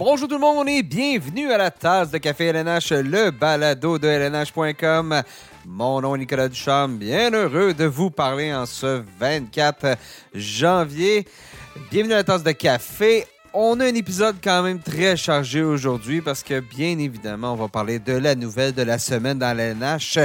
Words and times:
Bonjour 0.00 0.28
tout 0.28 0.36
le 0.36 0.40
monde 0.40 0.66
et 0.66 0.82
bienvenue 0.82 1.52
à 1.52 1.58
la 1.58 1.70
tasse 1.70 2.10
de 2.10 2.16
café 2.16 2.46
LNH, 2.46 2.90
le 2.92 3.30
balado 3.30 3.98
de 3.98 4.08
LNH.com. 4.08 5.22
Mon 5.66 6.00
nom 6.00 6.14
est 6.14 6.20
Nicolas 6.20 6.48
Duchamp, 6.48 6.88
bien 6.88 7.30
heureux 7.30 7.74
de 7.74 7.84
vous 7.84 8.08
parler 8.08 8.50
en 8.54 8.64
ce 8.64 9.02
24 9.18 9.98
janvier. 10.34 11.26
Bienvenue 11.90 12.14
à 12.14 12.16
la 12.16 12.24
tasse 12.24 12.42
de 12.42 12.52
café. 12.52 13.26
On 13.52 13.78
a 13.80 13.84
un 13.84 13.94
épisode 13.94 14.36
quand 14.42 14.62
même 14.62 14.78
très 14.78 15.18
chargé 15.18 15.60
aujourd'hui 15.60 16.22
parce 16.22 16.42
que 16.42 16.60
bien 16.60 16.98
évidemment, 16.98 17.52
on 17.52 17.56
va 17.56 17.68
parler 17.68 17.98
de 17.98 18.14
la 18.14 18.34
nouvelle 18.34 18.72
de 18.72 18.82
la 18.82 18.98
semaine 18.98 19.38
dans 19.38 19.50
LNH, 19.50 20.18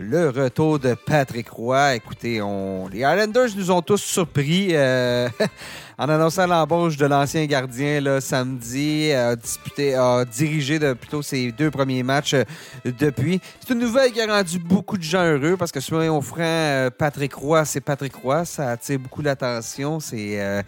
le 0.00 0.28
retour 0.28 0.78
de 0.78 0.92
Patrick 0.92 1.48
Roy. 1.48 1.94
Écoutez, 1.94 2.42
on... 2.42 2.88
les 2.88 2.98
Islanders 2.98 3.56
nous 3.56 3.70
ont 3.70 3.80
tous 3.80 4.02
surpris. 4.02 4.68
euh, 4.72 5.30
en 5.98 6.08
annonçant 6.08 6.46
l'embauche 6.46 6.96
de 6.96 7.06
l'ancien 7.06 7.44
gardien 7.46 8.00
là, 8.00 8.20
samedi, 8.20 9.12
a, 9.12 9.36
disputé, 9.36 9.94
a 9.94 10.24
dirigé 10.24 10.78
de, 10.78 10.92
plutôt 10.92 11.22
ses 11.22 11.52
deux 11.52 11.70
premiers 11.70 12.02
matchs 12.02 12.34
euh, 12.34 12.44
depuis. 12.84 13.40
C'est 13.60 13.72
une 13.74 13.80
nouvelle 13.80 14.12
qui 14.12 14.20
a 14.20 14.26
rendu 14.26 14.58
beaucoup 14.58 14.98
de 14.98 15.02
gens 15.02 15.24
heureux 15.24 15.56
parce 15.56 15.72
que 15.72 15.80
souvent 15.80 16.02
on 16.02 16.20
franc, 16.20 16.42
euh, 16.42 16.90
Patrick 16.90 17.34
Roy, 17.34 17.64
c'est 17.64 17.80
Patrick 17.80 18.14
Roy, 18.14 18.44
ça 18.44 18.70
attire 18.70 18.98
beaucoup 18.98 19.22
l'attention. 19.22 20.00
C'est 20.00 20.40
euh, 20.40 20.62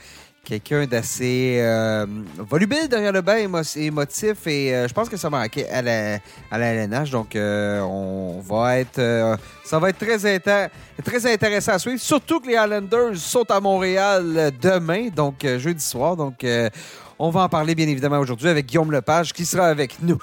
quelqu'un 0.46 0.86
d'assez 0.86 1.58
euh, 1.60 2.06
volubile 2.38 2.88
derrière 2.88 3.12
le 3.12 3.20
bain, 3.20 3.36
émo- 3.36 3.78
émotif 3.78 4.46
et 4.46 4.74
euh, 4.74 4.86
je 4.88 4.94
pense 4.94 5.08
que 5.08 5.16
ça 5.16 5.28
manquait 5.28 5.68
à 5.68 5.82
la, 5.82 6.20
LNH. 6.52 7.10
Donc 7.10 7.34
euh, 7.34 7.80
on 7.80 8.40
va 8.40 8.78
être, 8.78 9.36
ça 9.64 9.78
va 9.78 9.90
être 9.90 9.98
très, 9.98 10.38
très 11.04 11.32
intéressant 11.32 11.72
à 11.72 11.78
suivre. 11.78 12.00
Surtout 12.00 12.40
que 12.40 12.46
les 12.46 12.54
Islanders 12.54 13.16
sont 13.16 13.50
à 13.50 13.60
Montréal 13.60 14.52
demain, 14.62 15.08
donc 15.08 15.44
jeudi 15.58 15.84
soir. 15.84 16.16
Donc 16.16 16.46
on 17.18 17.30
va 17.30 17.42
en 17.42 17.48
parler 17.48 17.74
bien 17.74 17.88
évidemment 17.88 18.18
aujourd'hui 18.20 18.48
avec 18.48 18.66
Guillaume 18.66 18.92
Lepage 18.92 19.32
qui 19.32 19.44
sera 19.44 19.66
avec 19.66 19.96
nous. 20.00 20.18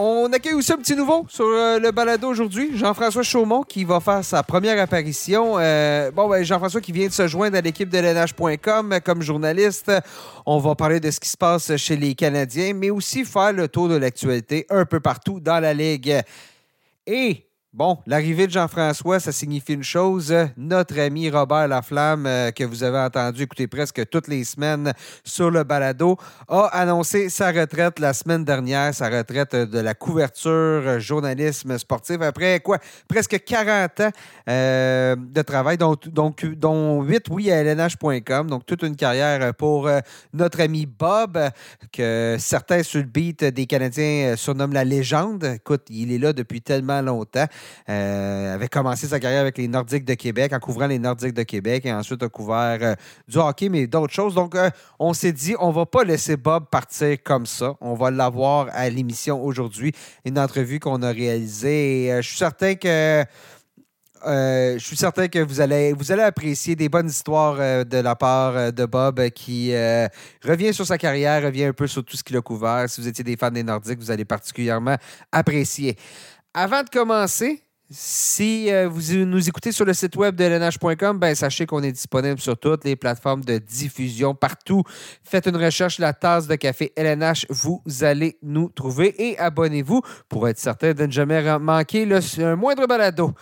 On 0.00 0.32
accueille 0.32 0.54
aussi 0.54 0.72
un 0.72 0.76
petit 0.76 0.94
nouveau 0.94 1.26
sur 1.28 1.44
euh, 1.44 1.80
le 1.80 1.90
balado 1.90 2.28
aujourd'hui, 2.28 2.70
Jean-François 2.78 3.24
Chaumont 3.24 3.64
qui 3.64 3.82
va 3.82 3.98
faire 3.98 4.24
sa 4.24 4.44
première 4.44 4.80
apparition. 4.80 5.58
Euh, 5.58 6.12
bon, 6.12 6.28
ben, 6.28 6.44
Jean-François 6.44 6.80
qui 6.80 6.92
vient 6.92 7.08
de 7.08 7.12
se 7.12 7.26
joindre 7.26 7.56
à 7.56 7.60
l'équipe 7.60 7.88
de 7.88 7.98
LNH.com 7.98 9.00
comme 9.04 9.22
journaliste. 9.22 9.90
On 10.46 10.58
va 10.58 10.76
parler 10.76 11.00
de 11.00 11.10
ce 11.10 11.18
qui 11.18 11.28
se 11.28 11.36
passe 11.36 11.74
chez 11.74 11.96
les 11.96 12.14
Canadiens, 12.14 12.74
mais 12.74 12.90
aussi 12.90 13.24
faire 13.24 13.52
le 13.52 13.66
tour 13.66 13.88
de 13.88 13.96
l'actualité 13.96 14.66
un 14.70 14.84
peu 14.84 15.00
partout 15.00 15.40
dans 15.40 15.58
la 15.58 15.74
Ligue. 15.74 16.22
Et 17.04 17.47
Bon, 17.74 17.98
l'arrivée 18.06 18.46
de 18.46 18.52
Jean-François, 18.52 19.20
ça 19.20 19.30
signifie 19.30 19.74
une 19.74 19.82
chose. 19.82 20.34
Notre 20.56 20.98
ami 20.98 21.28
Robert 21.28 21.68
Laflamme, 21.68 22.24
euh, 22.24 22.50
que 22.50 22.64
vous 22.64 22.82
avez 22.82 22.96
entendu 22.96 23.42
écouter 23.42 23.66
presque 23.66 24.08
toutes 24.08 24.26
les 24.26 24.44
semaines 24.44 24.94
sur 25.22 25.50
le 25.50 25.64
balado, 25.64 26.16
a 26.48 26.62
annoncé 26.68 27.28
sa 27.28 27.52
retraite 27.52 27.98
la 27.98 28.14
semaine 28.14 28.42
dernière, 28.42 28.94
sa 28.94 29.10
retraite 29.10 29.54
de 29.54 29.78
la 29.80 29.92
couverture 29.92 30.50
euh, 30.50 30.98
journalisme 30.98 31.76
sportif. 31.76 32.22
Après 32.22 32.58
quoi? 32.60 32.78
Presque 33.06 33.44
40 33.44 34.00
ans 34.00 34.10
euh, 34.48 35.14
de 35.14 35.42
travail, 35.42 35.76
donc, 35.76 36.08
donc, 36.08 36.46
dont 36.46 37.02
8, 37.02 37.26
oui, 37.28 37.50
à 37.50 37.56
LNH.com. 37.62 38.48
Donc, 38.48 38.64
toute 38.64 38.82
une 38.82 38.96
carrière 38.96 39.52
pour 39.54 39.90
notre 40.32 40.62
ami 40.62 40.86
Bob, 40.86 41.38
que 41.92 42.36
certains 42.38 42.82
sur 42.82 43.00
le 43.00 43.06
beat 43.06 43.44
des 43.44 43.66
Canadiens 43.66 44.36
surnomment 44.36 44.72
la 44.72 44.84
légende. 44.84 45.44
Écoute, 45.56 45.82
il 45.90 46.12
est 46.12 46.18
là 46.18 46.32
depuis 46.32 46.62
tellement 46.62 47.02
longtemps. 47.02 47.46
Euh, 47.88 48.54
avait 48.54 48.68
commencé 48.68 49.06
sa 49.06 49.18
carrière 49.18 49.40
avec 49.40 49.56
les 49.56 49.66
Nordiques 49.66 50.04
de 50.04 50.14
Québec, 50.14 50.52
en 50.52 50.58
couvrant 50.58 50.86
les 50.86 50.98
Nordiques 50.98 51.32
de 51.32 51.42
Québec, 51.42 51.86
et 51.86 51.92
ensuite 51.92 52.22
a 52.22 52.28
couvert 52.28 52.78
euh, 52.82 52.94
du 53.26 53.38
hockey, 53.38 53.68
mais 53.70 53.86
d'autres 53.86 54.12
choses. 54.12 54.34
Donc, 54.34 54.54
euh, 54.54 54.68
on 54.98 55.14
s'est 55.14 55.32
dit, 55.32 55.54
on 55.58 55.70
va 55.70 55.86
pas 55.86 56.04
laisser 56.04 56.36
Bob 56.36 56.66
partir 56.70 57.16
comme 57.24 57.46
ça. 57.46 57.74
On 57.80 57.94
va 57.94 58.10
l'avoir 58.10 58.68
à 58.72 58.90
l'émission 58.90 59.42
aujourd'hui. 59.42 59.92
Une 60.26 60.38
entrevue 60.38 60.80
qu'on 60.80 61.02
a 61.02 61.10
réalisée. 61.10 62.10
Je 62.20 62.28
suis 62.28 62.36
certain 62.36 62.74
que. 62.74 63.24
je 64.26 64.78
suis 64.78 64.96
certain 64.96 65.28
que 65.28 65.38
vous 65.38 65.60
allez, 65.62 65.94
vous 65.94 66.12
allez 66.12 66.24
apprécier 66.24 66.76
des 66.76 66.90
bonnes 66.90 67.08
histoires 67.08 67.56
de 67.86 67.98
la 67.98 68.16
part 68.16 68.72
de 68.72 68.84
Bob 68.84 69.30
qui 69.30 69.72
revient 70.44 70.74
sur 70.74 70.86
sa 70.86 70.98
carrière, 70.98 71.42
revient 71.42 71.64
un 71.64 71.72
peu 71.72 71.86
sur 71.86 72.04
tout 72.04 72.16
ce 72.16 72.22
qu'il 72.22 72.36
a 72.36 72.42
couvert. 72.42 72.84
Si 72.88 73.00
vous 73.00 73.08
étiez 73.08 73.24
des 73.24 73.36
fans 73.36 73.50
des 73.50 73.62
Nordiques, 73.62 73.98
vous 73.98 74.10
allez 74.10 74.26
particulièrement 74.26 74.96
apprécier. 75.32 75.96
Avant 76.60 76.82
de 76.82 76.88
commencer, 76.88 77.62
si 77.88 78.68
euh, 78.68 78.88
vous 78.88 79.24
nous 79.24 79.48
écoutez 79.48 79.70
sur 79.70 79.84
le 79.84 79.94
site 79.94 80.16
web 80.16 80.34
de 80.34 80.42
lnh.com, 80.42 81.16
ben, 81.16 81.32
sachez 81.36 81.66
qu'on 81.66 81.84
est 81.84 81.92
disponible 81.92 82.40
sur 82.40 82.58
toutes 82.58 82.84
les 82.84 82.96
plateformes 82.96 83.44
de 83.44 83.58
diffusion 83.58 84.34
partout. 84.34 84.82
Faites 85.22 85.46
une 85.46 85.56
recherche 85.56 86.00
La 86.00 86.12
Tasse 86.12 86.48
de 86.48 86.56
Café 86.56 86.92
LNH, 86.96 87.46
vous 87.48 87.80
allez 88.00 88.38
nous 88.42 88.70
trouver 88.70 89.14
et 89.24 89.38
abonnez-vous 89.38 90.02
pour 90.28 90.48
être 90.48 90.58
certain 90.58 90.94
de 90.94 91.06
ne 91.06 91.12
jamais 91.12 91.60
manquer 91.60 92.04
le, 92.04 92.18
un 92.42 92.56
moindre 92.56 92.88
balado. 92.88 93.32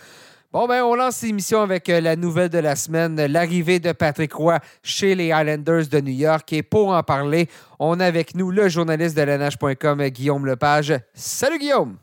Bon, 0.53 0.67
ben, 0.67 0.83
on 0.83 0.93
lance 0.93 1.23
l'émission 1.23 1.63
avec 1.63 1.89
euh, 1.89 1.99
la 1.99 2.15
nouvelle 2.15 2.49
de 2.49 2.59
la 2.59 2.75
semaine, 2.75 3.15
l'arrivée 3.25 3.79
de 3.79 3.93
Patrick 3.93 4.31
Roy 4.31 4.59
chez 4.83 5.15
les 5.15 5.29
Islanders 5.29 5.87
de 5.87 6.01
New 6.01 6.13
York. 6.13 6.53
Et 6.53 6.61
pour 6.61 6.89
en 6.89 7.01
parler, 7.01 7.49
on 7.79 7.99
a 7.99 8.05
avec 8.05 8.35
nous 8.35 8.51
le 8.51 8.69
journaliste 8.69 9.17
de 9.17 9.23
lnh.com, 9.23 10.07
Guillaume 10.09 10.45
Lepage. 10.45 10.93
Salut 11.15 11.57
Guillaume! 11.57 11.97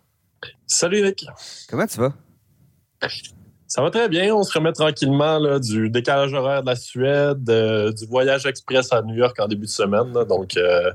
Salut 0.67 1.03
Nick. 1.03 1.27
Comment 1.69 1.87
tu 1.87 1.99
vas? 1.99 2.13
Ça 3.75 3.83
va 3.83 3.91
très 3.91 4.09
bien. 4.09 4.33
On 4.33 4.45
se 4.45 4.57
remet 4.57 4.73
tranquillement 4.73 5.39
là, 5.39 5.59
du 5.59 5.91
décalage 5.91 6.33
horaire 6.33 6.63
de 6.63 6.67
la 6.67 6.77
Suède, 6.77 7.49
euh, 7.49 7.93
du 7.93 8.07
voyage 8.07 8.47
express 8.47 8.93
à 8.93 9.03
New 9.03 9.17
York 9.17 9.37
en 9.41 9.49
début 9.49 9.67
de 9.67 9.71
semaine. 9.71 10.13
là. 10.13 10.25
Donc, 10.25 10.57
euh, 10.57 10.93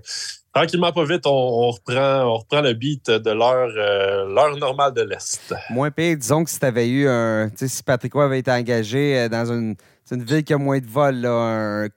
tranquillement, 0.53 0.93
pas 0.93 1.03
vite, 1.03 1.25
on, 1.25 1.31
on 1.31 1.71
reprend, 1.71 2.23
on 2.23 2.37
reprend 2.37 2.61
le 2.61 2.71
beat 2.73 3.09
de 3.09 3.31
l'heure 3.31 3.69
euh, 3.75 4.33
l'heure 4.33 4.55
normale 4.55 4.93
de 4.93 5.01
l'Est. 5.01 5.53
Moins 5.71 5.91
pire, 5.91 6.15
disons 6.15 6.45
que 6.45 6.49
si 6.49 6.57
tu 6.57 6.65
avais 6.65 6.87
eu 6.87 7.07
un. 7.09 7.49
Tu 7.49 7.57
sais, 7.57 7.67
si 7.67 7.83
Patrick 7.83 8.13
Roy 8.13 8.23
avait 8.23 8.39
été 8.39 8.51
engagé 8.51 9.27
dans 9.27 9.51
une, 9.51 9.75
ville 10.11 10.45
qui 10.45 10.53
a 10.53 10.57
moins 10.57 10.79
de 10.79 10.87
vols, 10.87 11.25
un, 11.25 11.89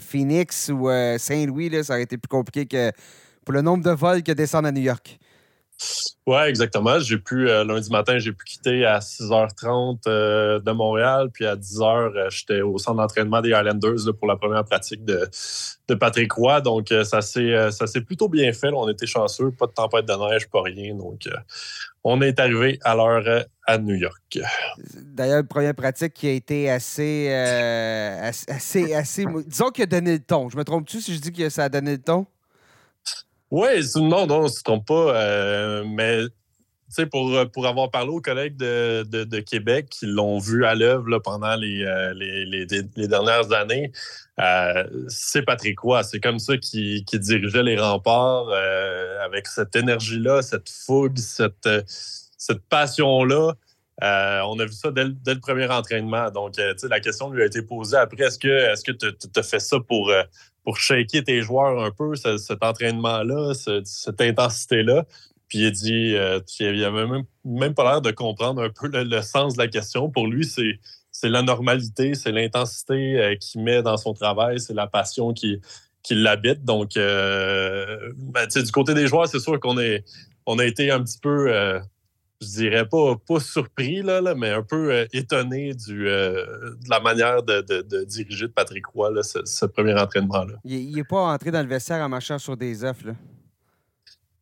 Phoenix 0.00 0.68
ou 0.68 0.90
Saint-Louis, 1.16 1.84
ça 1.84 1.94
aurait 1.94 2.02
été 2.02 2.18
plus 2.18 2.28
compliqué 2.28 2.66
que 2.66 2.92
pour 3.46 3.54
le 3.54 3.62
nombre 3.62 3.82
de 3.82 3.92
vols 3.92 4.22
que 4.22 4.32
descendre 4.32 4.68
à 4.68 4.72
New 4.72 4.82
York. 4.82 5.18
Ouais, 6.26 6.48
exactement. 6.48 6.98
J'ai 6.98 7.18
pu, 7.18 7.48
euh, 7.48 7.62
lundi 7.64 7.90
matin, 7.90 8.18
j'ai 8.18 8.32
pu 8.32 8.44
quitter 8.44 8.84
à 8.84 8.98
6h30 8.98 10.00
euh, 10.08 10.58
de 10.58 10.72
Montréal, 10.72 11.28
puis 11.32 11.46
à 11.46 11.54
10h, 11.54 12.16
euh, 12.16 12.30
j'étais 12.30 12.62
au 12.62 12.78
centre 12.78 12.96
d'entraînement 12.96 13.40
des 13.42 13.52
Highlanders 13.52 14.06
là, 14.06 14.12
pour 14.12 14.26
la 14.26 14.36
première 14.36 14.64
pratique 14.64 15.04
de, 15.04 15.28
de 15.88 15.94
Patrick 15.94 16.32
Roy. 16.32 16.60
Donc, 16.62 16.88
ça 17.04 17.20
s'est 17.20 18.00
plutôt 18.06 18.28
bien 18.28 18.52
fait. 18.52 18.70
On 18.72 18.88
était 18.88 19.06
chanceux, 19.06 19.50
pas 19.52 19.66
de 19.66 19.72
tempête 19.72 20.06
de 20.06 20.14
neige, 20.30 20.48
pas 20.48 20.62
rien. 20.62 20.94
Donc, 20.94 21.28
on 22.02 22.20
est 22.22 22.40
arrivé 22.40 22.78
à 22.82 22.94
l'heure 22.96 23.44
à 23.66 23.78
New 23.78 23.94
York. 23.94 24.38
D'ailleurs, 24.94 25.44
première 25.46 25.74
pratique 25.74 26.14
qui 26.14 26.26
a 26.28 26.32
été 26.32 26.70
assez. 26.70 27.28
assez, 27.32 28.50
assez, 28.50 28.94
assez- 28.94 29.26
Disons 29.46 29.70
qu'il 29.70 29.84
a 29.84 29.86
donné 29.86 30.14
le 30.14 30.20
ton. 30.20 30.48
Je 30.48 30.56
me 30.56 30.64
trompe-tu 30.64 31.00
si 31.00 31.14
je 31.14 31.20
dis 31.20 31.32
que 31.32 31.48
ça 31.50 31.64
a 31.64 31.68
donné 31.68 31.92
le 31.92 32.02
ton? 32.02 32.26
Oui, 33.50 33.68
non, 33.96 34.26
non, 34.26 34.40
on 34.44 34.48
se 34.48 34.62
trompe 34.62 34.86
pas. 34.88 35.14
euh, 35.16 35.84
mais 35.86 36.24
tu 36.26 36.32
sais, 36.90 37.06
pour, 37.06 37.32
pour 37.52 37.66
avoir 37.66 37.90
parlé 37.90 38.10
aux 38.10 38.20
collègues 38.20 38.56
de, 38.56 39.04
de, 39.04 39.40
Québec 39.40 39.88
qui 39.90 40.06
l'ont 40.06 40.38
vu 40.38 40.64
à 40.64 40.74
l'œuvre 40.76 41.18
pendant 41.18 41.56
les, 41.56 41.84
euh, 41.84 42.14
les, 42.14 42.44
les, 42.46 42.66
les 42.96 43.08
dernières 43.08 43.52
années, 43.52 43.90
euh, 44.40 44.84
c'est 45.08 45.42
Patrick 45.42 45.78
Roy. 45.80 46.02
C'est 46.04 46.20
comme 46.20 46.38
ça 46.38 46.56
qu'il 46.58 47.04
qu'il 47.04 47.20
dirigeait 47.20 47.62
les 47.64 47.78
remparts 47.78 48.48
euh, 48.50 49.24
avec 49.24 49.48
cette 49.48 49.74
énergie-là, 49.74 50.42
cette 50.42 50.68
fougue, 50.68 51.18
cette, 51.18 51.66
euh, 51.66 51.82
cette 51.86 52.62
passion-là. 52.68 53.54
Euh, 54.02 54.40
on 54.46 54.58
a 54.60 54.66
vu 54.66 54.72
ça 54.72 54.90
dès, 54.90 55.04
le- 55.04 55.12
dès 55.24 55.34
le 55.34 55.40
premier 55.40 55.66
entraînement. 55.68 56.30
Donc, 56.30 56.58
euh, 56.58 56.74
la 56.88 57.00
question 57.00 57.30
lui 57.30 57.42
a 57.42 57.46
été 57.46 57.62
posée 57.62 57.96
après 57.96 58.24
est-ce 58.24 58.38
que 58.38 58.92
tu 58.92 59.06
as 59.36 59.42
fait 59.42 59.60
ça 59.60 59.78
pour, 59.80 60.10
euh, 60.10 60.22
pour 60.66 60.78
shaker 60.78 61.22
tes 61.22 61.42
joueurs 61.42 61.80
un 61.80 61.92
peu, 61.92 62.16
ce- 62.16 62.38
cet 62.38 62.64
entraînement-là, 62.64 63.54
ce- 63.54 63.82
cette 63.84 64.20
intensité-là? 64.20 65.04
Puis 65.48 65.58
il 65.60 65.70
dit, 65.70 66.16
euh, 66.16 66.40
il 66.58 66.84
avait 66.84 67.06
même, 67.06 67.22
même 67.44 67.72
pas 67.72 67.84
l'air 67.84 68.02
de 68.02 68.10
comprendre 68.10 68.60
un 68.60 68.68
peu 68.70 68.88
le, 68.92 69.22
sens 69.22 69.54
de 69.54 69.62
la 69.62 69.68
question. 69.68 70.10
Pour 70.10 70.26
lui, 70.26 70.44
c'est 70.44 70.80
c'est 71.12 71.30
la 71.30 71.40
normalité, 71.42 72.14
c'est 72.14 72.32
l'intensité 72.32 73.18
euh, 73.18 73.36
qu'il 73.36 73.62
met 73.62 73.80
dans 73.82 73.96
son 73.96 74.12
travail, 74.12 74.60
c'est 74.60 74.74
la 74.74 74.86
passion 74.86 75.32
qui, 75.32 75.60
qui 76.02 76.14
l'habite. 76.14 76.62
Donc, 76.64 76.96
euh, 76.96 78.12
ben, 78.16 78.46
du 78.46 78.72
côté 78.72 78.92
des 78.92 79.06
joueurs, 79.06 79.26
c'est 79.28 79.38
sûr 79.40 79.58
qu'on 79.60 79.78
est, 79.78 80.04
on 80.46 80.58
a 80.58 80.64
été 80.66 80.90
un 80.90 81.02
petit 81.02 81.18
peu, 81.18 81.50
euh, 81.54 81.80
je 82.40 82.46
dirais 82.48 82.86
pas, 82.88 83.16
pas 83.26 83.40
surpris, 83.40 84.02
là, 84.02 84.20
là, 84.20 84.34
mais 84.34 84.50
un 84.50 84.62
peu 84.62 84.92
euh, 84.92 85.06
étonné 85.12 85.72
du, 85.74 86.06
euh, 86.08 86.44
de 86.82 86.90
la 86.90 87.00
manière 87.00 87.42
de, 87.42 87.60
de- 87.62 87.82
de 87.82 88.04
diriger 88.04 88.46
de 88.48 88.52
Patrick 88.52 88.86
Roy, 88.86 89.10
là, 89.10 89.22
ce, 89.22 89.44
ce 89.44 89.64
premier 89.66 89.94
entraînement-là. 89.98 90.54
Il 90.64 90.94
n'est 90.94 91.04
pas 91.04 91.32
entré 91.32 91.50
dans 91.50 91.62
le 91.62 91.68
vestiaire 91.68 92.02
en 92.04 92.08
marchant 92.08 92.38
sur 92.38 92.56
des 92.56 92.84
œufs. 92.84 93.04
Là. 93.04 93.14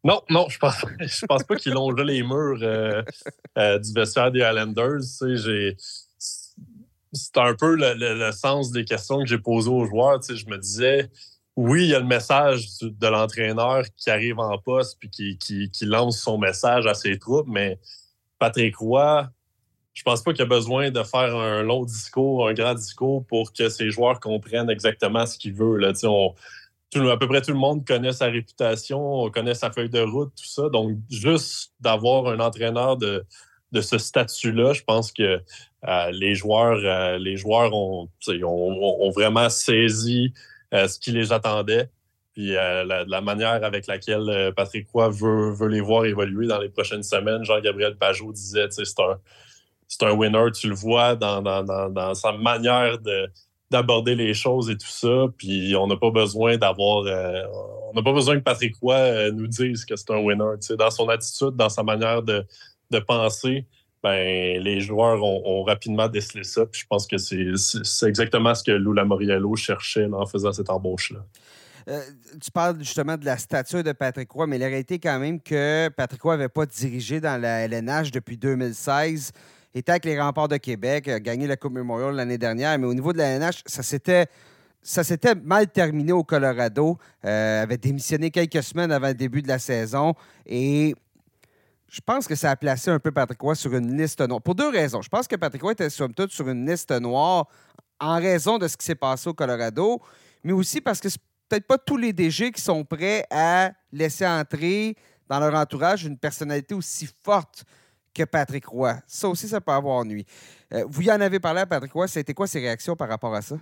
Non, 0.02 0.20
non, 0.28 0.48
je 0.48 0.58
pense, 0.58 0.74
je 1.00 1.26
pense 1.26 1.44
pas 1.44 1.56
qu'il 1.56 1.72
longeait 1.72 2.04
les 2.04 2.22
murs 2.22 2.58
euh, 2.62 3.78
du 3.78 3.92
vestiaire 3.92 4.30
des 4.30 4.42
Highlanders. 4.42 4.98
Tu 5.00 5.06
sais, 5.06 5.36
j'ai- 5.36 5.76
C'est 7.16 7.36
un 7.38 7.54
peu 7.54 7.76
le, 7.76 7.94
le- 7.94 8.18
le 8.18 8.32
sens 8.32 8.72
des 8.72 8.84
questions 8.84 9.20
que 9.20 9.26
j'ai 9.26 9.38
posées 9.38 9.70
aux 9.70 9.86
joueurs. 9.86 10.18
Tu 10.20 10.34
sais, 10.34 10.36
je 10.36 10.48
me 10.50 10.58
disais, 10.58 11.08
oui, 11.56 11.84
il 11.84 11.90
y 11.90 11.94
a 11.94 12.00
le 12.00 12.06
message 12.06 12.66
de 12.82 13.06
l'entraîneur 13.06 13.84
qui 13.96 14.10
arrive 14.10 14.40
en 14.40 14.58
poste 14.58 14.98
puis 14.98 15.38
qui, 15.38 15.70
lance 15.82 16.20
son 16.20 16.38
message 16.38 16.86
à 16.86 16.94
ses 16.94 17.18
troupes, 17.18 17.46
mais 17.46 17.78
Patrick 18.38 18.76
Roy, 18.76 19.28
je 19.92 20.02
pense 20.02 20.22
pas 20.22 20.32
qu'il 20.32 20.42
a 20.42 20.46
besoin 20.46 20.90
de 20.90 21.02
faire 21.04 21.36
un 21.36 21.62
long 21.62 21.84
discours, 21.84 22.48
un 22.48 22.54
grand 22.54 22.74
discours 22.74 23.24
pour 23.26 23.52
que 23.52 23.68
ses 23.68 23.90
joueurs 23.90 24.18
comprennent 24.18 24.68
exactement 24.68 25.24
ce 25.26 25.38
qu'il 25.38 25.54
veut. 25.54 25.76
Là. 25.76 25.92
On, 26.02 26.34
à 27.08 27.16
peu 27.16 27.28
près 27.28 27.40
tout 27.40 27.52
le 27.52 27.58
monde 27.58 27.86
connaît 27.86 28.12
sa 28.12 28.26
réputation, 28.26 29.30
connaît 29.30 29.54
sa 29.54 29.70
feuille 29.70 29.90
de 29.90 30.00
route, 30.00 30.32
tout 30.36 30.46
ça. 30.46 30.68
Donc, 30.68 30.98
juste 31.08 31.72
d'avoir 31.78 32.26
un 32.26 32.40
entraîneur 32.40 32.96
de, 32.96 33.24
ce 33.80 33.98
statut-là, 33.98 34.72
je 34.72 34.82
pense 34.82 35.12
que 35.12 35.40
euh, 35.88 36.10
les 36.12 36.34
joueurs, 36.34 36.80
euh, 36.82 37.18
les 37.18 37.36
joueurs 37.36 37.72
ont, 37.72 38.08
vraiment 39.14 39.48
saisi 39.48 40.32
ce 40.74 40.98
qui 40.98 41.12
les 41.12 41.32
attendait. 41.32 41.90
Puis 42.32 42.52
la, 42.52 43.20
manière 43.20 43.62
avec 43.62 43.86
laquelle 43.86 44.52
Patrick 44.56 44.88
Roy 44.92 45.08
veut, 45.08 45.52
veut 45.52 45.68
les 45.68 45.80
voir 45.80 46.04
évoluer 46.04 46.48
dans 46.48 46.58
les 46.58 46.68
prochaines 46.68 47.04
semaines, 47.04 47.44
Jean-Gabriel 47.44 47.96
Pajot 47.96 48.32
disait, 48.32 48.66
c'est 48.70 48.82
un, 49.00 49.20
c'est 49.86 50.02
un 50.02 50.10
winner, 50.12 50.50
tu 50.52 50.68
le 50.68 50.74
vois 50.74 51.14
dans, 51.14 51.40
dans 51.42 52.14
sa 52.14 52.32
manière 52.32 52.98
de, 52.98 53.30
d'aborder 53.74 54.14
les 54.14 54.34
choses 54.34 54.70
et 54.70 54.76
tout 54.76 54.86
ça. 54.86 55.26
Puis 55.36 55.74
on 55.76 55.86
n'a 55.86 55.96
pas 55.96 56.10
besoin 56.10 56.56
d'avoir. 56.56 57.04
Euh, 57.06 57.42
on 57.90 57.94
n'a 57.94 58.02
pas 58.02 58.12
besoin 58.12 58.36
que 58.36 58.42
Patrick 58.42 58.76
Roy 58.80 58.94
euh, 58.94 59.32
nous 59.32 59.46
dise 59.46 59.84
que 59.84 59.96
c'est 59.96 60.10
un 60.10 60.18
winner. 60.18 60.54
Dans 60.78 60.90
son 60.90 61.08
attitude, 61.08 61.56
dans 61.56 61.68
sa 61.68 61.82
manière 61.82 62.22
de, 62.22 62.44
penser, 63.06 63.66
ben, 64.04 64.62
les 64.62 64.82
joueurs 64.82 65.24
ont, 65.24 65.62
rapidement 65.62 66.08
décelé 66.08 66.44
ça. 66.44 66.66
Je 66.70 66.84
pense 66.86 67.06
que 67.06 67.16
c'est 67.16 68.06
exactement 68.06 68.54
ce 68.54 68.62
que 68.62 68.70
Lou 68.70 68.92
Lamoriello 68.92 69.56
cherchait 69.56 70.06
en 70.12 70.26
faisant 70.26 70.52
cette 70.52 70.68
embauche-là. 70.68 71.20
Euh, 71.88 72.00
tu 72.38 72.50
parles 72.50 72.78
justement 72.80 73.16
de 73.16 73.24
la 73.24 73.38
stature 73.38 73.82
de 73.82 73.92
Patrick 73.92 74.30
Roy, 74.30 74.46
mais 74.46 74.58
la 74.58 74.66
réalité 74.66 74.98
quand 74.98 75.18
même 75.18 75.40
que 75.40 75.88
Patrick 75.88 76.20
Roy 76.20 76.36
n'avait 76.36 76.50
pas 76.50 76.66
dirigé 76.66 77.18
dans 77.18 77.40
la 77.40 77.62
LNH 77.66 78.10
depuis 78.10 78.36
2016 78.36 79.32
était 79.74 79.92
avec 79.92 80.04
les 80.04 80.20
remparts 80.20 80.48
de 80.48 80.58
Québec, 80.58 81.08
a 81.08 81.18
gagné 81.18 81.46
la 81.46 81.56
Coupe 81.56 81.72
Memorial 81.72 82.14
l'année 82.14 82.38
dernière, 82.38 82.78
mais 82.78 82.86
au 82.86 82.94
niveau 82.94 83.12
de 83.12 83.18
la 83.18 83.38
NH, 83.38 83.62
ça 83.66 83.82
s'était 83.82 84.26
ça 84.82 85.02
mal 85.42 85.66
terminé 85.68 86.12
au 86.12 86.24
Colorado. 86.24 86.98
Euh, 87.24 87.62
avait 87.62 87.78
démissionné 87.78 88.30
quelques 88.30 88.62
semaines 88.62 88.92
avant 88.92 89.08
le 89.08 89.14
début 89.14 89.40
de 89.40 89.48
la 89.48 89.58
saison. 89.58 90.14
Et 90.46 90.94
je 91.94 92.00
pense 92.00 92.26
que 92.26 92.34
ça 92.34 92.50
a 92.50 92.56
placé 92.56 92.90
un 92.90 92.98
peu 92.98 93.12
Patrick 93.12 93.40
Roy 93.40 93.54
sur 93.54 93.72
une 93.72 93.96
liste 93.96 94.20
noire. 94.20 94.42
Pour 94.42 94.56
deux 94.56 94.68
raisons. 94.68 95.00
Je 95.00 95.08
pense 95.08 95.28
que 95.28 95.36
Patrick 95.36 95.62
Roy 95.62 95.72
était 95.72 95.88
sur 95.88 96.08
une 96.48 96.68
liste 96.68 96.90
noire 96.90 97.46
en 98.00 98.16
raison 98.16 98.58
de 98.58 98.66
ce 98.66 98.76
qui 98.76 98.84
s'est 98.84 98.96
passé 98.96 99.28
au 99.28 99.32
Colorado, 99.32 100.02
mais 100.42 100.52
aussi 100.52 100.80
parce 100.80 101.00
que 101.00 101.08
c'est 101.08 101.20
peut-être 101.48 101.68
pas 101.68 101.78
tous 101.78 101.96
les 101.96 102.12
DG 102.12 102.50
qui 102.50 102.60
sont 102.60 102.84
prêts 102.84 103.24
à 103.30 103.70
laisser 103.92 104.26
entrer 104.26 104.96
dans 105.28 105.38
leur 105.38 105.54
entourage 105.54 106.04
une 106.04 106.18
personnalité 106.18 106.74
aussi 106.74 107.08
forte 107.22 107.62
que 108.12 108.24
Patrick 108.24 108.66
Roy. 108.66 108.96
Ça 109.06 109.28
aussi, 109.28 109.46
ça 109.46 109.60
peut 109.60 109.70
avoir 109.70 110.04
nuit. 110.04 110.26
Euh, 110.72 110.84
vous 110.88 111.02
y 111.02 111.12
en 111.12 111.20
avez 111.20 111.38
parlé 111.38 111.60
à 111.60 111.66
Patrick 111.66 111.92
Roy. 111.92 112.08
C'était 112.08 112.34
quoi 112.34 112.48
ses 112.48 112.58
réactions 112.58 112.96
par 112.96 113.08
rapport 113.08 113.36
à 113.36 113.40
ça? 113.40 113.56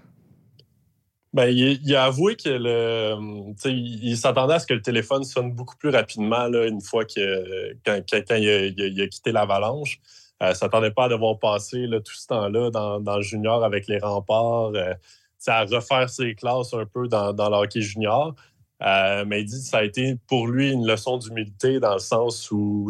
Ben, 1.32 1.46
il, 1.46 1.96
a 1.96 2.04
avoué 2.04 2.36
que 2.36 2.50
le, 2.50 3.16
il, 3.64 4.16
s'attendait 4.18 4.54
à 4.54 4.58
ce 4.58 4.66
que 4.66 4.74
le 4.74 4.82
téléphone 4.82 5.24
sonne 5.24 5.50
beaucoup 5.52 5.76
plus 5.76 5.88
rapidement 5.88 6.46
là, 6.46 6.66
une 6.66 6.82
fois 6.82 7.06
que 7.06 7.74
quand, 7.86 8.02
il, 8.36 9.00
a, 9.00 9.06
quitté 9.06 9.32
l'Avalanche. 9.32 9.98
Euh, 10.42 10.50
ne 10.50 10.54
s'attendait 10.54 10.90
pas 10.90 11.04
à 11.04 11.08
devoir 11.08 11.38
passer 11.38 11.86
là, 11.86 12.00
tout 12.00 12.12
ce 12.12 12.26
temps-là 12.26 12.70
dans, 12.70 13.16
le 13.16 13.22
junior 13.22 13.64
avec 13.64 13.86
les 13.86 13.98
remparts, 13.98 14.72
euh, 14.74 14.92
à 15.46 15.64
refaire 15.64 16.10
ses 16.10 16.34
classes 16.34 16.74
un 16.74 16.84
peu 16.84 17.08
dans, 17.08 17.32
dans 17.32 17.48
le 17.48 17.56
hockey 17.56 17.80
junior. 17.80 18.34
Euh, 18.84 19.24
mais 19.26 19.42
il 19.42 19.44
dit 19.44 19.60
que 19.60 19.66
ça 19.66 19.78
a 19.78 19.84
été 19.84 20.16
pour 20.26 20.48
lui 20.48 20.72
une 20.72 20.86
leçon 20.86 21.16
d'humilité 21.16 21.78
dans 21.78 21.92
le 21.92 22.00
sens 22.00 22.50
où 22.50 22.88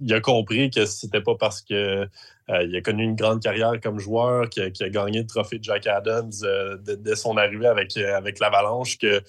il 0.00 0.12
a 0.12 0.20
compris 0.20 0.70
que 0.70 0.86
c'était 0.86 1.20
pas 1.20 1.36
parce 1.36 1.62
qu'il 1.62 1.76
euh, 1.76 2.06
a 2.48 2.80
connu 2.82 3.04
une 3.04 3.14
grande 3.14 3.40
carrière 3.40 3.74
comme 3.80 4.00
joueur, 4.00 4.48
qu'il 4.48 4.64
a, 4.64 4.88
gagné 4.88 5.20
le 5.20 5.26
trophée 5.26 5.58
de 5.58 5.64
Jack 5.64 5.86
Adams 5.86 6.32
euh, 6.42 6.76
dès 6.78 7.14
son 7.14 7.36
arrivée 7.36 7.68
avec, 7.68 7.96
avec 7.96 8.40
l'Avalanche, 8.40 8.98
que, 8.98 9.22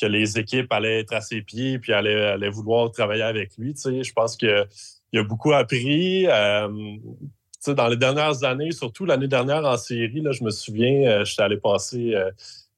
que 0.00 0.06
les 0.06 0.38
équipes 0.38 0.72
allaient 0.72 1.00
être 1.00 1.12
à 1.12 1.20
ses 1.20 1.42
pieds 1.42 1.78
puis 1.78 1.92
allaient, 1.92 2.48
vouloir 2.48 2.90
travailler 2.90 3.22
avec 3.22 3.58
lui. 3.58 3.74
Je 3.76 4.12
pense 4.12 4.36
qu'il 4.36 4.48
a 4.48 5.22
beaucoup 5.22 5.52
appris. 5.52 6.24
dans 6.24 7.88
les 7.88 7.96
dernières 7.96 8.42
années, 8.44 8.72
surtout 8.72 9.04
l'année 9.04 9.28
dernière 9.28 9.66
en 9.66 9.76
série, 9.76 10.22
là, 10.22 10.32
je 10.32 10.44
me 10.44 10.50
souviens, 10.50 11.24
j'étais 11.24 11.42
allé 11.42 11.58
passer 11.58 12.14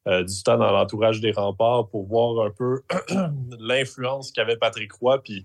euh, 0.08 0.24
du 0.24 0.42
temps 0.42 0.56
dans 0.56 0.70
l'entourage 0.70 1.20
des 1.20 1.32
remparts 1.32 1.88
pour 1.88 2.06
voir 2.06 2.46
un 2.46 2.50
peu 2.50 2.80
l'influence 3.58 4.32
qu'avait 4.32 4.56
Patrick 4.56 4.90
Roy. 4.92 5.22
Puis 5.22 5.44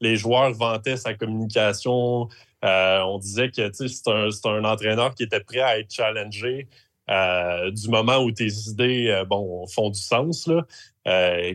les 0.00 0.16
joueurs 0.16 0.52
vantaient 0.52 0.98
sa 0.98 1.14
communication. 1.14 2.28
Euh, 2.62 3.00
on 3.00 3.18
disait 3.18 3.50
que 3.50 3.70
c'est 3.72 4.08
un, 4.08 4.28
un, 4.44 4.64
entraîneur 4.64 5.14
qui 5.14 5.22
était 5.22 5.40
prêt 5.40 5.60
à 5.60 5.78
être 5.78 5.90
challengé 5.90 6.68
euh, 7.10 7.70
du 7.70 7.88
moment 7.88 8.18
où 8.18 8.30
tes 8.30 8.52
idées 8.68 9.22
bon, 9.28 9.66
font 9.66 9.88
du 9.88 10.00
sens, 10.00 10.46
là, 10.46 10.66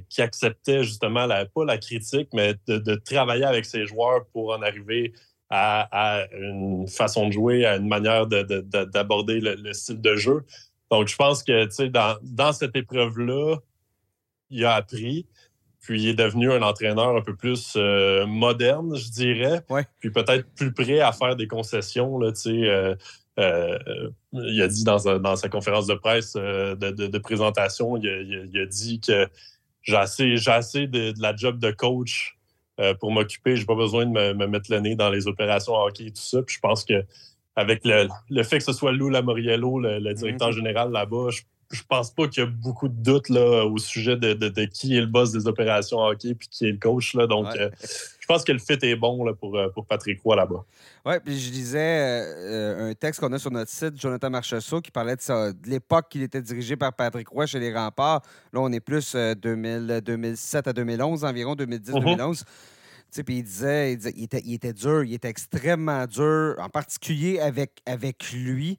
qui 0.10 0.22
acceptait 0.24 0.84
justement 0.84 1.28
la, 1.28 1.46
pas 1.46 1.64
la 1.64 1.78
critique, 1.78 2.30
mais 2.34 2.56
de, 2.68 2.96
travailler 2.96 3.46
avec 3.46 3.66
ses 3.66 3.86
joueurs 3.86 4.26
pour 4.34 4.52
en 4.52 4.62
arriver 4.64 5.14
à, 5.50 6.26
une 6.34 6.88
façon 6.88 7.28
de 7.28 7.34
jouer, 7.34 7.66
à 7.66 7.78
une 7.78 7.88
manière 7.88 8.26
d'aborder 8.28 9.40
le, 9.42 9.74
style 9.74 10.02
de 10.02 10.16
jeu. 10.16 10.44
Donc, 10.92 11.08
je 11.08 11.16
pense 11.16 11.44
que, 11.44 11.86
dans, 11.88 12.18
dans 12.22 12.54
cette 12.54 12.76
épreuve-là, 12.76 13.58
il 14.50 14.66
a 14.66 14.76
appris. 14.76 15.28
Puis 15.80 16.04
il 16.04 16.10
est 16.10 16.16
devenu 16.16 16.52
un 16.52 16.62
entraîneur 16.64 17.16
un 17.16 17.22
peu 17.22 17.36
plus 17.36 17.76
euh, 17.78 18.26
moderne, 18.26 18.96
je 18.96 19.10
dirais. 19.10 19.64
Puis 20.00 20.12
peut-être 20.12 20.46
plus 20.56 20.74
prêt 20.74 21.00
à 21.00 21.12
faire 21.14 21.36
des 21.36 21.48
concessions. 21.48 22.20
Là, 22.20 22.34
euh, 22.46 22.96
euh, 23.40 24.10
il 24.34 24.62
a 24.62 24.68
dit 24.68 24.84
dans, 24.84 24.98
sa 25.36 25.50
conférence 25.50 25.88
de 25.88 25.94
presse 25.94 26.34
de, 26.34 27.18
présentation, 27.20 27.96
il 27.96 28.60
a, 28.60 28.66
dit 28.66 29.00
que 29.00 29.30
j'ai 29.82 29.96
assez, 29.96 30.36
assez 30.48 30.88
de, 30.88 31.14
la 31.22 31.34
job 31.36 31.58
de 31.60 31.72
coach 31.72 32.38
pour 33.00 33.12
m'occuper. 33.12 33.56
Je 33.56 33.62
n'ai 33.62 33.66
pas 33.66 33.76
besoin 33.76 34.06
de 34.06 34.12
me, 34.12 34.34
me, 34.34 34.48
mettre 34.48 34.70
le 34.70 34.80
nez 34.82 34.96
dans 34.96 35.10
les 35.10 35.28
opérations 35.28 35.74
hockey 35.74 36.08
et 36.08 36.12
tout 36.12 36.22
ça. 36.22 36.42
Puis 36.42 36.56
je 36.56 36.60
pense 36.60 36.84
que 36.84 37.06
avec 37.58 37.82
le, 37.84 38.44
fait 38.44 38.60
que 38.60 38.64
ce 38.64 38.72
soit 38.72 38.92
Lou 38.92 39.10
Lamoriello, 39.10 39.80
le, 39.80 40.00
le 40.00 40.14
directeur 40.14 40.50
mhm. 40.50 40.54
général 40.56 40.92
là-bas, 40.92 41.32
je, 41.32 41.42
je 41.72 41.82
pense 41.90 42.12
pas 42.12 42.28
qu'il 42.28 42.44
y 42.44 42.46
a 42.46 42.50
beaucoup 42.50 42.88
de 42.88 42.94
doutes 42.94 43.30
là, 43.30 43.66
au 43.66 43.78
sujet 43.78 44.16
de, 44.16 44.34
de, 44.34 44.66
qui 44.66 44.96
est 44.96 45.02
le 45.02 45.08
boss 45.08 45.32
des 45.32 45.48
opérations 45.48 46.00
hockey 46.00 46.34
puis 46.36 46.48
qui 46.48 46.66
est 46.66 46.72
le 46.72 46.78
coach. 46.78 47.14
Là. 47.16 47.28
Donc, 47.28 47.48
euh, 47.58 47.70
je 47.82 48.26
pense 48.28 48.44
que 48.44 48.52
le 48.52 48.60
fit 48.60 48.78
est 48.82 48.96
bon 48.96 49.26
là, 49.26 49.34
pour, 49.34 49.58
euh, 49.58 49.70
pour 49.70 49.86
Patrick 49.86 50.22
Roy 50.22 50.36
là-bas. 50.36 50.64
Oui, 51.06 51.16
puis 51.26 51.38
je 51.38 51.52
lisais 51.52 51.78
euh, 51.80 52.92
un 52.92 52.94
texte 52.94 53.20
qu'on 53.20 53.34
a 53.34 53.40
sur 53.40 53.52
notre 53.52 53.72
site, 53.72 54.00
Jonathan 54.00 54.30
Marchessault, 54.30 54.82
qui 54.82 54.92
parlait 54.92 55.16
de, 55.16 55.22
ça, 55.22 55.52
de 55.52 55.70
l'époque 55.70 56.08
qu'il 56.10 56.22
était 56.22 56.42
dirigé 56.42 56.76
par 56.76 56.94
Patrick 56.94 57.28
Roy 57.28 57.48
chez 57.48 57.60
les 57.60 57.74
Remparts. 57.74 58.22
Là, 58.54 58.62
on 58.62 58.72
est 58.72 58.80
plus 58.80 59.16
2000, 59.16 60.02
2007 60.06 60.68
à 60.68 60.74
2011, 60.74 61.26
environ 61.26 61.56
2010-2011. 61.56 62.44
Puis 63.12 63.38
il 63.38 63.44
disait, 63.44 63.94
il, 63.94 64.24
était, 64.24 64.42
il, 64.46 64.54
était, 64.54 64.74
dur, 64.74 65.04
il 65.04 65.14
était 65.14 65.30
extrêmement 65.30 66.06
dur, 66.06 66.56
en 66.60 66.70
particulier 66.70 67.40
avec, 67.40 67.82
avec 67.86 68.32
lui. 68.32 68.78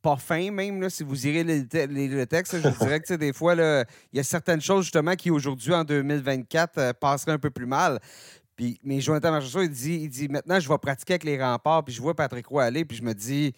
pas 0.00 0.16
fin 0.16 0.50
même, 0.50 0.88
si 0.90 1.02
vous 1.02 1.26
irez 1.26 1.44
le, 1.44 2.24
texte, 2.24 2.56
je 2.60 2.68
dirais 2.68 3.00
que 3.00 3.14
des 3.14 3.32
fois, 3.32 3.54
il 3.54 4.16
y 4.16 4.20
a 4.20 4.24
certaines 4.24 4.60
choses 4.60 4.84
justement 4.84 5.14
qui 5.14 5.30
aujourd'hui, 5.30 5.74
en 5.74 5.84
2024, 5.84 6.78
euh, 6.78 6.92
passeraient 6.92 7.32
un 7.32 7.38
peu 7.38 7.50
plus 7.50 7.66
mal. 7.66 8.00
Puis, 8.56 8.78
mais 8.84 9.00
Jonathan 9.00 9.30
Marchessault, 9.30 9.62
il 9.62 9.70
dit, 9.70 10.00
il 10.02 10.08
dit 10.08 10.28
maintenant, 10.28 10.60
je 10.60 10.68
vais 10.68 10.78
pratiquer 10.78 11.14
avec 11.14 11.24
les 11.24 11.42
remparts, 11.42 11.84
puis 11.84 11.94
je 11.94 12.00
vois 12.00 12.14
Patrick 12.14 12.46
Roy 12.46 12.64
aller, 12.64 12.84
puis 12.84 12.96
je 12.96 13.02
me 13.02 13.14
dis, 13.14 13.52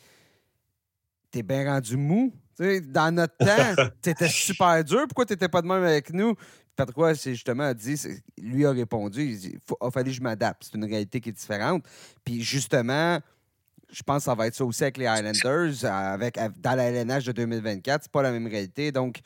t'es 1.31 1.43
bien 1.43 1.73
rendu 1.73 1.97
mou. 1.97 2.33
Dans 2.59 3.15
notre 3.15 3.37
temps, 3.39 3.91
t'étais 4.01 4.29
super 4.29 4.83
dur. 4.85 5.05
Pourquoi 5.09 5.27
t'étais 5.27 5.49
pas 5.49 5.63
de 5.63 5.67
même 5.67 5.83
avec 5.83 6.13
nous? 6.13 6.35
Patrick 6.77 6.97
Roy, 6.97 7.15
c'est 7.15 7.35
justement 7.35 7.73
dit, 7.73 8.01
lui 8.41 8.67
a 8.67 8.73
répondu, 8.73 9.23
il 9.23 9.39
dit, 9.39 9.55
il 9.55 9.87
a 9.87 9.91
fallu 9.91 10.11
que 10.11 10.17
je 10.17 10.23
m'adapte. 10.23 10.65
C'est 10.65 10.77
une 10.77 10.85
réalité 10.85 11.21
qui 11.21 11.29
est 11.29 11.33
différente. 11.33 11.85
Puis 12.25 12.43
justement, 12.43 13.21
je 13.91 14.03
pense 14.03 14.19
que 14.19 14.25
ça 14.25 14.35
va 14.35 14.47
être 14.47 14.55
ça 14.55 14.65
aussi 14.65 14.83
avec 14.83 14.99
les 14.99 15.07
Highlanders, 15.07 15.85
avec, 15.85 16.39
dans 16.61 16.75
la 16.75 16.91
LNH 16.91 17.25
de 17.25 17.33
2024. 17.33 18.03
C'est 18.05 18.13
pas 18.13 18.23
la 18.23 18.33
même 18.33 18.47
réalité. 18.47 18.91
Donc, 18.91 19.21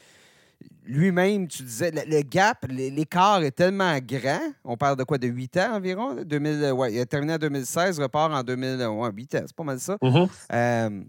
lui-même, 0.85 1.49
tu 1.49 1.63
disais, 1.63 1.91
le, 1.91 2.23
gap, 2.23 2.67
l'écart 2.69 3.43
est 3.43 3.51
tellement 3.51 3.97
grand. 3.99 4.41
On 4.65 4.77
parle 4.77 4.97
de 4.97 5.05
quoi, 5.05 5.19
de 5.19 5.29
8 5.29 5.57
ans 5.59 5.77
environ? 5.77 6.17
2000, 6.25 6.73
ouais, 6.73 6.95
il 6.95 7.01
a 7.01 7.07
terminé 7.07 7.35
en 7.35 7.39
2016, 7.39 8.01
repart 8.01 8.33
en 8.33 8.43
2008 8.43 9.35
ans. 9.35 9.45
C'est 9.47 9.57
pas 9.57 9.65
mal 9.65 9.81
ça. 9.81 9.97
Mm-hmm. 10.03 10.29
Euh, 10.53 11.05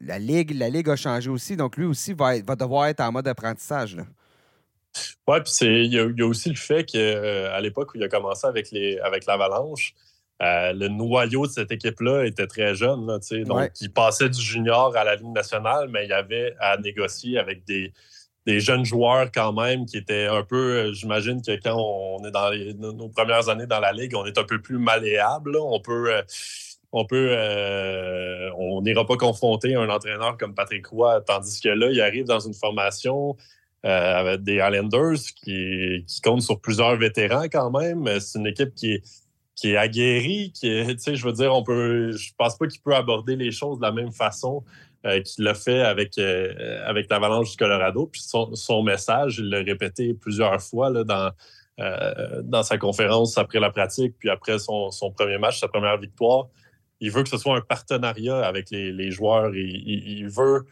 la, 0.00 0.18
Ligue, 0.18 0.56
la 0.56 0.68
Ligue 0.68 0.88
a 0.88 0.96
changé 0.96 1.30
aussi. 1.30 1.56
Donc, 1.56 1.76
lui 1.76 1.86
aussi 1.86 2.12
va, 2.12 2.40
va 2.40 2.56
devoir 2.56 2.86
être 2.86 3.00
en 3.00 3.12
mode 3.12 3.28
apprentissage. 3.28 3.96
Là. 3.96 4.04
Oui, 5.28 5.38
puis 5.44 5.52
il 5.60 5.92
y, 5.92 5.98
a 5.98 6.26
aussi 6.26 6.48
le 6.48 6.56
fait 6.56 6.84
qu'à 6.84 6.98
euh, 6.98 7.60
l'époque 7.60 7.92
où 7.94 7.98
il 7.98 8.04
a 8.04 8.08
commencé 8.08 8.46
avec, 8.46 8.70
les, 8.70 8.98
avec 9.00 9.26
l'Avalanche, 9.26 9.94
euh, 10.42 10.72
le 10.72 10.88
noyau 10.88 11.46
de 11.46 11.52
cette 11.52 11.70
équipe-là 11.72 12.24
était 12.24 12.46
très 12.46 12.74
jeune. 12.74 13.06
donc, 13.06 13.70
il 13.80 13.92
passait 13.92 14.28
du 14.28 14.40
junior 14.40 14.96
à 14.96 15.04
la 15.04 15.16
Ligue 15.16 15.32
nationale, 15.32 15.88
mais 15.90 16.04
il 16.04 16.10
y 16.10 16.14
avait 16.14 16.54
à 16.60 16.76
négocier 16.76 17.38
avec 17.38 17.64
des, 17.64 17.92
des 18.46 18.60
jeunes 18.60 18.84
joueurs 18.84 19.30
quand 19.32 19.52
même 19.52 19.86
qui 19.86 19.96
étaient 19.96 20.26
un 20.26 20.42
peu, 20.42 20.92
j'imagine 20.92 21.42
que 21.42 21.52
quand 21.62 21.76
on 21.76 22.24
est 22.24 22.30
dans 22.30 22.92
nos 22.92 23.08
premières 23.08 23.48
années 23.48 23.66
dans 23.66 23.80
la 23.80 23.92
ligue, 23.92 24.14
on 24.14 24.24
est 24.24 24.38
un 24.38 24.44
peu 24.44 24.60
plus 24.60 24.78
malléable. 24.78 25.56
On 25.56 25.80
peut, 25.80 26.22
on 26.96 27.04
peut, 27.06 27.36
on 28.58 28.82
n'ira 28.82 29.06
pas 29.06 29.16
confronter 29.16 29.74
un 29.74 29.88
entraîneur 29.88 30.36
comme 30.36 30.54
Patrick 30.54 30.86
Roy, 30.86 31.20
tandis 31.22 31.60
que 31.60 31.68
là, 31.68 31.90
il 31.90 32.00
arrive 32.00 32.24
dans 32.24 32.40
une 32.40 32.54
formation 32.54 33.36
avec 33.82 34.42
des 34.42 34.54
Islanders 34.54 35.18
qui, 35.36 36.04
qui 36.06 36.20
comptent 36.20 36.42
sur 36.42 36.60
plusieurs 36.60 36.96
vétérans 36.96 37.44
quand 37.44 37.70
même. 37.70 38.08
C'est 38.20 38.38
une 38.38 38.46
équipe 38.46 38.74
qui 38.74 38.94
est 38.94 39.02
qui 39.56 39.72
est 39.72 39.76
aguerri, 39.76 40.52
qui 40.52 40.68
tu 40.86 40.98
sais, 40.98 41.16
je 41.16 41.24
veux 41.24 41.32
dire, 41.32 41.52
on 41.54 41.62
peut, 41.62 42.12
je 42.12 42.30
pense 42.36 42.56
pas 42.58 42.66
qu'il 42.66 42.80
peut 42.82 42.94
aborder 42.94 43.36
les 43.36 43.50
choses 43.50 43.78
de 43.78 43.82
la 43.82 43.90
même 43.90 44.12
façon 44.12 44.62
euh, 45.06 45.20
qu'il 45.22 45.44
l'a 45.44 45.54
fait 45.54 45.80
avec, 45.80 46.18
euh, 46.18 47.04
l'Avalanche 47.10 47.52
du 47.52 47.56
Colorado. 47.56 48.06
Puis 48.06 48.22
son, 48.22 48.82
message, 48.82 49.38
il 49.38 49.48
l'a 49.48 49.62
répété 49.62 50.14
plusieurs 50.14 50.60
fois 50.60 50.92
euh, 50.92 52.42
dans 52.42 52.62
sa 52.62 52.76
conférence 52.76 53.38
après 53.38 53.58
la 53.58 53.70
pratique, 53.70 54.14
puis 54.18 54.28
après 54.28 54.58
son, 54.58 54.90
premier 55.16 55.38
match, 55.38 55.58
sa 55.58 55.68
première 55.68 55.96
victoire. 55.96 56.48
Il 57.00 57.10
veut 57.10 57.22
que 57.22 57.28
ce 57.28 57.38
soit 57.38 57.56
un 57.56 57.60
partenariat 57.60 58.38
avec 58.38 58.70
les, 58.70 59.10
joueurs. 59.10 59.54
Il, 59.54 59.82
il, 59.86 60.28
veut, 60.28 60.64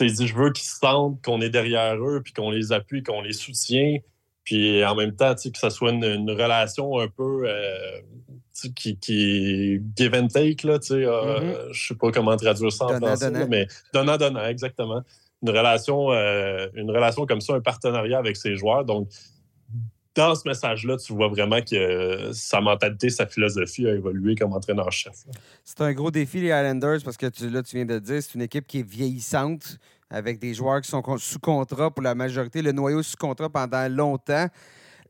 il 0.00 0.12
dit, 0.12 0.26
je 0.26 0.34
veux 0.34 0.50
qu'ils 0.52 0.64
sentent 0.64 1.22
qu'on 1.22 1.40
est 1.40 1.50
derrière 1.50 1.96
eux, 1.96 2.20
puis 2.22 2.32
qu'on 2.32 2.50
les 2.50 2.72
appuie, 2.72 3.02
qu'on 3.02 3.20
les 3.20 3.32
soutient. 3.32 3.98
Puis 4.44 4.84
en 4.84 4.94
même 4.94 5.14
temps, 5.14 5.34
que 5.34 5.58
ce 5.58 5.70
soit 5.70 5.90
une, 5.90 6.30
relation 6.30 6.98
un 6.98 7.08
peu 7.08 7.46
qui, 8.70 8.96
qui 8.98 9.80
give 9.96 10.14
and 10.14 10.28
take, 10.28 10.66
là, 10.66 10.78
tu 10.78 10.88
sais, 10.88 10.94
euh, 10.94 11.40
mm-hmm. 11.40 11.72
je 11.72 11.86
sais 11.88 11.94
pas 11.94 12.10
comment 12.10 12.36
traduire 12.36 12.72
ça 12.72 12.86
en 12.86 12.96
français, 12.96 13.30
mais 13.48 13.66
donnant-donnant, 13.92 14.44
exactement. 14.44 15.02
Une 15.42 15.50
relation, 15.50 16.12
euh, 16.12 16.68
une 16.74 16.90
relation 16.90 17.26
comme 17.26 17.40
ça, 17.40 17.54
un 17.54 17.60
partenariat 17.60 18.18
avec 18.18 18.36
ses 18.36 18.56
joueurs. 18.56 18.84
Donc, 18.84 19.08
dans 20.14 20.34
ce 20.34 20.46
message-là, 20.46 20.96
tu 20.96 21.12
vois 21.12 21.28
vraiment 21.28 21.60
que 21.60 22.30
sa 22.32 22.60
mentalité, 22.60 23.10
sa 23.10 23.26
philosophie 23.26 23.86
a 23.86 23.94
évolué 23.94 24.34
comme 24.34 24.52
entraîneur-chef. 24.52 25.14
C'est 25.64 25.80
un 25.80 25.92
gros 25.92 26.10
défi, 26.10 26.40
les 26.40 26.48
Islanders, 26.48 26.98
parce 27.04 27.16
que 27.16 27.26
tu, 27.26 27.48
là, 27.48 27.62
tu 27.62 27.76
viens 27.76 27.86
de 27.86 27.98
dire, 27.98 28.22
c'est 28.22 28.34
une 28.34 28.42
équipe 28.42 28.66
qui 28.66 28.80
est 28.80 28.88
vieillissante, 28.88 29.78
avec 30.10 30.38
des 30.38 30.52
joueurs 30.52 30.82
qui 30.82 30.90
sont 30.90 31.02
sous 31.18 31.38
contrat 31.38 31.90
pour 31.90 32.02
la 32.02 32.14
majorité, 32.14 32.60
le 32.60 32.72
noyau 32.72 33.02
sous 33.02 33.16
contrat 33.16 33.48
pendant 33.48 33.88
longtemps 33.88 34.48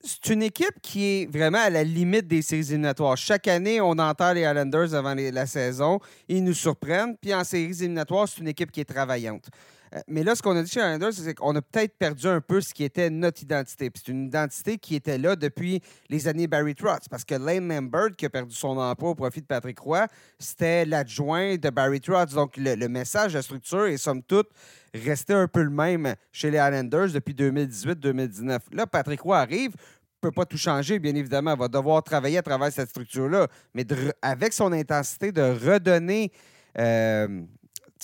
c'est 0.05 0.33
une 0.33 0.43
équipe 0.43 0.81
qui 0.83 1.05
est 1.05 1.27
vraiment 1.31 1.59
à 1.59 1.71
la 1.71 1.85
limite 1.85 2.27
des 2.27 2.43
séries 2.43 2.69
éliminatoires. 2.69 3.17
Chaque 3.17 3.47
année, 3.47 3.81
on 3.81 3.93
entend 3.93 4.33
les 4.33 4.43
Islanders 4.43 4.95
avant 4.95 5.15
la 5.15 5.47
saison. 5.47 6.01
Ils 6.29 6.43
nous 6.43 6.55
surprennent. 6.55 7.17
Puis 7.17 7.33
en 7.33 7.45
séries 7.45 7.77
éliminatoires, 7.81 8.29
c'est 8.29 8.41
une 8.41 8.49
équipe 8.49 8.73
qui 8.73 8.81
est 8.81 8.85
travaillante. 8.85 9.49
Euh, 9.95 10.01
mais 10.09 10.23
là, 10.23 10.35
ce 10.35 10.43
qu'on 10.43 10.57
a 10.57 10.63
dit 10.63 10.71
chez 10.71 10.81
Islanders, 10.81 11.13
c'est 11.13 11.35
qu'on 11.35 11.55
a 11.55 11.63
peut-être 11.63 11.97
perdu 11.99 12.27
un 12.27 12.41
peu 12.41 12.61
ce 12.61 12.73
qui 12.73 12.85
était 12.85 13.11
notre 13.11 13.43
identité. 13.43 13.91
c'est 13.95 14.09
une 14.09 14.27
identité 14.27 14.79
qui 14.79 14.95
était 14.95 15.19
là 15.19 15.37
depuis 15.37 15.83
les 16.09 16.29
années 16.29 16.47
Barry 16.47 16.75
Trotz. 16.75 17.09
Parce 17.09 17.25
que 17.25 17.35
Lane 17.35 17.69
Lambert, 17.69 18.17
qui 18.17 18.27
a 18.27 18.31
perdu 18.31 18.55
son 18.55 18.79
emploi 18.79 19.11
au 19.11 19.15
profit 19.15 19.41
de 19.41 19.47
Patrick 19.47 19.79
Roy, 19.79 20.07
c'était 20.39 20.85
l'adjoint 20.85 21.57
de 21.57 21.71
Barry 21.71 22.01
Trotz. 22.01 22.35
Donc, 22.35 22.57
le, 22.57 22.89
message, 22.89 23.35
la 23.35 23.43
structure 23.43 23.87
est 23.87 23.99
somme 23.99 24.23
toute 24.23 24.49
restait 24.95 25.35
un 25.35 25.49
peu 25.49 25.63
le 25.63 25.71
même 25.71 26.15
chez 26.33 26.51
les 26.51 26.59
Islanders 26.59 27.13
depuis 27.13 27.35
2018-2019. 27.35 28.59
Là, 28.73 28.87
Patrick 28.87 29.21
Roy 29.23 29.39
arrive, 29.39 29.71
ne 29.71 30.29
peut 30.29 30.35
pas 30.35 30.45
tout 30.45 30.59
changer, 30.59 30.99
bien 30.99 31.15
évidemment. 31.15 31.55
Va 31.57 31.69
devoir 31.69 32.03
travailler 32.03 32.39
à 32.39 32.43
travers 32.43 32.73
cette 32.73 32.91
structure-là. 32.91 33.49
Mais 33.75 33.87
avec 34.21 34.53
son 34.53 34.73
intensité, 34.73 35.33
de 35.33 35.43
redonner, 35.43 36.31
euh, 36.79 37.43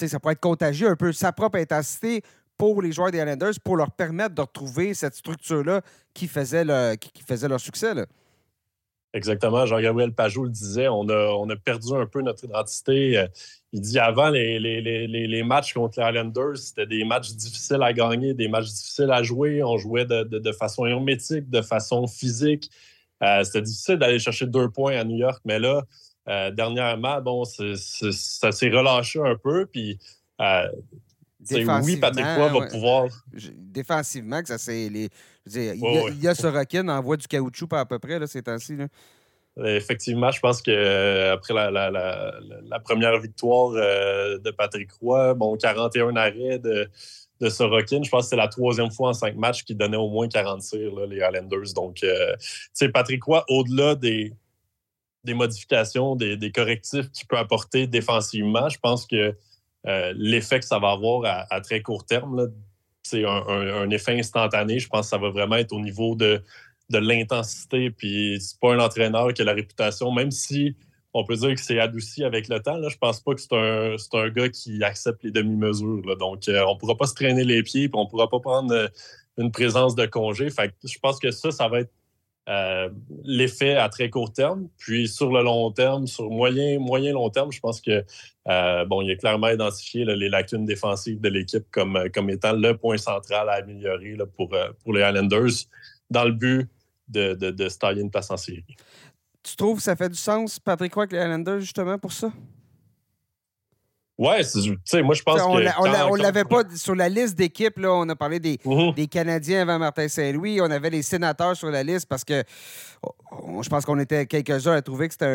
ça 0.06 0.20
pourrait 0.20 0.34
être 0.34 0.40
contagieux 0.40 0.88
un 0.88 0.96
peu, 0.96 1.12
sa 1.12 1.32
propre 1.32 1.58
intensité 1.58 2.22
pour 2.56 2.82
les 2.82 2.92
joueurs 2.92 3.10
des 3.10 3.18
Islanders 3.18 3.54
pour 3.64 3.76
leur 3.76 3.92
permettre 3.92 4.34
de 4.34 4.40
retrouver 4.42 4.92
cette 4.92 5.14
structure-là 5.14 5.80
qui, 6.12 6.26
faisait 6.26 6.64
leur 6.64 7.60
succès. 7.60 7.94
Exactement. 9.14 9.64
Jean-Gabriel 9.64 10.12
Pajot 10.12 10.44
le 10.44 10.50
disait, 10.50 10.88
on 10.88 11.08
a, 11.08 11.56
perdu 11.56 11.94
un 11.94 12.04
peu 12.04 12.20
notre 12.20 12.44
identité. 12.44 13.16
Euh, 13.16 13.26
il 13.72 13.80
dit 13.80 13.98
avant, 13.98 14.28
les, 14.28 14.58
les, 14.58 15.42
matchs 15.44 15.72
contre 15.72 16.00
les 16.00 16.06
Islanders, 16.08 16.58
c'était 16.58 16.86
des 16.86 17.04
matchs 17.04 17.30
difficiles 17.30 17.82
à 17.82 17.92
gagner, 17.92 18.34
des 18.34 18.48
matchs 18.48 18.68
difficiles 18.68 19.10
à 19.10 19.22
jouer. 19.22 19.62
On 19.62 19.78
jouait 19.78 20.04
de, 20.04 20.52
façon 20.52 20.84
hermétique, 20.84 21.48
de 21.48 21.62
façon 21.62 22.06
physique. 22.06 22.70
Euh, 23.22 23.42
c'était 23.44 23.62
difficile 23.62 23.96
d'aller 23.96 24.18
chercher 24.18 24.46
deux 24.46 24.68
points 24.68 24.96
à 24.96 25.04
New 25.04 25.16
York, 25.16 25.40
mais 25.44 25.58
là, 25.58 25.82
euh, 26.28 26.50
dernièrement, 26.50 27.20
bon, 27.20 27.44
ça 27.44 28.52
s'est 28.52 28.70
relâché 28.70 29.20
un 29.20 29.36
peu. 29.36 29.66
Puis, 29.66 29.98
oui, 31.50 31.96
Patrick 31.96 32.26
Roy 32.26 32.48
va 32.48 32.66
pouvoir. 32.66 33.08
Défensivement, 33.52 34.42
que 34.42 34.48
ça 34.48 34.58
c'est 34.58 34.86
il, 34.86 36.22
y 36.22 36.28
a, 36.28 36.34
ce 36.34 36.46
requin 36.46 36.86
en 36.88 37.00
voie 37.00 37.16
du 37.16 37.26
caoutchouc 37.26 37.68
à 37.72 37.86
peu 37.86 37.98
près, 37.98 38.18
là, 38.18 38.26
ces 38.26 38.42
temps-ci. 38.42 38.76
Effectivement, 39.64 40.30
je 40.30 40.38
pense 40.38 40.62
qu'après 40.62 41.54
euh, 41.54 41.70
la, 41.70 41.90
la, 41.90 42.80
première 42.80 43.18
victoire 43.18 43.72
euh, 43.74 44.38
de 44.38 44.50
Patrick 44.52 44.92
Roy, 44.92 45.34
bon, 45.34 45.56
41 45.56 46.14
arrêts 46.14 46.60
de, 46.60 46.88
de 47.40 47.48
Sorokin, 47.48 48.02
je 48.04 48.08
pense 48.08 48.24
que 48.24 48.30
c'est 48.30 48.36
la 48.36 48.46
troisième 48.46 48.92
fois 48.92 49.08
en 49.08 49.14
cinq 49.14 49.34
matchs 49.34 49.64
qu'il 49.64 49.76
donnait 49.76 49.96
au 49.96 50.08
moins 50.08 50.28
40 50.28 50.60
tirs, 50.60 51.06
les 51.08 51.16
Islanders. 51.16 51.72
Donc, 51.74 52.04
euh, 52.04 52.36
sais, 52.72 52.88
Patrick 52.88 53.24
Roy, 53.24 53.44
au-delà 53.48 53.96
des, 53.96 54.32
des 55.24 55.34
modifications, 55.34 56.16
des, 56.16 56.52
correctifs 56.52 57.10
qu'il 57.10 57.26
peut 57.26 57.38
apporter 57.38 57.86
défensivement, 57.86 58.68
je 58.68 58.78
pense 58.78 59.06
que 59.06 59.36
l'effet 60.14 60.60
que 60.60 60.66
ça 60.66 60.78
va 60.78 60.90
avoir 60.90 61.46
à, 61.50 61.60
très 61.60 61.82
court 61.82 62.04
terme, 62.04 62.50
c'est 63.02 63.24
un, 63.24 63.90
effet 63.90 64.18
instantané. 64.18 64.78
Je 64.78 64.88
pense 64.88 65.06
que 65.06 65.10
ça 65.10 65.18
va 65.18 65.30
vraiment 65.30 65.56
être 65.56 65.72
au 65.72 65.80
niveau 65.80 66.14
de, 66.14 66.42
l'intensité. 66.90 67.90
Puis 67.90 68.38
c'est 68.40 68.58
pas 68.60 68.74
un 68.74 68.78
entraîneur 68.78 69.32
qui 69.32 69.42
a 69.42 69.44
la 69.44 69.54
réputation, 69.54 70.12
même 70.12 70.30
si 70.30 70.74
on 71.14 71.24
peut 71.24 71.36
dire 71.36 71.54
que 71.54 71.60
c'est 71.60 71.80
adouci 71.80 72.22
avec 72.24 72.48
le 72.48 72.60
temps. 72.60 72.76
Là, 72.76 72.88
je 72.88 72.96
pense 72.96 73.20
pas 73.20 73.34
que 73.34 73.40
c'est 73.40 73.54
un, 73.54 74.28
gars 74.28 74.48
qui 74.48 74.82
accepte 74.84 75.22
les 75.24 75.30
demi-mesures. 75.30 76.16
Donc, 76.16 76.48
euh, 76.48 76.64
on 76.66 76.76
pourra 76.76 76.96
pas 76.96 77.06
se 77.06 77.14
traîner 77.14 77.44
les 77.44 77.62
pieds, 77.62 77.88
puis 77.88 77.98
on 77.98 78.06
pourra 78.06 78.28
pas 78.28 78.40
prendre 78.40 78.72
euh, 78.72 78.88
une 79.38 79.50
présence 79.50 79.94
de 79.94 80.06
congé. 80.06 80.50
Fait 80.50 80.72
je 80.84 80.98
pense 80.98 81.18
que 81.18 81.30
ça, 81.30 81.50
ça 81.50 81.68
va 81.68 81.80
être 81.80 81.92
euh, 82.48 82.88
l'effet 83.24 83.76
à 83.76 83.88
très 83.88 84.10
court 84.10 84.32
terme. 84.32 84.68
Puis 84.78 85.06
sur 85.06 85.30
le 85.30 85.42
long 85.42 85.70
terme, 85.70 86.06
sur 86.06 86.30
moyen, 86.30 86.78
moyen 86.78 87.12
long 87.12 87.30
terme, 87.30 87.52
je 87.52 87.60
pense 87.60 87.80
que 87.80 88.04
euh, 88.48 88.84
bon, 88.86 89.02
il 89.02 89.10
a 89.10 89.16
clairement 89.16 89.48
identifié 89.48 90.04
les 90.04 90.28
lacunes 90.28 90.64
défensives 90.64 91.20
de 91.20 91.28
l'équipe 91.28 91.64
comme, 91.70 91.96
euh, 91.96 92.08
comme 92.12 92.30
étant 92.30 92.52
le 92.52 92.76
point 92.76 92.96
central 92.96 93.48
à 93.48 93.54
améliorer 93.54 94.16
pour, 94.34 94.48
pour 94.82 94.92
les 94.94 95.02
Islanders 95.02 95.66
dans 96.10 96.24
le 96.24 96.32
but 96.32 96.68
de, 97.08 97.34
de, 97.34 97.50
de 97.50 97.68
se 97.68 97.78
tailler 97.78 98.02
une 98.02 98.10
place 98.10 98.30
en 98.30 98.36
série. 98.36 98.64
Tu 99.42 99.56
trouves 99.56 99.76
que 99.76 99.82
ça 99.82 99.96
fait 99.96 100.08
du 100.08 100.14
sens, 100.18 100.58
Patrick, 100.58 100.92
quoi, 100.92 101.04
avec 101.04 101.12
les 101.12 101.20
Islanders, 101.20 101.60
justement, 101.60 101.98
pour 101.98 102.12
ça? 102.12 102.32
Ouais, 104.18 104.42
tu 104.42 104.76
sais, 104.84 105.00
moi, 105.00 105.14
je 105.14 105.22
pense 105.22 105.40
on 105.42 105.54
que. 105.54 106.10
On 106.10 106.14
l'avait 106.16 106.44
pas 106.44 106.64
sur 106.74 106.96
la 106.96 107.08
liste 107.08 107.38
d'équipes, 107.38 107.78
là. 107.78 107.92
On 107.92 108.08
a 108.08 108.16
parlé 108.16 108.40
des, 108.40 108.58
mhm. 108.64 108.92
des 108.92 109.06
Canadiens 109.06 109.62
avant 109.62 109.78
Martin 109.78 110.08
Saint-Louis. 110.08 110.60
On 110.60 110.68
avait 110.72 110.90
les 110.90 111.02
sénateurs 111.02 111.56
sur 111.56 111.70
la 111.70 111.84
liste 111.84 112.06
parce 112.06 112.24
que 112.24 112.42
je 113.62 113.68
pense 113.68 113.84
qu'on 113.84 113.98
était 114.00 114.26
quelques-uns 114.26 114.72
à 114.72 114.82
trouver 114.82 115.06
que 115.06 115.14
c'était 115.14 115.26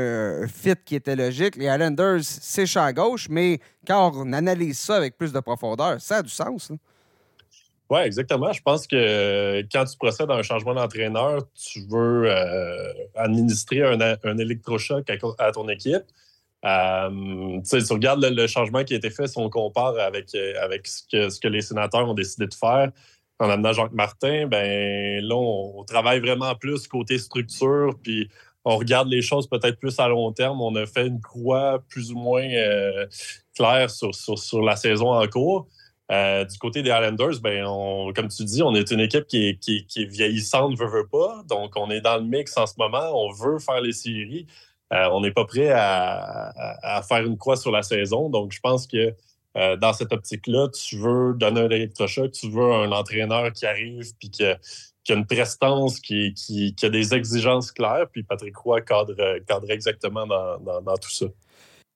un, 0.44 0.48
fit 0.48 0.76
qui 0.84 0.96
était 0.96 1.16
logique. 1.16 1.56
Les 1.56 1.68
Islanders, 1.68 2.20
c'est 2.24 2.66
champ 2.66 2.92
gauche, 2.92 3.28
mais 3.30 3.60
quand 3.88 4.12
on 4.16 4.34
analyse 4.34 4.80
ça 4.80 4.98
avec 4.98 5.18
plus 5.18 5.32
de 5.32 5.40
profondeur, 5.40 6.02
ça 6.02 6.18
a 6.18 6.22
du 6.22 6.30
sens. 6.30 6.70
Oui, 7.90 8.02
exactement. 8.02 8.52
Je 8.52 8.62
pense 8.62 8.86
que 8.86 8.98
euh, 8.98 9.64
quand 9.72 9.86
tu 9.86 9.96
procèdes 9.98 10.30
à 10.30 10.36
un 10.36 10.42
changement 10.42 10.74
d'entraîneur, 10.74 11.44
tu 11.56 11.86
veux 11.90 12.26
euh, 12.26 12.92
administrer 13.16 13.82
un, 13.82 14.18
un 14.24 14.38
électrochoc 14.38 15.10
à 15.40 15.52
ton 15.54 15.70
équipe. 15.70 16.04
Euh, 16.66 17.60
tu 17.70 17.94
regardes 17.94 18.24
le, 18.24 18.48
changement 18.48 18.84
qui 18.84 18.94
a 18.94 18.98
été 18.98 19.10
fait, 19.10 19.28
si 19.28 19.38
on 19.38 19.50
compare 19.50 20.00
avec, 20.00 20.34
euh, 20.34 20.54
avec 20.62 20.88
ce, 20.88 21.40
que, 21.40 21.48
les 21.48 21.62
sénateurs 21.62 22.08
ont 22.08 22.14
décidé 22.14 22.48
de 22.48 22.54
faire 22.54 22.90
en 23.40 23.50
amenant 23.50 23.74
Jacques 23.74 23.92
Martin, 23.92 24.48
ben 24.48 25.22
là, 25.22 25.36
on, 25.36 25.84
travaille 25.84 26.20
vraiment 26.22 26.56
plus 26.56 26.88
côté 26.88 27.18
structure, 27.18 27.98
puis 28.02 28.30
on 28.64 28.78
regarde 28.78 29.10
les 29.10 29.22
choses 29.22 29.50
peut-être 29.50 29.78
plus 29.78 30.00
à 30.00 30.08
long 30.08 30.32
terme. 30.32 30.62
On 30.62 30.74
a 30.76 30.86
fait 30.86 31.08
une 31.08 31.20
croix 31.20 31.84
plus 31.90 32.14
ou 32.14 32.18
moins 32.18 32.48
euh, 32.48 33.08
claire 33.56 33.90
sur, 33.90 34.16
sur, 34.16 34.62
la 34.62 34.78
saison 34.78 35.12
en 35.12 35.28
cours. 35.28 35.68
du 36.10 36.58
côté 36.60 36.82
des 36.82 36.92
Islanders, 36.92 37.42
ben 37.42 37.66
comme 38.16 38.30
tu 38.30 38.46
dis, 38.46 38.64
on 38.64 38.74
est 38.74 38.90
une 38.92 39.02
équipe 39.02 39.26
qui 39.28 39.50
est, 39.50 39.60
qui, 39.60 39.86
qui 39.88 40.04
est 40.04 40.06
vieillissante, 40.06 40.78
veut, 40.78 40.88
veut 40.88 41.08
pas. 41.12 41.44
Donc, 41.50 41.74
on 41.76 41.90
est 41.90 42.02
dans 42.02 42.18
le 42.18 42.24
mix 42.24 42.56
en 42.56 42.68
ce 42.68 42.76
moment. 42.78 43.12
On 43.14 43.34
veut 43.34 43.60
faire 43.60 43.82
les 43.82 43.92
séries. 43.92 44.48
Euh, 44.94 45.10
on 45.12 45.22
n'est 45.22 45.32
pas 45.32 45.46
prêt 45.46 45.72
à, 45.72 47.02
faire 47.08 47.26
une 47.26 47.38
croix 47.38 47.58
sur 47.58 47.72
la 47.72 47.82
saison. 47.82 48.30
Donc, 48.30 48.52
je 48.52 48.60
pense 48.60 48.86
que 48.86 49.14
euh, 49.58 49.76
dans 49.78 49.94
cette 49.94 50.14
optique-là, 50.14 50.70
tu 50.70 50.98
veux 50.98 51.34
donner 51.34 51.62
un 51.62 51.70
électrochoc, 51.70 52.32
tu 52.32 52.50
veux 52.50 52.72
un 52.74 52.92
entraîneur 52.92 53.52
qui 53.54 53.66
arrive 53.66 54.12
puis 54.20 54.30
qui 54.30 54.46
a, 54.46 54.58
une 55.10 55.26
prestance, 55.26 56.00
qui, 56.00 56.76
a 56.82 56.90
des 56.90 57.14
exigences 57.14 57.72
claires. 57.72 58.08
Puis 58.12 58.24
Patrick 58.24 58.56
Roy 58.56 58.82
cadre, 58.82 59.16
exactement 59.70 60.28
dans, 60.28 60.98
tout 60.98 61.12
ça. 61.12 61.26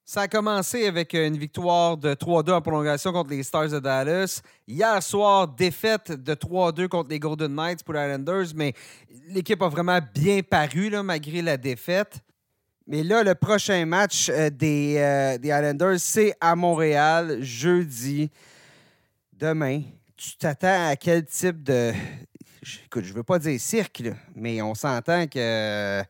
Ça 0.06 0.22
a 0.22 0.28
commencé 0.30 0.88
avec 0.88 1.14
une 1.14 1.38
victoire 1.38 1.98
de 1.98 2.14
3-2 2.14 2.54
en 2.54 2.62
prolongation 2.62 3.12
contre 3.12 3.32
les 3.32 3.44
Stars 3.44 3.70
de 3.70 3.80
Dallas. 3.80 4.42
Hier 4.66 5.04
soir, 5.04 5.50
défaite 5.50 6.12
de 6.12 6.34
3-2 6.34 6.88
contre 6.88 7.10
les 7.10 7.20
Golden 7.20 7.54
Knights 7.54 7.84
pour 7.84 7.94
les 7.94 8.06
Islanders, 8.06 8.48
mais 8.56 8.74
l'équipe 9.28 9.62
a 9.62 9.68
vraiment 9.68 10.00
bien 10.16 10.42
paru 10.42 10.92
malgré 11.04 11.42
la 11.42 11.58
défaite. 11.58 12.22
Mais 12.88 13.04
là, 13.04 13.22
le 13.22 13.36
prochain 13.36 13.86
match 13.86 14.30
euh, 14.30 14.50
des, 14.50 14.96
euh, 14.98 15.38
des 15.38 15.50
Islanders, 15.50 16.00
c'est 16.00 16.34
à 16.40 16.56
Montréal, 16.56 17.40
jeudi. 17.42 18.32
Demain, 19.34 19.82
tu 20.16 20.38
t'attends 20.38 20.88
à 20.90 20.96
quel 20.96 21.26
type 21.26 21.64
de. 21.64 21.92
Écoute, 22.86 23.04
je 23.04 23.14
veux 23.14 23.24
pas 23.24 23.40
dire 23.40 23.60
cirque, 23.60 24.00
là, 24.00 24.12
mais 24.36 24.62
on 24.62 24.74
s'entend 24.74 25.28
que 25.28 26.02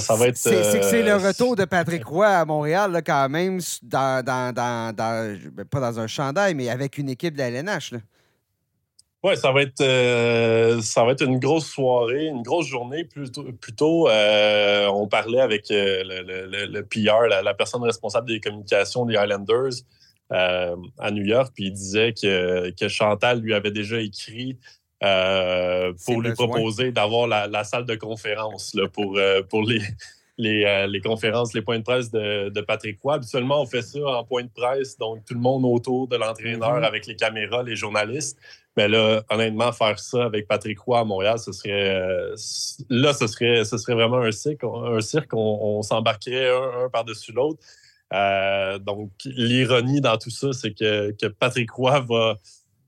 ça, 0.00 0.16
va 0.16 0.28
être. 0.28 0.36
C'est 0.36 0.80
que 0.80 0.88
c'est 0.88 1.02
le 1.02 1.10
euh, 1.10 1.18
retour 1.18 1.56
de 1.56 1.64
Patrick 1.64 2.04
Roy 2.04 2.26
à 2.26 2.44
Montréal, 2.44 2.90
là, 2.90 3.02
quand 3.02 3.28
même, 3.28 3.60
dans, 3.82 4.24
dans, 4.24 4.54
dans, 4.54 4.94
ben, 4.94 5.64
pas 5.64 5.80
dans 5.80 6.00
un 6.00 6.06
chandail, 6.06 6.54
mais 6.54 6.68
avec 6.68 6.98
une 6.98 7.10
équipe 7.10 7.34
de 7.34 7.38
la 7.38 7.48
LNH. 7.48 7.94
Oui, 9.24 9.36
ça 9.36 9.50
va 9.52 9.62
être 9.62 9.80
euh, 9.80 10.80
ça 10.82 11.02
va 11.04 11.12
être 11.12 11.24
une 11.24 11.38
grosse 11.38 11.66
soirée, 11.66 12.26
une 12.26 12.42
grosse 12.42 12.66
journée. 12.66 13.04
Plutôt, 13.04 13.44
plutôt 13.54 14.08
euh, 14.08 14.86
on 14.88 15.08
parlait 15.08 15.40
avec 15.40 15.66
le, 15.70 16.22
le, 16.22 16.66
le, 16.66 16.82
PR, 16.84 17.26
la, 17.42 17.54
personne 17.54 17.82
responsable 17.82 18.28
des 18.28 18.38
communications 18.38 19.06
des 19.06 19.16
Highlanders 19.16 19.72
à 20.30 21.10
New 21.10 21.24
York, 21.24 21.52
puis 21.54 21.66
il 21.66 21.72
disait 21.72 22.12
que, 22.12 22.70
que 22.70 22.88
Chantal 22.88 23.40
lui 23.40 23.54
avait 23.54 23.70
déjà 23.70 24.00
écrit 24.00 24.58
euh, 25.04 25.92
pour 26.06 26.22
lui 26.22 26.32
proposer 26.32 26.90
d'avoir 26.92 27.26
la, 27.26 27.64
salle 27.64 27.84
de 27.84 27.94
conférence 27.94 28.72
là, 28.74 28.88
pour, 28.88 29.18
euh, 29.18 29.42
pour 29.42 29.62
les, 29.62 29.80
euh, 30.40 30.86
les, 30.86 31.00
conférences, 31.00 31.54
les 31.54 31.62
points 31.62 31.78
de 31.78 31.84
presse 31.84 32.10
de, 32.10 32.48
de, 32.48 32.60
Patrick 32.60 32.98
Roy. 33.02 33.14
Habituellement, 33.14 33.62
on 33.62 33.66
fait 33.66 33.82
ça 33.82 34.00
en 34.04 34.24
point 34.24 34.42
de 34.42 34.48
presse, 34.48 34.98
donc 34.98 35.24
tout 35.24 35.34
le 35.34 35.40
monde 35.40 35.64
autour 35.64 36.08
de 36.08 36.16
l'entraîneur 36.16 36.80
mm-hmm. 36.80 36.84
avec 36.84 37.06
les 37.06 37.16
caméras, 37.16 37.62
les 37.62 37.76
journalistes. 37.76 38.38
Mais 38.76 38.88
là, 38.88 39.22
honnêtement, 39.30 39.70
faire 39.70 39.98
ça 39.98 40.24
avec 40.24 40.48
Patrick 40.48 40.80
Roy 40.80 40.98
à 40.98 41.04
Montréal, 41.04 41.38
ce 41.38 41.52
serait 41.52 42.00
là, 42.88 43.12
ce 43.12 43.26
serait, 43.28 43.64
ce 43.64 43.78
serait 43.78 43.94
vraiment 43.94 44.18
un 44.18 44.32
cirque. 44.32 44.64
Un 44.64 45.00
cirque, 45.00 45.32
on, 45.32 45.80
s'embarquerait 45.82 46.50
un, 46.50 46.88
par-dessus 46.88 47.30
l'autre. 47.32 47.60
donc, 48.80 49.10
l'ironie 49.24 50.00
dans 50.00 50.18
tout 50.18 50.30
ça, 50.30 50.52
c'est 50.52 50.74
que, 50.74 51.12
que 51.12 51.26
Patrick 51.26 51.70
Roy 51.70 52.00
va 52.00 52.38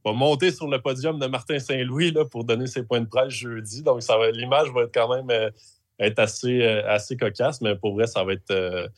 va 0.06 0.12
monter 0.12 0.52
sur 0.52 0.68
le 0.68 0.80
podium 0.80 1.18
de 1.18 1.26
Martin 1.26 1.58
Saint-Louis 1.58 2.14
pour 2.30 2.44
donner 2.44 2.68
ses 2.68 2.84
points 2.84 3.00
de 3.00 3.08
presse 3.08 3.32
jeudi. 3.32 3.82
Donc, 3.82 4.02
l'image 4.32 4.70
va 4.72 4.82
être 4.82 4.94
quand 4.94 5.12
même 5.12 5.30
euh, 5.30 5.50
être 5.98 6.18
assez, 6.18 6.62
euh, 6.62 6.88
assez 6.88 7.16
cocasse, 7.16 7.60
mais 7.60 7.76
pour 7.76 7.94
vrai, 7.94 8.06
ça 8.06 8.24
va 8.24 8.32
être, 8.32 8.50
euh, 8.50 8.88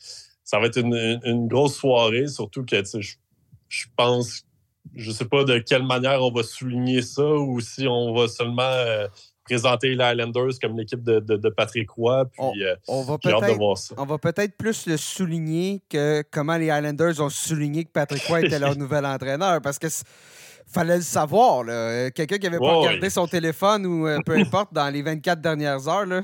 ça 0.43 0.59
va 0.59 0.67
être 0.67 0.77
une, 0.77 1.47
grosse 1.47 1.75
soirée, 1.75 2.27
surtout 2.27 2.65
que 2.65 2.83
je, 2.83 3.15
je 3.67 3.85
pense, 3.95 4.43
je 4.95 5.11
sais 5.11 5.25
pas 5.25 5.43
de 5.43 5.59
quelle 5.59 5.85
manière 5.85 6.21
on 6.21 6.31
va 6.31 6.43
souligner 6.43 7.01
ça 7.01 7.25
ou 7.25 7.59
si 7.61 7.87
on 7.87 8.13
va 8.13 8.27
seulement 8.27 8.71
présenter 9.43 9.95
les 9.95 10.03
Highlanders 10.03 10.59
comme 10.61 10.77
l'équipe 10.77 11.03
de, 11.03 11.19
de, 11.19 11.49
Patrick 11.49 11.89
Roy. 11.91 12.25
Puis, 12.25 12.63
on, 12.87 13.03
va 13.03 13.17
On 13.97 14.05
va 14.05 14.17
peut-être 14.17 14.55
plus 14.57 14.85
le 14.85 14.97
souligner 14.97 15.81
que 15.89 16.23
comment 16.31 16.57
les 16.57 16.69
Highlanders 16.69 17.19
ont 17.19 17.29
souligné 17.29 17.83
que 17.83 17.91
Patrick 17.91 18.23
Roy 18.23 18.45
était 18.45 18.59
leur 18.59 18.75
nouvel 18.77 19.05
entraîneur. 19.05 19.61
Parce 19.61 19.79
que 19.79 19.87
fallait 20.69 20.97
le 20.97 21.03
savoir. 21.03 21.65
Euh, 21.67 22.09
quelqu'un 22.11 22.37
qui 22.37 22.47
avait 22.47 22.59
pas 22.59 22.73
regardé 22.73 23.09
son 23.09 23.27
téléphone 23.27 23.85
ou 23.85 24.07
euh, 24.07 24.19
peu 24.25 24.33
importe 24.37 24.73
dans 24.73 24.89
les 24.89 25.01
24 25.01 25.41
dernières 25.41 25.87
heures. 25.87 26.05
Là. 26.05 26.21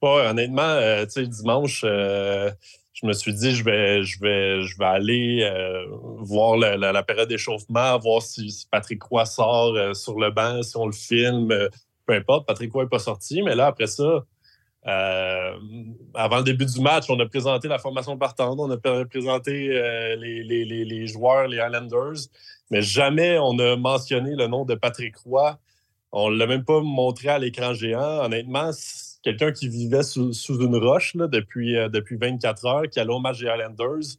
Pas, 0.00 0.30
honnêtement, 0.30 0.62
euh, 0.62 1.04
tu 1.04 1.12
sais, 1.12 1.26
dimanche, 1.26 1.82
je 1.82 3.06
me 3.06 3.12
suis 3.12 3.32
dit, 3.32 3.54
je 3.54 3.64
vais, 3.64 4.02
je 4.02 4.20
vais, 4.20 4.62
je 4.62 4.76
vais 4.78 4.84
aller 4.84 5.50
voir 6.18 6.56
la, 6.56 7.02
période 7.02 7.28
d'échauffement, 7.28 7.98
voir 7.98 8.22
si, 8.22 8.66
Patrick 8.70 9.02
Roy 9.02 9.24
sort 9.24 9.96
sur 9.96 10.18
le 10.18 10.30
banc, 10.30 10.62
si 10.62 10.76
on 10.76 10.86
le 10.86 10.92
filme, 10.92 11.48
peu 12.06 12.14
importe. 12.14 12.46
Patrick 12.46 12.72
Roy 12.72 12.84
n'est 12.84 12.88
pas 12.88 12.98
sorti, 12.98 13.42
mais 13.42 13.54
là, 13.54 13.66
après 13.66 13.86
ça, 13.86 14.24
avant 14.84 16.38
le 16.38 16.42
début 16.42 16.66
du 16.66 16.80
match, 16.80 17.04
on 17.08 17.18
a 17.20 17.26
présenté 17.26 17.68
la 17.68 17.78
formation 17.78 18.18
partante, 18.18 18.58
on 18.58 18.70
a 18.70 19.04
présenté 19.04 19.68
les, 20.18 20.42
les, 20.42 20.84
les, 20.84 21.06
joueurs, 21.06 21.46
les 21.46 21.60
Highlanders 21.60 22.28
mais 22.72 22.80
jamais 22.80 23.38
on 23.38 23.58
a 23.58 23.76
mentionné 23.76 24.34
le 24.34 24.46
nom 24.46 24.64
de 24.64 24.74
Patrick 24.74 25.14
Roy. 25.18 25.58
On 26.10 26.30
ne 26.30 26.36
l'a 26.36 26.46
même 26.46 26.64
pas 26.64 26.80
montré 26.80 27.28
à 27.28 27.38
l'écran 27.38 27.74
géant. 27.74 28.24
Honnêtement, 28.24 28.70
quelqu'un 29.22 29.52
qui 29.52 29.68
vivait 29.68 30.02
sous, 30.02 30.32
une 30.48 30.76
roche 30.76 31.16
depuis, 31.16 31.76
euh, 31.76 31.88
depuis 31.88 32.16
24 32.16 32.66
heures, 32.66 32.88
qui 32.90 33.00
allait 33.00 33.12
au 33.12 33.20
match 33.20 33.40
des 33.40 33.46
Islanders, 33.46 34.16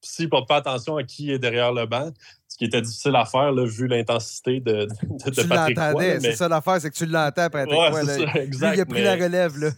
s'il 0.00 0.26
ne 0.26 0.30
porte 0.30 0.48
pas 0.48 0.56
attention 0.56 0.96
à 0.96 1.02
qui 1.02 1.32
est 1.32 1.38
derrière 1.38 1.72
le 1.72 1.86
banc, 1.86 2.10
ce 2.48 2.56
qui 2.56 2.64
était 2.64 2.80
difficile 2.80 3.16
à 3.16 3.24
faire 3.24 3.52
vu 3.52 3.88
l'intensité 3.88 4.60
de, 4.60 4.86
de, 4.86 5.30
de 5.30 5.42
Patrick 5.48 5.78
Roy. 5.78 6.20
C'est 6.20 6.36
ça 6.36 6.48
l'affaire, 6.48 6.80
c'est 6.80 6.90
que 6.90 6.96
tu 6.96 7.06
l'entends, 7.06 7.48
Patrick 7.50 7.74
Roy. 7.74 8.74
il 8.74 8.80
a 8.80 8.86
pris 8.86 9.02
la 9.02 9.14
relève. 9.14 9.58
Là. 9.58 9.70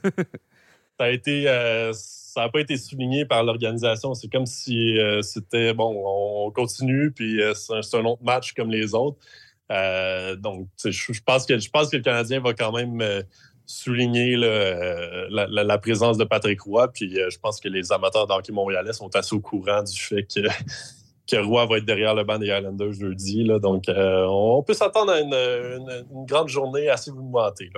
ça 0.99 1.05
a 1.05 1.09
été... 1.11 1.49
Euh, 1.49 1.93
ça 2.39 2.45
n'a 2.45 2.49
pas 2.51 2.61
été 2.61 2.77
souligné 2.77 3.25
par 3.25 3.43
l'organisation. 3.43 4.15
C'est 4.15 4.29
comme 4.29 4.47
si 4.47 4.97
euh, 4.97 5.23
c'était 5.23 5.75
bon, 5.75 6.03
on 6.07 6.53
continue, 6.53 7.11
puis 7.11 7.43
euh, 7.43 7.53
c'est 7.55 7.97
un, 7.97 8.05
autre 8.05 8.23
match 8.23 8.53
comme 8.53 8.71
les 8.71 8.95
autres. 8.95 9.19
Euh, 9.73 10.37
donc, 10.37 10.69
je, 10.85 11.21
pense 11.27 11.47
que, 11.47 11.59
je 11.59 11.69
pense 11.69 11.91
que 11.91 11.97
le 11.97 12.03
Canadien 12.03 12.41
va 12.41 12.55
quand 12.55 12.71
même 12.71 13.03
souligner 13.69 14.35
la, 14.37 15.79
présence 15.79 16.17
de 16.17 16.25
Patrick 16.25 16.63
Roy. 16.63 16.89
Puis 16.89 17.15
je 17.15 17.39
pense 17.39 17.61
que 17.61 17.69
les 17.69 17.93
amateurs 17.93 18.27
d'hockey 18.27 18.51
montréalais 18.51 18.95
sont 18.95 19.15
assez 19.15 19.37
au 19.37 19.41
courant 19.41 19.83
du 19.83 20.01
fait 20.01 20.25
que, 20.25 20.41
que 21.31 21.37
Roy 21.37 21.67
va 21.67 21.77
être 21.77 21.85
derrière 21.85 22.15
le 22.15 22.25
banc 22.25 22.39
des 22.39 22.47
Islanders 22.47 22.95
jeudi. 22.95 23.47
Donc, 23.61 23.85
on 23.89 24.63
peut 24.67 24.75
s'attendre 24.75 25.13
à 25.13 25.21
une, 25.21 26.27
grande 26.27 26.49
journée 26.49 26.89
assez 26.89 27.13
mouvementée. 27.13 27.71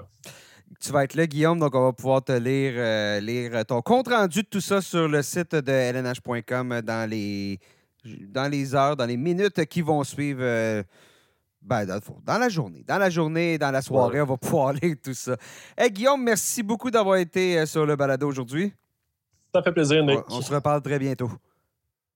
Tu 0.80 0.92
vas 0.92 1.04
être 1.04 1.14
là, 1.14 1.26
Guillaume, 1.26 1.58
donc 1.58 1.74
on 1.74 1.82
va 1.82 1.92
pouvoir 1.92 2.22
te 2.22 2.32
lire, 2.32 2.72
euh, 2.76 3.20
lire 3.20 3.66
ton 3.66 3.82
compte 3.82 4.08
rendu 4.08 4.42
de 4.42 4.46
tout 4.48 4.60
ça 4.60 4.80
sur 4.80 5.08
le 5.08 5.20
site 5.20 5.54
de 5.54 5.72
lnh.com 5.92 6.80
dans 6.82 7.10
les, 7.10 7.58
dans 8.04 8.48
les 8.48 8.74
heures, 8.74 8.96
dans 8.96 9.04
les 9.04 9.16
minutes 9.16 9.66
qui 9.66 9.82
vont 9.82 10.04
suivre. 10.04 10.84
Ben, 11.62 11.84
dans, 11.84 12.38
la 12.38 12.48
journée. 12.48 12.84
Dans 12.86 12.98
la 12.98 13.10
journée, 13.10 13.58
dans 13.58 13.70
la 13.70 13.82
soirée, 13.82 14.20
on 14.20 14.26
va 14.26 14.36
pouvoir 14.36 14.72
lire 14.82 14.96
tout 15.02 15.14
ça. 15.14 15.36
Hey, 15.76 15.90
Guillaume, 15.90 16.22
merci 16.22 16.62
beaucoup 16.62 16.90
d'avoir 16.90 17.16
été 17.16 17.58
euh, 17.58 17.66
sur 17.66 17.84
le 17.84 17.96
balado 17.96 18.26
aujourd'hui. 18.26 18.72
Ça 19.54 19.62
fait 19.62 19.72
plaisir, 19.72 20.04
Nick. 20.04 20.20
On, 20.30 20.38
on, 20.38 20.42
se 20.42 20.54
reparle 20.54 20.80
très 20.80 20.98
bientôt. 20.98 21.30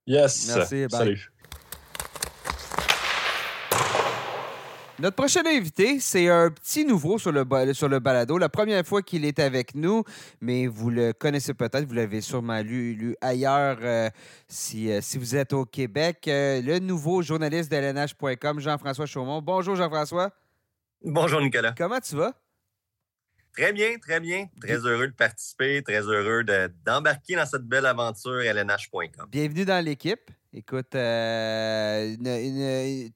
Yes. 0.07 0.55
Merci. 0.55 0.87
Bye. 0.87 0.91
Salut. 0.91 1.34
Notre 5.01 5.17
prochain 5.17 5.43
invité, 5.45 5.99
c'est 5.99 6.29
un 6.29 6.51
petit 6.51 6.85
nouveau 6.85 7.19
sur 7.19 7.33
le, 7.33 7.45
sur 7.73 7.89
le 7.89 7.99
balado. 7.99 8.39
La 8.39 8.49
première 8.49 8.87
fois 8.87 9.03
qu'il 9.03 9.25
est 9.25 9.41
avec 9.41 9.75
nous, 9.75 10.05
mais 10.41 10.69
vous 10.69 10.89
le 10.89 11.13
connaissez 11.13 11.53
peut-être, 11.53 11.85
vous 11.85 11.95
l'avez 11.95 12.21
sûrement 12.21 12.61
lu, 12.61 13.17
ailleurs 13.21 13.79
euh, 13.83 14.09
si, 14.47 14.93
euh, 14.93 15.01
si, 15.03 15.19
vous 15.19 15.35
êtes 15.35 15.53
au 15.53 15.65
Québec. 15.65 16.29
Euh, 16.29 16.63
le 16.63 16.79
nouveau 16.79 17.23
journaliste 17.23 17.73
de 17.73 17.77
LNH.com, 17.77 18.61
Jean-François 18.61 19.07
Chaumont. 19.07 19.43
Bonjour 19.43 19.75
Jean-François. 19.75 20.31
Bonjour 21.03 21.41
Nicolas. 21.41 21.75
Comment 21.77 21.99
tu 21.99 22.15
vas? 22.15 22.33
Très 23.53 23.73
bien, 23.73 23.99
très 23.99 24.21
bien. 24.21 24.47
Très 24.61 24.77
heureux 24.77 25.09
de 25.09 25.13
participer, 25.13 25.83
très 25.83 26.03
heureux 26.03 26.45
d'embarquer 26.87 27.35
dans 27.35 27.47
cette 27.47 27.65
belle 27.65 27.87
aventure 27.87 28.41
LNH.com. 28.41 29.27
Bienvenue 29.29 29.65
dans 29.65 29.85
l'équipe. 29.85 30.31
Écoute, 30.57 30.95
euh, 30.95 32.15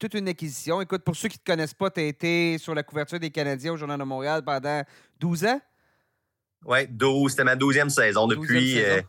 toute 0.00 0.14
une 0.14 0.26
acquisition. 0.26 0.80
Écoute, 0.80 1.04
pour 1.04 1.14
ceux 1.14 1.28
qui 1.28 1.36
ne 1.36 1.42
te 1.44 1.52
connaissent 1.52 1.74
pas, 1.74 1.88
tu 1.88 2.00
as 2.00 2.04
été 2.04 2.58
sur 2.58 2.74
la 2.74 2.82
couverture 2.82 3.20
des 3.20 3.30
Canadiens 3.30 3.74
au 3.74 3.76
Journal 3.76 3.96
de 3.96 4.04
Montréal 4.04 4.42
pendant 4.44 4.82
12 5.20 5.44
ans? 5.44 5.60
Oui, 6.64 6.88
12. 6.88 7.30
C'était 7.30 7.44
ma 7.44 7.54
12e 7.54 7.90
saison 7.90 8.26
depuis 8.26 8.82
euh, 8.82 9.00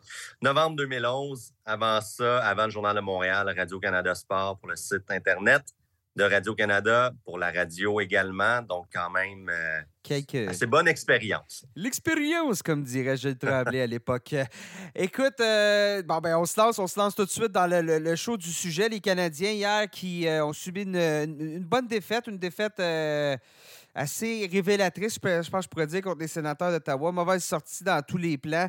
novembre 0.44 0.76
2011. 0.76 1.54
Avant 1.65 2.00
ça, 2.02 2.46
avant 2.46 2.65
le 2.65 2.70
Journal 2.70 2.96
de 2.96 3.02
Montréal, 3.02 3.52
Radio-Canada 3.58 4.13
Sport 4.13 4.60
pour 4.60 4.70
le 4.70 4.76
site 4.76 5.10
Internet 5.10 5.63
de 6.15 6.24
Radio-Canada, 6.24 7.12
pour 7.24 7.38
la 7.38 7.52
radio 7.52 8.00
également. 8.00 8.62
Donc, 8.62 8.88
quand 8.93 9.10
même, 9.10 9.50
euh, 9.50 10.48
assez 10.50 10.65
bonne 10.65 10.88
expérience. 10.88 11.65
L'expérience, 11.76 12.63
comme 12.63 12.84
dirait 12.84 13.15
Gilles 13.15 13.38
Tremblay 13.38 13.82
à 13.82 13.88
l'époque. 13.88 14.36
Écoute, 14.95 15.39
euh, 15.39 16.02
bon, 16.02 16.19
ben, 16.19 16.38
on 16.38 16.45
se 16.45 16.60
lance, 16.60 16.80
on 16.80 16.88
se 16.88 17.00
lance 17.00 17.15
tout 17.15 17.26
de 17.26 17.30
suite 17.30 17.52
dans 17.52 17.67
le, 17.67 18.15
show 18.15 18.38
du 18.38 18.52
sujet. 18.52 18.89
Les 18.89 19.00
Canadiens, 19.00 19.52
hier, 19.52 19.89
qui 19.89 20.28
euh, 20.28 20.45
ont 20.45 20.54
subi 20.54 20.82
une, 20.82 21.63
bonne 21.63 21.88
défaite, 21.88 22.28
une 22.28 22.39
défaite 22.39 22.82
assez 23.93 24.50
révélatrice, 24.52 25.19
je 25.24 25.50
pense 25.50 25.50
que 25.50 25.62
je 25.63 25.69
pourrais 25.69 25.88
dire, 25.88 26.02
contre 26.02 26.19
les 26.19 26.28
sénateurs 26.28 26.72
d'Ottawa. 26.72 27.12
Mauvaise 27.12 27.43
sortie 27.43 27.84
dans 27.84 28.02
tous 28.02 28.17
les 28.17 28.38
plans. 28.38 28.67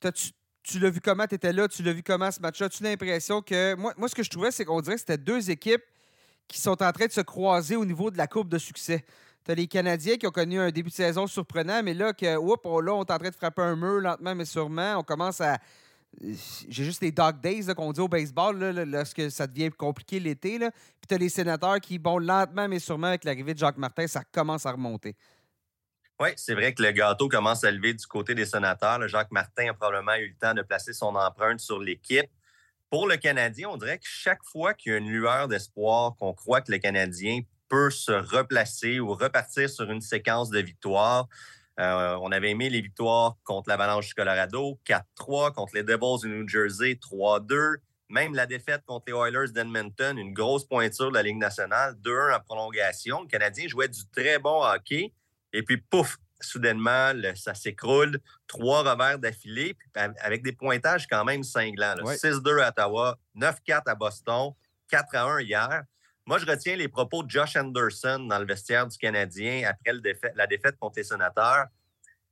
Tu, 0.00 0.30
tu 0.62 0.78
l'as 0.78 0.90
vu 0.90 1.00
comment? 1.00 1.26
Tu 1.26 1.34
étais 1.34 1.52
là, 1.52 1.68
tu 1.68 1.82
l'as 1.82 1.92
vu 1.92 2.02
comment 2.02 2.30
ce 2.30 2.40
match-là? 2.40 2.68
Tu 2.68 2.84
as 2.84 2.90
l'impression 2.90 3.42
que. 3.42 3.74
Moi, 3.74 3.92
moi, 3.96 4.08
ce 4.08 4.14
que 4.14 4.22
je 4.22 4.30
trouvais, 4.30 4.50
c'est 4.50 4.64
qu'on 4.64 4.80
dirait 4.80 4.94
que 4.94 5.00
c'était 5.00 5.18
deux 5.18 5.50
équipes 5.50 5.82
qui 6.48 6.60
sont 6.60 6.82
en 6.82 6.92
train 6.92 7.06
de 7.06 7.12
se 7.12 7.20
croiser 7.20 7.76
au 7.76 7.84
niveau 7.84 8.10
de 8.10 8.18
la 8.18 8.26
courbe 8.26 8.48
de 8.48 8.58
succès. 8.58 9.04
Tu 9.44 9.52
as 9.52 9.54
les 9.54 9.66
Canadiens 9.66 10.16
qui 10.16 10.26
ont 10.26 10.30
connu 10.30 10.58
un 10.58 10.70
début 10.70 10.90
de 10.90 10.94
saison 10.94 11.26
surprenant, 11.26 11.82
mais 11.82 11.94
là, 11.94 12.12
que, 12.12 12.36
oups, 12.36 12.64
là, 12.84 12.94
on 12.94 13.04
est 13.04 13.10
en 13.10 13.18
train 13.18 13.30
de 13.30 13.34
frapper 13.34 13.62
un 13.62 13.76
mur 13.76 14.00
lentement 14.00 14.34
mais 14.34 14.44
sûrement. 14.44 14.96
On 14.98 15.02
commence 15.02 15.40
à. 15.40 15.58
j'ai 16.20 16.84
juste 16.84 17.02
les 17.02 17.12
dog 17.12 17.40
days 17.40 17.66
qu'on 17.74 17.92
dit 17.92 18.00
au 18.00 18.08
baseball, 18.08 18.58
lorsque 18.86 19.30
ça 19.30 19.46
devient 19.46 19.70
compliqué 19.70 20.18
l'été. 20.18 20.58
Puis 20.58 21.06
tu 21.08 21.14
as 21.14 21.18
les 21.18 21.28
sénateurs 21.28 21.80
qui, 21.80 21.98
bon, 21.98 22.18
lentement 22.18 22.66
mais 22.66 22.78
sûrement, 22.78 23.08
avec 23.08 23.24
l'arrivée 23.24 23.54
de 23.54 23.58
Jacques 23.58 23.78
Martin, 23.78 24.06
ça 24.06 24.24
commence 24.24 24.66
à 24.66 24.72
remonter. 24.72 25.14
Oui, 26.20 26.30
c'est 26.36 26.54
vrai 26.54 26.74
que 26.74 26.82
le 26.82 26.90
gâteau 26.90 27.28
commence 27.28 27.62
à 27.62 27.70
lever 27.70 27.94
du 27.94 28.04
côté 28.06 28.34
des 28.34 28.44
sénateurs. 28.44 29.06
Jacques 29.06 29.30
Martin 29.30 29.70
a 29.70 29.74
probablement 29.74 30.16
eu 30.16 30.28
le 30.28 30.34
temps 30.34 30.52
de 30.52 30.62
placer 30.62 30.92
son 30.92 31.14
empreinte 31.14 31.60
sur 31.60 31.78
l'équipe. 31.78 32.28
Pour 32.90 33.06
le 33.06 33.16
Canadien, 33.16 33.68
on 33.70 33.76
dirait 33.76 33.98
que 33.98 34.06
chaque 34.06 34.42
fois 34.44 34.72
qu'il 34.72 34.92
y 34.92 34.94
a 34.94 34.98
une 34.98 35.10
lueur 35.10 35.46
d'espoir, 35.48 36.16
qu'on 36.18 36.32
croit 36.32 36.62
que 36.62 36.72
le 36.72 36.78
Canadien 36.78 37.40
peut 37.68 37.90
se 37.90 38.12
replacer 38.12 38.98
ou 38.98 39.12
repartir 39.12 39.68
sur 39.68 39.90
une 39.90 40.00
séquence 40.00 40.48
de 40.48 40.60
victoires, 40.60 41.28
euh, 41.78 42.16
on 42.22 42.32
avait 42.32 42.50
aimé 42.50 42.70
les 42.70 42.80
victoires 42.80 43.36
contre 43.44 43.68
l'Avalanche 43.68 44.08
du 44.08 44.14
Colorado, 44.14 44.80
4-3, 44.84 45.52
contre 45.52 45.74
les 45.74 45.84
Devils 45.84 46.22
du 46.22 46.28
New 46.28 46.48
Jersey, 46.48 46.94
3-2. 46.94 47.76
Même 48.08 48.34
la 48.34 48.46
défaite 48.46 48.82
contre 48.86 49.04
les 49.06 49.12
Oilers 49.12 49.52
d'Edmonton, 49.52 50.18
une 50.18 50.32
grosse 50.32 50.64
pointure 50.64 51.10
de 51.10 51.14
la 51.14 51.22
Ligue 51.22 51.36
nationale, 51.36 51.94
2-1 52.02 52.36
en 52.36 52.40
prolongation. 52.40 53.22
Le 53.22 53.28
Canadien 53.28 53.68
jouait 53.68 53.88
du 53.88 54.00
très 54.10 54.38
bon 54.38 54.64
hockey. 54.64 55.12
Et 55.52 55.62
puis, 55.62 55.76
pouf, 55.76 56.16
soudainement, 56.40 57.12
ça 57.34 57.54
s'écroule. 57.54 58.18
Trois 58.46 58.82
revers 58.82 59.18
d'affilée, 59.18 59.76
avec 60.20 60.42
des 60.42 60.52
pointages 60.52 61.06
quand 61.06 61.24
même 61.24 61.42
cinglants. 61.42 61.94
6-2 61.96 62.62
à 62.62 62.68
Ottawa, 62.68 63.18
9-4 63.36 63.82
à 63.86 63.94
Boston, 63.94 64.52
4-1 64.90 65.42
hier. 65.42 65.82
Moi, 66.26 66.38
je 66.38 66.46
retiens 66.46 66.76
les 66.76 66.88
propos 66.88 67.22
de 67.22 67.30
Josh 67.30 67.56
Anderson 67.56 68.26
dans 68.28 68.38
le 68.38 68.46
vestiaire 68.46 68.86
du 68.86 68.98
Canadien 68.98 69.68
après 69.68 69.92
la 70.34 70.46
défaite 70.46 70.76
contre 70.78 70.98
les 70.98 71.04
sénateurs. 71.04 71.66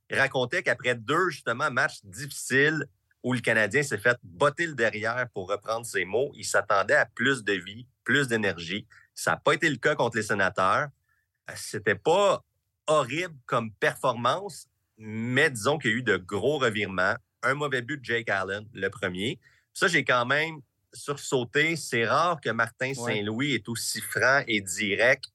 Il 0.09 0.17
racontait 0.17 0.63
qu'après 0.63 0.95
deux, 0.95 1.29
justement, 1.29 1.69
matchs 1.71 1.99
difficiles 2.03 2.85
où 3.23 3.33
le 3.33 3.39
Canadien 3.39 3.83
s'est 3.83 3.97
fait 3.97 4.17
botter 4.23 4.67
le 4.67 4.75
derrière 4.75 5.27
pour 5.33 5.49
reprendre 5.49 5.85
ses 5.85 6.05
mots, 6.05 6.31
il 6.35 6.45
s'attendait 6.45 6.95
à 6.95 7.05
plus 7.05 7.43
de 7.43 7.53
vie, 7.53 7.87
plus 8.03 8.27
d'énergie. 8.27 8.87
Ça 9.13 9.31
n'a 9.31 9.37
pas 9.37 9.53
été 9.53 9.69
le 9.69 9.77
cas 9.77 9.95
contre 9.95 10.17
les 10.17 10.23
sénateurs. 10.23 10.87
Euh, 11.49 11.53
c'était 11.55 11.95
pas 11.95 12.43
horrible 12.87 13.35
comme 13.45 13.71
performance, 13.73 14.67
mais 14.97 15.49
disons 15.49 15.77
qu'il 15.77 15.91
y 15.91 15.93
a 15.93 15.97
eu 15.97 16.03
de 16.03 16.17
gros 16.17 16.57
revirements. 16.57 17.15
Un 17.43 17.53
mauvais 17.53 17.81
but 17.81 17.99
de 17.99 18.05
Jake 18.05 18.29
Allen, 18.29 18.65
le 18.73 18.89
premier. 18.89 19.39
Ça, 19.73 19.87
j'ai 19.87 20.03
quand 20.03 20.25
même 20.25 20.61
sursauter. 20.91 21.75
C'est 21.75 22.05
rare 22.05 22.41
que 22.41 22.49
Martin 22.49 22.93
Saint-Louis 22.93 23.53
est 23.53 23.69
aussi 23.69 24.01
franc 24.01 24.41
et 24.47 24.61
direct, 24.61 25.25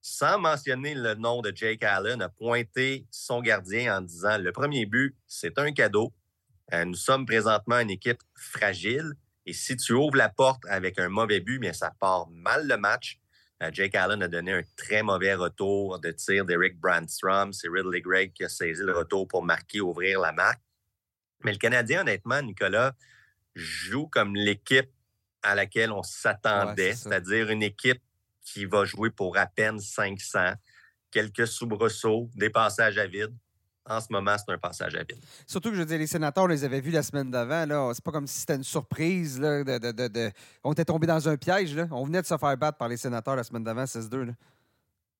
sans 0.00 0.38
mentionner 0.38 0.94
le 0.94 1.14
nom 1.14 1.42
de 1.42 1.52
Jake 1.54 1.82
Allen, 1.82 2.22
a 2.22 2.28
pointé 2.28 3.06
son 3.10 3.42
gardien 3.42 3.98
en 3.98 4.00
disant 4.00 4.38
le 4.38 4.52
premier 4.52 4.86
but, 4.86 5.16
c'est 5.26 5.58
un 5.58 5.72
cadeau. 5.72 6.12
Euh, 6.72 6.84
nous 6.84 6.94
sommes 6.94 7.26
présentement 7.26 7.80
une 7.80 7.90
équipe 7.90 8.22
fragile. 8.34 9.14
Et 9.46 9.52
si 9.52 9.76
tu 9.76 9.92
ouvres 9.94 10.16
la 10.16 10.28
porte 10.28 10.62
avec 10.68 10.98
un 10.98 11.08
mauvais 11.08 11.40
but, 11.40 11.58
bien, 11.58 11.72
ça 11.72 11.92
part 11.98 12.28
mal 12.30 12.68
le 12.68 12.76
match. 12.76 13.18
Euh, 13.62 13.70
Jake 13.72 13.94
Allen 13.94 14.22
a 14.22 14.28
donné 14.28 14.52
un 14.52 14.62
très 14.76 15.02
mauvais 15.02 15.34
retour 15.34 15.98
de 15.98 16.10
tir 16.12 16.44
d'Eric 16.44 16.78
Brandstrom. 16.78 17.52
C'est 17.52 17.68
Ridley 17.68 18.00
Gregg 18.00 18.32
qui 18.32 18.44
a 18.44 18.48
saisi 18.48 18.82
le 18.82 18.96
retour 18.96 19.26
pour 19.26 19.42
marquer, 19.42 19.80
ouvrir 19.80 20.20
la 20.20 20.32
marque. 20.32 20.62
Mais 21.44 21.52
le 21.52 21.58
Canadien, 21.58 22.02
honnêtement, 22.02 22.42
Nicolas, 22.42 22.94
joue 23.54 24.06
comme 24.06 24.34
l'équipe 24.34 24.90
à 25.42 25.54
laquelle 25.54 25.92
on 25.92 26.02
s'attendait, 26.02 26.94
c'est-à-dire 26.94 27.50
une 27.50 27.62
équipe 27.62 28.02
qui 28.42 28.64
va 28.64 28.84
jouer 28.84 29.10
pour 29.10 29.36
à 29.36 29.46
peine 29.46 29.78
500, 29.78 30.54
quelques 31.10 31.46
soubresauts, 31.46 32.30
des 32.34 32.50
passages 32.50 32.98
à 32.98 33.06
vide. 33.06 33.34
En 33.88 34.00
ce 34.00 34.06
moment, 34.10 34.36
c'est 34.36 34.52
un 34.52 34.58
passage 34.58 34.94
à 34.94 34.98
vide. 34.98 35.18
Surtout 35.46 35.70
que 35.70 35.76
je 35.76 35.80
veux 35.80 35.86
dire, 35.86 35.98
les 35.98 36.06
sénateurs, 36.06 36.44
on 36.44 36.48
les 36.48 36.64
avait 36.64 36.80
vus 36.80 36.90
la 36.90 37.02
semaine 37.02 37.30
d'avant. 37.30 37.64
Là. 37.66 37.90
C'est 37.94 38.04
pas 38.04 38.12
comme 38.12 38.26
si 38.26 38.40
c'était 38.40 38.56
une 38.56 38.64
surprise. 38.64 39.40
Là, 39.40 39.64
de, 39.64 40.30
On 40.62 40.72
était 40.72 40.84
tombé 40.84 41.06
dans 41.06 41.28
un 41.28 41.36
piège. 41.36 41.74
Là. 41.74 41.86
On 41.90 42.04
venait 42.04 42.20
de 42.20 42.26
se 42.26 42.36
faire 42.36 42.56
battre 42.56 42.78
par 42.78 42.88
les 42.88 42.96
sénateurs 42.96 43.36
la 43.36 43.44
semaine 43.44 43.64
d'avant, 43.64 43.84
16-2. 43.84 44.34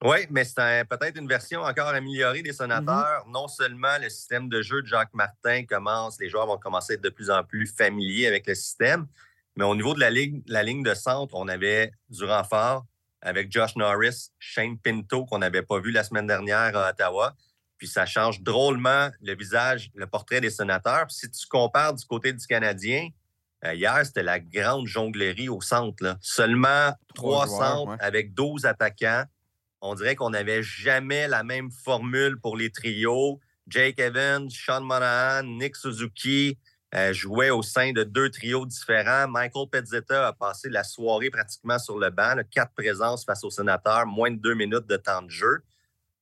Oui, 0.04 0.18
mais 0.30 0.44
c'est 0.44 0.84
peut-être 0.88 1.18
une 1.18 1.26
version 1.26 1.62
encore 1.62 1.88
améliorée 1.88 2.42
des 2.42 2.52
sénateurs. 2.52 3.26
Mm-hmm. 3.26 3.32
Non 3.32 3.48
seulement 3.48 3.98
le 4.00 4.08
système 4.08 4.48
de 4.48 4.62
jeu 4.62 4.82
de 4.82 4.86
Jacques 4.86 5.14
Martin 5.14 5.64
commence, 5.64 6.20
les 6.20 6.28
joueurs 6.28 6.46
vont 6.46 6.58
commencer 6.58 6.92
à 6.92 6.94
être 6.94 7.02
de 7.02 7.08
plus 7.08 7.30
en 7.30 7.42
plus 7.42 7.66
familiers 7.66 8.28
avec 8.28 8.46
le 8.46 8.54
système, 8.54 9.08
mais 9.56 9.64
au 9.64 9.74
niveau 9.74 9.94
de 9.94 10.00
la 10.00 10.10
ligne, 10.10 10.40
la 10.46 10.62
ligne 10.62 10.84
de 10.84 10.94
centre, 10.94 11.34
on 11.34 11.48
avait 11.48 11.90
du 12.10 12.24
renfort 12.24 12.84
avec 13.20 13.50
Josh 13.50 13.74
Norris, 13.74 14.30
Shane 14.38 14.78
Pinto, 14.78 15.24
qu'on 15.26 15.38
n'avait 15.38 15.62
pas 15.62 15.80
vu 15.80 15.90
la 15.90 16.04
semaine 16.04 16.28
dernière 16.28 16.76
à 16.76 16.90
Ottawa. 16.90 17.34
Puis 17.78 17.86
ça 17.88 18.04
change 18.04 18.42
drôlement 18.42 19.10
le 19.22 19.34
visage, 19.34 19.90
le 19.94 20.06
portrait 20.06 20.40
des 20.40 20.50
sénateurs. 20.50 21.10
si 21.10 21.30
tu 21.30 21.46
compares 21.46 21.94
du 21.94 22.04
côté 22.04 22.32
du 22.32 22.46
Canadien, 22.46 23.08
euh, 23.64 23.74
hier, 23.74 24.04
c'était 24.04 24.22
la 24.22 24.38
grande 24.38 24.86
jonglerie 24.86 25.48
au 25.48 25.60
centre. 25.60 26.16
Seulement 26.20 26.92
trois, 27.14 27.46
centres 27.46 27.96
avec 28.00 28.34
12 28.34 28.66
attaquants. 28.66 29.24
On 29.80 29.94
dirait 29.94 30.16
qu'on 30.16 30.30
n'avait 30.30 30.62
jamais 30.62 31.28
la 31.28 31.42
même 31.42 31.70
formule 31.70 32.38
pour 32.40 32.56
les 32.56 32.70
trios. 32.70 33.40
Jake 33.66 33.98
Evans, 33.98 34.48
Sean 34.50 34.80
Monahan, 34.80 35.44
Nick 35.44 35.76
Suzuki, 35.76 36.58
euh, 36.94 37.12
jouait 37.12 37.50
au 37.50 37.62
sein 37.62 37.92
de 37.92 38.02
deux 38.02 38.30
trios 38.30 38.64
différents. 38.64 39.28
Michael 39.28 39.68
Pezzetta 39.70 40.28
a 40.28 40.32
passé 40.32 40.70
la 40.70 40.84
soirée 40.84 41.30
pratiquement 41.30 41.78
sur 41.78 41.98
le 41.98 42.10
banc, 42.10 42.34
quatre 42.50 42.72
présences 42.72 43.24
face 43.24 43.44
aux 43.44 43.50
sénateurs, 43.50 44.06
moins 44.06 44.30
de 44.30 44.36
deux 44.36 44.54
minutes 44.54 44.86
de 44.86 44.96
temps 44.96 45.22
de 45.22 45.30
jeu. 45.30 45.62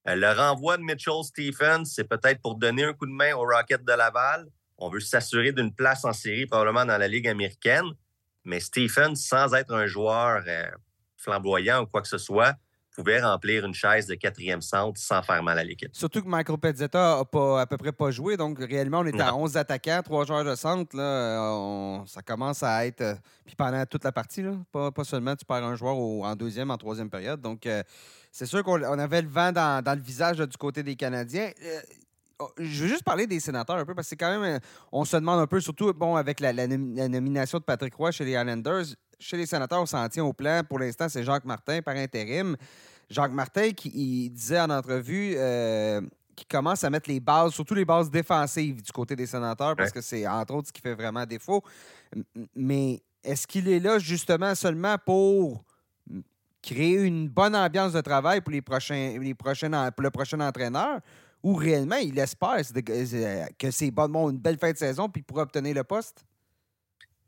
Euh, 0.09 0.15
le 0.15 0.33
renvoi 0.33 0.77
de 0.77 0.83
Mitchell 0.83 1.25
Stephens, 1.25 1.85
c'est 1.87 2.09
peut-être 2.09 2.41
pour 2.41 2.57
donner 2.57 2.85
un 2.85 2.93
coup 2.93 3.07
de 3.07 3.13
main 3.13 3.35
aux 3.35 3.45
Rockets 3.45 3.85
de 3.85 3.93
Laval. 3.93 4.47
On 4.79 4.89
veut 4.89 5.01
s'assurer 5.01 5.53
d'une 5.53 5.75
place 5.75 6.05
en 6.05 6.13
série, 6.13 6.47
probablement 6.47 6.85
dans 6.85 6.99
la 6.99 7.09
Ligue 7.09 7.29
américaine. 7.29 7.87
Mais 8.45 8.61
Stephens, 8.61 9.17
sans 9.17 9.55
être 9.55 9.73
un 9.73 9.87
joueur 9.87 10.43
euh, 10.47 10.67
flamboyant 11.17 11.83
ou 11.83 11.87
quoi 11.87 12.03
que 12.03 12.09
ce 12.09 12.19
soit, 12.19 12.57
pouvait 12.97 13.21
remplir 13.21 13.67
une 13.67 13.75
chaise 13.75 14.07
de 14.07 14.15
quatrième 14.15 14.63
centre 14.63 14.99
sans 14.99 15.23
faire 15.23 15.43
mal 15.43 15.59
à 15.59 15.65
l'équipe. 15.65 15.91
Surtout 15.93 16.23
que 16.23 16.29
Michael 16.29 16.59
Pezzetta 16.59 17.23
n'a 17.33 17.61
à 17.61 17.67
peu 17.67 17.77
près 17.77 17.93
pas 17.93 18.11
joué. 18.11 18.37
Donc, 18.37 18.59
réellement, 18.59 19.01
on 19.01 19.07
était 19.07 19.21
à 19.21 19.35
11 19.35 19.57
attaquants, 19.57 20.01
3 20.03 20.25
joueurs 20.25 20.45
de 20.45 20.55
centre. 20.55 20.97
Là, 20.97 22.03
ça 22.07 22.23
commence 22.23 22.63
à 22.63 22.87
être. 22.87 23.03
Euh, 23.03 23.15
puis 23.45 23.55
pendant 23.55 23.85
toute 23.85 24.05
la 24.05 24.13
partie, 24.13 24.43
là, 24.43 24.53
pas, 24.73 25.05
seulement 25.05 25.37
tu 25.37 25.45
perds 25.45 25.65
un 25.65 25.77
joueur 25.77 25.97
en 25.97 26.35
deuxième, 26.35 26.71
en 26.71 26.79
troisième 26.79 27.11
période. 27.11 27.41
Donc, 27.41 27.67
euh, 27.67 27.83
c'est 28.37 28.45
sûr 28.45 28.63
qu'on 28.63 28.83
avait 28.83 29.23
le 29.23 29.29
vent 29.29 29.51
dans, 29.51 29.83
le 29.83 30.03
visage 30.03 30.37
du 30.37 30.57
côté 30.59 30.83
des 30.83 30.95
Canadiens. 30.95 31.51
Euh, 31.65 31.81
oh, 32.39 32.51
je 32.59 32.83
veux 32.83 32.89
juste 32.89 33.03
parler 33.03 33.27
des 33.27 33.41
sénateurs 33.41 33.77
un 33.77 33.87
peu 33.87 33.95
parce 33.95 34.07
que 34.07 34.11
c'est 34.11 34.17
quand 34.17 34.39
même. 34.39 34.61
On 34.93 35.07
se 35.07 35.17
demande 35.17 35.41
un 35.41 35.47
peu, 35.47 35.59
surtout 35.59 35.91
bon, 35.95 36.17
avec 36.17 36.41
la, 36.41 36.53
la 36.53 36.67
nomination 36.67 37.59
de 37.59 37.65
Patrick 37.65 37.95
Roy 37.95 38.11
chez 38.11 38.27
les 38.27 38.33
Islanders 38.33 38.85
chez 39.19 39.39
les 39.39 39.47
sénateurs, 39.47 39.81
on 39.81 39.87
s'en 39.87 40.07
tient 40.11 40.23
au 40.23 40.35
plan. 40.35 40.61
Pour 40.69 40.79
l'instant, 40.79 41.09
c'est 41.09 41.25
Jacques 41.25 41.47
Martin 41.47 41.81
par 41.81 41.97
intérim. 41.97 42.59
Jacques 43.09 43.33
Martin 43.33 43.71
qui 43.71 44.29
disait 44.29 44.61
en 44.61 44.69
entrevue 44.69 45.33
euh, 45.39 46.03
qu'il 46.35 46.47
commence 46.47 46.85
à 46.85 46.91
mettre 46.91 47.09
les 47.09 47.21
bases, 47.21 47.55
surtout 47.55 47.73
les 47.73 47.87
bases 47.87 48.11
défensives 48.11 48.83
du 48.83 48.93
côté 48.93 49.17
des 49.17 49.27
sénateurs, 49.27 49.75
parce 49.75 49.93
que 49.93 50.03
c'est 50.03 50.27
entre 50.27 50.57
autres 50.57 50.69
ce 50.69 50.73
qui 50.75 50.83
fait 50.83 50.95
vraiment 50.95 51.25
défaut. 51.25 51.63
Mais 52.55 53.03
est-ce 53.25 53.47
qu'il 53.47 53.67
est 53.69 53.81
là 53.81 53.99
justement 53.99 54.55
seulement 54.55 54.97
pour 54.99 55.65
créer 56.67 56.95
une 56.95 57.29
bonne 57.29 57.55
ambiance 57.55 57.93
de 57.93 58.01
travail 58.01 58.41
pour 58.41 58.53
les 58.53 58.63
prochains, 58.63 59.19
les 59.21 59.35
prochains, 59.35 59.91
le 59.97 60.11
prochain 60.11 60.41
entraîneur? 60.41 61.01
Ou 61.43 61.55
réellement, 61.55 61.97
il 61.97 62.19
espère 62.19 62.59
que 63.59 63.71
c'est 63.71 63.91
bon, 63.93 64.31
une 64.31 64.39
belle 64.39 64.59
fin 64.59 64.73
de 64.73 64.77
saison 64.77 65.09
puis 65.09 65.23
pour 65.23 65.39
obtenir 65.39 65.75
le 65.75 65.85
poste? 65.85 66.25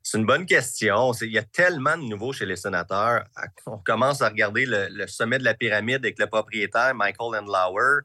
C'est 0.03 0.19
une 0.19 0.27
bonne 0.27 0.47
question. 0.47 1.13
Il 1.21 1.33
y 1.33 1.39
a 1.39 1.43
tellement 1.43 1.97
de 1.97 2.03
nouveaux 2.03 2.33
chez 2.33 2.47
les 2.47 2.57
sénateurs. 2.57 3.25
On 3.67 3.79
commence 3.79 4.23
à 4.23 4.29
regarder 4.29 4.65
le, 4.67 5.07
sommet 5.07 5.39
de 5.39 5.45
la 5.45 5.55
pyramide 5.55 5.97
avec 5.97 6.19
le 6.19 6.27
propriétaire 6.27 6.95
Michael 6.95 7.41
Endlauer. 7.41 8.01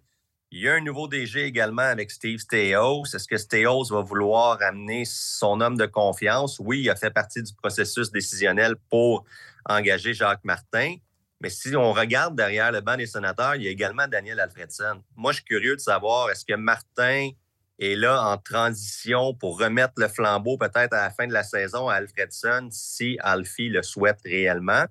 Il 0.52 0.62
y 0.62 0.70
a 0.70 0.74
un 0.74 0.82
nouveau 0.82 1.08
DG 1.08 1.46
également 1.46 1.82
avec 1.82 2.12
Steve 2.12 2.40
Steos. 2.40 3.06
Est-ce 3.06 3.28
que 3.28 3.38
Steos 3.38 3.86
va 3.90 4.02
vouloir 4.02 4.62
amener 4.62 5.06
son 5.06 5.62
homme 5.62 5.78
de 5.78 5.88
confiance? 5.88 6.60
Oui, 6.60 6.82
il 6.82 6.90
a 6.92 6.96
fait 6.96 7.10
partie 7.10 7.42
du 7.42 7.54
processus 7.56 8.12
décisionnel 8.12 8.76
pour 8.90 9.26
engager 9.66 10.14
Jacques 10.14 10.44
Martin. 10.44 10.98
Mais 11.44 11.50
si 11.50 11.76
on 11.76 11.92
regarde 11.92 12.38
derrière 12.38 12.72
le 12.72 12.80
banc 12.80 12.96
des 12.96 13.06
sénateurs, 13.06 13.56
il 13.56 13.64
y 13.64 13.68
a 13.68 13.72
également 13.72 14.08
Daniel 14.08 14.40
Alfredson. 14.40 15.04
Moi, 15.18 15.34
je 15.34 15.40
suis 15.40 15.44
curieux 15.44 15.76
de 15.76 15.82
savoir, 15.82 16.30
est-ce 16.30 16.46
que 16.46 16.54
Martin 16.54 17.32
et 17.80 17.98
là 17.98 18.24
en 18.24 18.38
transition 18.38 19.34
pour 19.34 19.60
remettre 19.60 19.96
le 19.98 20.08
flambeau 20.08 20.58
peut-être 20.58 20.94
à 20.94 21.04
la 21.04 21.10
fin 21.10 21.28
de 21.28 21.34
la 21.34 21.44
saison 21.44 21.90
à 21.90 21.96
Alfredson 21.96 22.70
si 22.72 23.18
Alfie 23.20 23.68
le 23.68 23.84
souhaite 23.84 24.20
réellement? 24.24 24.86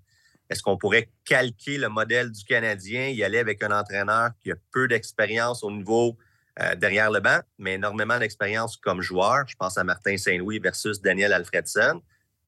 Est-ce 0.50 0.62
qu'on 0.62 0.76
pourrait 0.76 1.08
calquer 1.24 1.78
le 1.78 1.88
modèle 1.88 2.30
du 2.30 2.44
Canadien, 2.44 3.08
y 3.08 3.24
aller 3.24 3.38
avec 3.38 3.62
un 3.62 3.70
entraîneur 3.70 4.32
qui 4.42 4.52
a 4.52 4.56
peu 4.72 4.86
d'expérience 4.88 5.64
au 5.64 5.70
niveau 5.70 6.18
euh, 6.60 6.74
derrière 6.74 7.10
le 7.10 7.20
banc, 7.20 7.40
mais 7.56 7.74
énormément 7.74 8.18
d'expérience 8.18 8.76
comme 8.76 9.00
joueur? 9.00 9.48
Je 9.48 9.56
pense 9.56 9.78
à 9.78 9.84
Martin 9.84 10.18
Saint-Louis 10.18 10.58
versus 10.58 11.00
Daniel 11.00 11.32
Alfredson. 11.32 12.02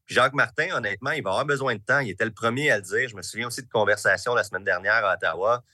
Jacques 0.06 0.34
Martin, 0.34 0.68
honnêtement, 0.74 1.12
il 1.12 1.22
va 1.22 1.30
avoir 1.30 1.46
besoin 1.46 1.74
de 1.74 1.80
temps. 1.80 2.00
Il 2.00 2.10
était 2.10 2.24
le 2.24 2.32
premier 2.32 2.70
à 2.70 2.76
le 2.76 2.82
dire. 2.82 3.08
Je 3.08 3.16
me 3.16 3.22
souviens 3.22 3.46
aussi 3.46 3.62
de 3.62 3.68
conversation 3.68 4.34
la 4.34 4.44
semaine 4.44 4.64
dernière 4.64 5.04
à 5.04 5.14
Ottawa. 5.14 5.64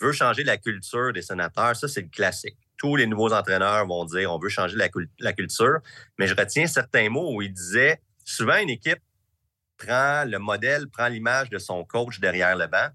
Il 0.00 0.06
veut 0.06 0.12
changer 0.12 0.44
la 0.44 0.58
culture 0.58 1.12
des 1.12 1.22
sénateurs. 1.22 1.74
Ça, 1.74 1.88
c'est 1.88 2.02
le 2.02 2.08
classique 2.08 2.58
tous 2.78 2.96
les 2.96 3.06
nouveaux 3.06 3.32
entraîneurs 3.32 3.86
vont 3.86 4.04
dire 4.04 4.32
on 4.32 4.38
veut 4.38 4.48
changer 4.48 4.76
la, 4.76 5.32
culture. 5.32 5.80
Mais 6.18 6.26
je 6.26 6.34
retiens 6.34 6.66
certains 6.66 7.10
mots 7.10 7.34
où 7.34 7.42
il 7.42 7.52
disait 7.52 8.00
souvent 8.24 8.56
une 8.56 8.70
équipe 8.70 9.00
prend 9.76 10.24
le 10.24 10.38
modèle, 10.38 10.88
prend 10.88 11.08
l'image 11.08 11.50
de 11.50 11.58
son 11.58 11.84
coach 11.84 12.20
derrière 12.20 12.56
le 12.56 12.66
banc. 12.66 12.88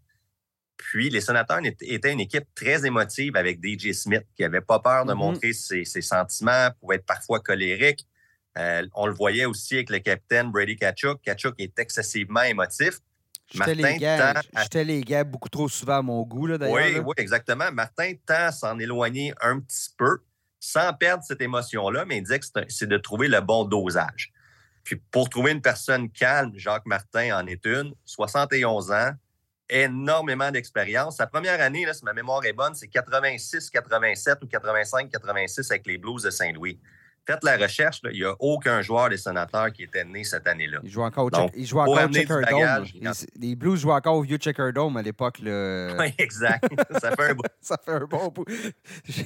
Puis 0.78 1.10
les 1.10 1.22
sénateurs 1.22 1.60
étaient 1.82 2.12
une 2.12 2.20
équipe 2.20 2.46
très 2.56 2.86
émotive 2.86 3.36
avec 3.36 3.64
DJ 3.64 3.92
Smith, 3.92 4.24
qui 4.36 4.42
n'avait 4.42 4.62
pas 4.62 4.80
peur 4.80 5.06
de 5.06 5.14
mm-hmm. 5.14 5.16
montrer 5.16 5.54
ses, 5.54 5.86
sentiments, 5.86 6.70
pouvait 6.80 6.96
être 6.96 7.06
parfois 7.06 7.40
colérique. 7.40 8.06
Euh, 8.58 8.86
on 8.94 9.08
le 9.08 9.14
voyait 9.14 9.46
aussi 9.46 9.76
avec 9.76 9.90
le 9.90 10.00
capitaine 10.00 10.52
Brady 10.52 10.76
Kachuk. 10.76 11.22
Kachuk 11.22 11.56
est 11.60 11.78
excessivement 11.80 12.44
émotif. 12.44 13.00
J'étais 13.52 13.76
les, 13.76 13.98
gars, 13.98 14.42
les 14.74 15.02
gars 15.02 15.24
beaucoup 15.24 15.50
trop 15.50 15.70
souvent 15.70 15.98
à 15.98 16.02
mon 16.02 16.24
goût, 16.24 16.58
d'ailleurs. 16.58 16.76
Oui, 16.76 17.00
oui, 17.00 17.14
exactement. 17.18 17.72
Martin 17.72 18.14
tend 18.26 18.34
à 18.36 18.52
s'en 18.52 18.80
éloigner 18.80 19.34
un 19.42 19.60
petit 19.60 19.90
peu 19.98 20.20
sans 20.60 20.94
perdre 20.94 21.24
cette 21.24 21.42
émotion-là, 21.42 22.06
mais 22.06 22.18
il 22.18 22.24
dit 22.24 22.40
que 22.40 22.46
c'est 22.70 22.88
de 22.88 22.98
trouver 22.98 23.28
le 23.28 23.42
bon 23.42 23.66
dosage. 23.66 24.32
Puis 24.84 24.96
pour 25.12 25.30
trouver 25.30 25.52
une 25.52 25.62
personne 25.62 26.10
calme, 26.10 26.54
Jacques 26.56 26.86
Martin 26.86 27.38
en 27.38 27.46
est 27.48 27.66
une, 27.66 27.94
71 28.06 28.92
ans, 28.92 29.12
énormément 29.70 30.52
d'expérience. 30.52 31.18
Sa 31.18 31.28
première 31.28 31.60
année, 31.62 31.86
là, 31.86 31.94
si 31.94 32.04
ma 32.06 32.14
mémoire 32.14 32.46
est 32.46 32.54
bonne, 32.54 32.76
c'est 32.76 32.88
86, 32.88 33.70
87 33.70 34.40
ou 34.44 34.48
85, 34.48 35.10
86 35.10 35.72
avec 35.72 35.88
les 35.88 35.98
Blues 35.98 36.24
de 36.24 36.30
Saint-Louis. 36.30 36.80
Faites 37.26 37.44
la 37.44 37.56
recherche, 37.56 38.02
il 38.12 38.20
n'y 38.20 38.26
a 38.26 38.36
aucun 38.40 38.82
joueur 38.82 39.10
des 39.10 39.18
sénateurs 39.18 39.72
qui 39.72 39.84
était 39.84 40.04
né 40.04 40.26
cette 40.26 40.46
année-là. 40.46 40.80
Il 40.84 40.90
joue 40.90 41.04
encore, 41.04 41.32
Donc, 41.32 41.52
il 41.56 41.66
joue 41.66 41.80
encore 41.80 42.10
au 42.10 42.12
Checker 42.12 42.42
Dome. 42.50 42.86
Les, 43.40 43.56
Blues 43.56 43.80
jouent 43.80 43.92
encore 43.92 44.16
au 44.16 44.22
vieux 44.24 44.38
Checker 44.38 44.72
Dome 44.74 44.98
à 44.98 45.02
l'époque. 45.02 45.40
Oui, 45.44 46.14
exact. 46.18 46.66
ça 47.00 47.12
fait 47.12 47.30
un 47.30 47.34
bon 47.36 47.44
Ça 47.62 47.78
fait 47.84 47.92
un 47.92 48.06
bon 48.06 48.28
bout. 48.30 48.46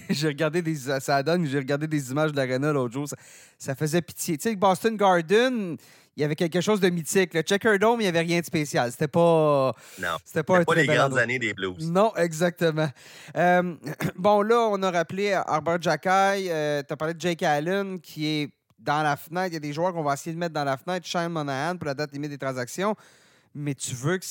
J'ai 0.10 0.27
regardé 0.27 0.62
des. 0.62 0.75
Ça 0.75 1.23
donne, 1.23 1.45
j'ai 1.45 1.57
regardé 1.57 1.88
des 1.88 2.12
images 2.12 2.31
de 2.31 2.38
l'arena 2.38 2.71
l'autre 2.71 2.93
jour. 2.93 3.07
Ça, 3.07 3.15
ça, 3.57 3.75
faisait 3.75 4.01
pitié. 4.01 4.38
Tu 4.38 4.49
sais, 4.49 4.55
Boston 4.55 4.95
Garden, 4.95 5.77
il 6.17 6.21
y 6.21 6.23
avait 6.23 6.36
quelque 6.36 6.62
chose 6.62 6.80
de 6.80 6.89
mythique. 6.89 7.36
Le 7.36 7.41
Checker 7.41 7.77
Dome, 7.77 8.01
il 8.01 8.06
n'y 8.06 8.10
avait 8.10 8.21
rien 8.21 8.39
de 8.39 8.45
spécial. 8.45 8.91
C'était 8.91 9.08
pas. 9.08 9.71
Non. 9.99 10.17
C'était 10.25 10.41
pas, 10.41 10.65
pas 10.65 10.73
les 10.73 10.88
grandes 10.88 11.15
années 11.15 11.38
des 11.38 11.53
Blues. 11.53 11.91
Non, 11.91 12.12
exactement. 12.15 12.89
Euh, 13.36 13.75
bon, 14.15 14.41
là, 14.41 14.67
on 14.71 14.82
a 14.82 14.89
rappelé 14.89 15.34
Arbor 15.34 15.80
Jacky. 15.80 16.10
Euh, 16.49 16.82
tu 16.82 16.91
as 16.91 16.97
parlé 16.97 17.13
de 17.13 17.21
Jake 17.21 17.43
Allen 17.43 18.01
qui 18.01 18.25
est 18.25 18.49
dans 18.80 19.03
la 19.03 19.15
fenêtre. 19.15 19.49
Il 19.49 19.53
y 19.53 19.58
a 19.58 19.60
des 19.60 19.73
joueurs 19.73 19.93
qu'on 19.93 20.01
va 20.01 20.15
essayer 20.15 20.34
de 20.34 20.39
mettre 20.39 20.56
dans 20.56 20.63
la 20.63 20.75
fenêtre. 20.75 21.06
Shane 21.06 21.32
Monahan 21.32 21.77
pour 21.77 21.86
la 21.86 21.93
date 21.93 22.12
limite 22.12 22.32
des 22.32 22.38
transactions. 22.39 22.95
Mais 23.53 23.75
tu 23.75 23.93
veux 23.93 24.17
que, 24.17 24.25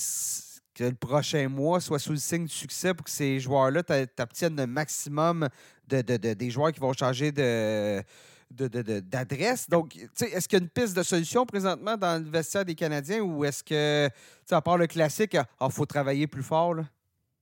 que 0.75 0.85
le 0.85 0.95
prochain 0.95 1.49
mois 1.49 1.81
soit 1.81 2.01
sous 2.01 2.13
le 2.13 2.19
signe 2.19 2.47
du 2.47 2.53
succès 2.53 2.95
pour 2.95 3.05
que 3.05 3.13
ces 3.13 3.39
joueurs-là 3.39 3.85
t'obtiennent 3.85 4.57
le 4.57 4.67
maximum 4.67 5.49
de, 5.87 6.03
de, 6.03 6.35
des 6.35 6.51
joueurs 6.51 6.73
qui 6.73 6.81
vont 6.81 6.93
changer 6.95 7.31
de 7.31 8.03
d'adresse. 8.51 9.69
Donc, 9.69 9.97
est-ce 9.97 10.49
qu'il 10.49 10.59
y 10.59 10.63
a 10.63 10.65
une 10.65 10.71
piste 10.71 10.97
de 10.97 11.03
solution 11.03 11.45
présentement 11.45 11.97
dans 11.97 12.23
le 12.23 12.65
des 12.65 12.75
Canadiens 12.75 13.21
ou 13.21 13.45
est-ce 13.45 13.63
que, 13.63 14.09
à 14.51 14.63
part 14.63 14.79
le 14.79 14.87
classique, 14.87 15.35
il 15.35 15.45
ah, 15.61 15.69
faut 15.69 15.87
travailler 15.87 16.27
plus 16.27 16.43
fort? 16.43 16.75
Là? 16.75 16.85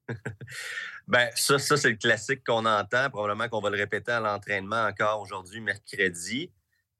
ben, 1.08 1.28
ça, 1.34 1.58
ça 1.58 1.76
c'est 1.76 1.90
le 1.90 1.96
classique 1.96 2.42
qu'on 2.44 2.64
entend. 2.64 3.10
Probablement 3.10 3.48
qu'on 3.48 3.60
va 3.60 3.70
le 3.70 3.76
répéter 3.76 4.12
à 4.12 4.20
l'entraînement 4.20 4.84
encore 4.84 5.20
aujourd'hui, 5.20 5.60
mercredi. 5.60 6.50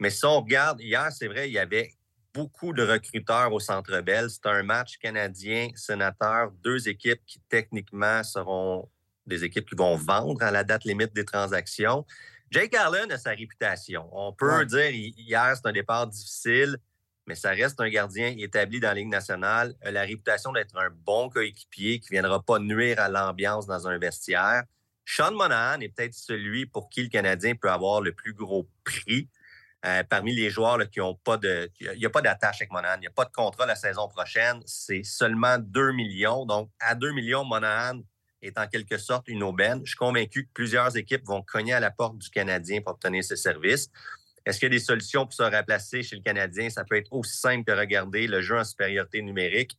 Mais 0.01 0.11
si 0.11 0.25
on 0.25 0.41
regarde, 0.41 0.81
hier, 0.81 1.11
c'est 1.13 1.29
vrai, 1.29 1.49
il 1.49 1.53
y 1.53 1.59
avait 1.59 1.93
beaucoup 2.33 2.73
de 2.73 2.83
recruteurs 2.83 3.53
au 3.53 3.61
Centre 3.61 4.01
Bell. 4.01 4.29
C'est 4.29 4.47
un 4.47 4.63
match 4.63 4.99
canadien-sénateur, 4.99 6.51
deux 6.63 6.89
équipes 6.89 7.23
qui 7.27 7.41
techniquement 7.49 8.23
seront 8.25 8.89
des 9.27 9.45
équipes 9.45 9.69
qui 9.69 9.77
vont 9.77 9.97
vendre 9.97 10.43
à 10.43 10.51
la 10.51 10.65
date 10.65 10.85
limite 10.85 11.15
des 11.15 11.25
transactions. 11.25 12.05
Jake 12.55 12.77
Allen 12.77 13.11
a 13.11 13.19
sa 13.19 13.31
réputation. 13.31 14.09
On 14.13 14.33
peut 14.33 14.65
dire 14.65 14.93
hier, 14.93 15.57
c'est 15.57 15.67
un 15.69 15.73
départ 15.73 16.07
difficile, 16.07 16.77
mais 17.27 17.35
ça 17.35 17.51
reste 17.51 17.81
un 17.81 17.89
gardien 17.89 18.33
établi 18.39 18.79
dans 18.79 18.91
la 18.91 18.95
Ligue 18.95 19.09
nationale, 19.09 19.75
a 19.83 19.91
la 19.91 20.03
réputation 20.03 20.53
d'être 20.53 20.77
un 20.77 20.89
bon 21.05 21.29
coéquipier 21.31 21.99
qui 21.99 22.13
ne 22.13 22.21
viendra 22.21 22.41
pas 22.41 22.61
nuire 22.61 23.01
à 23.01 23.09
l'ambiance 23.09 23.67
dans 23.67 23.89
un 23.89 23.99
vestiaire. 23.99 24.63
Sean 25.05 25.33
Monahan 25.33 25.81
est 25.81 25.89
peut-être 25.89 26.15
celui 26.15 26.65
pour 26.67 26.89
qui 26.91 27.03
le 27.03 27.09
Canadien 27.09 27.57
peut 27.57 27.73
avoir 27.73 28.01
le 28.01 28.13
plus 28.13 28.35
gros 28.35 28.69
prix. 28.85 29.29
Euh, 29.85 30.05
parmi 30.05 30.33
les 30.33 30.49
joueurs 30.49 30.79
qui 30.89 31.01
n'ont 31.01 31.17
pas 31.17 31.37
de. 31.37 31.69
Il 31.81 31.99
n'y 31.99 32.07
a 32.07 32.11
pas 32.11 32.23
d'attache 32.23 32.61
avec 32.61 32.71
Monahan. 32.71 32.99
Il 32.99 33.01
n'y 33.01 33.07
a 33.09 33.11
pas 33.11 33.25
de 33.25 33.33
contrat 33.33 33.67
la 33.67 33.75
saison 33.75 34.07
prochaine. 34.07 34.63
C'est 34.65 35.03
seulement 35.03 35.59
2 35.59 35.91
millions. 35.91 36.47
Donc, 36.47 36.71
à 36.79 36.95
2 36.95 37.13
millions, 37.13 37.45
Monahan 37.45 38.01
est 38.47 38.59
en 38.59 38.67
quelque 38.67 38.99
sorte 38.99 39.29
une 39.29 39.43
aubaine. 39.43 39.81
Je 39.85 39.91
suis 39.91 39.97
convaincu 39.97 40.47
que 40.47 40.53
plusieurs 40.53 40.97
équipes 40.97 41.25
vont 41.27 41.43
cogner 41.43 41.73
à 41.73 41.81
la 41.81 41.91
porte 41.91 42.19
du 42.19 42.31
Canadien 42.31 42.81
pour 42.81 42.93
obtenir 42.93 43.25
ce 43.25 43.37
service. 43.37 43.91
Est-ce 44.47 44.59
qu'il 44.59 44.67
y 44.67 44.73
a 44.75 44.79
des 44.79 44.85
solutions 44.85 45.25
pour 45.25 45.33
se 45.33 45.43
remplacer 45.43 46.03
chez 46.03 46.17
le 46.17 46.23
Canadien? 46.23 46.69
Ça 46.71 46.85
peut 46.85 46.97
être 46.97 47.13
aussi 47.13 47.37
simple 47.37 47.65
que 47.65 47.73
regarder 47.73 48.27
le 48.27 48.43
jeu 48.43 48.59
en 48.59 48.65
supériorité 48.65 49.23
numérique. 49.23 49.79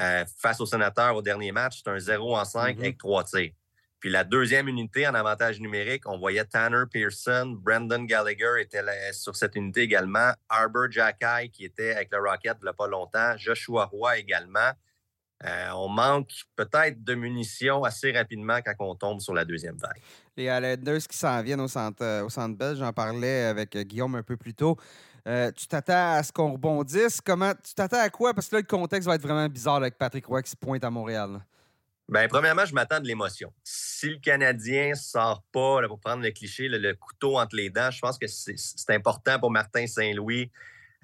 Euh, 0.00 0.24
face 0.38 0.60
au 0.60 0.66
sénateur 0.66 1.14
au 1.16 1.22
dernier 1.22 1.52
match, 1.52 1.82
c'est 1.82 1.90
un 1.90 1.98
0 1.98 2.36
en 2.36 2.44
5 2.44 2.76
mm-hmm. 2.76 2.80
avec 2.80 2.98
3 2.98 3.24
tirs. 3.24 3.52
Puis 4.00 4.08
la 4.08 4.24
deuxième 4.24 4.66
unité 4.66 5.06
en 5.06 5.14
avantage 5.14 5.60
numérique, 5.60 6.08
on 6.08 6.18
voyait 6.18 6.44
Tanner 6.46 6.84
Pearson, 6.90 7.54
Brandon 7.58 8.02
Gallagher 8.04 8.62
était 8.62 8.82
sur 9.12 9.36
cette 9.36 9.56
unité 9.56 9.82
également, 9.82 10.32
Arbor 10.48 10.90
Jacky 10.90 11.50
qui 11.52 11.66
était 11.66 11.92
avec 11.92 12.08
le 12.10 12.18
Rocket 12.18 12.56
il 12.60 12.64
n'y 12.64 12.70
a 12.70 12.72
pas 12.72 12.88
longtemps, 12.88 13.36
Joshua 13.36 13.84
Roy 13.84 14.18
également. 14.18 14.70
Euh, 15.46 15.70
on 15.74 15.88
manque 15.88 16.30
peut-être 16.54 17.02
de 17.02 17.14
munitions 17.14 17.82
assez 17.82 18.12
rapidement 18.12 18.58
quand 18.62 18.74
on 18.80 18.94
tombe 18.94 19.20
sur 19.20 19.32
la 19.32 19.44
deuxième 19.44 19.76
vague. 19.76 20.00
Les 20.36 20.48
Highlanders 20.48 21.06
qui 21.08 21.16
s'en 21.16 21.42
viennent 21.42 21.60
au 21.60 21.68
centre, 21.68 22.02
euh, 22.02 22.24
au 22.24 22.28
centre 22.28 22.56
belge, 22.56 22.78
j'en 22.78 22.92
parlais 22.92 23.44
avec 23.44 23.74
euh, 23.74 23.82
Guillaume 23.82 24.16
un 24.16 24.22
peu 24.22 24.36
plus 24.36 24.52
tôt. 24.54 24.76
tu 25.24 25.66
t'attends 25.66 26.16
à 26.16 26.22
ce 26.22 26.30
qu'on 26.30 26.52
rebondisse? 26.52 27.20
Comment 27.22 27.52
tu 27.54 27.74
t'attends 27.74 28.00
à 28.00 28.10
quoi? 28.10 28.34
Parce 28.34 28.48
que 28.48 28.56
là, 28.56 28.60
le 28.60 28.66
contexte 28.66 29.08
va 29.08 29.14
être 29.14 29.22
vraiment 29.22 29.48
bizarre 29.48 29.76
avec 29.76 29.96
Patrick 29.96 30.26
Roy 30.26 30.42
qui 30.42 30.50
se 30.50 30.56
pointe 30.56 30.84
à 30.84 30.90
Montréal. 30.90 31.40
Bien, 32.06 32.26
premièrement, 32.28 32.64
je 32.66 32.74
m'attends 32.74 33.00
de 33.00 33.06
l'émotion. 33.06 33.52
Si 33.62 34.10
le 34.10 34.18
Canadien 34.18 34.90
ne 34.90 34.94
sort 34.94 35.42
pas, 35.52 35.86
pour 35.86 36.00
prendre 36.00 36.22
le 36.22 36.32
cliché, 36.32 36.68
le 36.68 36.94
couteau 36.94 37.38
entre 37.38 37.56
les 37.56 37.70
dents, 37.70 37.90
je 37.90 38.00
pense 38.00 38.18
que 38.18 38.26
c'est 38.26 38.94
important 38.94 39.38
pour 39.38 39.50
Martin 39.50 39.86
Saint-Louis 39.86 40.50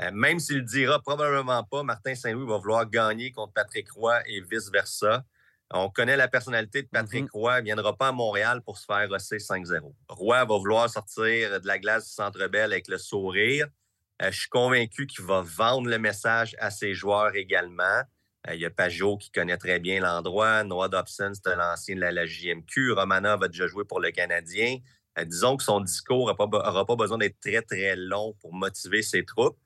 euh, 0.03 0.11
même 0.13 0.39
s'il 0.39 0.59
le 0.59 0.63
dira 0.63 1.01
probablement 1.01 1.65
pas, 1.65 1.83
Martin 1.83 2.15
Saint-Louis 2.15 2.47
va 2.47 2.59
vouloir 2.59 2.89
gagner 2.89 3.33
contre 3.33 3.55
Patrick 3.55 3.91
Roy 3.93 4.21
et 4.27 4.41
vice-versa. 4.41 5.25
On 5.73 5.91
connaît 5.91 6.17
la 6.17 6.29
personnalité 6.29 6.83
de 6.83 6.89
Patrick 6.89 7.25
mm-hmm. 7.25 7.39
Roy. 7.39 7.59
Il 7.59 7.61
ne 7.61 7.65
viendra 7.65 7.97
pas 7.97 8.09
à 8.09 8.13
Montréal 8.13 8.63
pour 8.63 8.79
se 8.79 8.85
faire 8.85 9.09
rosser 9.09 9.39
5-0. 9.39 9.93
Roy 10.09 10.45
va 10.45 10.57
vouloir 10.59 10.89
sortir 10.89 11.61
de 11.61 11.67
la 11.67 11.79
glace 11.79 12.07
du 12.07 12.13
Centre 12.13 12.47
Bell 12.47 12.73
avec 12.73 12.89
le 12.89 12.99
sourire. 12.99 13.67
Euh, 14.23 14.31
je 14.31 14.41
suis 14.41 14.49
convaincu 14.49 15.07
qu'il 15.07 15.25
va 15.25 15.41
vendre 15.41 15.89
le 15.89 15.99
message 15.99 16.55
à 16.59 16.71
ses 16.71 16.95
joueurs 16.95 17.35
également. 17.35 18.03
Euh, 18.49 18.55
il 18.55 18.61
y 18.61 18.67
a 18.67 18.71
Pajot 18.71 19.17
qui 19.17 19.31
connaît 19.31 19.57
très 19.57 19.81
bien 19.81 20.01
l'endroit. 20.01 20.63
Noah 20.63 20.89
Dobson, 20.89 21.33
c'est 21.35 21.57
l'ancien 21.57 21.97
de 21.97 22.01
la, 22.01 22.27
JMQ. 22.27 22.93
Romanov 22.93 23.43
a 23.43 23.49
déjà 23.49 23.67
joué 23.67 23.85
pour 23.85 24.01
le 24.01 24.11
Canadien. 24.11 24.77
disons 25.25 25.57
que 25.57 25.65
son 25.65 25.81
discours 25.81 26.29
n'aura 26.39 26.85
pas 26.87 26.97
besoin 26.97 27.19
d'être 27.19 27.41
très, 27.41 27.63
très 27.63 27.97
long 27.97 28.35
pour 28.41 28.55
motiver 28.55 29.03
ses 29.03 29.25
troupes. 29.25 29.59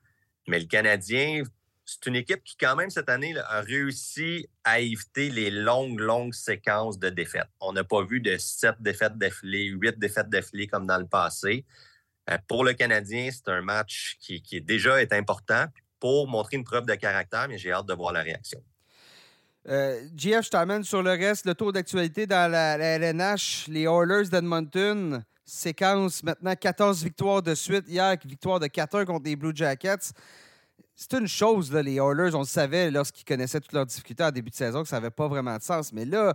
Mais 0.48 0.58
le 0.58 0.66
Canadien, 0.66 1.42
c'est 1.84 2.06
une 2.06 2.16
équipe 2.16 2.42
qui, 2.44 2.56
quand 2.56 2.76
même, 2.76 2.90
cette 2.90 3.08
année, 3.08 3.34
a 3.36 3.60
réussi 3.60 4.48
à 4.64 4.80
éviter 4.80 5.30
les 5.30 5.50
longues, 5.50 5.98
longues 5.98 6.34
séquences 6.34 6.98
de 6.98 7.10
défaites. 7.10 7.48
On 7.60 7.72
n'a 7.72 7.84
pas 7.84 8.04
vu 8.04 8.20
de 8.20 8.36
sept 8.38 8.76
défaites 8.80 9.18
d'affilée, 9.18 9.66
huit 9.66 9.98
défaites 9.98 10.28
d'affilée 10.28 10.66
comme 10.66 10.86
dans 10.86 10.98
le 10.98 11.06
passé. 11.06 11.64
Euh, 12.30 12.38
pour 12.46 12.64
le 12.64 12.74
Canadien, 12.74 13.30
c'est 13.32 13.50
un 13.50 13.62
match 13.62 14.16
qui, 14.20 14.40
qui 14.40 14.60
déjà 14.60 15.02
est 15.02 15.12
important 15.12 15.66
pour 15.98 16.28
montrer 16.28 16.56
une 16.56 16.64
preuve 16.64 16.86
de 16.86 16.94
caractère, 16.94 17.48
mais 17.48 17.58
j'ai 17.58 17.72
hâte 17.72 17.86
de 17.86 17.94
voir 17.94 18.12
la 18.12 18.22
réaction. 18.22 18.62
Euh, 19.68 20.00
GF, 20.16 20.44
je 20.46 20.50
t'amène 20.50 20.84
sur 20.84 21.02
le 21.02 21.10
reste. 21.10 21.44
Le 21.44 21.54
tour 21.54 21.72
d'actualité 21.72 22.26
dans 22.26 22.50
la, 22.50 22.78
la, 22.78 22.98
LNH, 22.98 23.66
les 23.68 23.82
Oilers 23.82 24.28
d'Edmonton 24.30 25.22
séquence 25.50 26.22
maintenant 26.22 26.54
14 26.54 27.02
victoires 27.02 27.42
de 27.42 27.54
suite. 27.54 27.84
Hier, 27.88 28.16
victoire 28.24 28.60
de 28.60 28.66
4-1 28.66 29.04
contre 29.04 29.24
les 29.24 29.36
Blue 29.36 29.52
Jackets. 29.54 30.12
C'est 30.94 31.14
une 31.14 31.26
chose, 31.26 31.72
les 31.72 31.94
Oilers, 31.94 32.34
on 32.34 32.40
le 32.40 32.44
savait 32.44 32.90
lorsqu'ils 32.90 33.24
connaissaient 33.24 33.60
toutes 33.60 33.72
leurs 33.72 33.86
difficultés 33.86 34.22
en 34.22 34.30
début 34.30 34.50
de 34.50 34.54
saison 34.54 34.82
que 34.82 34.88
ça 34.88 34.96
n'avait 34.96 35.10
pas 35.10 35.28
vraiment 35.28 35.56
de 35.56 35.62
sens. 35.62 35.92
Mais 35.92 36.04
là, 36.04 36.34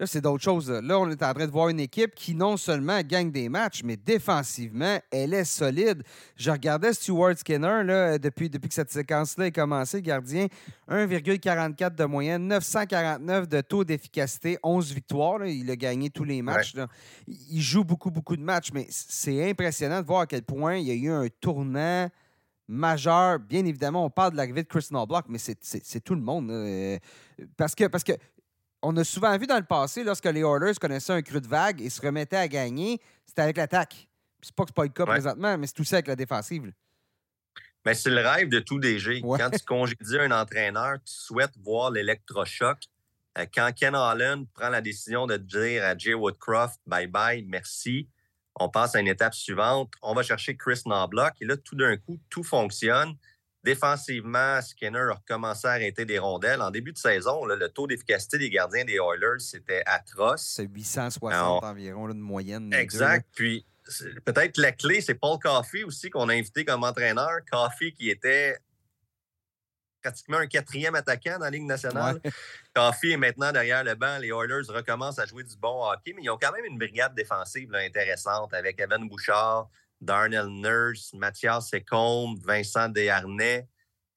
Là, 0.00 0.06
c'est 0.06 0.22
d'autres 0.22 0.42
choses. 0.42 0.70
Là, 0.70 0.98
on 0.98 1.10
est 1.10 1.22
en 1.22 1.34
train 1.34 1.46
de 1.46 1.52
voir 1.52 1.68
une 1.68 1.78
équipe 1.78 2.14
qui 2.14 2.34
non 2.34 2.56
seulement 2.56 3.02
gagne 3.02 3.30
des 3.30 3.50
matchs, 3.50 3.82
mais 3.84 3.98
défensivement, 3.98 4.98
elle 5.10 5.34
est 5.34 5.44
solide. 5.44 6.02
Je 6.36 6.50
regardais 6.50 6.94
Stuart 6.94 7.36
Skinner 7.36 7.84
là, 7.84 8.18
depuis, 8.18 8.48
depuis 8.48 8.68
que 8.68 8.74
cette 8.74 8.90
séquence-là 8.90 9.48
est 9.48 9.52
commencée, 9.52 10.00
gardien, 10.00 10.46
1,44 10.88 11.94
de 11.94 12.04
moyenne, 12.06 12.48
949 12.48 13.46
de 13.46 13.60
taux 13.60 13.84
d'efficacité, 13.84 14.56
11 14.62 14.94
victoires. 14.94 15.44
Il 15.44 15.70
a 15.70 15.76
gagné 15.76 16.08
tous 16.08 16.24
les 16.24 16.40
matchs. 16.40 16.74
Il 17.28 17.60
joue 17.60 17.84
beaucoup, 17.84 18.10
beaucoup 18.10 18.38
de 18.38 18.42
matchs, 18.42 18.70
mais 18.72 18.86
c'est 18.88 19.50
impressionnant 19.50 20.00
de 20.00 20.06
voir 20.06 20.22
à 20.22 20.26
quel 20.26 20.44
point 20.44 20.76
il 20.76 20.86
y 20.86 20.92
a 20.92 20.94
eu 20.94 21.10
un 21.10 21.28
tournant 21.42 22.08
majeur. 22.66 23.38
Bien 23.38 23.66
évidemment, 23.66 24.06
on 24.06 24.10
parle 24.10 24.32
de 24.32 24.38
l'arrivée 24.38 24.62
de 24.62 24.68
Chris 24.68 24.88
Block, 24.90 25.26
mais 25.28 25.36
c'est 25.38 26.00
tout 26.00 26.14
le 26.14 26.22
monde. 26.22 26.50
Parce 27.58 27.74
que, 27.74 27.86
parce 27.86 28.04
que 28.04 28.12
on 28.82 28.96
a 28.96 29.04
souvent 29.04 29.36
vu 29.36 29.46
dans 29.46 29.58
le 29.58 29.64
passé, 29.64 30.04
lorsque 30.04 30.24
les 30.24 30.40
Oilers 30.40 30.74
connaissaient 30.80 31.12
un 31.12 31.22
creux 31.22 31.40
de 31.40 31.48
vague 31.48 31.80
et 31.80 31.90
se 31.90 32.00
remettaient 32.00 32.36
à 32.36 32.48
gagner, 32.48 33.00
c'était 33.26 33.42
avec 33.42 33.56
l'attaque. 33.56 34.08
C'est 34.42 34.54
pas 34.54 34.64
que 34.64 34.70
c'est 34.70 34.74
pas 34.74 34.82
le 34.84 34.88
cas 34.88 35.06
présentement, 35.06 35.58
mais 35.58 35.66
c'est 35.66 35.74
tout 35.74 35.84
ça 35.84 35.96
avec 35.96 36.08
la 36.08 36.16
défensive. 36.16 36.72
Mais 37.84 37.94
c'est 37.94 38.10
le 38.10 38.20
rêve 38.20 38.48
de 38.48 38.60
tout 38.60 38.78
DG. 38.78 39.22
Quand 39.22 39.50
tu 39.50 39.64
congédies 39.64 40.18
un 40.18 40.30
entraîneur, 40.30 40.94
tu 41.04 41.12
souhaites 41.12 41.56
voir 41.62 41.90
l'électrochoc. 41.90 42.78
Euh, 43.38 43.46
quand 43.54 43.70
Ken 43.74 43.94
Holland 43.94 44.46
prend 44.52 44.70
la 44.70 44.80
décision 44.80 45.26
de 45.26 45.36
dire 45.36 45.84
à 45.84 45.96
Jay 45.96 46.14
Woodcroft 46.14 46.80
bye 46.86 47.06
bye, 47.06 47.44
merci, 47.46 48.08
on 48.58 48.68
passe 48.68 48.94
à 48.94 49.00
une 49.00 49.08
étape 49.08 49.34
suivante. 49.34 49.92
On 50.02 50.14
va 50.14 50.22
chercher 50.22 50.56
Chris 50.56 50.82
Knobloch 50.84 51.34
et 51.40 51.46
là, 51.46 51.56
tout 51.56 51.76
d'un 51.76 51.96
coup, 51.96 52.18
tout 52.28 52.42
fonctionne. 52.42 53.14
Défensivement, 53.62 54.62
Skinner 54.62 55.10
a 55.10 55.14
recommencé 55.14 55.66
à 55.66 55.72
arrêter 55.72 56.06
des 56.06 56.18
rondelles. 56.18 56.62
En 56.62 56.70
début 56.70 56.92
de 56.92 56.98
saison, 56.98 57.44
le 57.44 57.68
taux 57.68 57.86
d'efficacité 57.86 58.38
des 58.38 58.48
gardiens 58.48 58.84
des 58.84 58.94
Oilers, 58.94 59.38
c'était 59.38 59.82
atroce. 59.84 60.54
C'est 60.56 60.66
860 60.66 61.62
environ 61.62 62.08
de 62.08 62.14
moyenne. 62.14 62.72
Exact. 62.72 63.26
Puis 63.34 63.66
peut-être 64.24 64.56
la 64.56 64.72
clé, 64.72 65.00
c'est 65.00 65.14
Paul 65.14 65.38
Coffey 65.38 65.84
aussi 65.84 66.08
qu'on 66.08 66.28
a 66.30 66.34
invité 66.34 66.64
comme 66.64 66.84
entraîneur. 66.84 67.40
Coffey 67.50 67.92
qui 67.92 68.08
était 68.08 68.56
pratiquement 70.02 70.38
un 70.38 70.46
quatrième 70.46 70.94
attaquant 70.94 71.38
dans 71.38 71.44
la 71.44 71.50
Ligue 71.50 71.66
nationale. 71.66 72.20
Coffey 72.74 73.10
est 73.10 73.16
maintenant 73.18 73.52
derrière 73.52 73.84
le 73.84 73.94
banc. 73.94 74.16
Les 74.18 74.28
Oilers 74.28 74.66
recommencent 74.68 75.18
à 75.18 75.26
jouer 75.26 75.44
du 75.44 75.56
bon 75.56 75.84
hockey, 75.84 76.14
mais 76.16 76.22
ils 76.22 76.30
ont 76.30 76.38
quand 76.40 76.52
même 76.52 76.64
une 76.64 76.78
brigade 76.78 77.14
défensive 77.14 77.74
intéressante 77.74 78.54
avec 78.54 78.80
Evan 78.80 79.06
Bouchard, 79.06 79.68
Darnell 80.00 80.48
Nurse, 80.48 81.12
Mathias 81.14 81.70
Secombe, 81.70 82.38
Vincent 82.44 82.88
Desharnais. 82.88 83.68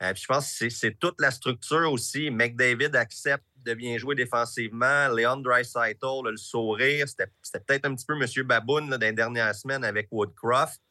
Euh, 0.02 0.13
je 0.15 0.26
pense 0.26 0.60
que 0.60 0.69
c'est 0.69 1.00
toute 1.00 1.19
la 1.19 1.32
structure 1.32 1.91
aussi. 1.91 2.30
McDavid 2.30 2.96
accepte 2.96 3.46
de 3.58 3.74
bien 3.74 3.98
jouer 3.98 4.15
défensivement. 4.15 5.08
Leon 5.10 5.38
Dreisaitl, 5.38 6.30
le 6.30 6.38
sourire, 6.38 7.08
c'était 7.08 7.32
peut-être 7.65 7.86
un 7.86 7.96
petit 7.96 8.06
peu 8.06 8.15
M. 8.22 8.28
Baboun 8.46 8.89
dans 8.89 8.98
les 8.98 9.13
dernières 9.13 9.56
semaines 9.56 9.84
avec 9.84 10.08
Woodcroft. 10.12 10.82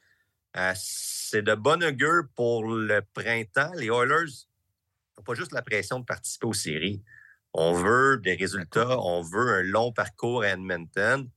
Euh, 0.57 0.73
c'est 0.77 1.43
de 1.43 1.55
bon 1.55 1.83
augure 1.83 2.25
pour 2.35 2.65
le 2.67 3.03
printemps. 3.15 3.73
Les 3.77 3.87
Oilers 3.87 4.33
n'ont 5.17 5.25
pas 5.25 5.35
juste 5.35 5.53
la 5.53 5.63
pression 5.63 6.01
de 6.01 6.05
participer 6.05 6.47
aux 6.47 6.55
séries. 6.55 7.03
On 7.55 7.75
veut 7.75 8.19
des 8.19 8.35
résultats, 8.35 8.99
on 8.99 9.21
veut 9.21 9.59
un 9.59 9.63
long 9.63 9.93
parcours 9.93 10.43
à 10.43 10.49
Edmonton 10.49 11.29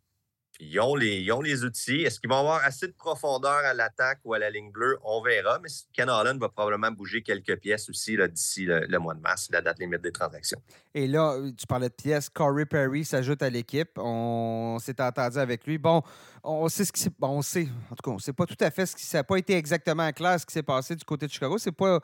ils 0.60 0.80
ont 0.80 0.96
les, 0.96 1.18
ils 1.18 1.32
ont 1.32 1.42
les 1.42 1.64
outils. 1.64 2.02
Est-ce 2.02 2.20
qu'ils 2.20 2.30
vont 2.30 2.40
avoir 2.40 2.64
assez 2.64 2.88
de 2.88 2.94
profondeur 2.94 3.52
à 3.52 3.74
l'attaque 3.74 4.20
ou 4.24 4.34
à 4.34 4.40
la 4.40 4.50
ligne 4.50 4.72
bleue? 4.72 4.98
On 5.04 5.22
verra. 5.22 5.60
Mais 5.60 5.70
Ken 5.94 6.10
Holland 6.10 6.40
va 6.40 6.50
probablement 6.50 6.92
bouger 6.92 7.22
quelques 7.22 7.58
pièces 7.58 7.90
aussi 7.90 8.18
d'ici 8.30 8.66
le, 8.66 8.98
mois 8.98 9.14
de 9.14 9.22
mars, 9.22 9.50
la 9.52 9.62
date 9.62 9.80
limite 9.80 10.02
des 10.02 10.12
transactions. 10.12 10.62
Et 10.94 11.08
là, 11.08 11.38
tu 11.58 11.68
parlais 11.68 11.90
de 11.90 11.94
pièces. 11.94 12.30
Corey 12.30 12.66
Perry 12.66 13.04
s'ajoute 13.04 13.42
à 13.42 13.50
l'équipe. 13.50 13.92
On 13.98 14.78
s'est 14.80 15.02
entendu 15.02 15.38
avec 15.38 15.66
lui. 15.66 15.78
Bon, 15.78 16.02
on 16.46 16.70
sait 16.70 16.86
ce 16.86 16.92
qui 16.92 17.02
s'est 17.02 17.12
bon, 17.18 17.30
on 17.30 17.42
sait, 17.42 17.68
en 17.92 17.96
tout 17.96 18.04
cas, 18.04 18.12
on 18.12 18.20
sait 18.20 18.34
pas 18.34 18.46
tout 18.46 18.58
à 18.60 18.70
fait 18.70 18.86
ce 18.86 18.96
qui 18.96 19.16
n'a 19.16 19.24
pas 19.24 19.38
été 19.38 19.56
exactement 19.56 20.12
clair 20.12 20.40
ce 20.40 20.46
qui 20.46 20.54
s'est 20.54 20.64
passé 20.64 20.96
du 20.96 21.04
côté 21.04 21.26
de 21.26 21.32
Chicago. 21.32 21.58
Ce 21.58 21.70
n'est 21.70 21.74
pas, 21.74 22.00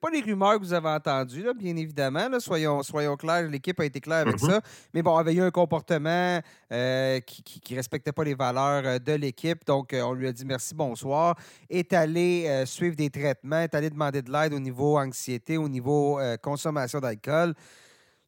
pas 0.00 0.10
les 0.10 0.20
rumeurs 0.20 0.54
que 0.54 0.64
vous 0.64 0.72
avez 0.72 0.88
entendues, 0.88 1.42
là, 1.42 1.54
bien 1.54 1.76
évidemment. 1.76 2.28
Là. 2.28 2.40
Soyons, 2.40 2.82
soyons 2.82 3.16
clairs, 3.16 3.48
l'équipe 3.48 3.78
a 3.78 3.84
été 3.84 4.00
claire 4.00 4.22
avec 4.22 4.36
mm-hmm. 4.36 4.50
ça. 4.50 4.60
Mais 4.92 5.02
bon, 5.02 5.16
il 5.16 5.20
avait 5.20 5.34
eu 5.34 5.42
un 5.42 5.50
comportement 5.50 6.40
euh, 6.72 7.20
qui, 7.20 7.42
qui, 7.42 7.60
qui 7.60 7.76
respectait 7.76 8.12
pas 8.12 8.24
les 8.24 8.34
valeurs 8.34 8.82
euh, 8.84 8.98
de 8.98 9.12
l'équipe. 9.12 9.64
Donc, 9.66 9.92
euh, 9.92 10.02
on 10.02 10.12
lui 10.12 10.26
a 10.26 10.32
dit 10.32 10.44
merci, 10.44 10.74
bonsoir. 10.74 11.36
Est 11.70 11.92
allé 11.92 12.46
euh, 12.48 12.66
suivre 12.66 12.96
des 12.96 13.10
traitements, 13.10 13.60
est 13.60 13.74
allé 13.74 13.90
demander 13.90 14.22
de 14.22 14.32
l'aide 14.32 14.54
au 14.54 14.60
niveau 14.60 14.98
anxiété, 14.98 15.56
au 15.56 15.68
niveau 15.68 16.20
consommation 16.42 17.00
d'alcool. 17.00 17.54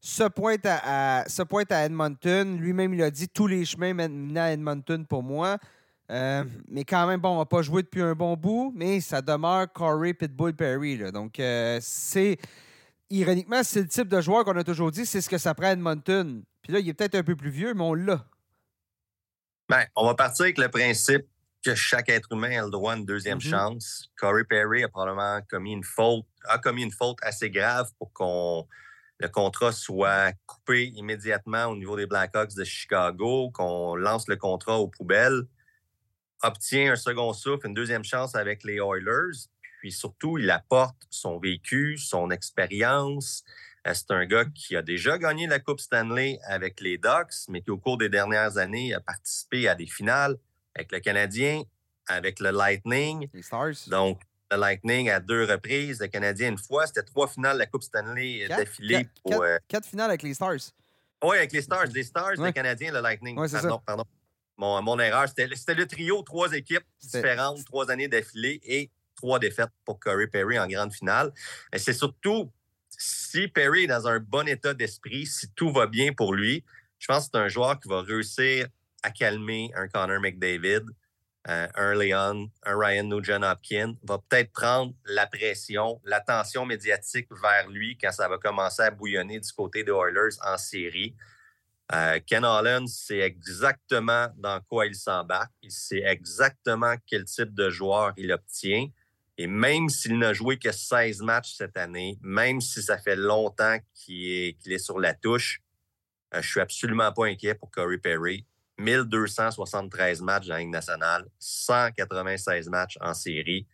Ce 0.08 0.22
point 0.22 0.54
à, 0.62 1.24
ce 1.26 1.42
point 1.42 1.64
à 1.68 1.84
Edmonton, 1.84 2.56
lui-même, 2.58 2.94
il 2.94 3.02
a 3.02 3.10
dit 3.10 3.28
tous 3.28 3.48
les 3.48 3.64
chemins 3.64 3.92
mènent 3.92 4.38
à 4.38 4.52
Edmonton 4.52 5.04
pour 5.04 5.24
moi. 5.24 5.58
mais 6.08 6.84
quand 6.86 7.08
même, 7.08 7.18
bon, 7.18 7.30
on 7.30 7.38
n'a 7.38 7.44
pas 7.44 7.62
joué 7.62 7.82
depuis 7.82 8.02
un 8.02 8.14
bon 8.14 8.36
bout, 8.36 8.72
mais 8.76 9.00
ça 9.00 9.20
demeure 9.20 9.66
Corey 9.72 10.14
Pitbull 10.14 10.54
Perry. 10.54 11.10
Donc, 11.10 11.42
c'est. 11.80 12.38
Ironiquement, 13.10 13.64
c'est 13.64 13.80
le 13.80 13.88
type 13.88 14.06
de 14.06 14.20
joueur 14.20 14.44
qu'on 14.44 14.56
a 14.56 14.62
toujours 14.62 14.92
dit, 14.92 15.04
c'est 15.06 15.20
ce 15.20 15.28
que 15.28 15.38
ça 15.38 15.54
prend 15.54 15.66
à 15.66 15.72
Edmonton. 15.72 16.44
Puis 16.62 16.72
là, 16.72 16.78
il 16.78 16.88
est 16.88 16.94
peut-être 16.94 17.16
un 17.16 17.24
peu 17.24 17.34
plus 17.34 17.50
vieux, 17.50 17.74
mais 17.74 17.82
on 17.82 17.94
l'a. 17.94 18.24
Ben, 19.68 19.86
on 19.96 20.06
va 20.06 20.14
partir 20.14 20.44
avec 20.44 20.58
le 20.58 20.68
principe 20.68 21.26
que 21.64 21.74
chaque 21.74 22.10
être 22.10 22.30
humain 22.30 22.62
a 22.62 22.64
le 22.64 22.70
droit 22.70 22.92
à 22.92 22.96
une 22.96 23.06
deuxième 23.06 23.38
mm-hmm. 23.38 23.50
chance. 23.50 24.08
Corey 24.16 24.44
Perry 24.44 24.84
a 24.84 24.88
probablement 24.88 25.40
commis 25.50 25.72
une 25.72 25.82
faute, 25.82 26.26
a 26.44 26.58
commis 26.58 26.84
une 26.84 26.92
faute 26.92 27.18
assez 27.22 27.50
grave 27.50 27.88
pour 27.98 28.12
qu'on 28.12 28.68
le 29.18 29.28
contrat 29.28 29.72
soit 29.72 30.32
coupé 30.46 30.86
immédiatement 30.88 31.66
au 31.66 31.76
niveau 31.76 31.96
des 31.96 32.06
Blackhawks 32.06 32.54
de 32.54 32.64
Chicago, 32.64 33.50
qu'on 33.50 33.96
lance 33.96 34.28
le 34.28 34.36
contrat 34.36 34.78
aux 34.78 34.88
poubelles, 34.88 35.42
obtient 36.42 36.92
un 36.92 36.96
second 36.96 37.32
souffle, 37.32 37.66
une 37.66 37.74
deuxième 37.74 38.04
chance 38.04 38.34
avec 38.34 38.62
les 38.64 38.76
Oilers, 38.76 39.48
puis 39.80 39.92
surtout, 39.92 40.38
il 40.38 40.50
apporte 40.50 41.06
son 41.10 41.38
vécu, 41.38 41.96
son 41.98 42.30
expérience, 42.30 43.44
euh, 43.86 43.94
c'est 43.94 44.10
un 44.10 44.26
gars 44.26 44.44
qui 44.44 44.76
a 44.76 44.82
déjà 44.82 45.18
gagné 45.18 45.46
la 45.46 45.60
Coupe 45.60 45.80
Stanley 45.80 46.38
avec 46.44 46.80
les 46.80 46.98
Ducks, 46.98 47.48
mais 47.48 47.62
qui, 47.62 47.70
au 47.70 47.78
cours 47.78 47.98
des 47.98 48.08
dernières 48.08 48.58
années, 48.58 48.94
a 48.94 49.00
participé 49.00 49.68
à 49.68 49.74
des 49.74 49.86
finales 49.86 50.36
avec 50.74 50.92
le 50.92 51.00
Canadien, 51.00 51.62
avec 52.08 52.40
le 52.40 52.50
Lightning. 52.50 53.28
Les 53.32 53.42
Stars. 53.42 53.88
Donc, 53.88 54.20
le 54.50 54.56
Lightning 54.58 55.10
à 55.10 55.20
deux 55.20 55.44
reprises, 55.44 56.00
le 56.00 56.08
Canadien 56.08 56.50
une 56.50 56.58
fois. 56.58 56.86
C'était 56.86 57.02
trois 57.02 57.28
finales 57.28 57.54
de 57.54 57.60
la 57.60 57.66
Coupe 57.66 57.82
Stanley 57.82 58.46
d'affilée. 58.48 59.08
Quatre, 59.24 59.42
euh, 59.42 59.58
quatre, 59.68 59.86
finales 59.86 60.10
avec 60.10 60.22
les 60.22 60.34
Stars. 60.34 60.72
Oui, 61.24 61.36
avec 61.36 61.52
les 61.52 61.62
Stars. 61.62 61.86
Les 61.86 62.04
Stars, 62.04 62.36
le 62.36 62.52
Canadien, 62.52 62.92
le 62.92 63.00
Lightning. 63.00 63.38
Ouais, 63.38 63.48
pardon, 63.48 63.68
ça. 63.68 63.82
pardon. 63.84 64.04
Mon, 64.56 64.80
mon 64.82 64.98
erreur, 64.98 65.28
c'était 65.28 65.74
le 65.74 65.86
trio, 65.86 66.22
trois 66.22 66.52
équipes 66.52 66.84
différentes, 67.00 67.64
trois 67.64 67.90
années 67.90 68.08
d'affilée 68.08 68.60
et 68.64 68.90
trois 69.14 69.38
défaites 69.38 69.70
pour 69.84 69.98
Corey 69.98 70.26
Perry 70.26 70.58
en 70.58 70.66
grande 70.66 70.92
finale. 70.92 71.32
Mais 71.72 71.78
c'est 71.78 71.92
surtout 71.92 72.50
si 72.98 73.48
Perry 73.48 73.84
est 73.84 73.88
dans 73.88 74.06
un 74.06 74.20
bon 74.20 74.46
état 74.48 74.74
d'esprit, 74.74 75.26
si 75.26 75.50
tout 75.50 75.72
va 75.72 75.86
bien 75.86 76.12
pour 76.12 76.34
lui, 76.34 76.64
je 76.98 77.06
pense 77.06 77.26
que 77.26 77.30
c'est 77.34 77.38
un 77.38 77.48
joueur 77.48 77.78
qui 77.78 77.88
va 77.88 78.02
réussir 78.02 78.68
à 79.02 79.10
calmer 79.10 79.70
un 79.74 79.88
Connor 79.88 80.20
McDavid, 80.20 80.82
euh, 81.48 81.68
un 81.74 81.94
Leon, 81.94 82.50
un 82.64 82.78
Ryan 82.78 83.04
Nugent-Hopkins, 83.04 83.94
va 84.02 84.18
peut-être 84.18 84.52
prendre 84.52 84.94
la 85.04 85.26
pression, 85.26 86.00
l'attention 86.04 86.66
médiatique 86.66 87.28
vers 87.42 87.68
lui 87.68 87.96
quand 87.96 88.10
ça 88.10 88.28
va 88.28 88.38
commencer 88.38 88.82
à 88.82 88.90
bouillonner 88.90 89.38
du 89.38 89.52
côté 89.52 89.84
des 89.84 89.92
Oilers 89.92 90.36
en 90.44 90.58
série. 90.58 91.14
Euh, 91.92 92.18
Ken 92.26 92.44
Holland 92.44 92.88
sait 92.88 93.20
exactement 93.20 94.26
dans 94.36 94.60
quoi 94.68 94.86
il 94.86 94.96
s'embarque. 94.96 95.52
Il 95.62 95.70
sait 95.70 96.02
exactement 96.04 96.96
quel 97.06 97.24
type 97.24 97.54
de 97.54 97.70
joueur 97.70 98.12
il 98.16 98.32
obtient. 98.32 98.88
Et 99.38 99.46
même 99.46 99.88
s'il 99.88 100.18
n'a 100.18 100.32
joué 100.32 100.58
que 100.58 100.72
16 100.72 101.20
matchs 101.20 101.54
cette 101.54 101.76
année, 101.76 102.18
même 102.22 102.60
si 102.60 102.82
ça 102.82 102.98
fait 102.98 103.16
longtemps 103.16 103.78
qu'il 103.94 104.56
est, 104.64 104.78
sur 104.78 104.98
la 104.98 105.14
touche, 105.14 105.62
euh, 106.34 106.42
je 106.42 106.50
suis 106.50 106.60
absolument 106.60 107.12
pas 107.12 107.26
inquiet 107.26 107.54
pour 107.54 107.70
Corey 107.70 107.98
Perry. 107.98 108.44
1273 108.78 110.20
matchs 110.22 110.46
dans 110.46 110.54
la 110.54 110.60
Ligue 110.60 110.70
nationale, 110.70 111.24
196 111.38 112.68
matchs 112.68 112.98
en 113.00 113.14
série. 113.14 113.66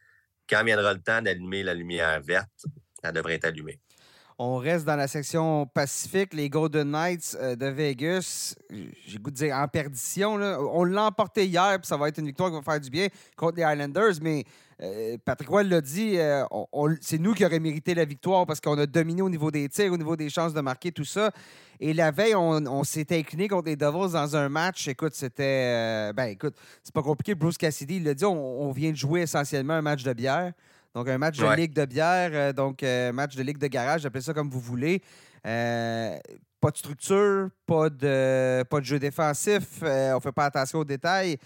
Quand 0.48 0.64
viendra 0.64 0.92
le 0.92 1.00
temps 1.00 1.22
d'allumer 1.22 1.62
la 1.62 1.74
lumière 1.74 2.20
verte, 2.20 2.64
elle 3.02 3.12
devrait 3.12 3.34
être 3.34 3.46
allumée. 3.46 3.80
On 4.38 4.56
reste 4.56 4.84
dans 4.84 4.96
la 4.96 5.06
section 5.06 5.66
Pacifique, 5.66 6.34
les 6.34 6.48
Golden 6.48 6.90
Knights 6.90 7.36
euh, 7.40 7.54
de 7.54 7.66
Vegas. 7.66 8.56
J'ai 8.70 9.18
goût 9.18 9.30
de 9.30 9.36
dire 9.36 9.54
en 9.54 9.68
perdition. 9.68 10.34
On 10.34 10.84
l'a 10.84 11.04
emporté 11.04 11.46
hier, 11.46 11.78
puis 11.78 11.86
ça 11.86 11.96
va 11.96 12.08
être 12.08 12.18
une 12.18 12.26
victoire 12.26 12.50
qui 12.50 12.56
va 12.56 12.62
faire 12.62 12.80
du 12.80 12.90
bien 12.90 13.08
contre 13.36 13.58
les 13.58 13.62
Islanders. 13.62 14.14
Mais 14.20 14.44
euh, 14.82 15.16
Patrick 15.24 15.48
Roy 15.48 15.62
l'a 15.62 15.80
dit, 15.80 16.18
euh, 16.18 16.44
c'est 17.00 17.18
nous 17.18 17.34
qui 17.34 17.44
aurions 17.44 17.60
mérité 17.60 17.94
la 17.94 18.04
victoire 18.04 18.46
parce 18.46 18.60
qu'on 18.60 18.78
a 18.78 18.86
dominé 18.86 19.22
au 19.22 19.30
niveau 19.30 19.50
des 19.50 19.68
tirs, 19.68 19.92
au 19.92 19.96
niveau 19.96 20.16
des 20.16 20.28
chances 20.28 20.54
de 20.54 20.60
marquer, 20.60 20.92
tout 20.92 21.04
ça. 21.04 21.30
Et 21.80 21.92
la 21.92 22.10
veille, 22.10 22.34
on, 22.34 22.84
s'était 22.84 23.18
incliné 23.18 23.48
contre 23.48 23.66
les 23.68 23.76
Devils 23.76 24.12
dans 24.12 24.36
un 24.36 24.48
match. 24.48 24.86
Écoute, 24.88 25.14
c'était. 25.14 26.12
ben, 26.12 26.26
écoute, 26.26 26.54
c'est 26.82 26.94
pas 26.94 27.02
compliqué. 27.02 27.34
Bruce 27.34 27.58
Cassidy, 27.58 27.96
il 27.96 28.04
l'a 28.04 28.14
dit, 28.14 28.24
on 28.24 28.70
vient 28.70 28.90
de 28.90 28.96
jouer 28.96 29.22
essentiellement 29.22 29.74
un 29.74 29.82
match 29.82 30.04
de 30.04 30.12
bière. 30.12 30.52
Donc, 30.94 31.08
un 31.08 31.18
match 31.18 31.38
de 31.38 31.56
ligue 31.56 31.72
de 31.72 31.84
bière, 31.86 32.30
euh, 32.34 32.52
donc 32.52 32.82
euh, 32.82 33.12
match 33.12 33.34
de 33.34 33.42
ligue 33.42 33.58
de 33.58 33.66
garage, 33.66 34.04
appelez 34.04 34.22
ça 34.22 34.34
comme 34.34 34.50
vous 34.50 34.60
voulez. 34.60 35.02
Euh, 35.46 36.18
pas 36.60 36.70
de 36.70 36.76
structure, 36.76 37.48
pas 37.66 37.88
de, 37.88 38.62
pas 38.64 38.80
de 38.80 38.84
jeu 38.84 38.98
défensif, 38.98 39.82
on 39.82 40.20
fait 40.20 40.32
pas 40.32 40.44
attention 40.44 40.80
aux 40.80 40.84
détails. 40.84 41.38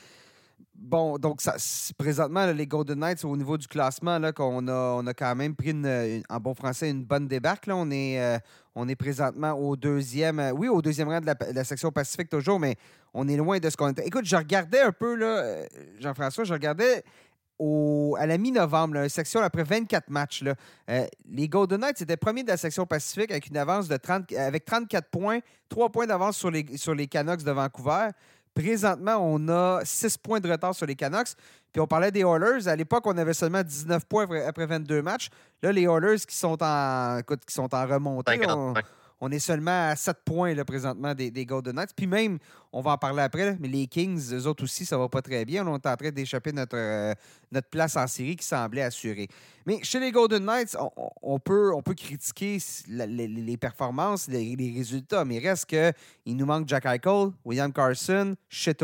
Bon, 0.79 1.19
donc 1.19 1.41
ça, 1.41 1.57
présentement, 1.99 2.47
les 2.53 2.67
Golden 2.67 2.99
Knights, 2.99 3.25
au 3.25 3.37
niveau 3.37 3.57
du 3.57 3.67
classement, 3.67 4.21
qu'on 4.33 4.69
a, 4.69 4.73
on 4.73 5.07
a 5.07 5.15
quand 5.15 5.35
même 5.35 5.57
pris, 5.57 5.75
en 6.29 6.41
bon 6.41 6.55
français, 6.55 6.91
une 6.91 7.05
bonne 7.05 7.27
débarque. 7.27 7.67
Là. 7.67 7.77
On, 7.77 7.91
est, 7.91 8.97
présentement 8.97 9.53
au 9.53 9.75
deuxième, 9.75 10.53
oui, 10.55 10.69
au 10.69 10.83
deuxième 10.83 11.09
rang 11.09 11.21
de 11.21 11.27
la, 11.27 11.65
section 11.65 11.91
Pacifique 11.91 12.29
toujours, 12.29 12.61
mais 12.61 12.77
on 13.15 13.27
est 13.27 13.37
loin 13.37 13.59
de 13.59 13.71
ce 13.71 13.77
qu'on 13.77 13.89
était. 13.89 14.07
Écoute, 14.07 14.27
je 14.27 14.37
regardais 14.37 14.81
un 14.81 14.93
peu, 14.93 15.19
Jean-François, 15.99 16.45
je 16.45 16.53
regardais 16.53 17.03
à 18.19 18.27
la 18.27 18.39
mi-novembre, 18.39 19.09
section 19.09 19.41
après 19.41 19.65
24 19.65 20.11
matchs. 20.11 20.45
Euh, 20.91 21.07
les 21.29 21.49
Golden 21.49 21.81
Knights 21.81 22.03
étaient 22.03 22.17
premiers 22.17 22.43
de 22.43 22.49
la 22.49 22.57
section 22.57 22.87
Pacifique 22.87 23.31
avec 23.31 23.47
une 23.47 23.57
avance 23.57 23.89
de 23.89 23.97
30, 23.97 24.33
avec 24.33 24.65
34 24.65 25.09
points, 25.09 25.41
3 25.69 25.91
points 25.91 26.07
d'avance 26.07 26.37
sur 26.37 26.51
les, 26.51 26.77
sur 26.77 26.95
les 26.95 27.07
Canucks 27.07 27.43
de 27.43 27.51
Vancouver. 27.51 28.09
Présentement, 28.57 29.19
on 29.21 29.49
a 29.49 29.83
6 29.85 30.17
points 30.17 30.41
de 30.41 30.51
retard 30.51 30.75
sur 30.75 30.87
les 30.87 30.95
Canucks. 30.95 31.35
Puis 31.71 31.81
on 31.81 31.87
parlait 31.87 32.11
des 32.11 32.21
Oilers. 32.21 32.67
À 32.67 32.75
l'époque, 32.75 33.07
on 33.07 33.19
avait 33.19 33.35
seulement 33.35 33.63
19 33.63 34.07
points 34.07 34.27
après 34.47 34.65
22 34.65 35.03
matchs. 35.03 35.29
Là, 35.63 35.73
les 35.73 35.83
Oilers 35.83 36.21
qui 36.27 36.35
sont 36.35 36.57
en, 36.63 37.21
qui 37.23 37.55
sont 37.55 37.75
en 37.75 37.87
remontée 37.87 38.41
on 38.49 38.73
est 39.31 39.39
seulement 39.39 39.89
à 39.91 39.97
7 39.97 40.19
points 40.25 40.55
présentement 40.65 41.15
des, 41.15 41.47
Golden 41.47 41.77
Knights. 41.77 41.95
Puis 41.97 42.07
même, 42.07 42.39
on 42.73 42.81
va 42.81 42.93
en 42.93 42.99
parler 42.99 43.23
après, 43.23 43.57
mais 43.59 43.69
les 43.69 43.87
Kings, 43.87 44.33
eux 44.33 44.47
autres 44.47 44.65
aussi, 44.65 44.85
ça 44.85 44.99
va 44.99 45.09
pas 45.09 45.23
très 45.23 45.45
bien. 45.45 45.67
On 45.67 45.77
est 45.77 45.87
en 45.87 45.97
train 45.97 46.11
d'échapper 46.11 46.53
notre, 46.53 46.77
euh, 46.77 47.15
notre 47.51 47.69
place 47.69 47.97
en 47.97 48.07
série 48.07 48.37
qui 48.37 48.45
semblait 48.45 48.83
assurée. 48.83 49.29
Mais 49.65 49.81
chez 49.83 50.01
les 50.01 50.13
Golden 50.13 50.45
Knights, 50.45 50.77
on, 51.23 51.39
peut, 51.39 51.73
on 51.75 51.83
critiquer 51.83 52.59
les, 52.89 53.57
performances, 53.57 54.29
les, 54.29 54.73
résultats, 54.77 55.25
mais 55.25 55.37
il 55.37 55.49
reste 55.49 55.67
qu'il 55.67 56.37
nous 56.37 56.47
manque 56.47 56.69
Jack 56.69 56.85
Eichel, 56.85 57.31
William 57.45 57.73
Carson, 57.73 58.35
Shit 58.49 58.83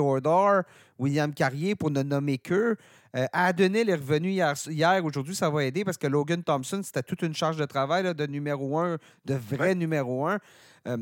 William 1.03 1.35
Carrier, 1.35 1.75
pour 1.75 1.91
ne 1.91 2.03
nommer 2.03 2.39
qu'eux. 2.39 2.77
Euh, 3.17 3.27
Adonil 3.33 3.91
est 3.91 3.95
revenu 3.95 4.31
hier. 4.31 4.55
hier 4.69 5.05
Aujourd'hui, 5.05 5.35
ça 5.35 5.51
va 5.51 5.65
aider 5.65 5.85
parce 5.85 5.99
que 5.99 6.07
Logan 6.07 6.45
Thompson, 6.45 6.81
c'était 6.85 7.03
toute 7.03 7.23
une 7.23 7.35
charge 7.35 7.57
de 7.57 7.65
travail 7.65 8.15
de 8.15 8.27
numéro 8.27 8.79
un, 8.79 8.99
de 9.25 9.35
vrai 9.35 9.75
numéro 9.75 10.27
un. 10.29 10.39
Euh, 10.87 10.99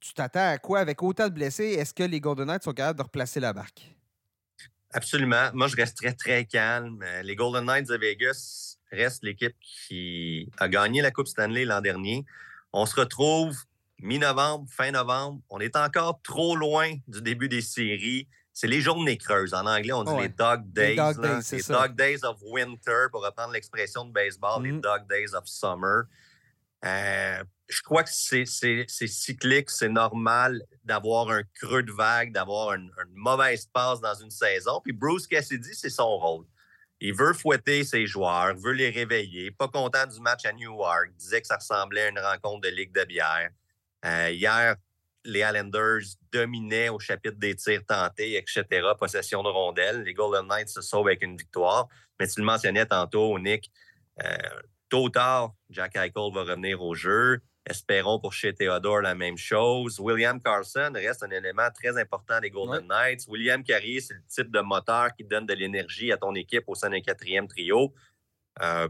tu 0.00 0.14
t'attends 0.14 0.48
à 0.52 0.58
quoi? 0.58 0.80
Avec 0.80 1.02
autant 1.02 1.28
de 1.28 1.34
blessés? 1.34 1.76
Est-ce 1.78 1.92
que 1.92 2.02
les 2.02 2.18
Golden 2.18 2.46
Knights 2.46 2.64
sont 2.64 2.72
capables 2.72 2.98
de 2.98 3.02
replacer 3.02 3.38
la 3.38 3.52
barque? 3.52 3.94
Absolument. 4.92 5.50
Moi, 5.52 5.68
je 5.68 5.76
resterais 5.76 6.14
très 6.14 6.46
calme. 6.46 7.02
Euh, 7.02 7.22
les 7.22 7.36
Golden 7.36 7.66
Knights 7.66 7.88
de 7.88 7.96
Vegas 7.96 8.78
restent 8.90 9.22
l'équipe 9.22 9.56
qui 9.60 10.48
a 10.58 10.68
gagné 10.68 11.02
la 11.02 11.10
Coupe 11.10 11.28
Stanley 11.28 11.66
l'an 11.66 11.82
dernier. 11.82 12.24
On 12.72 12.86
se 12.86 12.98
retrouve 12.98 13.54
mi-novembre, 13.98 14.66
fin 14.70 14.90
novembre. 14.90 15.42
On 15.50 15.60
est 15.60 15.76
encore 15.76 16.20
trop 16.22 16.56
loin 16.56 16.94
du 17.06 17.20
début 17.20 17.50
des 17.50 17.60
séries 17.60 18.28
c'est 18.56 18.68
les 18.68 18.80
journées 18.80 19.18
creuses. 19.18 19.52
En 19.52 19.66
anglais, 19.66 19.92
on 19.92 20.02
dit 20.02 20.18
les 20.18 20.30
dog 20.30 20.72
days. 20.72 20.88
Les 20.88 20.96
dog 20.96 21.20
days, 21.20 21.52
les 21.52 21.62
dog 21.62 21.94
days 21.94 22.24
of 22.24 22.38
winter, 22.42 23.08
pour 23.10 23.22
reprendre 23.22 23.52
l'expression 23.52 24.06
de 24.06 24.12
baseball, 24.12 24.62
les 24.62 24.72
mm. 24.72 24.80
dog 24.80 25.06
days 25.10 25.34
of 25.34 25.46
summer. 25.46 26.04
Euh, 26.82 27.44
je 27.68 27.82
crois 27.82 28.02
que 28.02 28.08
c'est 28.10 28.46
cyclique, 28.46 29.68
c'est 29.68 29.90
normal 29.90 30.62
d'avoir 30.84 31.28
un 31.28 31.42
creux 31.60 31.82
de 31.82 31.92
vague, 31.92 32.32
d'avoir 32.32 32.72
une, 32.72 32.90
mauvaise 33.12 33.66
passe 33.66 34.00
dans 34.00 34.14
une 34.14 34.30
saison. 34.30 34.80
Puis 34.82 34.94
Bruce 34.94 35.26
Cassidy, 35.26 35.74
c'est 35.74 35.90
son 35.90 36.16
rôle. 36.16 36.46
Il 36.98 37.12
veut 37.12 37.34
fouetter 37.34 37.84
ses 37.84 38.06
joueurs, 38.06 38.56
veut 38.56 38.72
les 38.72 38.88
réveiller. 38.88 39.50
Pas 39.50 39.68
content 39.68 40.06
du 40.06 40.18
match 40.20 40.46
à 40.46 40.54
Newark. 40.54 41.14
disait 41.18 41.42
que 41.42 41.46
ça 41.46 41.56
ressemblait 41.56 42.04
à 42.04 42.08
une 42.08 42.20
rencontre 42.20 42.62
de 42.62 42.74
Ligue 42.74 42.94
de 42.94 43.04
bière. 43.04 43.50
Euh, 44.06 44.30
hier, 44.30 44.76
les 45.26 45.40
Islanders 45.40 46.02
dominaient 46.32 46.88
au 46.88 46.98
chapitre 46.98 47.36
des 47.38 47.54
tirs 47.54 47.84
tentés, 47.84 48.36
etc., 48.36 48.64
possession 48.98 49.42
de 49.42 49.48
rondelles. 49.48 50.02
Les 50.02 50.14
Golden 50.14 50.46
Knights 50.46 50.68
se 50.68 50.80
sauvent 50.80 51.06
avec 51.06 51.22
une 51.22 51.36
victoire. 51.36 51.88
Mais 52.18 52.26
tu 52.26 52.40
le 52.40 52.46
mentionnais 52.46 52.86
tantôt, 52.86 53.38
Nick, 53.38 53.70
euh, 54.24 54.36
tôt 54.88 55.04
ou 55.04 55.10
tard, 55.10 55.54
Jack 55.70 55.96
Eichel 55.96 56.32
va 56.32 56.42
revenir 56.42 56.80
au 56.82 56.94
jeu. 56.94 57.40
Espérons 57.68 58.20
pour 58.20 58.32
chez 58.32 58.54
Theodore 58.54 59.00
la 59.00 59.16
même 59.16 59.36
chose. 59.36 59.98
William 59.98 60.40
Carlson 60.40 60.92
reste 60.94 61.24
un 61.24 61.30
élément 61.30 61.68
très 61.74 62.00
important 62.00 62.38
des 62.40 62.50
Golden 62.50 62.86
Knights. 62.86 63.26
William 63.28 63.64
Carrier, 63.64 64.00
c'est 64.00 64.14
le 64.14 64.22
type 64.28 64.52
de 64.52 64.60
moteur 64.60 65.12
qui 65.16 65.24
donne 65.24 65.46
de 65.46 65.54
l'énergie 65.54 66.12
à 66.12 66.16
ton 66.16 66.32
équipe 66.36 66.62
au 66.68 66.76
sein 66.76 66.90
d'un 66.90 67.00
quatrième 67.00 67.48
trio. 67.48 67.92
Euh, 68.62 68.88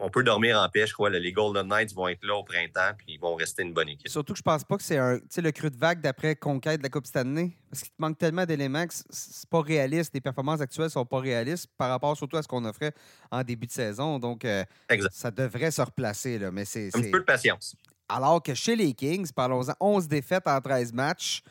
on 0.00 0.10
peut 0.10 0.22
dormir 0.22 0.58
en 0.58 0.68
paix, 0.68 0.86
je 0.86 0.92
crois. 0.92 1.10
Les 1.10 1.32
Golden 1.32 1.68
Knights 1.68 1.94
vont 1.94 2.08
être 2.08 2.24
là 2.24 2.34
au 2.34 2.42
printemps 2.42 2.92
puis 2.96 3.06
ils 3.14 3.20
vont 3.20 3.34
rester 3.34 3.62
une 3.62 3.72
bonne 3.72 3.88
équipe. 3.88 4.08
Surtout 4.08 4.32
que 4.32 4.38
je 4.38 4.42
pense 4.42 4.64
pas 4.64 4.76
que 4.76 4.82
c'est 4.82 4.96
un, 4.96 5.18
le 5.36 5.50
creux 5.50 5.70
de 5.70 5.76
vague 5.76 6.00
d'après 6.00 6.34
conquête 6.34 6.78
de 6.78 6.82
la 6.82 6.88
Coupe 6.88 7.06
Stanley. 7.06 7.50
Parce 7.70 7.82
qu'il 7.82 7.92
te 7.92 8.00
manque 8.00 8.18
tellement 8.18 8.44
d'éléments 8.44 8.86
que 8.86 8.94
c'est 9.10 9.48
pas 9.48 9.60
réaliste. 9.60 10.12
Les 10.14 10.20
performances 10.20 10.60
actuelles 10.60 10.90
sont 10.90 11.04
pas 11.04 11.20
réalistes 11.20 11.68
par 11.76 11.90
rapport 11.90 12.16
surtout 12.16 12.36
à 12.36 12.42
ce 12.42 12.48
qu'on 12.48 12.64
offrait 12.64 12.92
en 13.30 13.42
début 13.42 13.66
de 13.66 13.72
saison. 13.72 14.18
Donc, 14.18 14.44
euh, 14.44 14.64
ça 15.12 15.30
devrait 15.30 15.70
se 15.70 15.82
replacer. 15.82 16.38
Là, 16.38 16.50
mais 16.50 16.64
c'est, 16.64 16.94
un 16.96 17.10
peu 17.10 17.20
de 17.20 17.24
patience. 17.24 17.76
Alors 18.08 18.42
que 18.42 18.54
chez 18.54 18.74
les 18.74 18.92
Kings, 18.92 19.30
parlons-en, 19.32 19.74
11 19.78 20.08
défaites 20.08 20.46
en 20.46 20.60
13 20.60 20.92
matchs. 20.92 21.42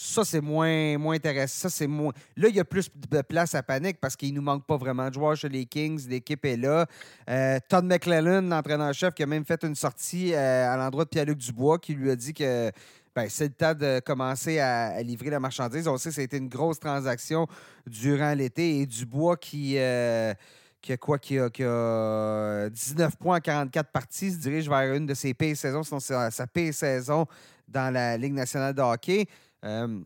Ça, 0.00 0.24
c'est 0.24 0.40
moins, 0.40 0.96
moins 0.96 1.16
intéressant. 1.16 1.68
Ça, 1.68 1.70
c'est 1.70 1.88
moins... 1.88 2.12
Là, 2.36 2.48
il 2.48 2.54
y 2.54 2.60
a 2.60 2.64
plus 2.64 2.88
de 3.10 3.20
place 3.20 3.56
à 3.56 3.64
panique 3.64 3.98
parce 4.00 4.14
qu'il 4.14 4.32
nous 4.32 4.40
manque 4.40 4.64
pas 4.64 4.76
vraiment 4.76 5.08
de 5.08 5.14
joueurs 5.14 5.34
chez 5.34 5.48
les 5.48 5.66
Kings. 5.66 6.06
L'équipe 6.08 6.44
est 6.44 6.56
là. 6.56 6.86
Euh, 7.28 7.58
Todd 7.68 7.84
McClellan, 7.84 8.42
l'entraîneur-chef, 8.42 9.12
qui 9.12 9.24
a 9.24 9.26
même 9.26 9.44
fait 9.44 9.64
une 9.64 9.74
sortie 9.74 10.34
euh, 10.34 10.72
à 10.72 10.76
l'endroit 10.76 11.04
de 11.04 11.08
Pierre-Luc 11.08 11.38
Dubois, 11.38 11.80
qui 11.80 11.94
lui 11.94 12.12
a 12.12 12.16
dit 12.16 12.32
que 12.32 12.70
ben, 13.12 13.26
c'est 13.28 13.46
le 13.48 13.54
temps 13.54 13.74
de 13.74 13.98
commencer 13.98 14.60
à, 14.60 15.02
livrer 15.02 15.30
la 15.30 15.40
marchandise. 15.40 15.88
On 15.88 15.98
sait 15.98 16.10
que 16.10 16.14
ça 16.14 16.20
a 16.20 16.24
été 16.24 16.36
une 16.36 16.48
grosse 16.48 16.78
transaction 16.78 17.48
durant 17.84 18.34
l'été. 18.34 18.78
Et 18.78 18.86
Dubois 18.86 19.36
qui... 19.36 19.78
Euh, 19.78 20.32
qui 20.80 20.92
a 20.92 20.96
quoi, 20.96 21.18
qui 21.18 21.36
a, 21.36 22.68
19 22.70 23.16
points 23.16 23.38
en 23.38 23.40
44 23.40 23.90
parties, 23.90 24.30
se 24.30 24.36
dirige 24.36 24.68
vers 24.68 24.94
une 24.94 25.06
de 25.06 25.14
ses 25.14 25.34
pires 25.34 25.56
saisons, 25.56 25.82
sinon 25.82 25.98
sa, 25.98 26.30
sa 26.30 26.46
pire 26.46 26.72
saison 26.72 27.26
dans 27.66 27.92
la 27.92 28.16
Ligue 28.16 28.34
nationale 28.34 28.74
de 28.74 28.80
hockey. 28.80 29.26
Euh, 29.64 30.00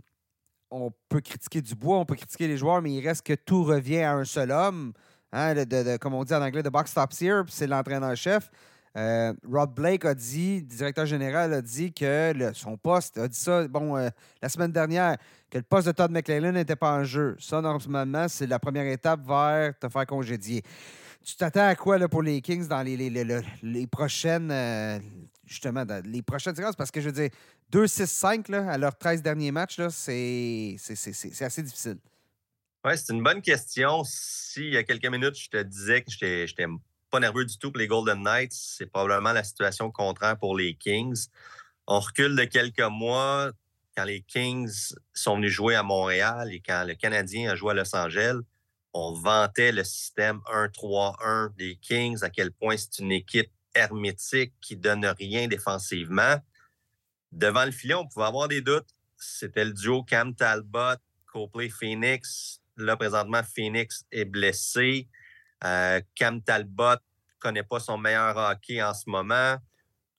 on 0.70 0.90
peut 1.08 1.20
critiquer 1.20 1.60
Dubois, 1.60 1.98
on 1.98 2.04
peut 2.04 2.14
critiquer 2.14 2.48
les 2.48 2.56
joueurs, 2.56 2.80
mais 2.80 2.92
il 2.92 3.06
reste 3.06 3.26
que 3.26 3.34
tout 3.34 3.64
revient 3.64 4.00
à 4.00 4.14
un 4.14 4.24
seul 4.24 4.50
homme. 4.50 4.92
Hein, 5.32 5.54
de, 5.54 5.96
comme 5.96 6.14
on 6.14 6.24
dit 6.24 6.34
en 6.34 6.42
anglais, 6.42 6.62
de 6.62 6.68
box 6.68 6.90
stops 6.90 7.20
here, 7.22 7.44
c'est 7.48 7.66
l'entraîneur-chef. 7.66 8.50
Euh, 8.94 9.32
Rod 9.50 9.74
Blake 9.74 10.04
a 10.04 10.14
dit, 10.14 10.62
directeur 10.62 11.06
général 11.06 11.54
a 11.54 11.62
dit 11.62 11.92
que 11.92 12.34
son 12.52 12.76
poste, 12.76 13.16
a 13.16 13.26
dit 13.26 13.38
ça, 13.38 13.60
euh, 13.60 14.10
la 14.42 14.48
semaine 14.50 14.72
dernière, 14.72 15.16
que 15.50 15.58
le 15.58 15.64
poste 15.64 15.86
de 15.86 15.92
Todd 15.92 16.10
McLellan 16.10 16.52
n'était 16.52 16.76
pas 16.76 16.98
en 16.98 17.04
jeu. 17.04 17.36
Ça, 17.38 17.62
normalement, 17.62 18.28
c'est 18.28 18.46
la 18.46 18.58
première 18.58 18.86
étape 18.86 19.26
vers 19.26 19.78
te 19.78 19.88
faire 19.88 20.06
congédier. 20.06 20.62
Tu 21.24 21.36
t'attends 21.36 21.68
à 21.68 21.74
quoi 21.74 21.98
pour 22.08 22.22
les 22.22 22.40
Kings 22.42 22.66
dans 22.68 22.82
les, 22.82 22.96
les, 22.96 23.86
prochaines, 23.86 24.52
justement, 25.46 25.84
les 26.04 26.20
prochaines 26.20 26.54
séquences? 26.54 26.74
Parce 26.74 26.90
que 26.90 27.00
je 27.00 27.06
veux 27.06 27.12
dire, 27.12 27.30
2-6-5 27.72 28.52
à 28.68 28.76
leurs 28.76 28.96
13 28.96 29.22
derniers 29.22 29.50
matchs, 29.50 29.80
c'est 29.88 30.76
assez 31.40 31.62
difficile. 31.62 31.96
Oui, 32.84 32.92
c'est 32.96 33.12
une 33.12 33.22
bonne 33.22 33.40
question. 33.40 34.02
Si 34.04 34.60
il 34.60 34.74
y 34.74 34.76
a 34.76 34.82
quelques 34.82 35.06
minutes, 35.06 35.36
je 35.36 35.48
te 35.48 35.62
disais 35.62 36.02
que 36.02 36.10
je 36.10 36.24
n'étais 36.24 36.66
pas 37.10 37.20
nerveux 37.20 37.44
du 37.44 37.56
tout 37.56 37.72
pour 37.72 37.78
les 37.78 37.86
Golden 37.86 38.22
Knights, 38.22 38.52
c'est 38.52 38.86
probablement 38.86 39.32
la 39.32 39.42
situation 39.44 39.90
contraire 39.90 40.38
pour 40.38 40.56
les 40.56 40.74
Kings. 40.74 41.28
On 41.86 42.00
recule 42.00 42.36
de 42.36 42.44
quelques 42.44 42.80
mois 42.80 43.50
quand 43.96 44.04
les 44.04 44.20
Kings 44.22 44.94
sont 45.14 45.36
venus 45.36 45.52
jouer 45.52 45.74
à 45.74 45.82
Montréal 45.82 46.52
et 46.52 46.60
quand 46.60 46.84
le 46.86 46.94
Canadien 46.94 47.50
a 47.50 47.56
joué 47.56 47.70
à 47.70 47.74
Los 47.74 47.94
Angeles. 47.94 48.38
On 48.94 49.12
vantait 49.12 49.72
le 49.72 49.84
système 49.84 50.40
1-3-1 50.52 51.54
des 51.56 51.76
Kings, 51.76 52.22
à 52.22 52.28
quel 52.30 52.52
point 52.52 52.76
c'est 52.76 52.98
une 52.98 53.12
équipe 53.12 53.50
hermétique 53.74 54.52
qui 54.60 54.76
donne 54.76 55.06
rien 55.06 55.48
défensivement. 55.48 56.36
Devant 57.32 57.64
le 57.64 57.70
filet, 57.70 57.94
on 57.94 58.06
pouvait 58.06 58.26
avoir 58.26 58.46
des 58.46 58.60
doutes. 58.60 58.88
C'était 59.16 59.64
le 59.64 59.72
duo 59.72 60.02
Cam 60.02 60.34
Talbot, 60.34 60.96
Copley 61.26 61.70
Phoenix. 61.70 62.60
Là, 62.76 62.96
présentement, 62.96 63.42
Phoenix 63.42 64.04
est 64.12 64.26
blessé. 64.26 65.08
Euh, 65.64 66.00
Cam 66.14 66.42
Talbot 66.42 66.98
connaît 67.38 67.62
pas 67.62 67.80
son 67.80 67.96
meilleur 67.96 68.36
hockey 68.36 68.82
en 68.82 68.92
ce 68.92 69.08
moment. 69.08 69.56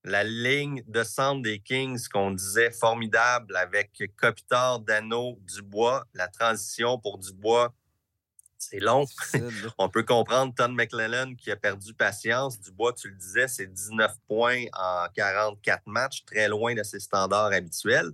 La 0.03 0.24
ligne 0.24 0.84
de 0.88 1.03
centre 1.03 1.41
des 1.43 1.59
Kings 1.59 2.07
qu'on 2.11 2.32
disait 2.32 2.72
formidable 2.72 3.55
avec 3.55 4.03
Kopitar, 4.18 4.80
Dano, 4.80 5.39
Dubois. 5.41 6.05
La 6.14 6.28
transition 6.28 6.97
pour 6.97 7.20
Dubois 7.20 7.74
c'est 8.70 8.80
long. 8.80 9.05
On 9.78 9.89
peut 9.89 10.03
comprendre 10.03 10.53
Tom 10.55 10.76
McLennan 10.76 11.36
qui 11.36 11.51
a 11.51 11.55
perdu 11.55 11.93
patience. 11.93 12.59
Dubois, 12.59 12.93
tu 12.93 13.09
le 13.09 13.16
disais, 13.16 13.47
c'est 13.47 13.68
19 13.68 14.11
points 14.28 14.66
en 14.74 15.07
44 15.16 15.84
matchs, 15.88 16.24
très 16.26 16.47
loin 16.47 16.74
de 16.74 16.84
ses 16.84 16.99
standards 16.99 17.51
habituels. 17.51 18.11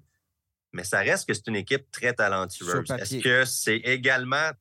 Mais 0.71 0.83
ça 0.83 0.99
reste 0.99 1.27
que 1.27 1.33
c'est 1.33 1.47
une 1.47 1.55
équipe 1.55 1.89
très 1.91 2.13
talentueuse. 2.13 2.91
Est-ce 2.99 3.23
que 3.23 3.45
c'est 3.45 3.77
également, 3.77 4.51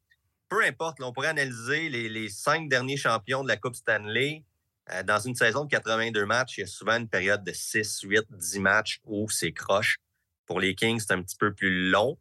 peu 0.49 0.65
importe, 0.65 1.01
on 1.03 1.13
pourrait 1.13 1.29
analyser 1.29 1.89
les, 1.89 2.29
cinq 2.29 2.69
derniers 2.69 2.97
champions 2.97 3.43
de 3.43 3.49
la 3.49 3.57
Coupe 3.57 3.75
Stanley. 3.75 4.45
Euh, 4.91 5.03
dans 5.03 5.19
une 5.19 5.35
saison 5.35 5.65
de 5.65 5.71
82 5.71 6.25
matchs, 6.25 6.57
il 6.57 6.61
y 6.63 6.65
a 6.65 6.67
souvent 6.67 6.97
une 6.97 7.09
période 7.09 7.45
de 7.45 7.53
6, 7.53 8.01
8, 8.05 8.25
10 8.31 8.61
matchs 8.61 9.01
où 9.05 9.29
c'est 9.29 9.53
croche. 9.53 9.99
Pour 10.47 10.61
les 10.61 10.75
Kings, 10.75 11.01
c'est 11.01 11.13
un 11.13 11.23
petit 11.23 11.37
peu 11.37 11.53
plus 11.53 11.91
long 11.91 12.19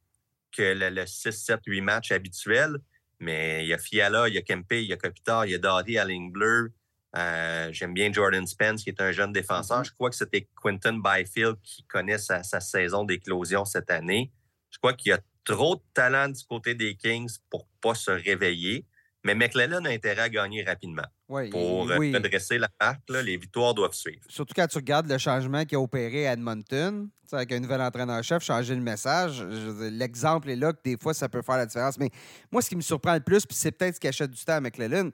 que 0.52 0.62
le, 0.62 0.90
le 0.90 1.06
6, 1.06 1.32
7, 1.32 1.62
8 1.66 1.82
matchs 1.82 2.12
habituels. 2.12 2.78
Mais 3.20 3.64
il 3.64 3.68
y 3.68 3.74
a 3.74 3.78
Fiala, 3.78 4.28
il 4.28 4.36
y 4.36 4.38
a 4.38 4.42
Kempe, 4.42 4.74
il 4.74 4.84
y 4.84 4.94
a 4.94 4.98
Kopitar, 4.98 5.46
il 5.46 5.52
y 5.52 5.56
a 5.56 5.58
Dottie 5.58 5.98
à 5.98 6.06
ligne 6.06 6.32
bleue. 6.32 6.72
Euh, 7.16 7.70
j'aime 7.72 7.94
bien 7.94 8.12
Jordan 8.12 8.46
Spence, 8.46 8.84
qui 8.84 8.90
est 8.90 9.02
un 9.02 9.12
jeune 9.12 9.34
défenseur. 9.34 9.82
Mm-hmm. 9.82 9.88
Je 9.88 9.92
crois 9.94 10.10
que 10.10 10.16
c'était 10.16 10.48
Quinton 10.62 11.02
Byfield 11.04 11.58
qui 11.64 11.84
connaît 11.84 12.18
sa, 12.18 12.44
saison 12.44 13.06
d'éclosion 13.06 13.66
cette 13.66 13.90
année. 13.90 14.32
Je 14.70 14.78
crois 14.78 14.94
qu'il 14.94 15.10
y 15.10 15.14
a 15.14 15.20
trop 15.44 15.76
de 15.76 15.82
talent 15.94 16.30
du 16.30 16.44
côté 16.46 16.76
des 16.76 16.96
Kings 16.96 17.38
pour 17.50 17.68
pas 17.82 17.96
se 17.96 18.12
réveiller. 18.12 18.86
Mais 19.24 19.36
McLellan 19.36 19.84
a 19.86 19.90
intérêt 19.90 20.22
à 20.22 20.30
gagner 20.30 20.64
rapidement. 20.64 21.04
pour 21.28 21.90
euh, 21.90 21.98
redresser 21.98 22.58
la 22.58 22.70
marque, 22.80 23.02
les 23.10 23.38
victoires 23.38 23.74
doivent 23.74 23.94
suivre. 23.94 24.22
Surtout 24.30 24.54
quand 24.56 24.68
tu 24.68 24.78
regardes 24.78 25.10
le 25.10 25.18
changement 25.18 25.66
qui 25.66 25.76
a 25.76 25.80
opéré 25.80 26.28
à 26.28 26.34
Edmonton, 26.34 27.10
avec 27.32 27.52
un 27.52 27.60
nouvel 27.60 27.82
entraîneur-chef, 27.82 28.44
changer 28.44 28.76
le 28.76 28.82
message. 28.82 29.44
L'exemple 29.44 30.50
est 30.50 30.56
là 30.56 30.72
que 30.72 30.80
des 30.84 30.98
fois, 30.98 31.14
ça 31.14 31.28
peut 31.28 31.42
faire 31.42 31.58
la 31.58 31.66
différence. 31.66 31.98
Mais 31.98 32.10
moi, 32.52 32.62
ce 32.62 32.70
qui 32.70 32.76
me 32.76 32.82
surprend 32.82 33.14
le 33.16 33.20
plus, 33.20 33.46
puis 33.46 33.56
c'est 33.56 33.72
peut-être 33.72 33.96
ce 33.96 34.00
qui 34.00 34.08
achète 34.08 34.32
du 34.32 34.44
temps 34.44 34.54
à 34.54 34.62
McLellan, 34.62 35.10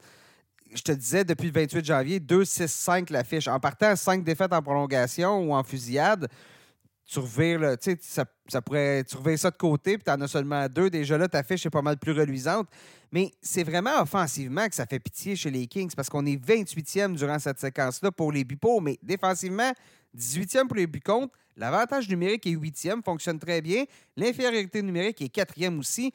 je 0.76 0.82
te 0.82 0.92
disais, 0.92 1.24
depuis 1.24 1.48
le 1.48 1.54
28 1.54 1.86
janvier, 1.86 2.20
2-6-5 2.20 3.12
l'affiche. 3.12 3.48
En 3.48 3.60
partant, 3.60 3.96
5 3.96 4.24
défaites 4.24 4.54
en 4.54 4.62
prolongation 4.62 5.40
ou 5.40 5.54
en 5.54 5.64
fusillade, 5.64 6.28
tu 7.06 7.20
revires, 7.20 7.78
tu 7.78 7.92
sais, 7.92 7.98
ça, 8.02 8.26
ça, 8.48 8.62
pourrait, 8.62 9.04
tu 9.04 9.38
ça 9.38 9.52
de 9.52 9.58
côté, 9.58 9.98
puis 9.98 10.04
tu 10.06 10.12
en 10.12 10.22
as 10.22 10.28
seulement 10.28 10.68
deux. 10.68 10.90
Déjà 10.90 11.18
là, 11.18 11.28
ta 11.28 11.44
fiche 11.44 11.66
est 11.66 11.70
pas 11.70 11.82
mal 11.82 11.98
plus 11.98 12.14
reluisante. 12.14 12.68
Mais 13.12 13.32
c'est 13.42 13.64
vraiment 13.64 14.02
offensivement 14.02 14.68
que 14.68 14.76
ça 14.76 14.86
fait 14.86 15.00
pitié 15.00 15.36
chez 15.36 15.52
les 15.52 15.68
Kings 15.68 15.94
parce 15.96 16.10
qu'on 16.10 16.26
est 16.26 16.38
28e 16.38 17.16
durant 17.16 17.40
cette 17.40 17.60
séquence-là 17.60 18.12
pour 18.12 18.32
les 18.32 18.44
buts 18.44 18.58
mais 18.82 18.98
défensivement, 19.04 19.72
18e 20.18 20.68
pour 20.68 20.78
les 20.78 20.88
buts. 20.88 21.02
L'avantage 21.56 22.10
numérique 22.10 22.48
est 22.48 22.56
8e, 22.56 23.04
fonctionne 23.04 23.38
très 23.38 23.62
bien. 23.62 23.84
L'infériorité 24.16 24.82
numérique 24.82 25.22
est 25.22 25.36
4e 25.36 25.78
aussi. 25.80 26.12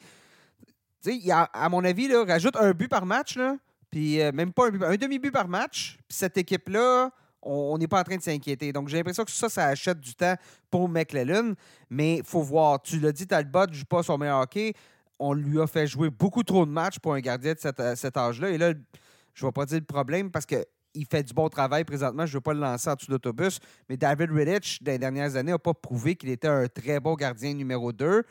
Tu 1.01 1.21
sais, 1.21 1.31
à 1.31 1.69
mon 1.69 1.83
avis, 1.85 2.07
là, 2.09 2.25
rajoute 2.25 2.57
un 2.57 2.71
but 2.71 2.89
par 2.89 3.05
match, 3.05 3.37
là, 3.37 3.55
puis 3.89 4.21
euh, 4.21 4.33
même 4.33 4.51
pas 4.51 4.67
un, 4.67 4.81
un 4.81 4.95
demi-but 4.97 5.31
par 5.31 5.47
match. 5.47 5.97
Puis 6.07 6.17
cette 6.17 6.37
équipe-là, 6.37 7.11
on 7.41 7.77
n'est 7.77 7.87
pas 7.87 8.01
en 8.01 8.03
train 8.03 8.17
de 8.17 8.21
s'inquiéter. 8.21 8.73
Donc, 8.73 8.89
j'ai 8.89 8.97
l'impression 8.97 9.23
que 9.23 9.31
ça, 9.31 9.49
ça 9.49 9.67
achète 9.67 9.99
du 9.99 10.13
temps 10.15 10.35
pour 10.69 10.89
McLellan. 10.89 11.53
Mais 11.89 12.21
faut 12.23 12.41
voir. 12.41 12.81
Tu 12.81 12.99
l'as 12.99 13.11
dit, 13.11 13.27
Talbot 13.27 13.67
ne 13.67 13.73
joue 13.73 13.85
pas 13.85 14.03
son 14.03 14.17
meilleur 14.17 14.41
hockey. 14.41 14.73
On 15.19 15.33
lui 15.33 15.59
a 15.59 15.67
fait 15.67 15.87
jouer 15.87 16.09
beaucoup 16.09 16.43
trop 16.43 16.65
de 16.65 16.71
matchs 16.71 16.99
pour 16.99 17.13
un 17.13 17.19
gardien 17.19 17.53
de 17.53 17.59
cet, 17.59 17.81
cet 17.95 18.17
âge-là. 18.17 18.49
Et 18.49 18.57
là, 18.57 18.73
je 19.33 19.45
ne 19.45 19.47
vais 19.47 19.53
pas 19.53 19.65
dire 19.65 19.79
le 19.79 19.85
problème 19.85 20.31
parce 20.31 20.45
que 20.45 20.65
il 20.93 21.05
fait 21.05 21.23
du 21.23 21.33
bon 21.33 21.49
travail 21.49 21.83
présentement. 21.83 22.25
Je 22.25 22.31
ne 22.31 22.37
veux 22.37 22.41
pas 22.41 22.53
le 22.53 22.59
lancer 22.59 22.89
en 22.89 22.95
dessous 22.95 23.11
d'autobus. 23.11 23.59
Mais 23.87 23.97
David 23.97 24.31
Riddich, 24.31 24.81
dans 24.81 24.91
les 24.91 24.97
dernières 24.97 25.35
années, 25.35 25.51
n'a 25.51 25.59
pas 25.59 25.73
prouvé 25.73 26.15
qu'il 26.15 26.29
était 26.29 26.47
un 26.47 26.67
très 26.67 26.99
bon 26.99 27.13
gardien 27.15 27.53
numéro 27.53 27.91
2. 27.91 28.23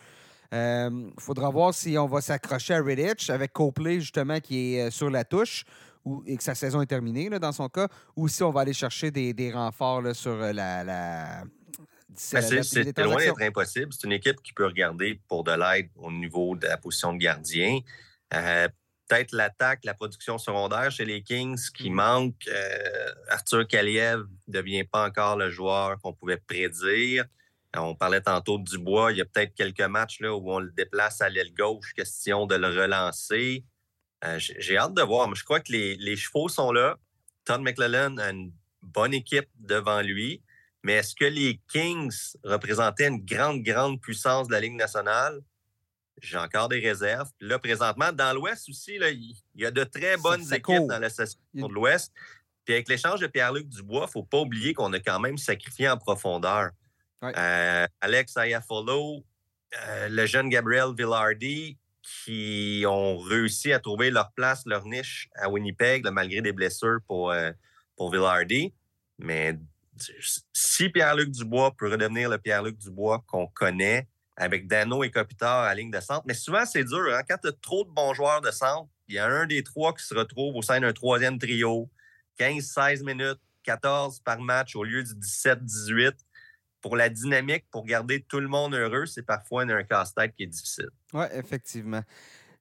Il 0.51 0.57
euh, 0.57 1.11
faudra 1.19 1.51
voir 1.51 1.75
si 1.75 1.99
on 1.99 2.07
va 2.07 2.21
s'accrocher 2.21 2.75
à 2.75 2.83
Riddich 2.83 3.29
avec 3.31 3.53
Copley, 3.53 4.01
justement, 4.01 4.41
qui 4.41 4.75
est 4.75 4.89
euh, 4.89 4.91
sur 4.91 5.11
la 5.11 5.25
touche 5.25 5.65
et 6.27 6.37
que 6.37 6.43
sa 6.43 6.55
saison 6.55 6.81
est 6.81 6.87
terminée 6.87 7.31
dans 7.31 7.53
son 7.53 7.69
cas, 7.69 7.89
ou 8.17 8.29
si 8.29 8.43
on 8.43 8.51
va 8.51 8.63
aller 8.63 8.73
chercher 8.73 9.11
des, 9.11 9.53
renforts 9.53 10.15
sur 10.15 10.33
euh, 10.33 10.53
la. 10.53 10.85
la... 10.85 11.45
Ben, 12.33 12.41
c'est 12.41 12.99
loin 12.99 13.17
d'être 13.17 13.43
impossible. 13.43 13.93
C'est 13.93 14.07
une 14.07 14.13
équipe 14.13 14.43
qui 14.43 14.53
peut 14.53 14.67
regarder 14.67 15.21
pour 15.29 15.45
de 15.45 15.53
l'aide 15.53 15.91
au 15.97 16.11
niveau 16.11 16.57
de 16.57 16.67
la 16.67 16.77
position 16.77 17.13
de 17.13 17.19
gardien. 17.19 17.79
Euh, 18.35 18.69
peut-être 19.09 19.33
l'attaque, 19.33 19.85
la 19.85 19.95
production 19.95 20.39
secondaire 20.39 20.91
chez 20.91 21.05
les 21.05 21.23
Kings 21.23 21.71
qui 21.75 21.91
mm. 21.91 21.95
manque. 21.95 22.49
Euh, 22.49 23.13
Arthur 23.29 23.67
Kaliev 23.67 24.25
ne 24.49 24.53
devient 24.53 24.85
pas 24.85 25.07
encore 25.07 25.37
le 25.37 25.51
joueur 25.51 25.99
qu'on 26.01 26.13
pouvait 26.13 26.39
prédire. 26.39 27.25
On 27.77 27.95
parlait 27.95 28.21
tantôt 28.21 28.59
de 28.59 28.65
Dubois. 28.65 29.13
Il 29.13 29.19
y 29.19 29.21
a 29.21 29.25
peut-être 29.25 29.55
quelques 29.55 29.81
matchs 29.83 30.21
là, 30.21 30.35
où 30.35 30.51
on 30.51 30.59
le 30.59 30.71
déplace 30.73 31.21
à 31.21 31.29
l'aile 31.29 31.53
gauche, 31.53 31.93
question 31.95 32.47
de 32.47 32.55
le 32.55 32.69
relancer. 32.69 33.65
Euh, 34.25 34.39
j'ai 34.39 34.77
hâte 34.77 34.95
de 34.95 35.03
voir. 35.03 35.33
Je 35.35 35.45
crois 35.45 35.61
que 35.61 35.73
les, 35.73 36.17
chevaux 36.17 36.49
sont 36.49 36.73
là. 36.73 36.97
Todd 37.45 37.61
McClellan 37.61 38.17
a 38.19 38.31
une 38.31 38.53
bonne 38.83 39.15
équipe 39.15 39.49
devant 39.59 40.01
lui. 40.01 40.43
Mais 40.83 40.95
est-ce 40.95 41.15
que 41.15 41.25
les 41.25 41.61
Kings 41.73 42.37
représentaient 42.45 43.09
une 43.09 43.25
grande, 43.25 43.63
grande 43.63 44.01
puissance 44.01 44.49
de 44.49 44.53
la 44.53 44.61
Ligue 44.61 44.77
nationale? 44.77 45.41
J'ai 46.21 46.39
encore 46.39 46.69
des 46.69 46.81
réserves. 46.81 47.31
Là, 47.41 47.59
présentement, 47.59 48.13
dans 48.13 48.35
l'Ouest 48.35 48.69
aussi, 48.69 48.97
il 48.97 49.37
y 49.55 49.67
a 49.67 49.71
de 49.71 49.85
très 49.85 50.17
bonnes 50.17 50.53
équipes 50.53 50.87
dans 50.89 50.99
la 50.99 51.11
session 51.11 51.39
de 51.55 51.73
l'Ouest. 51.73 52.13
Puis 52.65 52.75
avec 52.75 52.89
l'échange 52.89 53.21
de 53.21 53.27
Pierre-Luc 53.27 53.69
Dubois, 53.69 54.01
il 54.01 54.03
ne 54.03 54.11
faut 54.11 54.23
pas 54.25 54.41
oublier 54.41 54.75
qu'on 54.75 54.93
a 54.93 55.01
quand 55.01 55.21
même 55.21 55.39
sacrifié 55.39 55.89
en 55.89 55.97
profondeur. 55.97 56.71
Euh, 57.23 57.87
Alex 58.01 58.37
Ayafolo, 58.37 59.25
euh, 59.87 60.09
le 60.09 60.27
jeune 60.27 60.49
Gabriel 60.49 60.95
Villardi, 60.97 61.77
qui 62.25 62.85
ont 62.87 63.19
réussi 63.19 63.73
à 63.73 63.79
trouver 63.79 64.11
leur 64.11 64.33
place, 64.33 64.63
leur 64.67 64.85
niche 64.85 65.29
à 65.35 65.49
Winnipeg, 65.49 66.07
malgré 66.11 66.41
des 66.41 66.53
blessures 66.53 67.01
pour, 67.07 67.31
euh, 67.31 67.51
pour 67.97 68.11
Villardy. 68.11 68.73
Mais 69.19 69.59
si 70.53 70.89
Pierre-Luc 70.89 71.31
Dubois 71.31 71.75
peut 71.77 71.91
redevenir 71.91 72.31
le 72.31 72.39
Pierre-Luc 72.39 72.79
Dubois 72.79 73.25
qu'on 73.27 73.47
connaît, 73.49 74.09
avec 74.37 74.69
Dano 74.69 75.03
et 75.03 75.11
Kopitar 75.11 75.65
à 75.65 75.75
ligne 75.75 75.91
de 75.91 76.01
centre, 76.01 76.23
mais 76.27 76.35
souvent 76.35 76.65
c'est 76.65 76.85
dur. 76.85 77.13
Hein? 77.13 77.23
Quand 77.29 77.39
tu 77.43 77.49
as 77.49 77.53
trop 77.61 77.85
de 77.85 77.91
bons 77.91 78.15
joueurs 78.15 78.41
de 78.41 78.53
centre, 78.53 78.89
il 79.09 79.17
y 79.17 79.19
a 79.19 79.27
un 79.27 79.47
des 79.47 79.65
trois 79.65 79.93
qui 79.93 80.05
se 80.05 80.15
retrouve 80.15 80.55
au 80.55 80.63
sein 80.63 80.81
d'un 80.81 80.93
troisième 80.93 81.39
trio, 81.39 81.91
15-16 82.39 83.05
minutes, 83.05 83.41
14 83.65 84.21
par 84.21 84.41
match 84.41 84.77
au 84.77 84.85
lieu 84.85 85.03
du 85.03 85.13
17-18 85.15 86.13
pour 86.81 86.97
la 86.97 87.09
dynamique, 87.09 87.67
pour 87.71 87.85
garder 87.85 88.23
tout 88.23 88.41
le 88.41 88.49
monde 88.49 88.75
heureux, 88.75 89.07
c'est 89.07 89.23
parfois 89.23 89.63
un 89.63 89.83
casse-tête 89.85 90.35
qui 90.37 90.45
est 90.45 90.47
difficile. 90.47 90.89
Oui, 91.13 91.25
effectivement. 91.33 92.03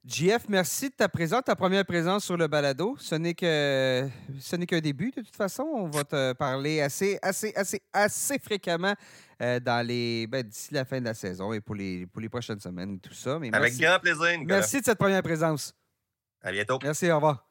JF, 0.07 0.47
merci 0.47 0.89
de 0.89 0.95
ta 0.95 1.09
présence, 1.09 1.43
ta 1.43 1.55
première 1.55 1.83
présence 1.85 2.23
sur 2.23 2.37
le 2.37 2.47
balado. 2.47 2.95
Ce 2.97 3.15
n'est 3.15 3.33
que 3.33 4.07
ce 4.39 4.55
n'est 4.55 4.65
qu'un 4.65 4.79
début 4.79 5.11
de 5.11 5.21
toute 5.21 5.35
façon. 5.35 5.63
On 5.63 5.89
va 5.89 6.05
te 6.05 6.31
parler 6.33 6.79
assez, 6.79 7.19
assez, 7.21 7.51
assez, 7.55 7.81
assez 7.91 8.39
fréquemment 8.39 8.93
euh, 9.41 9.59
dans 9.59 9.85
les 9.85 10.25
ben, 10.27 10.43
d'ici 10.43 10.73
la 10.73 10.85
fin 10.85 11.01
de 11.01 11.05
la 11.05 11.13
saison 11.13 11.51
et 11.51 11.59
pour 11.59 11.75
les, 11.75 12.07
pour 12.07 12.21
les 12.21 12.29
prochaines 12.29 12.61
semaines 12.61 12.95
et 12.95 12.99
tout 12.99 13.13
ça. 13.13 13.37
Mais 13.37 13.53
Avec 13.53 13.77
grand 13.77 13.99
plaisir. 13.99 14.39
Merci 14.45 14.79
de 14.79 14.85
cette 14.85 14.97
première 14.97 15.23
présence. 15.23 15.75
À 16.41 16.53
bientôt. 16.53 16.79
Merci, 16.81 17.11
au 17.11 17.15
revoir. 17.15 17.46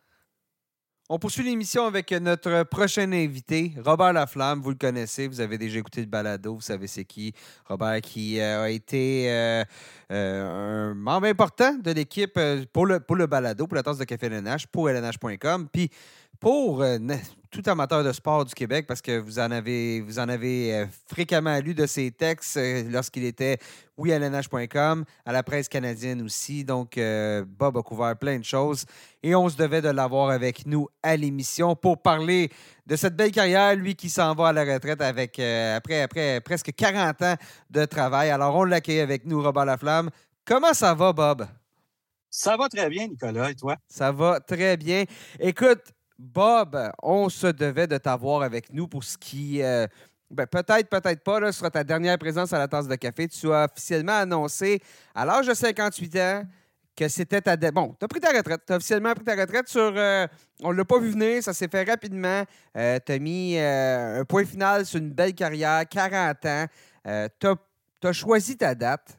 On 1.09 1.21
poursuit 1.21 1.45
l'émission 1.45 1.87
avec 1.87 2.11
notre 2.11 2.65
prochain 2.65 3.13
invité, 3.13 3.73
Robert 3.85 4.13
Laflamme. 4.13 4.61
Vous 4.61 4.71
le 4.71 4.77
connaissez, 4.77 5.29
vous 5.29 5.41
avez 5.41 5.57
déjà 5.57 5.79
écouté 5.79 6.01
le 6.01 6.09
balado, 6.09 6.57
vous 6.57 6.61
savez 6.61 6.89
c'est 6.89 7.05
qui. 7.05 7.33
Robert 7.67 8.01
qui 8.01 8.41
euh, 8.41 8.65
a 8.65 8.71
été 8.71 9.31
euh, 9.31 9.63
euh, 10.11 10.91
un 10.91 10.95
membre 10.95 11.29
important 11.29 11.75
de 11.75 11.93
l'équipe 11.93 12.41
pour 12.73 12.87
le, 12.87 12.99
pour 12.99 13.17
balado, 13.29 13.69
pour 13.69 13.77
la 13.77 13.85
tasse 13.85 13.99
de 13.99 14.05
café 14.05 14.27
LNH, 14.27 14.67
pour 14.67 14.89
lnh.com. 14.89 15.69
Puis 15.73 15.91
pour 16.41 16.85
tout 17.51 17.63
amateur 17.67 18.05
de 18.05 18.13
sport 18.13 18.45
du 18.45 18.55
Québec, 18.55 18.87
parce 18.87 19.01
que 19.01 19.19
vous 19.19 19.39
en 19.39 19.51
avez, 19.51 20.01
vous 20.01 20.19
en 20.19 20.29
avez 20.29 20.87
fréquemment 21.07 21.59
lu 21.59 21.75
de 21.75 21.87
ses 21.87 22.11
textes 22.11 22.59
lorsqu'il 22.91 23.25
était, 23.25 23.59
oui, 23.97 24.13
à 24.13 24.19
lnh.com, 24.19 25.05
à 25.25 25.33
la 25.33 25.43
presse 25.43 25.69
canadienne 25.69 26.21
aussi. 26.23 26.65
Donc, 26.65 27.01
Bob 27.47 27.79
a 27.79 27.83
couvert 27.83 28.17
plein 28.17 28.39
de 28.39 28.45
choses 28.45 28.85
et 29.23 29.35
on 29.35 29.49
se 29.49 29.57
devait 29.57 29.81
de 29.81 29.89
l'avoir 29.89 30.31
avec 30.31 30.67
nous 30.67 30.89
à 31.03 31.17
l'émission 31.17 31.75
pour 31.75 32.03
parler 32.03 32.51
de 32.87 32.97
cette 32.97 33.17
belle 33.17 33.33
carrière, 33.33 33.75
lui 33.75 33.95
qui 33.95 34.11
s'en 34.11 34.35
va 34.35 34.49
à 34.49 34.53
la 34.53 34.65
retraite 34.65 35.01
avec, 35.01 35.39
après, 35.39 36.03
après 36.03 36.41
presque 36.41 36.73
40 36.75 37.23
ans 37.23 37.37
de 37.71 37.85
travail. 37.87 38.31
Alors, 38.31 38.55
on 38.55 38.65
l'accueille 38.65 39.01
avec 39.01 39.25
nous, 39.25 39.43
Robert 39.43 39.65
Laflamme. 39.65 40.11
Comment 40.45 40.75
ça 40.75 40.95
va, 40.95 41.13
Bob? 41.13 41.47
Ça 42.29 42.57
va 42.57 42.69
très 42.69 42.91
bien, 42.91 43.09
Nicolas, 43.09 43.51
et 43.51 43.55
toi? 43.55 43.77
Ça 43.89 44.13
va 44.13 44.41
très 44.41 44.77
bien. 44.77 45.05
Écoute, 45.41 45.81
Bob, 46.19 46.93
on 47.03 47.29
se 47.29 47.47
devait 47.49 47.87
de 47.87 47.99
t'avoir 47.99 48.43
avec 48.43 48.73
nous 48.73 48.89
pour 48.89 49.05
ce 49.05 49.19
qui. 49.19 49.63
Euh, 49.63 49.87
ben, 50.31 50.47
peut-être, 50.47 50.89
peut-être 50.89 51.23
pas, 51.23 51.39
là, 51.41 51.53
sera 51.53 51.71
ta 51.71 51.85
dernière 51.85 52.19
présence 52.19 52.53
à 52.53 52.59
la 52.59 52.67
tasse 52.69 52.89
de 52.89 52.95
café. 52.97 53.29
Tu 53.29 53.53
as 53.53 53.65
officiellement 53.65 54.19
annoncé 54.19 54.81
à 55.15 55.25
l'âge 55.25 55.47
de 55.47 55.55
58 55.55 56.17
ans 56.17 56.43
que 56.97 57.09
c'était 57.09 57.43
ta. 57.43 57.57
Bon, 57.71 57.95
tu 57.99 58.05
as 58.05 58.09
pris 58.09 58.21
ta 58.21 58.31
retraite. 58.31 58.63
Tu 58.67 58.73
as 58.73 58.77
officiellement 58.77 59.15
pris 59.15 59.25
ta 59.25 59.37
retraite 59.37 59.69
sur. 59.69 59.93
Euh, 59.95 60.27
on 60.63 60.73
l'a 60.73 60.85
pas 60.85 60.99
vu 60.99 61.11
venir, 61.11 61.43
ça 61.43 61.53
s'est 61.53 61.69
fait 61.69 61.85
rapidement. 61.85 62.45
Euh, 62.77 62.99
tu 63.05 63.13
as 63.13 63.19
mis 63.19 63.59
un 63.59 64.25
point 64.25 64.47
final 64.47 64.87
sur 64.87 64.99
une 64.99 65.11
belle 65.11 65.35
carrière, 65.35 65.87
40 65.89 66.47
ans. 66.47 66.67
tu 67.39 68.07
as, 68.07 68.13
choisi 68.13 68.57
ta 68.57 68.75
date. 68.75 69.19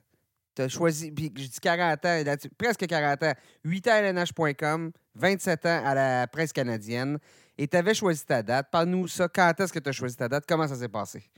Tu 0.57 0.63
as 0.63 0.69
choisi. 0.69 1.11
Puis 1.11 1.31
je 1.35 1.43
dis 1.43 1.59
40 1.61 2.03
ans, 2.03 2.23
presque 2.57 2.87
40 2.87 3.21
ans. 3.21 3.33
8 3.63 3.87
ans 3.89 3.91
à 3.91 3.97
LNH.com. 3.97 4.91
27 5.13 5.65
ans 5.67 5.81
à 5.85 5.93
la 5.93 6.27
presse 6.27 6.51
canadienne 6.51 7.19
et 7.59 7.67
tu 7.67 7.77
avais 7.77 7.93
choisi 7.93 8.25
ta 8.25 8.41
date. 8.41 8.67
Parle-nous 8.71 9.07
ça. 9.07 9.27
Quand 9.27 9.53
est-ce 9.59 9.71
que 9.71 9.77
tu 9.77 9.89
as 9.89 9.91
choisi 9.91 10.15
ta 10.15 10.27
date? 10.27 10.45
Comment 10.47 10.67
ça 10.67 10.75
s'est 10.75 10.89
passé? 10.89 11.29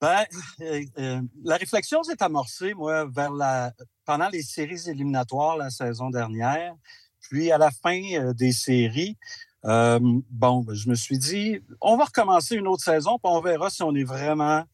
Ben, 0.00 0.24
euh, 0.60 0.82
euh, 0.98 1.22
la 1.44 1.56
réflexion 1.56 2.02
s'est 2.02 2.20
amorcée, 2.20 2.74
moi, 2.74 3.06
vers 3.06 3.32
la, 3.32 3.72
pendant 4.04 4.28
les 4.28 4.42
séries 4.42 4.88
éliminatoires 4.88 5.56
la 5.56 5.70
saison 5.70 6.10
dernière. 6.10 6.74
Puis 7.20 7.52
à 7.52 7.58
la 7.58 7.70
fin 7.70 8.02
euh, 8.14 8.32
des 8.32 8.50
séries, 8.50 9.16
bon, 9.62 10.64
ben, 10.64 10.74
je 10.74 10.88
me 10.88 10.96
suis 10.96 11.18
dit, 11.18 11.60
on 11.80 11.96
va 11.96 12.06
recommencer 12.06 12.56
une 12.56 12.66
autre 12.66 12.82
saison, 12.82 13.18
puis 13.18 13.32
on 13.32 13.40
verra 13.40 13.70
si 13.70 13.84
on 13.84 13.94
est 13.94 14.04
vraiment 14.04 14.64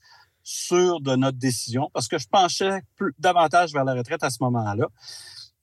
sûr 0.50 1.00
de 1.00 1.14
notre 1.16 1.38
décision, 1.38 1.90
parce 1.92 2.08
que 2.08 2.18
je 2.18 2.26
penchais 2.28 2.82
plus, 2.96 3.14
davantage 3.18 3.72
vers 3.72 3.84
la 3.84 3.94
retraite 3.94 4.22
à 4.22 4.30
ce 4.30 4.38
moment-là. 4.42 4.86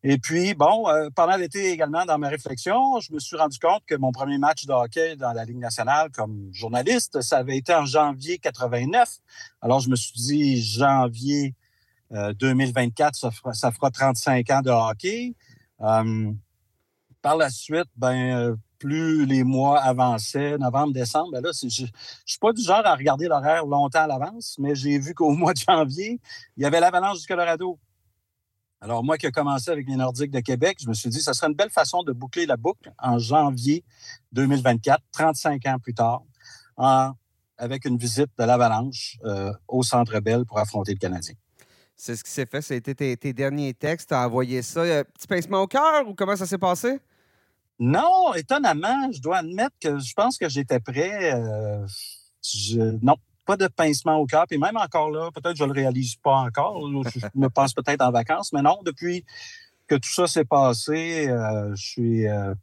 Et 0.04 0.18
puis, 0.18 0.54
bon, 0.54 0.88
euh, 0.88 1.10
pendant 1.14 1.36
l'été 1.36 1.72
également, 1.72 2.06
dans 2.06 2.18
ma 2.18 2.30
réflexion, 2.30 3.00
je 3.00 3.12
me 3.12 3.20
suis 3.20 3.36
rendu 3.36 3.60
compte 3.60 3.84
que 3.86 3.96
mon 3.96 4.12
premier 4.12 4.38
match 4.38 4.66
de 4.66 4.72
hockey 4.72 5.16
dans 5.16 5.34
la 5.34 5.44
Ligue 5.44 5.58
nationale 5.58 6.12
comme 6.12 6.50
journaliste, 6.54 7.22
ça 7.22 7.38
avait 7.40 7.58
été 7.58 7.74
en 7.74 7.86
janvier 7.86 8.38
89. 8.38 9.10
Alors, 9.62 9.80
je 9.80 9.90
me 9.90 9.96
suis 9.96 10.14
dit, 10.14 10.62
janvier 10.62 11.56
2024, 12.12 13.08
euh, 13.08 13.12
ça 13.14 13.32
fera, 13.32 13.54
ça 13.54 13.72
fera 13.72 13.92
35 13.92 14.50
ans 14.52 14.62
de 14.62 14.70
hockey. 14.70 15.34
Euh, 15.82 16.32
par 17.22 17.36
la 17.36 17.50
suite, 17.50 17.90
ben, 17.96 18.56
plus 18.80 19.25
les 19.25 19.43
mois 19.43 19.80
avançaient, 19.80 20.57
novembre, 20.57 20.93
décembre, 20.93 21.32
ben 21.32 21.41
là, 21.41 21.51
je 21.53 21.65
ne 21.65 21.69
suis 22.25 22.39
pas 22.39 22.53
du 22.53 22.61
genre 22.61 22.86
à 22.86 22.95
regarder 22.95 23.28
l'horaire 23.28 23.65
longtemps 23.65 24.01
à 24.01 24.07
l'avance, 24.07 24.55
mais 24.59 24.75
j'ai 24.75 24.97
vu 24.99 25.13
qu'au 25.13 25.32
mois 25.32 25.53
de 25.53 25.59
janvier, 25.59 26.19
il 26.55 26.63
y 26.63 26.65
avait 26.65 26.80
l'avalanche 26.80 27.21
du 27.21 27.28
Colorado. 27.28 27.80
Alors, 28.80 29.03
moi 29.03 29.17
qui 29.17 29.25
ai 29.25 29.32
commencé 29.32 29.71
avec 29.71 29.88
les 29.88 29.95
Nordiques 29.95 30.32
de 30.32 30.39
Québec, 30.39 30.78
je 30.82 30.88
me 30.88 30.93
suis 30.93 31.09
dit, 31.09 31.19
ça 31.19 31.34
serait 31.34 31.47
une 31.47 31.55
belle 31.55 31.71
façon 31.71 32.03
de 32.03 32.13
boucler 32.13 32.45
la 32.45 32.57
boucle 32.57 32.91
en 32.99 33.17
janvier 33.17 33.84
2024, 34.34 35.01
35 35.11 35.65
ans 35.65 35.80
plus 35.80 35.95
tard, 35.95 36.21
avec 37.57 37.86
une 37.86 37.97
visite 37.97 38.30
de 38.38 38.43
l'Avalanche 38.43 39.17
euh, 39.25 39.51
au 39.67 39.82
Centre 39.82 40.19
Bell 40.19 40.45
pour 40.45 40.59
affronter 40.59 40.93
le 40.93 40.99
Canadien. 40.99 41.34
C'est 41.95 42.15
ce 42.15 42.23
qui 42.23 42.30
s'est 42.30 42.45
fait. 42.45 42.61
Ça 42.61 42.75
a 42.75 42.78
été 42.78 42.93
tes, 42.93 43.34
derniers 43.34 43.73
textes. 43.73 44.09
Tu 44.09 44.13
as 44.13 44.23
envoyé 44.23 44.61
ça. 44.61 44.82
Euh, 44.82 45.03
petit 45.03 45.25
pincement 45.25 45.63
au 45.63 45.67
cœur 45.67 46.07
ou 46.07 46.13
comment 46.13 46.36
ça 46.36 46.45
s'est 46.45 46.59
passé? 46.59 46.99
Non, 47.80 48.34
étonnamment, 48.34 49.11
je 49.11 49.21
dois 49.21 49.38
admettre 49.38 49.75
que 49.80 49.99
je 49.99 50.13
pense 50.13 50.38
que 50.38 50.49
j'étais 50.49 50.80
prêt. 50.80 51.34
Euh, 51.36 51.86
non, 53.01 53.15
pas 53.45 53.55
de 53.55 53.67
pincement 53.67 54.17
au 54.17 54.25
cœur. 54.25 54.45
Et 54.49 54.57
même 54.57 54.78
encore 54.78 55.11
là, 55.11 55.30
peut-être 55.32 55.55
je 55.55 55.63
ne 55.63 55.73
le 55.73 55.73
réalise 55.73 56.15
pas 56.15 56.38
encore. 56.38 56.82
Je 56.89 57.19
me 57.36 57.49
pense 57.49 57.73
peut-être 57.73 58.01
en 58.01 58.11
vacances, 58.11 58.51
mais 58.51 58.61
non, 58.63 58.80
depuis 58.84 59.25
que 59.88 59.95
tout 59.95 60.09
ça 60.09 60.28
s'est 60.28 60.45
passé, 60.45 61.30
euh, 61.30 61.73
je 61.75 61.86
suis 61.86 62.28
euh, 62.28 62.53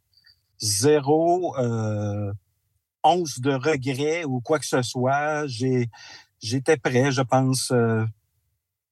zéro 0.59 1.55
once 3.03 3.39
de 3.39 3.53
regret 3.53 4.25
ou 4.25 4.41
quoi 4.41 4.59
que 4.59 4.65
ce 4.65 4.81
soit. 4.81 5.45
J'étais 6.39 6.77
prêt, 6.77 7.11
je 7.11 7.21
pense. 7.21 7.71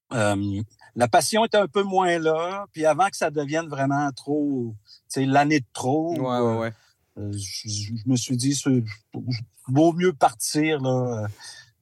la 0.10 1.08
passion 1.10 1.44
était 1.44 1.58
un 1.58 1.68
peu 1.68 1.84
moins 1.84 2.18
là. 2.18 2.66
Puis 2.72 2.86
avant 2.86 3.10
que 3.10 3.18
ça 3.18 3.30
devienne 3.30 3.68
vraiment 3.68 4.10
trop 4.14 4.74
l'année 5.18 5.60
de 5.60 5.66
trop. 5.74 6.16
Euh, 6.32 6.70
euh, 7.18 7.32
je, 7.34 7.92
me 8.06 8.16
suis 8.16 8.38
dit, 8.38 8.60
vaut 9.68 9.94
mieux 9.94 10.14
partir 10.14 10.82
là, 10.82 11.28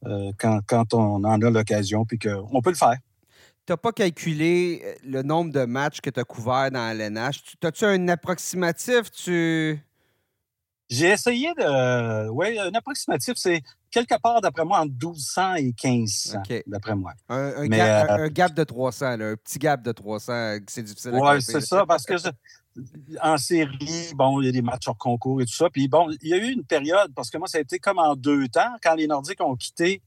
euh, 0.05 0.31
quand, 0.37 0.93
on 0.93 1.23
en 1.23 1.41
a 1.41 1.49
l'occasion, 1.49 2.05
puis 2.05 2.19
qu'on 2.19 2.61
peut 2.61 2.71
le 2.71 2.75
faire. 2.75 2.97
Tu 3.65 3.73
n'as 3.73 3.77
pas 3.77 3.91
calculé 3.91 4.97
le 5.03 5.21
nombre 5.21 5.51
de 5.51 5.65
matchs 5.65 6.01
que 6.01 6.09
tu 6.09 6.19
as 6.19 6.23
couverts 6.23 6.71
dans 6.71 6.97
l'NH. 6.97 7.55
As-tu 7.63 7.85
un 7.85 8.07
approximatif? 8.07 9.11
Tu... 9.11 9.79
J'ai 10.89 11.09
essayé 11.09 11.53
de. 11.53 12.29
Oui, 12.29 12.57
un 12.59 12.73
approximatif, 12.73 13.35
c'est 13.37 13.61
quelque 13.91 14.19
part, 14.19 14.41
d'après 14.41 14.65
moi, 14.65 14.79
entre 14.79 14.93
1200 14.93 15.55
et 15.55 15.63
1500, 15.63 16.41
d'après 16.65 16.95
moi. 16.95 17.13
Un, 17.29 17.67
gap, 17.67 18.53
de 18.53 18.63
300, 18.63 19.05
un 19.05 19.35
petit 19.35 19.59
gap 19.59 19.83
de 19.83 19.91
300, 19.91 20.57
c'est 20.67 20.83
difficile 20.83 21.11
à 21.13 21.19
Oui, 21.19 21.41
c'est 21.41 21.61
ça, 21.61 21.85
parce 21.85 22.05
que 22.05 22.15
en 23.21 23.37
série, 23.37 24.13
bon, 24.15 24.41
il 24.41 24.45
y 24.45 24.49
a 24.49 24.51
des 24.51 24.61
matchs 24.61 24.87
hors 24.87 24.97
concours 24.97 25.41
et 25.41 25.45
tout 25.45 25.53
ça. 25.53 25.69
Puis 25.69 25.87
bon, 25.87 26.09
il 26.21 26.29
y 26.29 26.33
a 26.33 26.37
eu 26.37 26.51
une 26.51 26.63
période, 26.63 27.11
parce 27.15 27.29
que 27.29 27.37
moi, 27.37 27.47
ça 27.47 27.57
a 27.57 27.61
été 27.61 27.79
comme 27.79 27.99
en 27.99 28.15
deux 28.15 28.47
temps. 28.47 28.75
Quand 28.81 28.95
les 28.95 29.07
Nordiques 29.07 29.41
ont 29.41 29.55
quitté, 29.55 30.01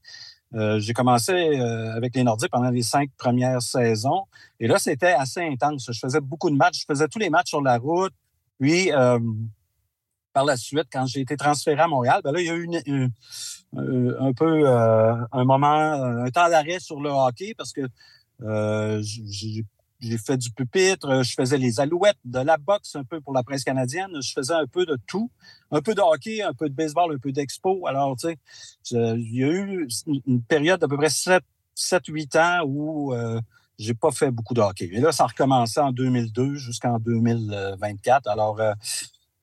euh, 0.53 0.79
j'ai 0.79 0.93
commencé 0.93 1.33
euh, 1.33 1.93
avec 1.95 2.15
les 2.15 2.23
Nordiques 2.23 2.51
pendant 2.51 2.69
les 2.69 2.83
cinq 2.83 3.09
premières 3.17 3.61
saisons. 3.61 4.23
Et 4.59 4.67
là, 4.67 4.77
c'était 4.79 5.11
assez 5.11 5.41
intense. 5.41 5.89
Je 5.91 5.99
faisais 5.99 6.21
beaucoup 6.21 6.49
de 6.49 6.55
matchs. 6.55 6.81
Je 6.81 6.85
faisais 6.87 7.07
tous 7.07 7.19
les 7.19 7.29
matchs 7.29 7.49
sur 7.49 7.61
la 7.61 7.77
route. 7.77 8.13
Puis, 8.59 8.91
euh, 8.93 9.19
par 10.31 10.45
la 10.45 10.55
suite, 10.55 10.87
quand 10.91 11.05
j'ai 11.07 11.21
été 11.21 11.35
transféré 11.35 11.81
à 11.81 11.87
Montréal, 11.87 12.21
ben 12.23 12.31
là, 12.31 12.41
il 12.41 12.45
y 12.45 12.49
a 12.49 12.55
eu 12.55 13.09
un 14.19 14.33
peu 14.33 14.67
un 14.67 15.43
moment, 15.45 15.93
un 15.93 16.29
temps 16.29 16.49
d'arrêt 16.49 16.79
sur 16.79 16.99
le 16.99 17.09
hockey 17.09 17.53
parce 17.57 17.71
que 17.71 17.87
j'ai 19.01 19.65
j'ai 19.99 20.17
fait 20.17 20.37
du 20.37 20.51
pupitre, 20.51 21.09
euh, 21.09 21.23
je 21.23 21.33
faisais 21.33 21.57
les 21.57 21.79
alouettes, 21.79 22.17
de 22.25 22.39
la 22.39 22.57
boxe 22.57 22.95
un 22.95 23.03
peu 23.03 23.21
pour 23.21 23.33
la 23.33 23.43
presse 23.43 23.63
canadienne. 23.63 24.11
Je 24.21 24.33
faisais 24.33 24.53
un 24.53 24.67
peu 24.67 24.85
de 24.85 24.97
tout. 25.07 25.31
Un 25.71 25.81
peu 25.81 25.95
de 25.95 26.01
hockey, 26.01 26.41
un 26.41 26.53
peu 26.53 26.69
de 26.69 26.75
baseball, 26.75 27.13
un 27.13 27.17
peu 27.17 27.31
d'expo. 27.31 27.87
Alors, 27.87 28.15
tu 28.17 28.27
sais, 28.27 28.37
il 28.91 29.35
y 29.35 29.43
a 29.43 29.47
eu 29.47 29.87
une 30.27 30.41
période 30.43 30.79
d'à 30.79 30.87
peu 30.87 30.97
près 30.97 31.07
7-8 31.07 32.37
ans 32.37 32.65
où 32.65 33.13
euh, 33.13 33.39
j'ai 33.77 33.93
pas 33.93 34.11
fait 34.11 34.31
beaucoup 34.31 34.53
de 34.53 34.61
hockey. 34.61 34.89
Et 34.91 34.99
là, 34.99 35.11
ça 35.11 35.23
a 35.23 35.27
recommencé 35.27 35.79
en 35.79 35.91
2002 35.91 36.55
jusqu'en 36.55 36.99
2024. 36.99 38.27
Alors, 38.27 38.59
euh, 38.59 38.73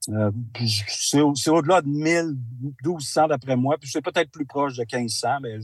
euh, 0.08 0.30
c'est 0.66 1.50
au-delà 1.50 1.82
de 1.82 1.88
1200 1.88 3.28
d'après 3.28 3.56
moi. 3.56 3.76
Puis 3.78 3.90
c'est 3.90 4.02
peut-être 4.02 4.30
plus 4.30 4.46
proche 4.46 4.76
de 4.76 4.84
1500, 4.90 5.40
mais 5.42 5.58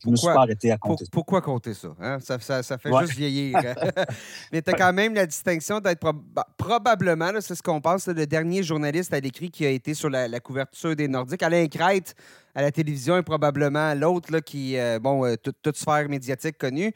je 0.00 0.08
ne 0.08 0.12
me 0.12 0.16
suis 0.16 0.26
pas 0.26 0.42
arrêté 0.42 0.70
à 0.72 0.78
compter. 0.78 1.04
pourquoi 1.10 1.40
compter 1.40 1.74
ça? 1.74 1.88
Hein? 2.00 2.18
Ça, 2.20 2.38
ça, 2.62 2.78
fait 2.78 2.90
juste 3.00 3.14
vieillir. 3.14 3.56
Hein? 3.62 4.04
Mais 4.52 4.62
tu 4.62 4.70
as 4.70 4.74
quand 4.74 4.92
même 4.92 5.14
la 5.14 5.26
distinction 5.26 5.80
d'être 5.80 6.12
bah, 6.12 6.46
probablement, 6.56 7.30
c'est 7.40 7.54
ce 7.54 7.62
qu'on 7.62 7.80
pense, 7.80 8.06
le 8.08 8.26
dernier 8.26 8.62
journaliste 8.62 9.12
à 9.12 9.20
l'écrit 9.20 9.50
qui 9.50 9.64
a 9.66 9.70
été 9.70 9.94
sur 9.94 10.10
la, 10.10 10.40
couverture 10.40 10.96
des 10.96 11.08
Nordiques. 11.08 11.42
Alain 11.42 11.66
Crête, 11.68 12.14
à 12.54 12.62
la 12.62 12.70
télévision, 12.70 13.16
est 13.16 13.22
probablement 13.22 13.94
l'autre 13.94 14.40
qui, 14.40 14.78
euh, 14.78 14.98
bon, 14.98 15.24
euh, 15.24 15.36
toute, 15.36 15.76
sphère 15.76 16.08
médiatique 16.08 16.58
connue. 16.58 16.92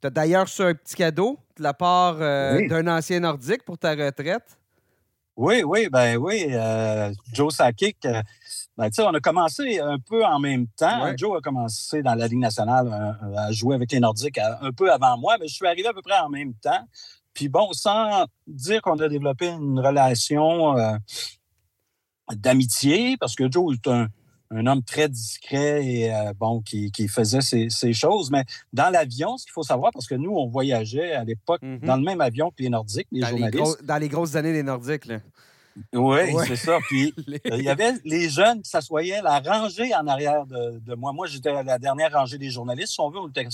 Tu 0.00 0.06
as 0.06 0.10
d'ailleurs 0.10 0.42
reçu 0.42 0.62
un 0.62 0.74
petit 0.74 0.96
cadeau 0.96 1.38
de 1.56 1.62
la 1.62 1.74
part 1.74 2.16
euh, 2.20 2.66
d'un 2.68 2.86
ancien 2.86 3.20
Nordique 3.20 3.64
pour 3.64 3.78
ta 3.78 3.90
retraite. 3.94 4.58
Oui, 5.36 5.62
oui, 5.64 5.88
ben 5.90 6.16
oui. 6.16 6.52
Joe 7.32 7.54
Sakic 7.54 8.06
ben, 8.80 8.90
on 9.00 9.12
a 9.12 9.20
commencé 9.20 9.78
un 9.78 9.98
peu 9.98 10.24
en 10.24 10.38
même 10.38 10.66
temps. 10.68 11.14
Joe 11.14 11.36
a 11.36 11.40
commencé 11.42 12.02
dans 12.02 12.14
la 12.14 12.26
Ligue 12.26 12.38
nationale 12.38 12.88
euh, 13.22 13.36
à, 13.36 13.52
jouer 13.52 13.74
avec 13.74 13.92
les 13.92 14.00
Nordiques 14.00 14.38
un 14.38 14.72
peu 14.72 14.90
avant 14.90 15.18
moi, 15.18 15.36
mais 15.38 15.48
je 15.48 15.54
suis 15.54 15.66
arrivé 15.66 15.86
à 15.86 15.92
peu 15.92 16.00
près 16.00 16.18
en 16.18 16.30
même 16.30 16.54
temps. 16.54 16.88
Puis 17.34 17.50
bon, 17.50 17.74
sans 17.74 18.24
dire 18.46 18.80
qu'on 18.80 18.98
a 18.98 19.08
développé 19.10 19.48
une 19.48 19.78
relation 19.78 20.78
euh, 20.78 20.96
d'amitié, 22.34 23.18
parce 23.18 23.34
que 23.34 23.52
Joe 23.52 23.74
est 23.74 23.86
un, 23.86 24.08
homme 24.66 24.82
très 24.82 25.10
discret 25.10 25.84
et 25.84 26.14
euh, 26.14 26.32
bon, 26.32 26.62
qui, 26.62 26.90
faisait 27.06 27.42
ces, 27.42 27.92
choses. 27.92 28.30
Mais 28.30 28.44
dans 28.72 28.88
l'avion, 28.88 29.36
ce 29.36 29.44
qu'il 29.44 29.52
faut 29.52 29.62
savoir, 29.62 29.92
parce 29.92 30.06
que 30.06 30.14
nous, 30.14 30.32
on 30.32 30.48
voyageait 30.48 31.12
à 31.12 31.24
l'époque 31.24 31.60
mm-hmm. 31.60 31.84
dans 31.84 31.96
le 31.96 32.02
même 32.02 32.22
avion 32.22 32.48
que 32.48 32.62
les 32.62 32.70
Nordiques, 32.70 33.08
les 33.12 33.26
journalistes. 33.26 33.84
dans 33.84 33.98
les 33.98 34.08
grosses 34.08 34.36
années 34.36 34.54
des 34.54 34.62
Nordiques, 34.62 35.04
là. 35.04 35.18
Oui, 35.92 36.18
c'est 36.46 36.56
ça. 36.56 36.78
Puis 36.88 37.14
euh, 37.28 37.56
il 37.56 37.62
y 37.62 37.68
avait 37.68 37.94
les 38.04 38.28
jeunes 38.28 38.62
qui 38.62 38.70
s'assoyaient, 38.70 39.22
la 39.22 39.40
rangée 39.40 39.94
en 39.94 40.06
arrière 40.06 40.46
de, 40.46 40.94
moi. 40.94 41.12
Moi, 41.12 41.26
j'étais 41.26 41.50
à 41.50 41.62
la 41.62 41.78
dernière 41.78 42.12
rangée 42.12 42.38
des 42.38 42.50
journalistes. 42.50 42.92
Si 42.92 43.00
on 43.00 43.10
veut, 43.10 43.20
on 43.20 43.28
était 43.28 43.46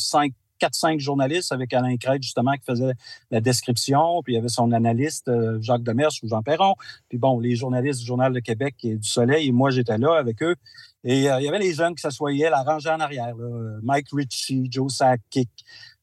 4-5 0.60 0.98
journalistes 0.98 1.52
avec 1.52 1.72
Alain 1.74 1.96
Crête, 1.96 2.22
justement, 2.22 2.52
qui 2.52 2.64
faisait 2.64 2.92
la 3.30 3.40
description. 3.40 4.22
Puis 4.22 4.34
il 4.34 4.36
y 4.36 4.38
avait 4.38 4.48
son 4.48 4.72
analyste, 4.72 5.28
euh, 5.28 5.60
Jacques 5.60 5.82
Demers 5.82 6.10
ou 6.22 6.28
Jean 6.28 6.42
Perron. 6.42 6.74
Puis 7.08 7.18
bon, 7.18 7.38
les 7.38 7.56
journalistes 7.56 8.00
du 8.00 8.06
Journal 8.06 8.32
de 8.32 8.40
Québec 8.40 8.76
et 8.82 8.96
du 8.96 9.08
Soleil. 9.08 9.48
Et 9.48 9.52
moi, 9.52 9.70
j'étais 9.70 9.98
là 9.98 10.14
avec 10.16 10.42
eux. 10.42 10.56
Et 11.04 11.30
euh, 11.30 11.40
il 11.40 11.44
y 11.44 11.48
avait 11.48 11.58
les 11.58 11.74
jeunes 11.74 11.94
qui 11.94 12.02
s'assoyaient, 12.02 12.50
la 12.50 12.62
rangée 12.62 12.90
en 12.90 13.00
arrière. 13.00 13.34
Mike 13.82 14.08
Ritchie, 14.12 14.68
Joe 14.70 14.92
Sakic, 14.92 15.50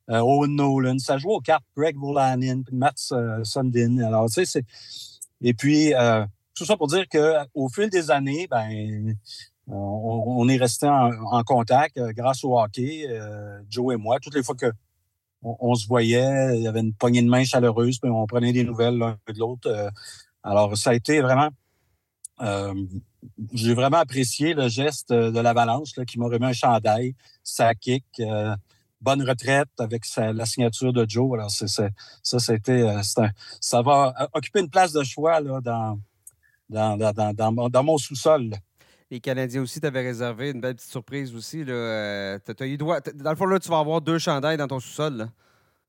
Owen 0.07 0.55
Nolan. 0.55 0.99
Ça 0.99 1.17
jouait 1.17 1.33
aux 1.33 1.41
cartes 1.41 1.65
Greg 1.75 1.97
Volanin, 1.97 2.61
puis 2.61 2.75
Matt 2.75 2.97
Sundin. 3.43 3.97
Alors, 3.99 4.27
tu 4.27 4.33
sais, 4.33 4.45
c'est 4.45 4.65
et 5.43 5.53
puis, 5.53 5.93
euh, 5.93 6.25
tout 6.55 6.65
ça 6.65 6.77
pour 6.77 6.87
dire 6.87 7.05
qu'au 7.09 7.69
fil 7.69 7.89
des 7.89 8.09
années, 8.09 8.47
ben, 8.49 9.15
on, 9.67 10.47
est 10.47 10.57
resté 10.57 10.87
en, 10.87 11.43
contact 11.43 11.97
euh, 11.97 12.13
grâce 12.13 12.43
au 12.43 12.57
hockey, 12.57 13.05
euh, 13.09 13.59
Joe 13.69 13.93
et 13.93 13.97
moi. 13.97 14.19
Toutes 14.21 14.35
les 14.35 14.43
fois 14.43 14.55
que 14.55 14.71
on, 15.45 15.75
se 15.75 15.85
voyait, 15.87 16.57
il 16.57 16.63
y 16.63 16.67
avait 16.67 16.79
une 16.79 16.93
poignée 16.93 17.21
de 17.21 17.27
main 17.27 17.43
chaleureuse, 17.43 17.99
puis 17.99 18.09
on 18.09 18.25
prenait 18.25 18.53
des 18.53 18.63
nouvelles 18.63 18.97
l'un 18.97 19.17
de 19.27 19.37
l'autre. 19.37 19.91
alors, 20.41 20.77
ça 20.77 20.91
a 20.91 20.93
été 20.93 21.19
vraiment... 21.19 21.49
j'ai 23.51 23.73
vraiment 23.73 23.97
apprécié 23.97 24.53
le 24.53 24.69
geste 24.69 25.11
de 25.11 25.39
l'Avalanche 25.41 25.91
qui 26.07 26.17
m'a 26.17 26.27
remis 26.27 26.45
un 26.45 26.53
chandail, 26.53 27.13
sa 27.43 27.75
kick 27.75 28.05
bonne 29.03 29.21
retraite 29.27 29.69
avec 29.77 30.03
la 30.17 30.45
signature 30.45 30.93
de 30.93 31.05
Joe. 31.07 31.37
Alors, 31.37 31.51
c'est, 31.51 31.67
ça, 31.67 32.39
c'était, 32.39 32.81
euh, 32.81 33.01
ça 33.03 33.81
va 33.81 34.29
occuper 34.33 34.61
une 34.61 34.69
place 34.69 34.93
de 34.93 35.03
choix 35.03 35.39
là, 35.41 35.59
dans, 35.61 35.99
dans, 36.69 37.83
mon 37.83 37.97
sous-sol. 37.97 38.51
Les 39.11 39.19
Canadiens 39.19 39.61
aussi 39.61 39.79
t'avaient 39.79 40.01
réservé 40.01 40.51
une 40.51 40.61
belle 40.61 40.75
petite 40.75 40.89
surprise 40.89 41.35
aussi. 41.35 41.63
Là. 41.63 41.73
Euh, 41.73 42.39
eu 42.61 42.77
droit, 42.77 42.99
dans 43.01 43.29
le 43.29 43.35
fond, 43.35 43.45
là, 43.45 43.59
tu 43.59 43.69
vas 43.69 43.79
avoir 43.79 44.01
deux 44.01 44.17
chandails 44.17 44.57
dans 44.57 44.67
ton 44.67 44.79
sous-sol. 44.79 45.27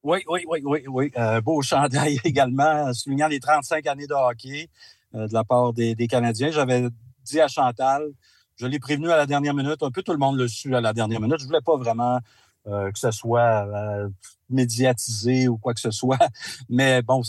Oui, 0.03 0.19
oui, 0.29 0.43
oui, 0.47 0.61
oui, 0.65 0.85
oui. 0.87 1.11
Euh, 1.17 1.41
beau 1.41 1.62
chandail 1.62 2.19
également, 2.25 2.93
soulignant 2.93 3.29
les 3.29 3.41
35 3.41 3.87
années 3.87 4.07
de 4.07 4.15
hockey 4.15 4.69
de 5.15 5.33
la 5.33 5.45
part 5.45 5.73
des, 5.73 5.95
des 5.95 6.09
Canadiens. 6.09 6.51
J'avais 6.51 6.89
dit 7.25 7.41
à 7.41 7.49
Chantal, 7.49 8.11
je 8.57 8.67
l'ai 8.67 8.79
prévenu 8.79 9.11
à 9.11 9.17
la 9.17 9.27
dernière 9.27 9.55
minute, 9.55 9.83
un 9.83 9.91
peu 9.91 10.03
tout 10.03 10.12
le 10.12 10.19
monde 10.19 10.37
le 10.37 10.49
su 10.49 10.75
à 10.75 10.81
la 10.81 10.93
dernière 10.93 11.21
minute. 11.21 11.39
Je 11.41 11.47
voulais 11.47 11.62
pas 11.65 11.77
vraiment 11.77 12.21
euh, 12.67 12.91
que 12.93 12.99
ce 12.99 13.11
soit 13.11 13.67
euh, 13.67 14.09
médiatisé 14.49 15.49
ou 15.49 15.59
quoi 15.59 15.75
que 15.75 15.81
ce 15.81 15.91
soit. 15.91 16.19
Mais 16.71 17.03
bon, 17.03 17.21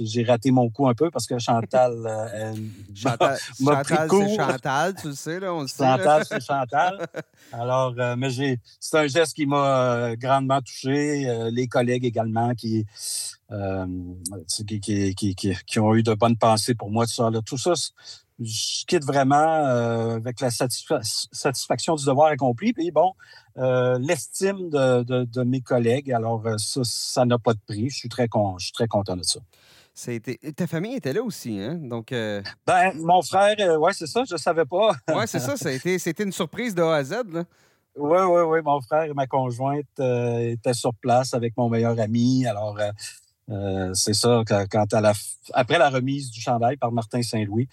j'ai 0.00 0.22
raté 0.22 0.50
mon 0.50 0.68
coup 0.68 0.86
un 0.86 0.92
peu 0.92 1.10
parce 1.10 1.26
que 1.26 1.38
Chantal 1.38 1.94
euh, 2.04 2.54
Chantal, 2.94 3.38
Chantal 3.58 4.08
c'est 4.10 4.36
Chantal, 4.36 4.94
tu 5.00 5.08
le 5.08 5.14
sais, 5.14 5.40
là, 5.40 5.54
on 5.54 5.62
le 5.62 5.66
sait. 5.66 5.82
Chantal, 5.82 6.24
c'est 6.28 6.44
Chantal. 6.44 7.06
Alors, 7.52 7.94
mais 8.18 8.28
c'est 8.30 8.98
un 8.98 9.06
geste 9.06 9.34
qui 9.34 9.46
m'a 9.46 10.14
grandement 10.16 10.60
touché. 10.60 11.48
les 11.50 11.68
collègues 11.68 12.04
également 12.04 12.54
qui 12.54 12.84
qui, 15.66 15.78
ont 15.78 15.94
eu 15.94 16.02
de 16.02 16.14
bonnes 16.14 16.36
pensées 16.36 16.74
pour 16.74 16.90
moi, 16.90 17.06
tout 17.06 17.12
ça. 17.12 17.30
Tout 17.44 17.58
ça, 17.58 17.72
je 18.40 18.84
quitte 18.86 19.04
vraiment 19.04 19.34
avec 19.36 20.40
la 20.40 20.50
satisfaction 20.50 21.94
du 21.94 22.04
devoir 22.04 22.28
accompli. 22.28 22.72
Puis 22.72 22.90
bon, 22.90 23.12
l'estime 23.56 24.70
de, 24.70 25.42
mes 25.44 25.60
collègues. 25.60 26.12
Alors, 26.12 26.42
ça, 26.58 27.24
n'a 27.24 27.38
pas 27.38 27.54
de 27.54 27.60
prix. 27.66 27.90
Je 27.90 27.96
suis 27.96 28.08
très, 28.08 28.28
je 28.58 28.64
suis 28.64 28.72
très 28.72 28.88
content 28.88 29.16
de 29.16 29.22
ça. 29.22 29.40
Ta 30.56 30.66
famille 30.66 30.94
était 30.94 31.12
là 31.12 31.22
aussi, 31.22 31.60
hein? 31.60 31.74
Donc, 31.74 32.12
euh, 32.12 32.42
Ben, 32.66 32.92
mon 32.96 33.20
frère, 33.20 33.54
euh, 33.60 33.76
ouais, 33.76 33.92
c'est 33.92 34.06
ça, 34.06 34.24
je 34.26 34.34
ne 34.34 34.38
savais 34.38 34.64
pas. 34.64 34.92
oui, 35.08 35.24
c'est 35.26 35.38
ça, 35.38 35.54
c'était 35.56 36.22
une 36.22 36.32
surprise 36.32 36.74
de 36.74 36.82
A 36.82 36.96
à 36.96 37.04
Z, 37.04 37.12
là. 37.32 37.44
Oui, 37.94 38.18
oui, 38.20 38.40
oui. 38.46 38.60
Mon 38.64 38.80
frère 38.80 39.02
et 39.02 39.12
ma 39.12 39.26
conjointe 39.26 39.84
euh, 40.00 40.52
étaient 40.52 40.72
sur 40.72 40.94
place 40.94 41.34
avec 41.34 41.54
mon 41.58 41.68
meilleur 41.68 41.98
ami. 42.00 42.46
Alors, 42.46 42.78
c'est 43.92 44.14
ça, 44.14 44.42
quand, 44.48 44.94
à 44.94 45.00
la, 45.02 45.12
après 45.52 45.78
la 45.78 45.90
remise 45.90 46.30
du 46.30 46.40
chandail 46.40 46.78
par 46.78 46.90
Martin 46.90 47.22
Saint-Louis, 47.22 47.68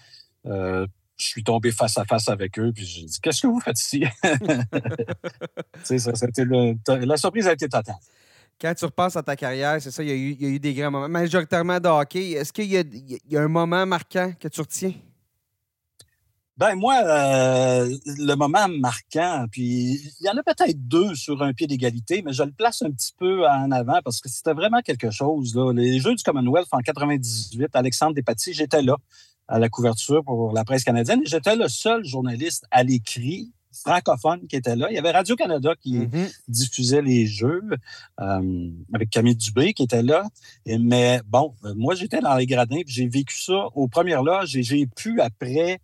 je 0.45 0.87
suis 1.17 1.43
tombé 1.43 1.71
face 1.71 1.97
à 1.97 2.05
face 2.05 2.29
avec 2.29 2.57
eux, 2.59 2.71
puis 2.73 2.85
j'ai 2.85 3.03
dit 3.03 3.19
Qu'est-ce 3.21 3.41
que 3.41 3.47
vous 3.47 3.59
faites 3.59 3.79
ici? 3.79 4.05
ça, 5.83 6.15
c'était 6.15 6.45
la 6.87 7.17
surprise 7.17 7.47
a 7.47 7.53
été 7.53 7.67
totale 7.67 7.95
quand 8.61 8.73
tu 8.75 8.85
repasses 8.85 9.15
à 9.15 9.23
ta 9.23 9.35
carrière, 9.35 9.81
c'est 9.81 9.91
ça, 9.91 10.03
il 10.03 10.09
y, 10.09 10.45
a 10.45 10.49
eu, 10.49 10.59
des 10.59 10.73
grands 10.73 10.91
moments. 10.91 11.09
Majoritairement 11.09 11.79
de 11.79 11.87
hockey, 11.87 12.31
est-ce 12.31 12.51
qu'il 12.51 12.65
y, 12.65 13.37
a 13.37 13.41
un 13.41 13.47
moment 13.47 13.85
marquant 13.85 14.33
que 14.39 14.47
tu 14.47 14.61
retiens? 14.61 14.93
Ben 16.57 16.75
moi, 16.75 16.95
euh, 17.05 17.89
le 18.05 18.35
moment 18.35 18.67
marquant, 18.67 19.45
puis 19.49 19.93
il 20.19 20.25
y 20.25 20.29
en 20.29 20.35
a 20.35 20.43
peut-être 20.43 20.75
deux 20.89 21.15
sur 21.15 21.41
un 21.41 21.53
pied 21.53 21.67
d'égalité, 21.67 22.21
mais 22.21 22.33
je 22.33 22.43
le 22.43 22.51
place 22.51 22.81
un 22.81 22.91
petit 22.91 23.13
peu 23.17 23.47
en 23.47 23.71
avant 23.71 24.01
parce 24.03 24.19
que 24.19 24.27
c'était 24.27 24.51
vraiment 24.51 24.81
quelque 24.81 25.09
chose. 25.09 25.55
Là. 25.55 25.71
Les 25.71 26.01
Jeux 26.01 26.15
du 26.15 26.21
Commonwealth 26.21 26.67
en 26.73 26.79
98, 26.79 27.69
Alexandre 27.73 28.13
Despatie, 28.13 28.53
j'étais 28.53 28.81
là 28.81 28.97
à 29.49 29.59
la 29.59 29.67
couverture 29.67 30.23
pour 30.23 30.53
la 30.53 30.63
presse 30.63 30.83
canadienne. 30.83 31.21
J'étais 31.25 31.55
le 31.55 31.67
seul 31.67 32.05
journaliste 32.05 32.65
à 32.71 32.83
l'écrit 32.83 33.51
francophone 33.73 34.47
qui 34.47 34.55
était 34.55 34.75
là. 34.75 34.87
Il 34.89 34.95
y 34.95 34.97
avait 34.97 35.11
Radio-Canada 35.11 35.73
qui 35.79 35.99
mm-hmm. 35.99 36.35
diffusait 36.47 37.01
les 37.01 37.25
jeux 37.25 37.63
euh, 38.19 38.69
avec 38.93 39.09
Camille 39.09 39.35
Dubé 39.35 39.73
qui 39.73 39.83
était 39.83 40.03
là. 40.03 40.23
mais 40.65 41.21
bon, 41.25 41.55
euh, 41.65 41.73
moi, 41.75 41.95
j'étais 41.95 42.19
dans 42.19 42.35
les 42.35 42.45
gradins 42.45 42.81
j'ai 42.85 43.07
vécu 43.07 43.41
ça 43.41 43.67
aux 43.75 43.87
premières 43.87 44.23
loges 44.23 44.55
et 44.55 44.63
j'ai 44.63 44.85
pu 44.85 45.21
après 45.21 45.79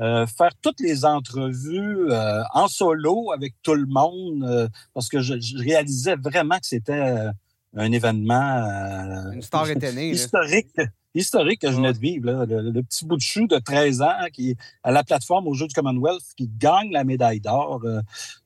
euh, 0.00 0.26
faire 0.26 0.52
toutes 0.62 0.80
les 0.80 1.04
entrevues 1.04 2.10
en 2.54 2.68
solo 2.68 3.32
avec 3.32 3.54
tout 3.62 3.74
le 3.74 3.86
monde 3.86 4.70
parce 4.94 5.08
que 5.08 5.20
je, 5.20 5.34
réalisais 5.58 6.16
vraiment 6.16 6.58
que 6.58 6.66
c'était 6.66 7.28
un 7.74 7.92
événement 7.92 9.32
Une 9.32 9.42
star 9.42 9.68
historique 9.96 10.76
historique 11.14 11.60
que 11.60 11.70
je 11.70 11.76
venais 11.76 11.92
de 11.92 11.98
vivre. 11.98 12.46
Le, 12.46 12.82
petit 12.82 13.04
bout 13.04 13.16
de 13.16 13.22
chou 13.22 13.46
de 13.46 13.58
13 13.58 14.02
ans 14.02 14.26
qui 14.32 14.56
à 14.82 14.92
la 14.92 15.04
plateforme 15.04 15.46
au 15.46 15.54
Jeu 15.54 15.66
du 15.66 15.74
Commonwealth 15.74 16.22
qui 16.36 16.48
gagne 16.48 16.90
la 16.90 17.04
médaille 17.04 17.40
d'or. 17.40 17.80
Euh, 17.84 18.00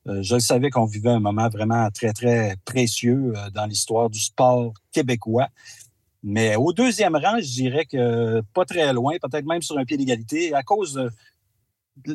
euh, 0.07 0.21
je 0.21 0.35
le 0.35 0.41
savais 0.41 0.69
qu'on 0.69 0.85
vivait 0.85 1.09
un 1.09 1.19
moment 1.19 1.49
vraiment 1.49 1.89
très, 1.91 2.13
très 2.13 2.55
précieux 2.65 3.33
euh, 3.35 3.49
dans 3.51 3.65
l'histoire 3.65 4.09
du 4.09 4.19
sport 4.19 4.73
québécois. 4.91 5.47
Mais 6.23 6.55
au 6.55 6.73
deuxième 6.73 7.15
rang, 7.15 7.37
je 7.39 7.53
dirais 7.53 7.85
que 7.85 8.41
pas 8.53 8.65
très 8.65 8.91
loin, 8.91 9.15
peut-être 9.21 9.45
même 9.45 9.61
sur 9.61 9.77
un 9.77 9.85
pied 9.85 9.97
d'égalité, 9.97 10.53
à 10.53 10.63
cause 10.63 11.09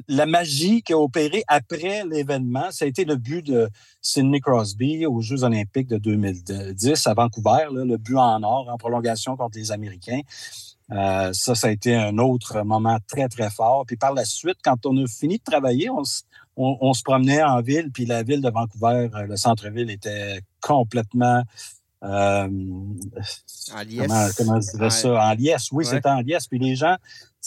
la 0.08 0.26
magie 0.26 0.82
qui 0.82 0.92
a 0.92 0.98
opéré 0.98 1.44
après 1.48 2.04
l'événement, 2.04 2.70
ça 2.70 2.84
a 2.84 2.88
été 2.88 3.04
le 3.04 3.16
but 3.16 3.44
de 3.44 3.68
Sidney 4.00 4.40
Crosby 4.40 5.06
aux 5.06 5.20
Jeux 5.20 5.44
olympiques 5.44 5.88
de 5.88 5.98
2010 5.98 7.06
à 7.06 7.14
Vancouver, 7.14 7.66
le 7.72 7.96
but 7.96 8.16
en 8.16 8.42
or 8.42 8.68
en 8.68 8.76
prolongation 8.76 9.36
contre 9.36 9.58
les 9.58 9.72
Américains. 9.72 10.20
Euh, 10.90 11.32
ça, 11.32 11.54
ça 11.54 11.68
a 11.68 11.70
été 11.70 11.94
un 11.94 12.18
autre 12.18 12.62
moment 12.62 12.98
très, 13.06 13.28
très 13.28 13.50
fort. 13.50 13.84
Puis 13.86 13.96
par 13.96 14.12
la 14.12 14.24
suite, 14.24 14.58
quand 14.62 14.84
on 14.84 14.96
a 15.02 15.06
fini 15.06 15.38
de 15.38 15.42
travailler, 15.42 15.88
on, 15.90 16.04
se 16.04 17.02
promenait 17.02 17.42
en 17.42 17.60
ville, 17.62 17.90
puis 17.92 18.04
la 18.04 18.22
ville 18.22 18.42
de 18.42 18.50
Vancouver, 18.50 19.08
euh, 19.14 19.26
le 19.26 19.36
centre-ville 19.36 19.90
était 19.90 20.40
complètement... 20.60 21.42
Euh, 22.02 22.48
en 23.74 23.82
liesse. 23.86 24.34
Comment, 24.36 24.60
je 24.60 24.70
dirais 24.72 24.90
ça? 24.90 25.24
En 25.24 25.34
liesse, 25.34 25.68
oui, 25.70 25.84
c'était 25.84 26.08
en 26.08 26.20
liesse. 26.20 26.48
Puis 26.48 26.58
les 26.58 26.74
gens 26.74 26.96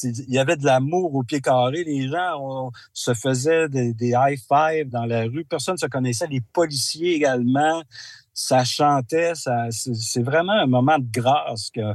il 0.04 0.34
y 0.34 0.40
avait 0.40 0.58
de 0.58 0.66
l'amour 0.66 1.16
au 1.16 1.24
pied 1.24 1.42
carré. 1.42 1.84
Les 1.84 2.08
gens 2.10 2.72
se 2.94 3.14
faisaient 3.14 3.70
des, 3.70 4.14
high 4.16 4.38
five 4.38 4.90
dans 4.90 5.06
la 5.06 5.24
rue. 5.24 5.46
Personne 5.46 5.76
ne 5.76 5.80
se 5.80 5.86
connaissait. 5.86 6.28
Les 6.28 6.42
policiers 6.42 7.16
également. 7.16 7.84
Ça 8.34 8.66
chantait. 8.66 9.34
c'est 9.36 10.22
vraiment 10.22 10.54
un 10.54 10.68
moment 10.68 11.00
de 11.00 11.08
grâce 11.10 11.72
que, 11.72 11.94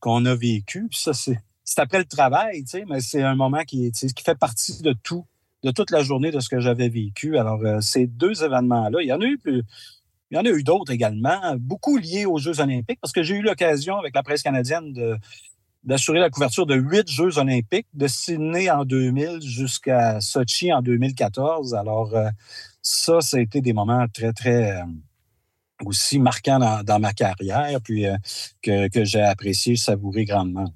qu'on 0.00 0.24
a 0.24 0.34
vécu. 0.34 0.88
ça, 0.92 1.12
c'est, 1.12 1.38
après 1.76 1.98
le 1.98 2.04
travail, 2.04 2.64
mais 2.88 3.00
c'est 3.00 3.22
un 3.22 3.34
moment 3.34 3.62
qui, 3.64 3.92
qui 3.92 4.24
fait 4.24 4.38
partie 4.38 4.80
de 4.82 4.94
tout, 5.02 5.26
de 5.62 5.70
toute 5.70 5.90
la 5.90 6.02
journée 6.02 6.30
de 6.30 6.40
ce 6.40 6.48
que 6.48 6.60
j'avais 6.60 6.88
vécu. 6.88 7.36
Alors, 7.36 7.60
euh, 7.62 7.80
ces 7.80 8.06
deux 8.06 8.42
événements-là, 8.42 9.02
il 9.02 9.06
y 9.06 9.12
en 9.12 9.20
a 9.20 9.24
eu. 9.24 9.38
Il 9.46 10.36
y 10.36 10.38
en 10.38 10.46
a 10.46 10.48
eu 10.48 10.62
d'autres 10.62 10.90
également, 10.92 11.56
beaucoup 11.58 11.98
liés 11.98 12.24
aux 12.24 12.38
Jeux 12.38 12.58
olympiques, 12.60 12.98
parce 13.02 13.12
que 13.12 13.22
j'ai 13.22 13.34
eu 13.34 13.42
l'occasion 13.42 13.98
avec 13.98 14.14
la 14.14 14.22
presse 14.22 14.42
canadienne 14.42 14.94
de, 14.94 15.18
d'assurer 15.84 16.20
la 16.20 16.30
couverture 16.30 16.66
de 16.66 16.74
huit 16.74 17.08
Jeux 17.10 17.38
olympiques, 17.38 17.88
de 17.94 18.06
Sydney 18.06 18.70
en 18.70 18.84
2000 18.84 19.40
jusqu'à 19.42 20.20
Sochi 20.20 20.72
en 20.72 20.80
2014. 20.80 21.74
Alors, 21.74 22.14
euh, 22.14 22.28
ça, 22.82 23.20
ça 23.20 23.38
a 23.38 23.40
été 23.40 23.60
des 23.60 23.72
moments 23.72 24.06
très, 24.12 24.32
très 24.32 24.80
euh, 24.80 24.84
aussi 25.84 26.18
marquants 26.18 26.82
dans, 26.84 27.00
ma 27.00 27.12
carrière, 27.12 27.80
puis 27.82 28.06
euh, 28.06 28.16
que, 28.62 29.04
j'ai 29.04 29.22
apprécié, 29.22 29.76
savouré 29.76 30.24
grandement. 30.24 30.72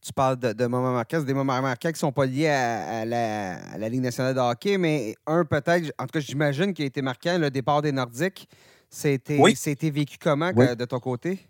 Tu 0.00 0.12
parles 0.12 0.38
de, 0.38 0.66
moments 0.66 0.92
marquants, 0.92 1.18
c'est 1.18 1.26
des 1.26 1.34
moments 1.34 1.60
marquants 1.60 1.88
qui 1.88 1.94
ne 1.94 1.98
sont 1.98 2.12
pas 2.12 2.26
liés 2.26 2.48
à, 2.48 3.04
la, 3.04 3.88
Ligue 3.88 4.02
nationale 4.02 4.34
de 4.34 4.40
hockey, 4.40 4.78
mais 4.78 5.16
un 5.26 5.44
peut-être, 5.44 5.92
en 5.98 6.04
tout 6.04 6.12
cas, 6.12 6.20
j'imagine 6.20 6.72
qui 6.72 6.82
a 6.82 6.86
été 6.86 7.02
marquant, 7.02 7.38
le 7.38 7.50
départ 7.50 7.82
des 7.82 7.92
Nordiques. 7.92 8.48
C'était 8.88 9.38
oui. 9.38 9.56
vécu 9.90 10.16
comment 10.18 10.52
de 10.52 10.84
ton 10.84 11.00
côté? 11.00 11.40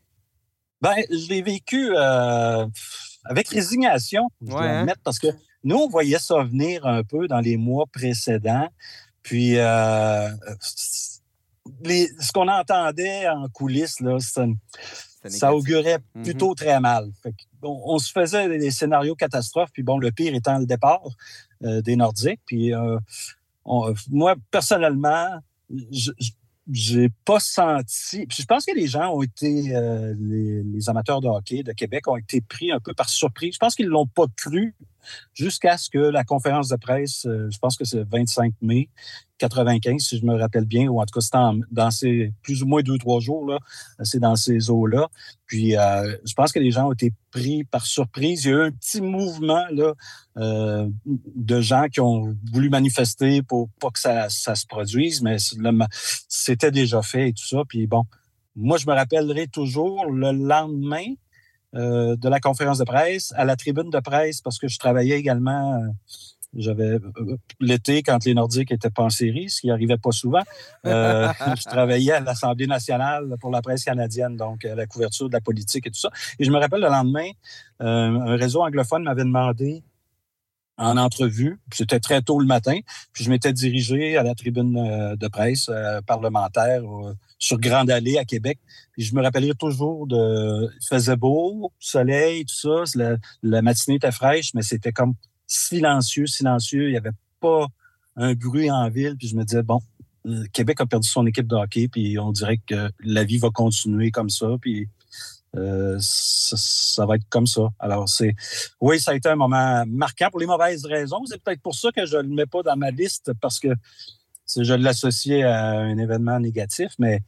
Ben, 0.81 0.95
je 1.11 1.29
l'ai 1.29 1.43
vécu 1.43 1.91
euh, 1.95 2.67
avec 3.25 3.49
résignation, 3.49 4.29
je 4.43 4.51
dois 4.51 4.63
hein? 4.63 4.81
admettre, 4.81 5.01
parce 5.03 5.19
que 5.19 5.29
nous, 5.65 5.77
on 5.77 5.89
voyait 5.89 6.19
ça 6.19 6.43
venir 6.45 6.87
un 6.87 7.03
peu 7.03 7.27
dans 7.27 7.41
les 7.41 7.57
mois 7.57 7.87
précédents. 7.91 8.69
Puis, 9.23 9.59
euh, 9.59 10.29
ce 11.83 12.33
qu'on 12.33 12.49
entendait 12.49 13.29
en 13.29 13.49
coulisses, 13.49 14.01
là, 14.01 14.19
ça, 14.21 15.55
augurait 15.55 15.99
mm-hmm. 15.99 16.23
plutôt 16.23 16.55
très 16.55 16.79
mal. 16.79 17.11
on, 17.63 17.99
se 17.99 18.13
faisait 18.13 18.49
des 18.59 18.71
scénarios 18.71 19.17
catastrophes, 19.17 19.71
puis 19.73 19.83
bon, 19.83 19.99
le 19.99 20.13
pire 20.13 20.35
étant 20.35 20.59
le 20.59 20.67
départ 20.67 21.09
euh, 21.65 21.81
des 21.83 21.97
Nordiques. 21.97 22.43
Puis, 22.47 22.73
moi, 23.65 24.37
personnellement, 24.53 25.41
je, 25.91 26.13
j'ai 26.71 27.11
pas 27.25 27.39
senti. 27.39 28.27
je 28.29 28.45
pense 28.45 28.67
que 28.67 28.75
les 28.75 28.87
gens 28.87 29.15
ont 29.15 29.23
été, 29.23 29.75
euh, 29.77 30.15
les, 30.19 30.89
amateurs 30.89 31.21
de 31.21 31.29
hockey 31.29 31.63
de 31.63 31.73
Québec 31.73 32.09
ont 32.09 32.17
été 32.17 32.41
pris 32.41 32.71
un 32.73 32.81
peu 32.81 32.93
par 32.95 33.09
surprise. 33.09 33.55
Je 33.55 33.59
pense 33.59 33.75
qu'ils 33.75 33.87
l'ont 33.87 34.07
pas 34.07 34.27
cru 34.37 34.75
jusqu'à 35.35 35.79
ce 35.79 35.91
que 35.91 35.99
la 35.99 36.25
conférence 36.25 36.69
de 36.69 36.77
presse, 36.77 37.27
euh, 37.27 37.49
je 37.51 37.59
pense 37.59 37.77
que 37.77 37.85
c'est 37.85 37.99
le 37.99 38.07
25 38.11 38.55
mai 38.63 38.89
95, 39.39 40.03
si 40.03 40.19
je 40.19 40.25
me 40.25 40.35
rappelle 40.35 40.65
bien, 40.65 40.89
ou 40.89 41.01
en 41.01 41.05
tout 41.05 41.19
cas, 41.19 41.21
c'est 41.21 41.37
dans 41.71 41.91
ces 41.91 42.33
plus 42.43 42.63
ou 42.63 42.67
moins 42.67 42.83
deux, 42.83 42.99
trois 42.99 43.21
jours, 43.21 43.47
là, 43.47 43.59
c'est 44.03 44.19
dans 44.19 44.37
ces 44.37 44.71
eaux-là. 44.71 45.09
Puis, 45.47 45.77
euh, 45.77 46.17
je 46.25 46.35
pense 46.35 46.53
que 46.53 46.59
les 46.59 46.71
gens 46.71 46.89
ont 46.89 46.93
été 46.93 47.13
pris 47.31 47.65
par 47.65 47.87
surprise. 47.87 48.45
Il 48.45 48.51
y 48.51 48.55
a 48.55 48.57
eu 48.57 48.63
un 48.63 48.71
petit 48.71 49.01
mouvement 49.01 49.65
là, 49.71 49.93
euh, 50.39 50.89
de 51.07 51.61
gens 51.61 51.87
qui 51.93 52.01
ont 52.01 52.35
voulu 52.53 52.71
manifester 52.71 53.43
pour 53.43 53.69
pas 53.81 53.91
que 53.91 54.01
ça, 54.01 54.29
ça 54.31 54.55
se 54.55 54.67
produise, 54.67 55.23
mais 55.23 55.37
c'était 56.29 56.71
déjà 56.71 57.03
fait 57.03 57.29
et 57.29 57.33
tout 57.33 57.47
ça. 57.47 57.63
Puis 57.69 57.87
bon, 57.87 58.05
moi, 58.55 58.79
je 58.79 58.87
me 58.87 58.95
rappellerai 58.95 59.49
toujours 59.49 60.07
le 60.11 60.33
lendemain, 60.33 61.05
euh, 61.77 62.17
de 62.17 62.29
la 62.29 62.41
conférence 62.41 62.79
de 62.79 62.85
presse 62.85 63.33
à 63.37 63.45
la 63.45 63.57
tribune 63.57 63.91
de 63.91 64.01
presse 64.01 64.41
parce 64.41 64.59
que 64.59 64.69
je 64.69 64.79
travaillais 64.79 65.19
également. 65.19 65.75
Euh, 65.75 65.87
j'avais 66.55 66.95
euh, 66.95 67.37
l'été 67.61 68.03
quand 68.03 68.25
les 68.25 68.33
Nordiques 68.33 68.73
étaient 68.73 68.89
pas 68.89 69.03
en 69.03 69.11
série, 69.11 69.51
ce 69.51 69.61
qui 69.61 69.71
arrivait 69.71 69.99
pas 69.99 70.13
souvent. 70.13 70.43
je 70.85 71.69
travaillais 71.69 72.13
à 72.13 72.21
l'Assemblée 72.21 72.67
nationale 72.67 73.35
pour 73.41 73.51
la 73.51 73.61
presse 73.61 73.85
canadienne, 73.85 74.37
donc 74.37 74.65
à 74.65 74.75
la 74.75 74.87
couverture 74.87 75.29
de 75.29 75.35
la 75.35 75.43
politique 75.43 75.87
et 75.87 75.91
tout 75.91 76.01
ça. 76.01 76.09
Et 76.39 76.45
je 76.45 76.51
me 76.51 76.59
rappelle 76.59 76.81
le 76.81 76.89
lendemain, 76.89 77.29
un 77.81 78.37
réseau 78.37 78.63
anglophone 78.63 79.03
m'avait 79.03 79.25
demandé 79.25 79.83
en 80.79 80.97
entrevue. 80.97 81.59
C'était 81.73 82.01
très 82.01 82.23
tôt 82.23 82.39
le 82.41 82.47
matin. 82.47 82.79
Puis 83.13 83.25
je 83.25 83.31
m'étais 83.31 83.53
dirigé 83.53 84.17
à 84.17 84.23
la 84.23 84.35
tribune 84.35 84.77
euh, 84.77 85.17
de 85.17 85.29
presse 85.29 85.69
euh, 85.69 86.01
parlementaire 86.03 86.83
euh, 86.85 87.15
sur 87.39 87.59
Grande 87.59 87.91
Allée 87.91 88.19
à 88.19 88.25
Québec. 88.25 88.59
Puis 88.93 89.03
je 89.03 89.15
me 89.15 89.23
rappellerai 89.23 89.55
toujours 89.55 90.07
de... 90.07 90.71
Il 90.75 90.87
faisait 90.87 91.17
beau, 91.17 91.73
soleil, 91.79 92.45
tout 92.45 92.55
ça. 92.55 92.85
La, 92.95 93.17
la 93.43 93.63
matinée 93.63 93.97
était 93.97 94.13
fraîche, 94.13 94.53
mais 94.55 94.63
c'était 94.63 94.93
comme 94.93 95.15
silencieux, 95.47 96.27
silencieux. 96.27 96.89
Il 96.89 96.93
n'y 96.93 96.99
avait 96.99 97.11
pas 97.41 97.67
un 98.17 98.35
bruit 98.35 98.71
en 98.71 98.89
ville. 98.91 99.17
Puis 99.17 99.29
je 99.29 99.37
me 99.37 99.45
disais, 99.45 99.63
bon, 99.63 99.81
Québec 100.53 100.81
a 100.81 100.87
perdu 100.87 101.09
son 101.09 101.27
équipe 101.27 101.47
de 101.47 101.55
hockey, 101.55 101.89
puis 101.89 102.19
on 102.19 102.33
dirait 102.33 102.59
que 102.67 102.91
la 103.01 103.25
vie 103.25 103.39
va 103.39 103.51
continuer 103.51 104.11
comme 104.11 104.31
ça. 104.31 104.49
Puis 104.61 104.89
euh, 105.57 105.97
ça, 106.01 107.07
va 107.07 107.17
être 107.17 107.29
comme 107.29 107.47
ça. 107.47 107.69
Alors, 107.79 108.09
c'est 108.09 108.35
oui, 108.81 109.01
ça 109.01 109.13
a 109.13 109.15
été 109.15 109.29
un 109.29 109.37
moment 109.37 109.85
marquant 109.87 110.29
pour 110.31 110.41
les 110.41 110.47
mauvaises 110.47 110.85
raisons. 110.85 111.25
C'est 111.27 111.43
peut-être 111.43 111.63
pour 111.63 111.75
ça 111.75 111.91
que 111.93 112.07
je 112.07 112.17
ne 112.17 112.23
le 112.23 112.29
mets 112.29 112.47
pas 112.47 112.63
dans 112.63 112.77
ma 112.77 112.91
liste 112.91 113.33
parce 113.41 113.59
que 113.59 113.69
je 114.57 114.75
l'associais 114.75 115.43
à 115.43 115.71
un 115.71 115.99
événement 115.99 116.39
négatif, 116.41 116.93
mais 116.99 117.21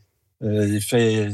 euh, 0.43 0.68
il 0.68 0.81
fait 0.81 1.29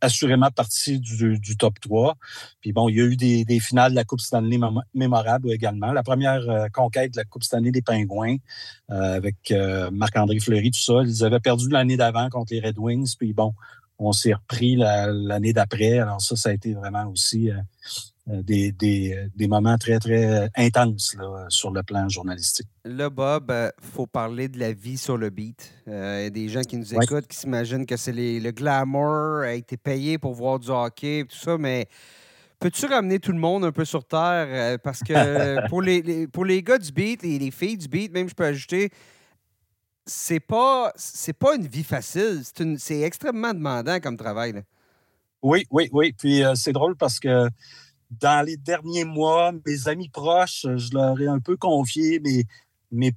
assurément 0.00 0.50
partie 0.50 1.00
du, 1.00 1.56
top 1.56 1.80
3. 1.80 2.16
Puis 2.60 2.72
bon, 2.72 2.90
il 2.90 2.96
y 2.96 3.00
a 3.00 3.04
eu 3.04 3.16
des, 3.16 3.60
finales 3.60 3.92
de 3.92 3.96
la 3.96 4.04
Coupe 4.04 4.20
Stanley 4.20 4.58
mémorables 4.92 5.50
également. 5.50 5.92
La 5.92 6.02
première 6.02 6.48
euh, 6.50 6.66
conquête 6.68 7.12
de 7.12 7.16
la 7.16 7.24
Coupe 7.24 7.42
Stanley 7.42 7.70
des 7.70 7.80
Pingouins 7.80 8.36
avec 8.88 9.54
Marc-André 9.92 10.40
Fleury, 10.40 10.70
tout 10.70 10.80
ça. 10.80 11.00
Ils 11.04 11.24
avaient 11.24 11.40
perdu 11.40 11.70
l'année 11.70 11.96
d'avant 11.96 12.28
contre 12.28 12.52
les 12.52 12.60
Red 12.60 12.78
Wings. 12.78 13.14
Puis 13.18 13.32
bon, 13.32 13.54
on 13.98 14.12
s'est 14.12 14.34
repris 14.34 14.76
l'année 14.76 15.52
d'après. 15.52 15.98
Alors 15.98 16.20
ça, 16.20 16.36
ça 16.36 16.50
a 16.50 16.52
été 16.52 16.74
vraiment 16.74 17.06
aussi 17.06 17.50
euh, 17.50 17.56
euh, 18.30 18.42
des, 18.42 18.72
des, 18.72 19.48
moments 19.48 19.76
très, 19.78 19.98
très 19.98 20.48
intenses 20.56 21.16
sur 21.48 21.70
le 21.70 21.82
plan 21.82 22.08
journalistique. 22.08 22.68
Là, 22.84 23.10
Bob, 23.10 23.46
il 23.48 23.54
euh, 23.54 23.70
faut 23.80 24.06
parler 24.06 24.48
de 24.48 24.58
la 24.58 24.72
vie 24.72 24.96
sur 24.96 25.16
le 25.16 25.30
beat. 25.30 25.72
Il 25.86 25.92
y 25.92 25.96
a 25.96 26.30
des 26.30 26.48
gens 26.48 26.62
qui 26.62 26.76
nous 26.76 26.94
écoutent 26.94 27.26
qui 27.26 27.36
s'imaginent 27.36 27.86
que 27.86 27.96
c'est 27.96 28.12
le 28.12 28.50
glamour, 28.50 29.42
a 29.42 29.52
été 29.52 29.76
payé 29.76 30.18
pour 30.18 30.34
voir 30.34 30.58
du 30.58 30.70
hockey, 30.70 31.24
tout 31.28 31.36
ça, 31.36 31.58
mais 31.58 31.86
peux-tu 32.58 32.86
ramener 32.86 33.18
tout 33.18 33.32
le 33.32 33.38
monde 33.38 33.64
un 33.64 33.72
peu 33.72 33.84
sur 33.84 34.04
terre? 34.04 34.78
Parce 34.82 35.00
que 35.00 35.68
pour 35.68 35.82
les, 35.82 36.26
pour 36.26 36.44
les 36.44 36.62
gars 36.62 36.78
du 36.78 36.90
beat, 36.92 37.22
les, 37.22 37.38
les 37.38 37.50
filles 37.50 37.76
du 37.76 37.88
beat, 37.88 38.12
même 38.12 38.28
je 38.28 38.34
peux 38.34 38.44
ajouter, 38.44 38.90
c'est 40.06 40.40
pas 40.40 40.92
c'est 40.96 41.36
pas 41.36 41.56
une 41.56 41.66
vie 41.66 41.84
facile. 41.84 42.42
C'est 42.78 43.00
extrêmement 43.00 43.54
demandant 43.54 44.00
comme 44.00 44.16
travail. 44.16 44.62
Oui, 45.42 45.66
oui, 45.70 45.88
oui. 45.92 46.12
Puis 46.12 46.42
euh, 46.42 46.54
c'est 46.54 46.72
drôle 46.72 46.96
parce 46.96 47.20
que 47.20 47.48
dans 48.10 48.44
les 48.44 48.56
derniers 48.56 49.04
mois, 49.04 49.52
mes 49.66 49.88
amis 49.88 50.08
proches, 50.08 50.66
je 50.76 50.94
leur 50.94 51.20
ai 51.20 51.26
un 51.26 51.40
peu 51.40 51.56
confié 51.56 52.20
mes, 52.20 52.44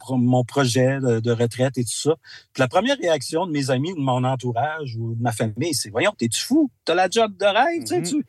mon 0.10 0.44
projet 0.44 1.00
de, 1.00 1.32
retraite 1.32 1.78
et 1.78 1.84
tout 1.84 1.92
ça. 1.92 2.16
Puis 2.54 2.62
la 2.62 2.68
première 2.68 2.98
réaction 2.98 3.46
de 3.46 3.52
mes 3.52 3.70
amis, 3.70 3.94
de 3.94 4.00
mon 4.00 4.24
entourage 4.24 4.96
ou 4.98 5.16
de 5.16 5.22
ma 5.22 5.32
famille, 5.32 5.74
c'est 5.74 5.90
Voyons, 5.90 6.14
t'es-tu 6.18 6.42
fou? 6.42 6.72
T'as 6.86 6.96
la 6.96 7.10
job 7.10 7.36
de 7.38 7.46
rêve, 7.46 7.84
mm-hmm. 7.84 8.24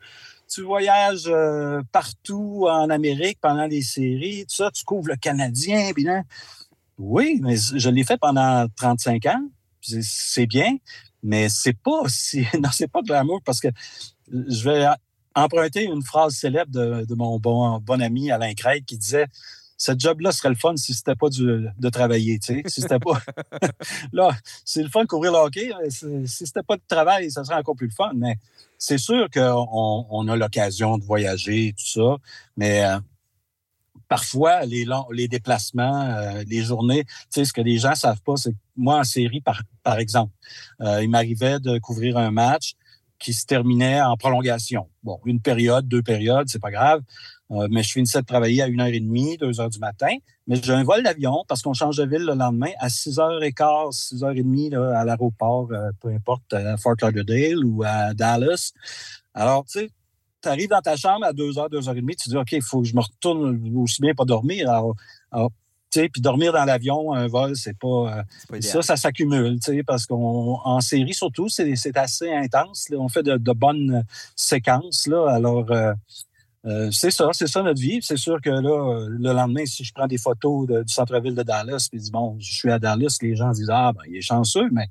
tu, 0.47 0.61
voyages 0.61 1.27
euh, 1.27 1.81
partout 1.91 2.67
en 2.69 2.89
Amérique 2.89 3.39
pendant 3.41 3.65
les 3.65 3.81
séries, 3.81 4.45
tout 4.47 4.55
ça, 4.55 4.71
tu 4.71 4.83
couvres 4.83 5.09
le 5.09 5.15
Canadien, 5.15 5.91
puis 5.93 6.03
là, 6.03 6.23
oui, 6.99 7.39
mais 7.41 7.55
je 7.55 7.89
l'ai 7.89 8.03
fait 8.03 8.17
pendant 8.17 8.67
35 8.75 9.25
ans. 9.27 9.49
C'est 9.81 10.45
bien, 10.45 10.75
mais 11.23 11.47
c'est 11.47 11.73
pas 11.73 12.01
aussi. 12.01 12.45
Non, 12.59 12.69
c'est 12.71 12.91
pas 12.91 13.01
glamour 13.01 13.41
parce 13.43 13.61
que 13.61 13.69
je 14.29 14.69
vais 14.69 14.85
emprunter 15.33 15.85
une 15.85 16.03
phrase 16.03 16.35
célèbre 16.35 16.71
de, 16.71 17.15
mon 17.15 17.39
bon, 17.39 17.79
bon 17.79 18.01
ami 18.01 18.31
Alain 18.31 18.53
Craig 18.53 18.83
qui 18.85 18.97
disait 18.97 19.27
ce 19.77 19.93
job-là 19.97 20.33
serait 20.33 20.49
le 20.49 20.55
fun 20.55 20.75
si 20.75 20.93
c'était 20.93 21.15
pas 21.15 21.29
de 21.29 21.89
travailler, 21.89 22.37
tu 22.37 22.53
sais. 22.53 22.63
Si 22.65 22.81
c'était 22.81 22.99
pas. 22.99 23.21
là, 24.11 24.31
c'est 24.65 24.83
le 24.83 24.89
fun 24.89 25.03
de 25.03 25.07
couvrir 25.07 25.31
le 25.31 25.37
hockey. 25.37 25.71
Si 25.89 26.45
c'était 26.47 26.63
pas 26.63 26.75
de 26.75 26.81
travail, 26.85 27.31
ça 27.31 27.45
serait 27.45 27.55
encore 27.55 27.77
plus 27.77 27.87
le 27.87 27.93
fun. 27.93 28.11
Mais 28.13 28.35
c'est 28.77 28.97
sûr 28.97 29.29
qu'on 29.33 30.05
on 30.09 30.27
a 30.27 30.35
l'occasion 30.35 30.97
de 30.97 31.05
voyager 31.05 31.67
et 31.67 31.71
tout 31.71 31.87
ça. 31.87 32.17
Mais 32.57 32.83
euh, 32.83 32.99
parfois, 34.09 34.65
les, 34.65 34.85
les 35.13 35.27
déplacements, 35.29 36.01
euh, 36.01 36.43
les 36.45 36.63
journées, 36.63 37.05
tu 37.05 37.13
sais, 37.29 37.45
ce 37.45 37.53
que 37.53 37.61
les 37.61 37.77
gens 37.77 37.95
savent 37.95 38.21
pas, 38.21 38.35
c'est 38.35 38.51
que 38.51 38.57
moi, 38.75 38.99
en 38.99 39.03
série, 39.05 39.39
par, 39.39 39.61
par 39.83 39.99
exemple, 39.99 40.33
euh, 40.81 41.01
il 41.01 41.09
m'arrivait 41.09 41.59
de 41.59 41.77
couvrir 41.77 42.17
un 42.17 42.31
match 42.31 42.73
qui 43.19 43.33
se 43.33 43.45
terminait 43.45 44.01
en 44.01 44.17
prolongation. 44.17 44.87
Bon, 45.03 45.19
une 45.25 45.39
période, 45.39 45.87
deux 45.87 46.01
périodes, 46.01 46.49
c'est 46.49 46.61
pas 46.61 46.71
grave. 46.71 47.01
Euh, 47.51 47.67
mais 47.69 47.83
je 47.83 47.91
finissais 47.91 48.21
de 48.21 48.25
travailler 48.25 48.61
à 48.61 48.69
1h30, 48.69 49.39
2h 49.39 49.71
du 49.71 49.79
matin. 49.79 50.15
Mais 50.47 50.55
j'ai 50.61 50.73
un 50.73 50.83
vol 50.83 51.03
d'avion 51.03 51.43
parce 51.47 51.61
qu'on 51.61 51.73
change 51.73 51.97
de 51.97 52.05
ville 52.05 52.25
le 52.25 52.33
lendemain 52.33 52.71
à 52.79 52.87
6h15, 52.87 54.13
6h30 54.13 54.71
là, 54.71 54.99
à 54.99 55.05
l'aéroport, 55.05 55.69
peu 55.99 56.09
importe, 56.09 56.53
à 56.53 56.77
Fort 56.77 56.95
Lauderdale 57.01 57.63
ou 57.65 57.83
à 57.83 58.13
Dallas. 58.13 58.71
Alors, 59.33 59.65
tu 59.65 59.79
sais, 59.79 59.89
tu 60.41 60.49
arrives 60.49 60.69
dans 60.69 60.81
ta 60.81 60.95
chambre 60.95 61.25
à 61.25 61.33
2h, 61.33 61.69
2h30, 61.69 62.15
tu 62.15 62.29
dis 62.29 62.37
OK, 62.37 62.51
il 62.51 62.61
faut 62.61 62.81
que 62.81 62.87
je 62.87 62.95
me 62.95 63.01
retourne 63.01 63.77
aussi 63.77 64.01
bien 64.01 64.13
pas 64.13 64.25
dormir. 64.25 64.69
Alors, 64.69 64.95
puis 65.91 66.21
dormir 66.21 66.53
dans 66.53 66.65
l'avion, 66.65 67.13
un 67.13 67.27
vol, 67.27 67.55
c'est 67.55 67.77
pas, 67.77 68.23
euh, 68.51 68.61
ça, 68.61 68.81
ça 68.81 68.95
s'accumule, 68.95 69.59
parce 69.85 70.05
qu'en 70.05 70.81
série 70.81 71.13
surtout, 71.13 71.49
c'est 71.49 71.97
assez 71.97 72.31
intense. 72.31 72.87
On 72.95 73.09
fait 73.09 73.23
de, 73.23 73.53
bonnes 73.53 74.03
séquences, 74.35 75.07
là. 75.07 75.29
Alors, 75.29 75.71
euh, 75.71 75.93
euh, 76.65 76.91
c'est 76.91 77.11
ça, 77.11 77.29
c'est 77.31 77.47
ça 77.47 77.63
notre 77.63 77.81
vie. 77.81 77.99
C'est 78.01 78.17
sûr 78.17 78.39
que 78.41 78.49
là, 78.49 79.07
le 79.07 79.33
lendemain, 79.33 79.65
si 79.65 79.83
je 79.83 79.93
prends 79.93 80.07
des 80.07 80.17
photos 80.17 80.67
du 80.67 80.93
centre-ville 80.93 81.33
de 81.33 81.43
Dallas, 81.43 81.87
puis 81.89 81.99
dis 81.99 82.11
bon, 82.11 82.35
je 82.39 82.51
suis 82.51 82.69
à 82.69 82.79
Dallas, 82.79 83.17
les 83.21 83.35
gens 83.35 83.51
disent 83.51 83.71
ah 83.71 83.93
ben 83.93 84.01
il 84.07 84.17
est 84.17 84.21
chanceux, 84.21 84.69
mais 84.71 84.87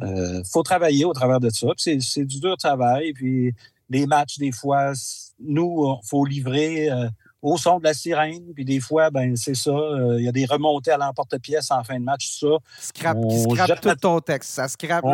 il 0.00 0.42
faut 0.50 0.62
travailler 0.62 1.04
au 1.04 1.12
travers 1.12 1.40
de 1.40 1.50
ça. 1.50 1.68
C'est 1.76 2.24
du 2.24 2.40
dur 2.40 2.56
travail, 2.56 3.12
puis 3.14 3.54
les 3.88 4.06
matchs, 4.06 4.38
des 4.38 4.52
fois, 4.52 4.92
nous, 5.40 5.96
il 6.02 6.08
faut 6.08 6.24
livrer 6.24 6.90
euh, 6.90 7.08
au 7.42 7.56
son 7.56 7.78
de 7.78 7.84
la 7.84 7.94
sirène. 7.94 8.52
Puis 8.54 8.64
des 8.64 8.80
fois, 8.80 9.10
ben 9.10 9.36
c'est 9.36 9.54
ça. 9.54 9.70
Euh, 9.70 10.18
il 10.18 10.24
y 10.24 10.28
a 10.28 10.32
des 10.32 10.46
remontées 10.46 10.90
à 10.90 10.96
l'emporte-pièce 10.96 11.70
en 11.70 11.82
fin 11.84 11.98
de 11.98 12.04
match, 12.04 12.38
tout 12.38 12.48
ça. 12.48 12.56
Scrap, 12.80 13.16
on 13.16 13.54
scrape 13.54 13.80
tout 13.80 13.94
ton 13.94 14.20
texte. 14.20 14.50
Ça 14.50 14.68
scrape 14.68 15.04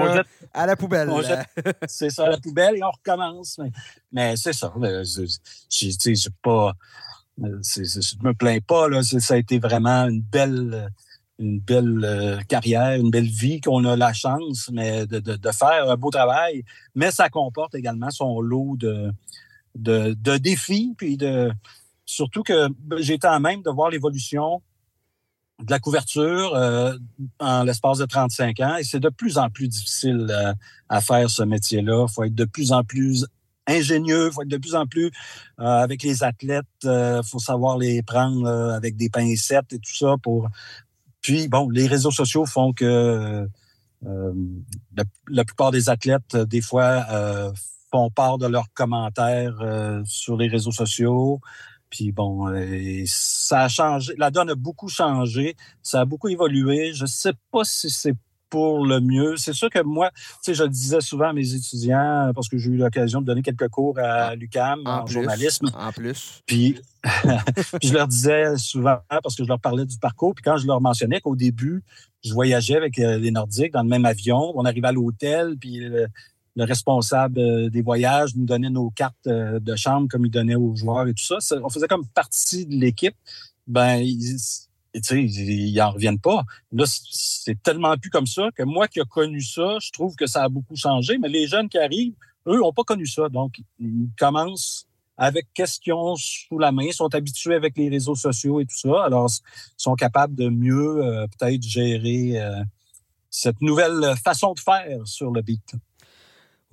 à 0.52 0.66
la 0.66 0.76
poubelle. 0.76 1.10
c'est 1.86 2.10
ça, 2.10 2.26
à 2.26 2.30
la 2.30 2.38
poubelle, 2.38 2.76
et 2.76 2.84
on 2.84 2.90
recommence. 2.90 3.60
Mais, 4.12 4.36
c'est 4.36 4.52
ça. 4.52 4.72
Je 4.76 6.28
pas. 6.42 6.72
Euh, 7.42 7.58
je 7.62 8.22
me 8.22 8.32
plains 8.32 8.60
pas. 8.60 8.88
Là. 8.88 9.02
Ça 9.02 9.34
a 9.34 9.36
été 9.36 9.58
vraiment 9.58 10.04
une 10.04 10.20
belle 10.20 10.88
une 11.38 11.60
belle 11.60 12.04
euh, 12.04 12.40
carrière, 12.48 12.98
une 13.00 13.10
belle 13.10 13.28
vie 13.28 13.60
qu'on 13.60 13.84
a 13.84 13.96
la 13.96 14.12
chance 14.12 14.70
mais 14.72 15.06
de, 15.06 15.50
faire 15.50 15.90
un 15.90 15.96
beau 15.96 16.10
travail, 16.10 16.64
mais 16.94 17.10
ça 17.10 17.28
comporte 17.28 17.74
également 17.74 18.10
son 18.10 18.40
lot 18.40 18.76
de, 18.76 19.12
de, 19.74 20.36
défis, 20.38 20.94
puis 20.96 21.16
de 21.16 21.50
surtout 22.04 22.42
que 22.42 22.68
j'ai 22.98 23.14
été 23.14 23.26
en 23.26 23.40
même 23.40 23.62
de 23.62 23.70
voir 23.70 23.90
l'évolution 23.90 24.62
de 25.62 25.70
la 25.70 25.78
couverture 25.78 26.54
euh, 26.54 26.96
en 27.38 27.62
l'espace 27.62 27.98
de 27.98 28.06
35 28.06 28.60
ans 28.60 28.76
et 28.76 28.84
c'est 28.84 29.00
de 29.00 29.08
plus 29.08 29.38
en 29.38 29.50
plus 29.50 29.68
difficile 29.68 30.26
euh, 30.30 30.52
à 30.88 31.00
faire 31.00 31.30
ce 31.30 31.42
métier-là. 31.42 32.06
Il 32.08 32.12
faut 32.12 32.24
être 32.24 32.34
de 32.34 32.44
plus 32.44 32.72
en 32.72 32.82
plus 32.82 33.26
ingénieux, 33.66 34.26
il 34.26 34.32
faut 34.32 34.42
être 34.42 34.48
de 34.48 34.58
plus 34.58 34.74
en 34.74 34.86
plus 34.86 35.10
avec 35.56 36.02
les 36.02 36.22
athlètes, 36.22 36.66
il 36.82 37.22
faut 37.24 37.38
savoir 37.38 37.78
les 37.78 38.02
prendre 38.02 38.46
avec 38.46 38.96
des 38.96 39.08
pincettes 39.08 39.72
et 39.72 39.78
tout 39.78 39.94
ça 39.94 40.16
pour 40.22 40.50
puis, 41.24 41.48
bon, 41.48 41.70
les 41.70 41.86
réseaux 41.86 42.10
sociaux 42.10 42.44
font 42.44 42.74
que 42.74 43.48
euh, 44.06 44.32
la, 45.26 45.44
plupart 45.46 45.70
des 45.70 45.88
athlètes, 45.88 46.34
euh, 46.34 46.44
des 46.44 46.60
fois, 46.60 47.06
euh, 47.10 47.50
font 47.90 48.10
part 48.10 48.36
de 48.36 48.46
leurs 48.46 48.70
commentaires 48.74 49.56
sur 50.04 50.36
les 50.36 50.48
réseaux 50.48 50.70
sociaux. 50.70 51.40
Puis 51.88 52.12
bon, 52.12 52.52
ça 53.06 53.62
a 53.62 53.68
changé. 53.68 54.12
La 54.18 54.30
donne 54.30 54.50
a 54.50 54.54
beaucoup 54.54 54.88
changé. 54.88 55.56
Ça 55.80 56.00
a 56.00 56.04
beaucoup 56.04 56.28
évolué. 56.28 56.92
Je 56.92 57.04
ne 57.04 57.08
sais 57.08 57.32
pas 57.52 57.64
si 57.64 57.88
c'est 57.88 58.16
pour 58.54 58.86
le 58.86 59.00
mieux. 59.00 59.36
C'est 59.36 59.52
sûr 59.52 59.68
que 59.68 59.82
moi, 59.82 60.12
tu 60.14 60.22
sais, 60.42 60.54
je 60.54 60.62
le 60.62 60.68
disais 60.68 61.00
souvent 61.00 61.30
à 61.30 61.32
mes 61.32 61.54
étudiants, 61.54 62.30
parce 62.36 62.48
que 62.48 62.56
j'ai 62.56 62.70
eu 62.70 62.76
l'occasion 62.76 63.20
de 63.20 63.26
donner 63.26 63.42
quelques 63.42 63.66
cours 63.66 63.98
à 63.98 64.28
ah, 64.28 64.34
l'UCAM 64.36 64.82
en, 64.86 65.04
journalisme. 65.06 65.72
En 65.76 65.90
plus. 65.90 66.40
Puis, 66.46 66.76
je 67.82 67.92
leur 67.92 68.06
disais 68.06 68.56
souvent, 68.56 68.98
parce 69.08 69.34
que 69.34 69.42
je 69.42 69.48
leur 69.48 69.58
parlais 69.58 69.84
du 69.84 69.98
parcours, 69.98 70.36
puis 70.36 70.44
quand 70.44 70.56
je 70.56 70.68
leur 70.68 70.80
mentionnais 70.80 71.20
qu'au 71.20 71.34
début, 71.34 71.82
je 72.24 72.32
voyageais 72.32 72.76
avec 72.76 73.00
euh, 73.00 73.18
les 73.18 73.32
Nordiques 73.32 73.72
dans 73.72 73.82
le 73.82 73.88
même 73.88 74.04
avion, 74.04 74.52
on 74.54 74.64
arrivait 74.64 74.86
à 74.86 74.92
l'hôtel, 74.92 75.56
puis 75.58 75.80
le, 75.80 76.06
responsable 76.56 77.40
euh, 77.40 77.70
des 77.70 77.82
voyages 77.82 78.36
nous 78.36 78.46
donnait 78.46 78.70
nos 78.70 78.90
cartes 78.90 79.26
euh, 79.26 79.58
de 79.58 79.74
chambre 79.74 80.06
comme 80.08 80.24
il 80.24 80.30
donnait 80.30 80.54
aux 80.54 80.76
joueurs 80.76 81.08
et 81.08 81.12
tout 81.12 81.24
ça. 81.24 81.38
On 81.62 81.68
faisait 81.68 81.88
comme 81.88 82.06
partie 82.06 82.66
de 82.66 82.76
l'équipe. 82.76 83.16
Ben, 83.66 84.00
tu 85.00 85.02
sais, 85.02 85.22
ils 85.22 85.74
n'en 85.74 85.90
reviennent 85.90 86.20
pas. 86.20 86.44
Là, 86.72 86.84
c'est 86.86 87.60
tellement 87.62 87.96
plus 87.96 88.10
comme 88.10 88.26
ça 88.26 88.48
que 88.54 88.62
moi 88.62 88.88
qui 88.88 89.00
ai 89.00 89.04
connu 89.04 89.40
ça, 89.40 89.78
je 89.80 89.90
trouve 89.90 90.14
que 90.16 90.26
ça 90.26 90.44
a 90.44 90.48
beaucoup 90.48 90.76
changé. 90.76 91.18
Mais 91.18 91.28
les 91.28 91.46
jeunes 91.46 91.68
qui 91.68 91.78
arrivent, 91.78 92.14
eux, 92.46 92.58
n'ont 92.58 92.72
pas 92.72 92.84
connu 92.84 93.06
ça. 93.06 93.28
Donc, 93.28 93.60
ils 93.78 94.08
commencent 94.18 94.86
avec 95.16 95.52
questions 95.54 96.16
sous 96.16 96.58
la 96.58 96.72
main, 96.72 96.90
sont 96.90 97.14
habitués 97.14 97.54
avec 97.54 97.76
les 97.76 97.88
réseaux 97.88 98.16
sociaux 98.16 98.60
et 98.60 98.66
tout 98.66 98.76
ça. 98.76 99.04
Alors, 99.04 99.28
ils 99.30 99.82
sont 99.82 99.94
capables 99.94 100.34
de 100.34 100.48
mieux 100.48 101.04
euh, 101.04 101.26
peut-être 101.38 101.62
gérer 101.62 102.40
euh, 102.40 102.62
cette 103.30 103.60
nouvelle 103.60 104.14
façon 104.22 104.54
de 104.54 104.60
faire 104.60 105.06
sur 105.06 105.30
le 105.30 105.42
beat 105.42 105.74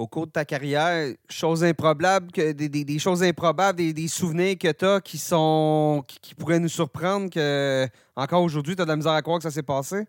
au 0.02 0.08
cours 0.08 0.28
de 0.28 0.32
ta 0.32 0.46
carrière, 0.46 1.14
choses 1.30 1.64
improbables, 1.64 2.32
des, 2.32 3.00
choses 3.00 3.24
improbables, 3.24 3.94
des, 3.94 4.08
souvenirs 4.08 4.58
que 4.58 4.72
tu 4.72 4.86
as 4.86 5.00
qui 5.00 5.18
sont 5.18 6.04
qui, 6.08 6.34
pourraient 6.36 6.60
nous 6.60 6.68
surprendre 6.68 7.30
que 7.30 7.88
encore 8.16 8.44
aujourd'hui, 8.44 8.76
tu 8.76 8.82
as 8.82 8.86
de 8.86 8.90
la 8.90 8.96
misère 8.96 9.14
à 9.14 9.22
croire 9.22 9.38
que 9.38 9.44
ça 9.44 9.52
s'est 9.52 9.64
passé? 9.64 10.08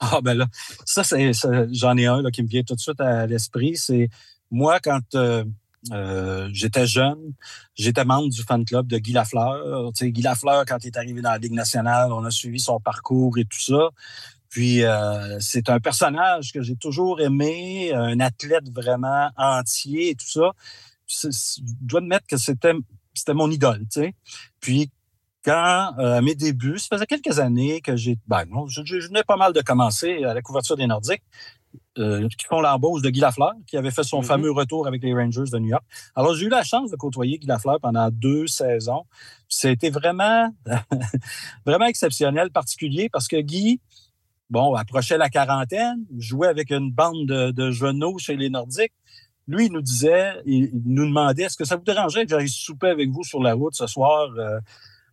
Ah 0.00 0.20
ben 0.22 0.34
là, 0.34 0.46
ça, 0.84 1.02
c'est, 1.02 1.32
j'en 1.72 1.96
ai 1.96 2.06
un 2.06 2.22
là, 2.22 2.30
qui 2.30 2.42
me 2.42 2.48
vient 2.48 2.62
tout 2.62 2.74
de 2.74 2.80
suite 2.80 3.00
à 3.00 3.26
l'esprit. 3.26 3.76
C'est 3.76 4.08
moi, 4.50 4.78
quand 4.80 5.00
euh, 5.14 5.44
Euh, 5.92 6.48
j'étais 6.52 6.86
jeune, 6.86 7.34
j'étais 7.74 8.04
membre 8.04 8.30
du 8.30 8.42
fan 8.42 8.64
club 8.64 8.88
de 8.88 8.98
Guy 8.98 9.12
Lafleur. 9.12 9.92
Tu 9.92 10.04
sais, 10.04 10.12
Guy 10.12 10.22
Lafleur, 10.22 10.64
quand 10.66 10.78
il 10.82 10.88
est 10.88 10.96
arrivé 10.96 11.22
dans 11.22 11.30
la 11.30 11.38
Ligue 11.38 11.52
nationale, 11.52 12.12
on 12.12 12.24
a 12.24 12.30
suivi 12.30 12.58
son 12.58 12.80
parcours 12.80 13.38
et 13.38 13.44
tout 13.44 13.60
ça. 13.60 13.90
Puis 14.48 14.84
euh, 14.84 15.38
c'est 15.40 15.68
un 15.68 15.78
personnage 15.78 16.52
que 16.52 16.62
j'ai 16.62 16.76
toujours 16.76 17.20
aimé, 17.20 17.92
un 17.92 18.18
athlète 18.20 18.70
vraiment 18.72 19.30
entier 19.36 20.10
et 20.10 20.14
tout 20.14 20.28
ça. 20.28 20.52
Je 21.06 21.60
dois 21.62 22.00
admettre 22.00 22.26
que 22.26 22.36
c'était 22.36 22.74
c'était 23.14 23.34
mon 23.34 23.50
idole, 23.50 23.80
tu 23.80 24.00
sais. 24.00 24.14
Puis 24.60 24.90
quand, 25.44 25.94
euh, 25.98 26.18
à 26.18 26.20
mes 26.20 26.34
débuts, 26.34 26.78
ça 26.78 26.88
faisait 26.90 27.06
quelques 27.06 27.38
années 27.38 27.80
que 27.80 27.96
j'ai, 27.96 28.18
ben 28.26 28.44
non, 28.46 28.66
je, 28.66 28.82
je, 28.84 29.06
venais 29.06 29.22
pas 29.22 29.36
mal 29.36 29.52
de 29.52 29.60
commencer 29.60 30.24
à 30.24 30.34
la 30.34 30.42
couverture 30.42 30.76
des 30.76 30.86
Nordiques, 30.86 31.22
euh, 31.98 32.28
qui 32.28 32.46
font 32.46 32.60
l'embauche 32.60 33.02
de 33.02 33.10
Guy 33.10 33.20
Lafleur, 33.20 33.54
qui 33.66 33.76
avait 33.76 33.90
fait 33.90 34.04
son 34.04 34.20
mm-hmm. 34.20 34.24
fameux 34.24 34.50
retour 34.52 34.86
avec 34.86 35.02
les 35.02 35.12
Rangers 35.12 35.50
de 35.52 35.58
New 35.58 35.68
York. 35.68 35.84
Alors, 36.14 36.34
j'ai 36.34 36.46
eu 36.46 36.48
la 36.48 36.62
chance 36.62 36.90
de 36.90 36.96
côtoyer 36.96 37.38
Guy 37.38 37.46
Lafleur 37.46 37.80
pendant 37.80 38.08
deux 38.10 38.46
saisons. 38.46 39.04
C'était 39.48 39.90
vraiment, 39.90 40.52
vraiment 41.66 41.86
exceptionnel, 41.86 42.50
particulier, 42.50 43.08
parce 43.08 43.26
que 43.26 43.40
Guy, 43.40 43.80
bon, 44.50 44.74
approchait 44.74 45.18
la 45.18 45.28
quarantaine, 45.28 46.04
jouait 46.18 46.48
avec 46.48 46.70
une 46.70 46.90
bande 46.90 47.26
de, 47.26 47.50
de 47.50 47.70
genoux 47.70 48.18
chez 48.18 48.36
les 48.36 48.50
Nordiques. 48.50 48.92
Lui, 49.46 49.66
il 49.66 49.72
nous 49.72 49.82
disait, 49.82 50.34
il, 50.44 50.70
nous 50.84 51.06
demandait, 51.06 51.44
est-ce 51.44 51.56
que 51.56 51.64
ça 51.64 51.76
vous 51.76 51.84
dérangeait 51.84 52.24
que 52.24 52.30
j'aille 52.30 52.48
souper 52.48 52.88
avec 52.88 53.10
vous 53.10 53.24
sur 53.24 53.42
la 53.42 53.54
route 53.54 53.74
ce 53.74 53.86
soir? 53.86 54.28
Euh, 54.36 54.60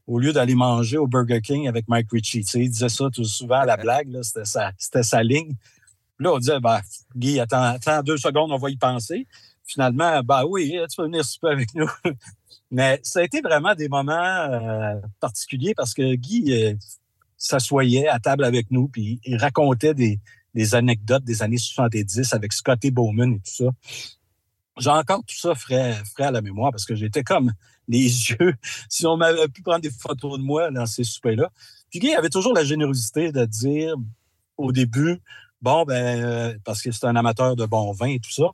au 0.07 0.19
lieu 0.19 0.33
d'aller 0.33 0.55
manger 0.55 0.97
au 0.97 1.07
Burger 1.07 1.41
King 1.41 1.67
avec 1.67 1.87
Mike 1.87 2.11
Ritchie? 2.11 2.43
Tu 2.43 2.51
sais, 2.51 2.59
il 2.59 2.69
disait 2.69 2.89
ça 2.89 3.05
tout 3.11 3.23
souvent 3.23 3.59
à 3.61 3.65
la 3.65 3.77
blague, 3.77 4.09
c'était 4.21 4.45
sa, 4.45 4.71
sa, 4.77 5.23
ligne. 5.23 5.55
Là, 6.19 6.33
on 6.33 6.37
disait, 6.37 6.59
ben, 6.59 6.79
Guy, 7.15 7.39
attends, 7.39 7.63
attends, 7.63 8.03
deux 8.03 8.17
secondes, 8.17 8.51
on 8.51 8.57
va 8.57 8.69
y 8.69 8.77
penser. 8.77 9.27
Finalement, 9.63 10.21
ben 10.21 10.43
oui, 10.47 10.77
tu 10.89 10.95
peux 10.95 11.03
venir 11.03 11.25
souper 11.25 11.47
avec 11.47 11.73
nous. 11.73 11.89
Mais 12.71 12.99
ça 13.03 13.19
a 13.19 13.23
été 13.23 13.41
vraiment 13.41 13.73
des 13.73 13.89
moments 13.89 14.13
euh, 14.13 14.95
particuliers 15.19 15.73
parce 15.75 15.93
que 15.93 16.15
Guy 16.15 16.53
euh, 16.53 16.73
s'assoyait 17.45 18.07
à 18.07 18.19
table 18.19 18.43
avec 18.43 18.71
nous, 18.71 18.87
puis 18.87 19.19
il 19.23 19.37
racontait 19.37 19.93
des, 19.93 20.19
anecdotes 20.73 21.23
des 21.23 21.43
années 21.43 21.57
70 21.57 22.33
avec 22.33 22.53
Scotty 22.53 22.91
Bowman 22.91 23.33
et 23.33 23.39
tout 23.39 23.65
ça. 23.65 23.65
J'ai 24.77 24.89
encore 24.89 25.23
tout 25.25 25.35
ça 25.35 25.53
frais, 25.55 25.95
frais 26.13 26.25
à 26.25 26.31
la 26.31 26.41
mémoire 26.41 26.71
parce 26.71 26.85
que 26.85 26.95
j'étais 26.95 27.23
comme 27.23 27.51
les 27.87 28.03
yeux. 28.29 28.55
Si 28.89 29.05
on 29.05 29.17
m'avait 29.17 29.47
pu 29.47 29.61
prendre 29.61 29.81
des 29.81 29.91
photos 29.91 30.39
de 30.39 30.43
moi 30.43 30.71
dans 30.71 30.85
ces 30.85 31.03
soupers-là. 31.03 31.51
Puis 31.89 31.99
Guy 31.99 32.13
avait 32.13 32.29
toujours 32.29 32.53
la 32.53 32.63
générosité 32.63 33.31
de 33.31 33.45
dire 33.45 33.95
au 34.57 34.71
début, 34.71 35.21
bon, 35.61 35.83
ben, 35.83 36.23
euh, 36.23 36.57
parce 36.63 36.81
que 36.81 36.91
c'est 36.91 37.05
un 37.05 37.15
amateur 37.15 37.55
de 37.55 37.65
bon 37.65 37.91
vin 37.91 38.07
et 38.07 38.19
tout 38.19 38.31
ça, 38.31 38.45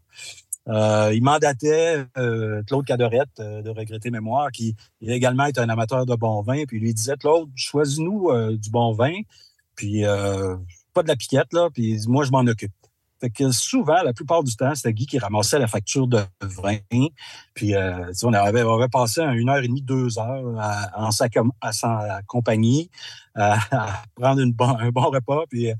euh, 0.67 1.11
il 1.13 1.23
mandatait 1.23 2.05
euh, 2.17 2.61
Claude 2.67 2.85
Cadorette 2.85 3.37
de 3.37 3.69
Regretter 3.69 4.11
Mémoire, 4.11 4.51
qui 4.51 4.75
également 5.01 5.45
est 5.45 5.57
un 5.57 5.69
amateur 5.69 6.05
de 6.05 6.15
bon 6.15 6.41
vin, 6.41 6.65
puis 6.65 6.79
lui 6.79 6.93
disait 6.93 7.17
Claude, 7.17 7.49
choisis-nous 7.55 8.57
du 8.57 8.69
bon 8.69 8.93
vin, 8.93 9.13
puis 9.75 10.03
pas 10.93 11.03
de 11.03 11.07
la 11.07 11.15
piquette, 11.15 11.53
là, 11.53 11.69
puis 11.73 11.99
moi, 12.07 12.25
je 12.25 12.31
m'en 12.31 12.39
occupe. 12.39 12.73
Fait 13.21 13.29
que 13.29 13.51
souvent, 13.51 14.01
la 14.03 14.13
plupart 14.13 14.43
du 14.43 14.55
temps, 14.55 14.73
c'était 14.73 14.93
Guy 14.93 15.05
qui 15.05 15.19
ramassait 15.19 15.59
la 15.59 15.67
facture 15.67 16.07
de 16.07 16.21
vin. 16.41 16.77
Puis, 17.53 17.75
euh, 17.75 18.11
on, 18.23 18.33
avait, 18.33 18.63
on 18.63 18.77
avait 18.77 18.89
passé 18.89 19.21
une 19.21 19.47
heure 19.47 19.59
et 19.59 19.67
demie, 19.67 19.83
deux 19.83 20.17
heures 20.17 20.59
à, 20.59 21.05
en 21.05 21.11
sa, 21.11 21.29
compagnie, 22.25 22.89
à, 23.35 23.59
prendre 24.15 24.43
bon, 24.47 24.75
un 24.79 24.89
bon 24.89 25.11
repas, 25.11 25.43
puis 25.47 25.71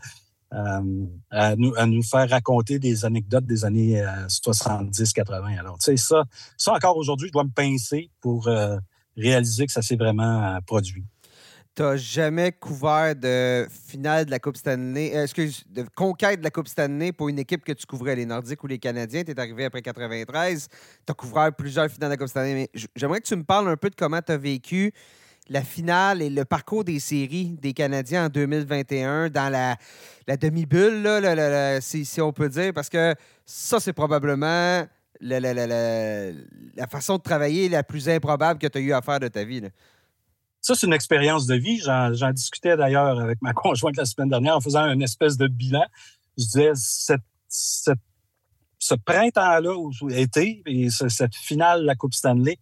euh, 0.53 1.05
à, 1.29 1.55
nous, 1.55 2.03
faire 2.03 2.29
raconter 2.29 2.77
des 2.77 3.05
anecdotes 3.05 3.45
des 3.45 3.63
années 3.63 4.03
70-80. 4.27 5.31
Euh, 5.31 5.59
Alors, 5.59 5.77
tu 5.77 5.85
sais, 5.85 5.97
ça, 5.97 6.25
ça 6.57 6.73
encore 6.73 6.97
aujourd'hui, 6.97 7.27
je 7.29 7.33
dois 7.33 7.45
me 7.45 7.51
pincer 7.51 8.09
pour 8.19 8.47
euh, 8.47 8.77
réaliser 9.15 9.65
que 9.65 9.71
ça 9.71 9.81
s'est 9.81 9.95
vraiment 9.95 10.59
produit 10.65 11.05
tu 11.73 11.83
n'as 11.83 11.95
jamais 11.95 12.51
couvert 12.51 13.15
de 13.15 13.65
finale 13.87 14.25
de 14.25 14.31
la 14.31 14.39
Coupe 14.39 14.57
Stanley, 14.57 15.15
excuse, 15.15 15.63
de 15.69 15.85
conquête 15.95 16.39
de 16.39 16.43
la 16.43 16.51
Coupe 16.51 16.67
Stanley 16.67 17.13
pour 17.13 17.29
une 17.29 17.39
équipe 17.39 17.63
que 17.63 17.71
tu 17.71 17.85
couvrais, 17.85 18.15
les 18.15 18.25
Nordiques 18.25 18.61
ou 18.63 18.67
les 18.67 18.77
Canadiens? 18.77 19.23
Tu 19.23 19.31
es 19.31 19.39
arrivé 19.39 19.65
après 19.65 19.81
93. 19.81 20.67
Tu 20.67 20.75
as 21.07 21.13
couvert 21.13 21.55
plusieurs 21.55 21.89
finales 21.89 22.09
de 22.09 22.13
la 22.13 22.17
Coupe 22.17 22.27
Stanley. 22.27 22.53
Mais 22.53 22.69
j'aimerais 22.95 23.21
que 23.21 23.27
tu 23.27 23.35
me 23.37 23.43
parles 23.43 23.69
un 23.69 23.77
peu 23.77 23.89
de 23.89 23.95
comment 23.95 24.21
tu 24.21 24.33
as 24.33 24.37
vécu 24.37 24.91
la 25.49 25.63
finale 25.63 26.21
et 26.21 26.29
le 26.29 26.45
parcours 26.45 26.83
des 26.83 26.99
séries 26.99 27.57
des 27.61 27.73
Canadiens 27.73 28.27
en 28.27 28.29
2021 28.29 29.29
dans 29.29 29.49
la, 29.51 29.77
demi-bulle, 30.37 31.07
si, 31.81 32.21
on 32.21 32.31
peut 32.31 32.49
dire, 32.49 32.73
parce 32.73 32.89
que 32.89 33.15
ça, 33.45 33.79
c'est 33.79 33.93
probablement 33.93 34.85
la, 35.19 36.87
façon 36.89 37.17
de 37.17 37.21
travailler 37.21 37.69
la 37.69 37.83
plus 37.83 38.07
improbable 38.07 38.59
que 38.59 38.67
tu 38.67 38.77
as 38.77 38.81
eu 38.81 38.93
à 38.93 39.01
faire 39.01 39.19
de 39.19 39.27
ta 39.27 39.43
vie. 39.43 39.61
Ça, 40.61 40.75
c'est 40.75 40.85
une 40.87 40.93
expérience 40.93 41.47
de 41.47 41.55
vie. 41.55 41.79
J'en 41.79 42.31
discutais 42.31 42.77
d'ailleurs 42.77 43.19
avec 43.19 43.41
ma 43.41 43.53
conjointe 43.53 43.97
la 43.97 44.05
semaine 44.05 44.29
dernière 44.29 44.55
en 44.55 44.61
faisant 44.61 44.85
une 44.85 45.01
espèce 45.01 45.37
de 45.37 45.47
bilan. 45.47 45.85
Je 46.37 46.43
disais, 46.45 46.71
ce 48.79 48.95
printemps-là, 49.05 49.75
été, 50.15 50.63
et 50.65 50.89
cette 50.89 51.35
finale 51.35 51.81
de 51.81 51.85
la 51.85 51.95
Coupe 51.95 52.13
Stanley, 52.13 52.57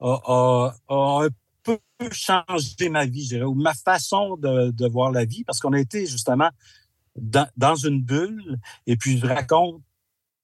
a, 0.00 0.74
un 0.88 1.28
peu 1.64 1.78
changé 2.12 2.88
ma 2.90 3.06
vie, 3.06 3.24
je 3.24 3.28
dirais, 3.30 3.44
ou 3.44 3.54
ma 3.54 3.74
façon 3.74 4.36
de, 4.36 4.88
voir 4.88 5.10
la 5.10 5.24
vie, 5.24 5.44
parce 5.44 5.60
qu'on 5.60 5.72
a 5.72 5.80
été 5.80 6.06
justement 6.06 6.50
dans, 7.16 7.76
une 7.76 8.02
bulle. 8.02 8.58
Et 8.86 8.96
puis, 8.96 9.18
je 9.18 9.26
raconte 9.26 9.82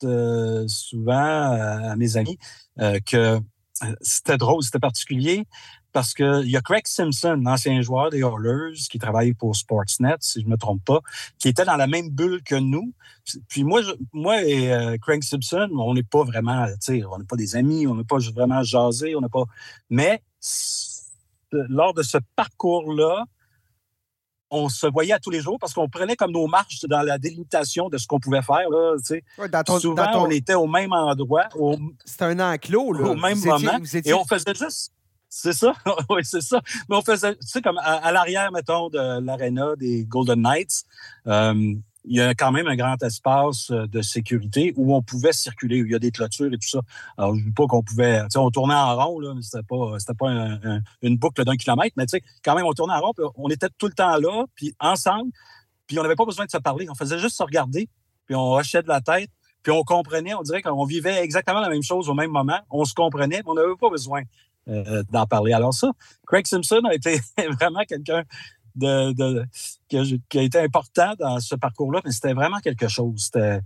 euh, 0.04 0.66
souvent 0.66 1.14
à 1.14 1.94
mes 1.96 2.16
amis 2.16 2.38
euh, 2.80 2.98
que 3.04 3.40
euh, 3.82 3.94
c'était 4.00 4.38
drôle, 4.38 4.62
c'était 4.62 4.78
particulier 4.78 5.46
parce 5.92 6.14
qu'il 6.14 6.48
y 6.48 6.56
a 6.56 6.60
Craig 6.60 6.86
Simpson, 6.86 7.42
ancien 7.46 7.80
joueur 7.82 8.10
des 8.10 8.20
Oilers, 8.20 8.78
qui 8.90 8.98
travaille 8.98 9.34
pour 9.34 9.56
Sportsnet, 9.56 10.16
si 10.20 10.40
je 10.42 10.46
me 10.46 10.56
trompe 10.56 10.84
pas, 10.84 11.00
qui 11.38 11.48
était 11.48 11.64
dans 11.64 11.76
la 11.76 11.86
même 11.86 12.10
bulle 12.10 12.42
que 12.42 12.54
nous. 12.54 12.92
Puis 13.48 13.64
moi, 13.64 13.80
moi 14.12 14.42
et 14.42 14.72
euh, 14.72 14.96
Craig 14.98 15.22
Simpson, 15.22 15.68
on 15.72 15.94
n'est 15.94 16.02
pas 16.02 16.24
vraiment, 16.24 16.66
on 16.88 17.18
n'est 17.18 17.24
pas 17.24 17.36
des 17.36 17.56
amis, 17.56 17.86
on 17.86 17.94
n'est 17.94 18.04
pas 18.04 18.18
vraiment 18.32 18.62
jasé, 18.62 19.14
on 19.16 19.20
n'est 19.20 19.28
pas. 19.28 19.44
Mais 19.88 20.22
lors 21.52 21.94
de 21.94 22.02
ce 22.02 22.18
parcours-là, 22.36 23.24
on 24.50 24.68
se 24.68 24.86
voyait 24.86 25.12
à 25.12 25.20
tous 25.20 25.30
les 25.30 25.40
jours 25.40 25.58
parce 25.60 25.72
qu'on 25.72 25.88
prenait 25.88 26.16
comme 26.16 26.32
nos 26.32 26.48
marches 26.48 26.80
dans 26.88 27.02
la 27.02 27.18
délimitation 27.18 27.88
de 27.88 27.98
ce 27.98 28.06
qu'on 28.06 28.18
pouvait 28.18 28.42
faire. 28.42 28.68
Là, 28.68 28.96
Souvent, 29.78 30.10
on 30.14 30.30
était 30.30 30.54
au 30.54 30.66
même 30.66 30.92
endroit. 30.92 31.48
C'était 32.04 32.24
un 32.24 32.40
enclos. 32.40 32.92
Là. 32.92 33.10
Au 33.10 33.14
même 33.14 33.38
moment. 33.38 33.78
Et 34.04 34.12
on 34.12 34.24
faisait 34.24 34.54
juste 34.54 34.92
c'est 35.32 35.52
ça, 35.52 35.72
oui, 36.10 36.22
c'est 36.24 36.40
ça. 36.40 36.60
Mais 36.88 36.96
on 36.96 37.02
faisait, 37.02 37.36
tu 37.36 37.46
sais, 37.46 37.62
comme 37.62 37.78
à, 37.78 38.10
l'arrière, 38.10 38.50
mettons, 38.50 38.90
de 38.90 39.24
l'aréna 39.24 39.76
des 39.76 40.04
Golden 40.04 40.42
Knights, 40.42 40.82
euh, 41.28 41.74
il 42.04 42.16
y 42.16 42.20
a 42.20 42.34
quand 42.34 42.50
même 42.50 42.66
un 42.66 42.76
grand 42.76 43.02
espace 43.02 43.70
euh, 43.70 43.86
de 43.86 44.00
sécurité 44.00 44.72
où 44.76 44.94
on 44.94 45.02
pouvait 45.02 45.32
circuler, 45.32 45.82
où 45.82 45.86
il 45.86 45.92
y 45.92 45.94
a 45.94 45.98
des 45.98 46.10
clôtures 46.10 46.52
et 46.52 46.58
tout 46.58 46.68
ça. 46.68 46.80
Alors, 47.18 47.34
je 47.34 47.40
ne 47.40 47.46
dis 47.46 47.52
pas 47.52 47.66
qu'on 47.66 47.82
pouvait, 47.82 48.20
tu 48.22 48.30
sais, 48.30 48.38
on 48.38 48.50
tournait 48.50 48.74
en 48.74 48.96
rond, 48.96 49.20
là, 49.20 49.34
mais 49.34 49.42
c'était 49.42 49.62
pas, 49.62 49.98
c'était 49.98 50.14
pas 50.14 50.30
une 51.02 51.16
boucle 51.16 51.44
d'un 51.44 51.56
kilomètre, 51.56 51.94
mais 51.96 52.06
tu 52.06 52.18
sais, 52.18 52.22
quand 52.44 52.54
même, 52.54 52.66
on 52.66 52.72
tournait 52.72 52.94
en 52.94 53.00
rond, 53.00 53.12
puis 53.14 53.24
on 53.36 53.48
était 53.48 53.68
tout 53.78 53.86
le 53.86 53.92
temps 53.92 54.16
là, 54.16 54.44
puis 54.54 54.74
ensemble, 54.80 55.30
puis 55.86 55.98
on 55.98 56.02
n'avait 56.02 56.16
pas 56.16 56.24
besoin 56.24 56.46
de 56.46 56.50
se 56.50 56.58
parler, 56.58 56.86
on 56.88 56.94
faisait 56.94 57.18
juste 57.18 57.36
se 57.36 57.42
regarder, 57.42 57.88
puis 58.26 58.34
on 58.34 58.52
hochait 58.54 58.82
de 58.82 58.88
la 58.88 59.00
tête, 59.00 59.30
puis 59.62 59.72
on 59.72 59.82
comprenait, 59.82 60.34
on 60.34 60.42
dirait 60.42 60.62
qu'on 60.62 60.84
vivait 60.84 61.22
exactement 61.22 61.60
la 61.60 61.68
même 61.68 61.82
chose 61.82 62.08
au 62.08 62.14
même 62.14 62.30
moment, 62.30 62.58
on 62.70 62.84
se 62.84 62.94
comprenait, 62.94 63.42
mais 63.44 63.50
on 63.50 63.54
n'avait 63.54 63.76
pas 63.78 63.90
besoin 63.90 64.22
euh, 64.68 65.02
d'en 65.10 65.26
parler. 65.26 65.52
Alors 65.52 65.74
ça, 65.74 65.90
Craig 66.26 66.46
Simpson 66.46 66.82
a 66.88 66.94
été 66.94 67.20
vraiment 67.60 67.82
quelqu'un 67.88 68.22
de, 68.76 69.44
qui, 69.88 70.38
a, 70.38 70.42
été 70.42 70.58
important 70.58 71.14
dans 71.18 71.40
ce 71.40 71.54
parcours-là, 71.54 72.00
mais 72.04 72.12
c'était 72.12 72.34
vraiment 72.34 72.60
quelque 72.60 72.88
chose. 72.88 73.30
Euh, 73.36 73.60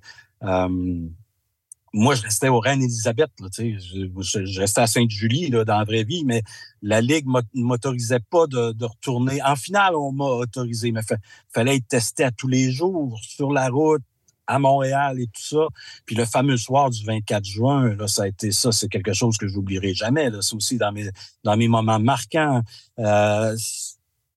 moi, 1.96 2.16
je 2.16 2.22
restais 2.22 2.48
au 2.48 2.58
Reine-Élisabeth, 2.58 3.30
je, 3.56 4.44
je, 4.44 4.60
restais 4.60 4.80
à 4.80 4.88
Sainte-Julie 4.88 5.50
dans 5.50 5.64
la 5.64 5.84
vraie 5.84 6.02
vie, 6.02 6.24
mais 6.24 6.42
la 6.82 7.00
Ligue 7.00 7.26
ne 7.26 7.62
m'autorisait 7.62 8.18
pas 8.18 8.48
de, 8.48 8.84
retourner. 8.84 9.40
En 9.42 9.54
finale, 9.54 9.94
on 9.94 10.10
m'a 10.10 10.24
autorisé, 10.24 10.90
mais 10.90 11.02
il 11.08 11.16
fallait 11.54 11.76
être 11.76 11.86
testé 11.86 12.24
à 12.24 12.32
tous 12.32 12.48
les 12.48 12.72
jours 12.72 13.16
sur 13.22 13.52
la 13.52 13.68
route, 13.68 14.02
à 14.48 14.58
Montréal 14.58 15.20
et 15.20 15.26
tout 15.26 15.42
ça. 15.42 15.68
Puis 16.04 16.16
le 16.16 16.24
fameux 16.24 16.56
soir 16.56 16.90
du 16.90 17.04
24 17.04 17.44
juin, 17.44 17.94
là, 17.94 18.08
ça 18.08 18.24
a 18.24 18.26
été 18.28 18.50
ça, 18.50 18.72
c'est 18.72 18.88
quelque 18.88 19.12
chose 19.12 19.36
que 19.36 19.46
je 19.46 19.54
n'oublierai 19.54 19.94
jamais. 19.94 20.30
C'est 20.40 20.56
aussi 20.56 20.76
dans 20.76 20.92
mes, 20.92 21.08
dans 21.44 21.56
mes 21.56 21.68
moments 21.68 22.00
marquants. 22.00 22.62
Euh, 22.98 23.56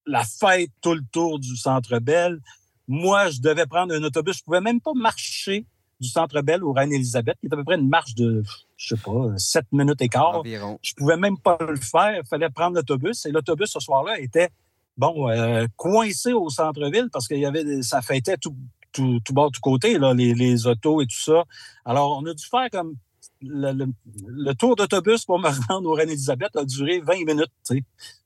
la 0.08 0.24
fête 0.24 0.72
tout 0.82 0.94
le 0.94 1.04
tour 1.12 1.40
du 1.40 1.56
Centre 1.56 2.00
Bell. 2.00 2.40
Moi, 2.88 3.30
je 3.30 3.42
devais 3.42 3.66
prendre 3.66 3.94
un 3.94 4.04
autobus. 4.04 4.38
Je 4.38 4.44
pouvais 4.44 4.62
même 4.62 4.82
pas 4.82 4.94
marcher 4.94 5.66
du 6.00 6.08
Centre 6.08 6.42
Bell 6.42 6.64
au 6.64 6.74
Reine-Élisabeth, 6.74 7.38
qui 7.40 7.48
est 7.48 7.54
à 7.54 7.58
peu 7.58 7.64
près 7.64 7.76
une 7.76 7.90
marche 7.90 8.16
de, 8.16 8.44
je 8.78 8.96
sais 8.96 9.02
pas, 9.02 9.38
sept 9.38 9.66
minutes 9.72 10.02
et 10.02 10.10
quart. 10.10 10.40
Environ. 10.40 10.80
Je 10.82 10.94
pouvais 10.94 11.18
même 11.18 11.38
pas 11.38 11.58
le 11.60 11.76
faire. 11.76 12.22
Il 12.24 12.28
fallait 12.28 12.50
prendre 12.50 12.76
l'autobus. 12.76 13.26
Et 13.26 13.32
l'autobus, 13.32 13.70
ce 13.70 13.80
soir-là, 13.80 14.20
était 14.20 14.50
bon, 14.98 15.30
euh, 15.30 15.66
coincé 15.76 16.34
au 16.34 16.50
centre-ville 16.50 17.10
parce 17.12 17.28
qu'il 17.28 17.40
y 17.40 17.46
avait 17.46 17.82
ça 17.82 18.02
fêtait 18.02 18.38
tout, 18.38 18.56
tout, 18.94 19.22
bord, 19.32 19.52
tout 19.52 19.62
côté, 19.62 19.98
là, 19.98 20.14
les, 20.14 20.34
les, 20.34 20.66
autos 20.68 21.02
et 21.02 21.06
tout 21.06 21.20
ça. 21.20 21.44
Alors, 21.86 22.18
on 22.18 22.26
a 22.26 22.34
dû 22.34 22.46
faire 22.46 22.70
comme 22.72 22.96
le, 23.42 24.54
tour 24.54 24.76
d'autobus 24.76 25.26
pour 25.26 25.40
me 25.40 25.50
rendre 25.70 25.90
au 25.90 25.94
Reine-Élisabeth 25.94 26.56
a 26.56 26.66
duré 26.66 27.00
20 27.02 27.26
minutes. 27.26 27.52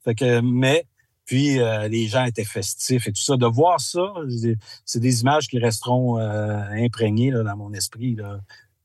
Fait 0.04 0.16
que, 0.16 0.40
mais 0.42 0.86
puis 1.32 1.62
euh, 1.62 1.88
les 1.88 2.08
gens 2.08 2.26
étaient 2.26 2.44
festifs 2.44 3.08
et 3.08 3.14
tout 3.14 3.22
ça. 3.22 3.38
De 3.38 3.46
voir 3.46 3.80
ça, 3.80 4.02
c'est 4.84 5.00
des 5.00 5.22
images 5.22 5.48
qui 5.48 5.60
resteront 5.60 6.20
euh, 6.20 6.62
imprégnées 6.74 7.32
dans 7.32 7.56
mon 7.56 7.72
esprit 7.72 8.18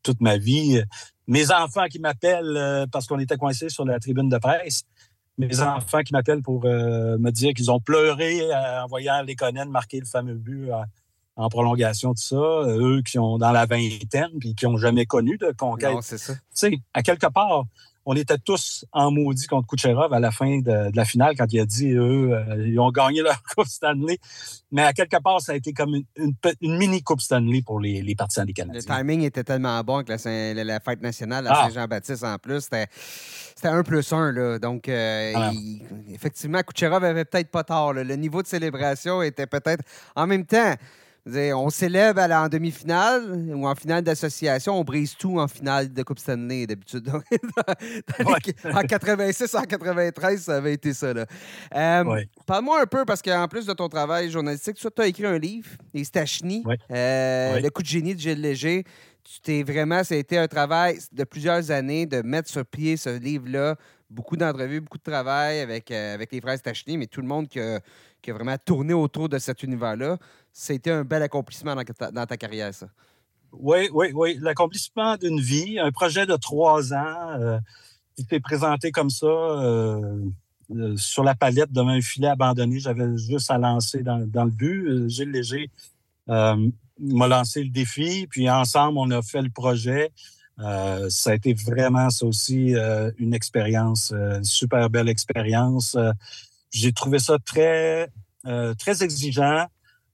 toute 0.04 0.20
ma 0.20 0.36
vie. 0.36 0.80
Mes 1.26 1.50
enfants 1.50 1.86
qui 1.90 1.98
m'appellent 1.98 2.56
euh, 2.56 2.86
parce 2.86 3.08
qu'on 3.08 3.18
était 3.18 3.36
coincés 3.36 3.68
sur 3.68 3.84
la 3.84 3.98
tribune 3.98 4.28
de 4.28 4.38
presse. 4.38 4.84
Mes 5.38 5.60
enfants 5.60 6.02
qui 6.02 6.12
m'appellent 6.12 6.40
pour 6.40 6.62
me 6.62 7.30
dire 7.30 7.52
qu'ils 7.52 7.72
ont 7.72 7.80
pleuré 7.80 8.40
en 8.54 8.86
voyant 8.86 9.22
les 9.22 9.34
Conan 9.34 9.66
marquer 9.66 9.98
le 9.98 10.06
fameux 10.06 10.36
but 10.36 10.70
en 11.34 11.48
prolongation 11.48 12.12
de 12.12 12.18
ça, 12.18 12.36
eux 12.36 13.02
qui 13.04 13.14
sont 13.14 13.38
dans 13.38 13.50
la 13.50 13.66
vingtaine 13.66 14.30
puis 14.38 14.54
qui 14.54 14.66
n'ont 14.66 14.78
jamais 14.78 15.04
connu 15.04 15.36
de 15.36 15.50
conquête. 15.50 15.92
Non, 15.92 16.00
c'est 16.00 16.16
ça. 16.16 16.34
Tu 16.34 16.40
sais, 16.52 16.78
à 16.94 17.02
quelque 17.02 17.26
part, 17.26 17.64
on 18.06 18.14
était 18.14 18.38
tous 18.38 18.84
en 18.92 19.10
maudit 19.10 19.46
contre 19.48 19.66
Kucherov 19.66 20.12
à 20.12 20.20
la 20.20 20.30
fin 20.30 20.60
de, 20.60 20.96
la 20.96 21.04
finale 21.04 21.34
quand 21.36 21.52
il 21.52 21.58
a 21.58 21.66
dit 21.66 21.90
eux, 21.90 22.32
euh, 22.32 22.64
ils 22.68 22.78
ont 22.78 22.90
gagné 22.92 23.20
leur 23.20 23.42
Coupe 23.54 23.66
Stanley. 23.66 24.18
Mais 24.70 24.82
à 24.82 24.92
quelque 24.92 25.20
part, 25.20 25.40
ça 25.40 25.52
a 25.52 25.54
été 25.56 25.72
comme 25.72 25.96
une, 26.16 26.78
mini 26.78 27.02
Coupe 27.02 27.20
Stanley 27.20 27.62
pour 27.62 27.80
les, 27.80 28.02
les, 28.02 28.14
partisans 28.14 28.46
des 28.46 28.52
Canadiens. 28.52 28.80
Le 28.80 28.96
timing 28.96 29.22
était 29.22 29.42
tellement 29.42 29.82
bon 29.82 30.04
que 30.04 30.12
la, 30.12 30.80
fête 30.80 31.02
nationale 31.02 31.48
à 31.48 31.50
ah. 31.52 31.64
Saint-Jean-Baptiste 31.64 32.22
en 32.22 32.38
plus, 32.38 32.60
c'était 32.60 33.68
un 33.68 33.82
plus 33.82 34.12
un. 34.12 34.30
Là. 34.30 34.58
Donc, 34.60 34.88
euh, 34.88 35.32
ah. 35.34 35.50
effectivement, 36.08 36.60
Kucherov 36.62 37.02
avait 37.02 37.24
peut-être 37.24 37.50
pas 37.50 37.64
tort. 37.64 37.92
Le 37.92 38.14
niveau 38.14 38.40
de 38.40 38.46
célébration 38.46 39.20
était 39.20 39.48
peut-être 39.48 39.82
en 40.14 40.28
même 40.28 40.46
temps 40.46 40.74
on 41.26 41.70
s'élève 41.70 42.18
en 42.18 42.48
demi-finale 42.48 43.30
ou 43.54 43.66
en 43.66 43.74
finale 43.74 44.02
d'association, 44.02 44.78
on 44.78 44.84
brise 44.84 45.16
tout 45.16 45.38
en 45.38 45.48
finale 45.48 45.92
de 45.92 46.02
Coupe 46.02 46.18
Stanley 46.18 46.66
d'habitude. 46.66 47.10
En 48.72 48.82
86, 48.82 49.54
en 49.54 49.62
93, 49.62 50.42
ça 50.42 50.56
avait 50.56 50.74
été 50.74 50.92
ça. 50.92 51.06
Euh, 51.06 52.24
parle-moi 52.46 52.82
un 52.82 52.86
peu, 52.86 53.04
parce 53.04 53.22
qu'en 53.22 53.48
plus 53.48 53.66
de 53.66 53.72
ton 53.72 53.88
travail 53.88 54.30
journalistique, 54.30 54.76
tu 54.76 54.88
as 54.98 55.06
écrit 55.06 55.26
un 55.26 55.38
livre, 55.38 55.68
Les 55.94 56.04
Stachny, 56.04 56.64
euh, 56.90 57.60
Le 57.60 57.68
coup 57.70 57.82
de 57.82 57.86
génie 57.86 58.14
de 58.14 58.20
Gilles 58.20 58.40
Léger. 58.40 58.84
Tu 59.24 59.40
t'es 59.40 59.62
vraiment, 59.64 60.04
ça 60.04 60.14
a 60.14 60.18
été 60.18 60.38
un 60.38 60.46
travail 60.46 60.98
de 61.12 61.24
plusieurs 61.24 61.70
années 61.72 62.06
de 62.06 62.22
mettre 62.22 62.48
sur 62.48 62.64
pied 62.64 62.96
ce 62.96 63.18
livre-là. 63.18 63.74
Beaucoup 64.08 64.36
d'entrevues, 64.36 64.80
beaucoup 64.80 64.98
de 64.98 65.02
travail 65.02 65.58
avec, 65.58 65.90
euh, 65.90 66.14
avec 66.14 66.30
les 66.30 66.40
frères 66.40 66.58
Stachny, 66.58 66.96
mais 66.96 67.06
tout 67.06 67.20
le 67.20 67.26
monde 67.26 67.48
qui 67.48 67.58
a, 67.58 67.80
qui 68.22 68.30
a 68.30 68.34
vraiment 68.34 68.56
tourné 68.64 68.94
autour 68.94 69.28
de 69.28 69.38
cet 69.38 69.64
univers-là. 69.64 70.16
C'était 70.58 70.90
un 70.90 71.04
bel 71.04 71.22
accomplissement 71.22 71.74
dans 71.74 72.24
ta, 72.24 72.36
carrière, 72.38 72.72
ça. 72.72 72.86
Oui, 73.52 73.90
oui, 73.92 74.06
oui. 74.14 74.38
L'accomplissement 74.40 75.18
d'une 75.18 75.38
vie, 75.38 75.78
un 75.78 75.92
projet 75.92 76.24
de 76.24 76.34
trois 76.34 76.94
ans 76.94 77.30
euh, 77.38 77.58
qui 78.16 78.24
s'est 78.24 78.40
présenté 78.40 78.90
comme 78.90 79.10
ça 79.10 79.26
euh, 79.26 80.18
euh, 80.74 80.96
sur 80.96 81.24
la 81.24 81.34
palette 81.34 81.70
devant 81.72 81.90
un 81.90 82.00
filet 82.00 82.28
abandonné. 82.28 82.80
J'avais 82.80 83.18
juste 83.18 83.50
à 83.50 83.58
lancer 83.58 84.02
dans, 84.02 84.16
le 84.16 84.50
but. 84.50 85.10
Gilles 85.10 85.30
Léger 85.30 85.70
m'a 86.26 87.28
lancé 87.28 87.62
le 87.62 87.68
défi, 87.68 88.26
puis 88.26 88.48
ensemble, 88.48 88.96
on 88.96 89.10
a 89.10 89.20
fait 89.20 89.42
le 89.42 89.50
projet. 89.50 90.10
ça 90.56 91.30
a 91.32 91.34
été 91.34 91.52
vraiment, 91.52 92.08
ça 92.08 92.24
aussi, 92.24 92.74
une 93.18 93.34
expérience, 93.34 94.10
une 94.10 94.42
super 94.42 94.88
belle 94.88 95.10
expérience. 95.10 95.98
J'ai 96.70 96.94
trouvé 96.94 97.18
ça 97.18 97.38
très, 97.38 98.10
euh, 98.46 98.74
très 98.74 99.02
exigeant 99.02 99.66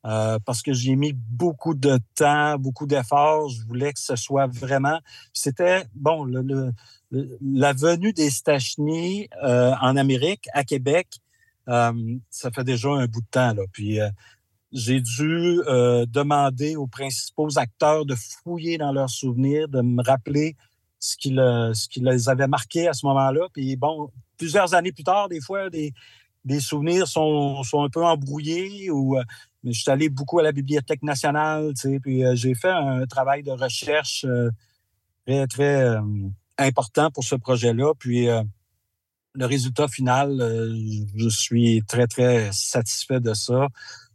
euh, 0.05 0.39
parce 0.45 0.63
que 0.63 0.73
j'ai 0.73 0.97
mis 0.97 1.13
beaucoup 1.13 1.75
de 1.75 1.99
temps, 2.15 2.59
beaucoup 2.59 2.87
d'efforts. 2.87 3.49
Je 3.51 3.63
voulais 3.67 3.93
que 3.93 4.01
ce 4.01 4.17
soit 4.17 4.47
vraiment. 4.47 4.99
C'était, 5.33 5.85
bon, 5.95 6.25
le, 6.25 6.73
la 7.11 7.73
venue 7.73 8.13
des 8.13 8.31
Stachny 8.31 9.29
euh, 9.43 9.73
en 9.81 9.97
Amérique, 9.97 10.49
à 10.53 10.65
Québec, 10.65 11.09
ça 11.67 12.51
fait 12.53 12.65
déjà 12.65 12.89
un 12.91 13.07
bout 13.07 13.21
de 13.21 13.27
temps. 13.31 13.55
Là. 13.55 13.63
Puis 13.73 13.99
j'ai 14.73 15.01
dû 15.01 15.61
demander 16.09 16.75
aux 16.75 16.89
principaux 16.89 17.57
acteurs 17.57 18.05
de 18.05 18.17
fouiller 18.17 18.79
dans 18.79 18.91
leurs 18.93 19.11
souvenirs, 19.11 19.69
de 19.69 19.81
me 19.81 20.03
rappeler 20.03 20.57
ce 20.99 21.17
qui, 21.17 21.31
ce 21.31 21.89
qui 21.89 22.01
les 22.01 22.29
avait 22.29 22.49
marqués 22.49 22.89
à 22.89 22.93
ce 22.93 23.07
moment-là. 23.07 23.47
Puis 23.53 23.77
bon, 23.77 24.11
plusieurs 24.37 24.75
années 24.75 24.91
plus 24.91 25.05
tard, 25.05 25.29
des 25.29 25.41
fois, 25.41 25.71
des, 25.71 25.93
des 26.45 26.61
souvenirs 26.61 27.07
sont, 27.07 27.63
sont 27.63 27.85
un 27.85 27.89
peu 27.89 28.05
embrouillés 28.05 28.91
ou 28.91 29.17
euh, 29.65 29.73
je 29.73 29.81
suis 29.81 29.91
allé 29.91 30.09
beaucoup 30.09 30.39
à 30.39 30.43
la 30.43 30.53
Bibliothèque 30.53 31.03
nationale, 31.03 31.73
tu 31.75 31.93
sais, 31.93 32.01
puis 32.01 32.25
euh, 32.25 32.35
j'ai 32.35 32.55
fait 32.55 32.71
un 32.71 33.07
travail 33.07 33.43
de 33.43 33.53
recherche 33.53 34.25
euh, 34.25 34.51
très, 35.27 35.47
très 35.47 35.97
important 36.59 37.11
pour 37.11 37.25
ce 37.25 37.35
projet-là. 37.35 37.93
Puis 37.99 38.27
le 39.35 39.47
résultat 39.47 39.89
final, 39.89 40.39
je 41.17 41.29
suis 41.29 41.83
très, 41.87 42.07
très 42.07 42.51
satisfait 42.53 43.21
de 43.21 43.33
ça. 43.33 43.69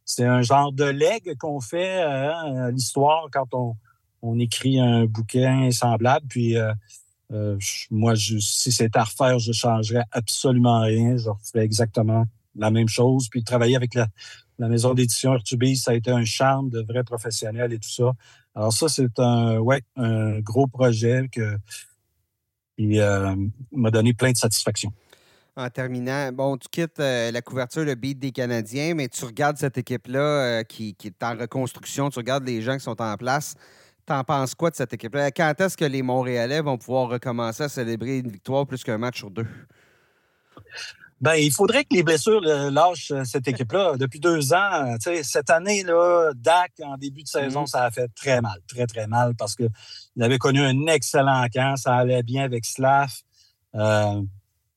C'est 0.06 0.26
un 0.26 0.41
genre 0.41 0.72
de 0.72 0.84
leg 0.84 1.36
qu'on 1.38 1.60
fait 1.60 2.02
à 2.02 2.70
l'histoire 2.72 3.28
quand 3.32 3.54
on, 3.54 3.76
on 4.22 4.39
écrit 4.39 4.80
un 4.80 5.06
bouquin 5.06 5.72
semblable. 5.72 6.28
Puis 6.28 6.56
euh, 7.32 7.58
moi, 7.91 8.16
si 8.16 8.72
c'était 8.72 9.00
à 9.00 9.04
refaire, 9.04 9.39
je 9.39 9.52
changerais 9.52 10.04
absolument 10.12 10.82
rien. 10.82 11.18
Je 11.18 11.30
referais 11.30 11.64
exactement 11.64 12.26
la 12.56 12.72
même 12.72 12.88
chose. 12.88 13.28
Puis 13.30 13.43
travailler 13.43 13.76
avec 13.76 13.93
la, 13.93 14.08
maison 14.60 14.93
d'édition 14.93 15.34
Urtubis, 15.34 15.78
ça 15.78 15.91
a 15.91 15.93
été 15.93 16.12
un 16.12 16.26
charme 16.26 16.70
de 16.70 16.82
vrais 16.82 17.03
professionnels 17.03 17.74
et 17.74 17.80
tout 17.80 17.89
ça. 17.89 18.12
Alors 18.55 18.74
ça, 18.74 18.89
c'est 18.89 19.20
un, 19.20 19.60
ouais, 19.60 19.82
un 19.95 20.39
gros 20.39 20.68
projet 20.68 21.30
que, 21.32 21.58
qui 22.76 22.99
euh, 22.99 23.36
m'a 23.72 23.91
donné 23.91 24.14
plein 24.14 24.32
de 24.32 24.38
satisfaction. 24.38 24.91
En 25.55 25.70
terminant, 25.70 26.32
bon, 26.32 26.58
tu 26.58 26.68
quittes 26.70 26.99
euh, 26.99 27.32
la 27.32 27.41
couverture, 27.41 27.84
le 27.84 27.95
beat 27.95 28.20
des 28.20 28.32
Canadiens, 28.32 28.93
mais 28.93 29.08
tu 29.08 29.26
regardes 29.26 29.58
cette 29.58 29.78
équipe-là 29.78 30.64
qui, 30.64 30.93
qui, 30.95 31.08
est 31.08 31.24
en 31.24 31.36
reconstruction, 31.36 32.10
tu 32.10 32.20
regardes 32.20 32.45
les 32.45 32.62
gens 32.62 32.78
qui 32.78 32.84
sont 32.84 33.01
en 33.01 33.18
place. 33.18 33.55
T'en 34.05 34.24
penses 34.24 34.55
quoi 34.55 34.70
de 34.70 34.76
cette 34.76 34.93
équipe-là? 34.93 35.32
Quand 35.32 35.53
est-ce 35.60 35.76
que 35.76 35.84
les 35.84 36.01
Montréalais 36.01 36.62
vont 36.62 36.78
pouvoir 36.78 37.10
recommencer 37.10 37.64
à 37.64 37.70
célébrer 37.70 38.20
une 38.20 38.32
victoire 38.32 38.66
plus 38.66 38.84
qu'un 38.84 38.97
match 38.97 39.18
sur 39.18 39.30
deux? 39.30 39.47
Ben, 41.20 41.34
il 41.36 41.51
faudrait 41.51 41.84
que 41.84 41.95
les 41.95 42.03
blessures 42.03 42.41
lâchent 42.41 43.11
euh, 43.11 43.24
cette 43.24 43.47
équipe-là. 43.47 43.97
Depuis 43.97 44.20
deux 44.20 44.53
ans, 44.53 44.95
cette 44.99 45.49
année, 45.49 45.84
là, 45.84 46.32
DAC, 46.36 46.74
en 46.84 46.95
début 46.97 47.24
de 47.24 47.28
saison, 47.28 47.63
mm-hmm. 47.63 47.68
ça 47.68 47.84
a 47.86 47.91
fait 47.91 48.07
très 48.15 48.39
mal, 48.39 48.59
très, 48.68 48.86
très 48.86 49.07
mal 49.07 49.34
parce 49.36 49.55
qu'il 49.55 49.70
avait 50.22 50.38
connu 50.38 50.61
un 50.61 50.86
excellent 50.86 51.47
camp. 51.51 51.76
Ça 51.76 51.95
allait 51.95 52.22
bien 52.22 52.43
avec 52.43 52.65
Slav. 52.65 53.11
Euh, 53.76 54.22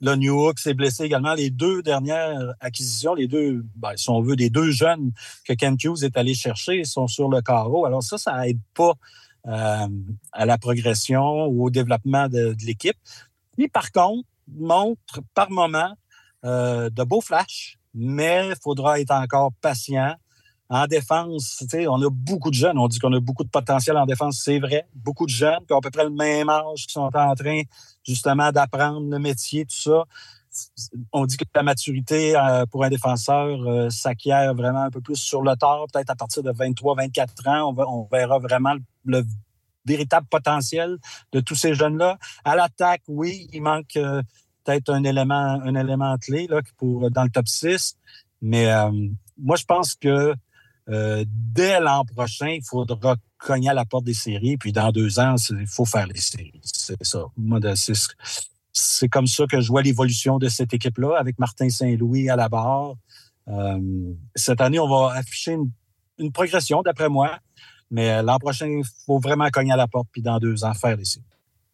Là, 0.02 0.16
New 0.16 0.50
s'est 0.56 0.72
blessé 0.72 1.04
également. 1.04 1.34
Les 1.34 1.50
deux 1.50 1.82
dernières 1.82 2.54
acquisitions, 2.60 3.14
les 3.14 3.26
deux, 3.26 3.64
ben, 3.76 3.92
si 3.96 4.08
on 4.08 4.22
veut, 4.22 4.34
les 4.34 4.48
deux 4.48 4.70
jeunes 4.70 5.12
que 5.44 5.52
Ken 5.52 5.76
Hughes 5.82 6.02
est 6.04 6.16
allé 6.16 6.34
chercher 6.34 6.84
sont 6.84 7.06
sur 7.06 7.28
le 7.28 7.42
carreau. 7.42 7.84
Alors 7.84 8.02
ça, 8.02 8.16
ça 8.16 8.48
aide 8.48 8.60
pas 8.74 8.94
euh, 9.46 9.88
à 10.32 10.46
la 10.46 10.56
progression 10.56 11.46
ou 11.46 11.66
au 11.66 11.70
développement 11.70 12.28
de, 12.28 12.56
l'équipe. 12.64 12.96
Puis 13.56 13.68
par 13.68 13.92
contre, 13.92 14.26
montre 14.48 15.20
par 15.34 15.50
moment 15.50 15.94
euh, 16.44 16.90
de 16.90 17.02
beaux 17.04 17.20
flashs, 17.20 17.78
mais 17.94 18.48
il 18.48 18.54
faudra 18.62 19.00
être 19.00 19.12
encore 19.12 19.52
patient. 19.60 20.14
En 20.72 20.86
défense, 20.86 21.64
on 21.88 22.00
a 22.00 22.08
beaucoup 22.10 22.48
de 22.48 22.54
jeunes. 22.54 22.78
On 22.78 22.86
dit 22.86 23.00
qu'on 23.00 23.12
a 23.12 23.18
beaucoup 23.18 23.42
de 23.42 23.48
potentiel 23.48 23.96
en 23.96 24.06
défense. 24.06 24.40
C'est 24.44 24.60
vrai. 24.60 24.86
Beaucoup 24.94 25.26
de 25.26 25.30
jeunes 25.30 25.66
qui 25.66 25.72
ont 25.72 25.78
à 25.78 25.80
peu 25.80 25.90
près 25.90 26.04
le 26.04 26.10
même 26.10 26.48
âge, 26.48 26.86
qui 26.86 26.92
sont 26.92 27.00
en 27.12 27.34
train 27.34 27.62
justement 28.06 28.52
d'apprendre 28.52 29.10
le 29.10 29.18
métier, 29.18 29.64
tout 29.64 29.76
ça. 29.76 30.04
On 31.12 31.26
dit 31.26 31.36
que 31.36 31.44
la 31.54 31.64
maturité 31.64 32.36
euh, 32.36 32.66
pour 32.66 32.84
un 32.84 32.88
défenseur 32.88 33.48
euh, 33.48 33.90
s'acquiert 33.90 34.54
vraiment 34.54 34.82
un 34.82 34.90
peu 34.90 35.00
plus 35.00 35.16
sur 35.16 35.42
le 35.42 35.56
tard, 35.56 35.86
peut-être 35.92 36.10
à 36.10 36.16
partir 36.16 36.44
de 36.44 36.52
23-24 36.52 37.48
ans. 37.48 37.74
On, 37.76 38.08
verra 38.10 38.38
vraiment 38.38 38.74
le, 39.04 39.24
véritable 39.86 40.26
potentiel 40.28 40.98
de 41.32 41.40
tous 41.40 41.54
ces 41.56 41.74
jeunes-là. 41.74 42.18
À 42.44 42.54
l'attaque, 42.54 43.02
oui, 43.08 43.48
il 43.52 43.62
manque 43.62 43.98
peut-être 44.70 44.90
un 44.90 45.04
élément, 45.04 45.60
un 45.62 45.74
élément 45.74 46.16
clé 46.18 46.46
là, 46.48 46.60
pour, 46.76 47.10
dans 47.10 47.24
le 47.24 47.30
top 47.30 47.48
6. 47.48 47.96
Mais 48.42 48.68
moi, 49.38 49.56
je 49.56 49.64
pense 49.64 49.94
que 49.94 50.34
euh, 50.88 51.24
dès 51.28 51.80
l'an 51.80 52.04
prochain, 52.04 52.48
il 52.48 52.64
faudra 52.64 53.16
cogner 53.38 53.70
à 53.70 53.74
la 53.74 53.84
porte 53.84 54.04
des 54.04 54.14
séries. 54.14 54.56
Puis 54.56 54.72
dans 54.72 54.90
deux 54.90 55.18
ans, 55.18 55.36
il 55.50 55.66
faut 55.66 55.84
faire 55.84 56.06
les 56.06 56.20
séries. 56.20 56.60
C'est 56.62 57.02
ça. 57.02 57.24
c'est 58.72 59.08
comme 59.08 59.26
ça 59.26 59.46
que 59.46 59.60
je 59.60 59.68
vois 59.68 59.82
l'évolution 59.82 60.38
de 60.38 60.48
cette 60.48 60.72
équipe-là 60.72 61.16
avec 61.18 61.38
Martin 61.38 61.68
Saint-Louis 61.68 62.28
à 62.30 62.36
la 62.36 62.48
barre. 62.48 62.94
Euh, 63.48 64.12
cette 64.34 64.60
année, 64.60 64.78
on 64.78 64.88
va 64.88 65.14
afficher 65.14 65.56
une, 66.18 66.32
progression, 66.32 66.82
d'après 66.82 67.08
moi. 67.08 67.38
Mais 67.90 68.22
l'an 68.22 68.38
prochain, 68.38 68.68
il 68.68 68.84
faut 69.06 69.18
vraiment 69.18 69.48
cogner 69.50 69.72
à 69.72 69.76
la 69.76 69.88
porte, 69.88 70.06
puis 70.12 70.22
dans 70.22 70.38
deux 70.38 70.64
ans, 70.64 70.74
faire 70.74 70.96
les 70.96 71.04
séries. 71.04 71.24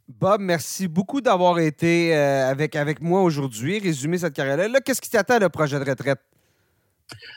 Bob, 0.09 0.41
merci 0.41 0.87
beaucoup 0.87 1.21
d'avoir 1.21 1.59
été 1.59 2.15
euh, 2.15 2.49
avec, 2.49 2.77
avec 2.77 3.01
moi 3.01 3.23
aujourd'hui, 3.23 3.81
résumer 3.81 4.19
cette 4.19 4.35
carrière-là. 4.35 4.69
Là, 4.69 4.81
qu'est-ce 4.81 5.01
qui 5.01 5.11
t'attend 5.11 5.41
le 5.41 5.49
projet 5.49 5.81
de 5.81 5.91
retraite? 5.91 6.21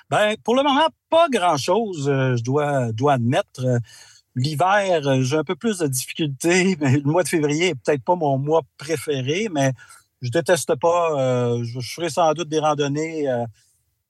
Ben, 0.10 0.36
pour 0.44 0.56
le 0.56 0.62
moment, 0.62 0.88
pas 1.10 1.28
grand-chose, 1.30 2.08
euh, 2.08 2.36
je 2.36 2.44
dois, 2.44 2.92
dois 2.92 3.14
admettre. 3.14 3.66
Euh, 3.66 3.80
L'hiver, 4.36 5.24
j'ai 5.24 5.36
un 5.36 5.44
peu 5.44 5.56
plus 5.56 5.80
de 5.80 5.88
difficultés, 5.88 6.78
mais 6.80 6.98
le 6.98 7.04
mois 7.04 7.24
de 7.24 7.28
février 7.28 7.70
est 7.70 7.76
peut-être 7.76 8.04
pas 8.04 8.16
mon 8.16 8.38
mois 8.38 8.62
préféré, 8.78 9.48
mais 9.52 9.74
je 10.22 10.30
déteste 10.30 10.76
pas. 10.76 11.58
je, 11.64 11.80
ferai 11.82 12.10
sans 12.10 12.32
doute 12.34 12.48
des 12.48 12.60
randonnées 12.60 13.28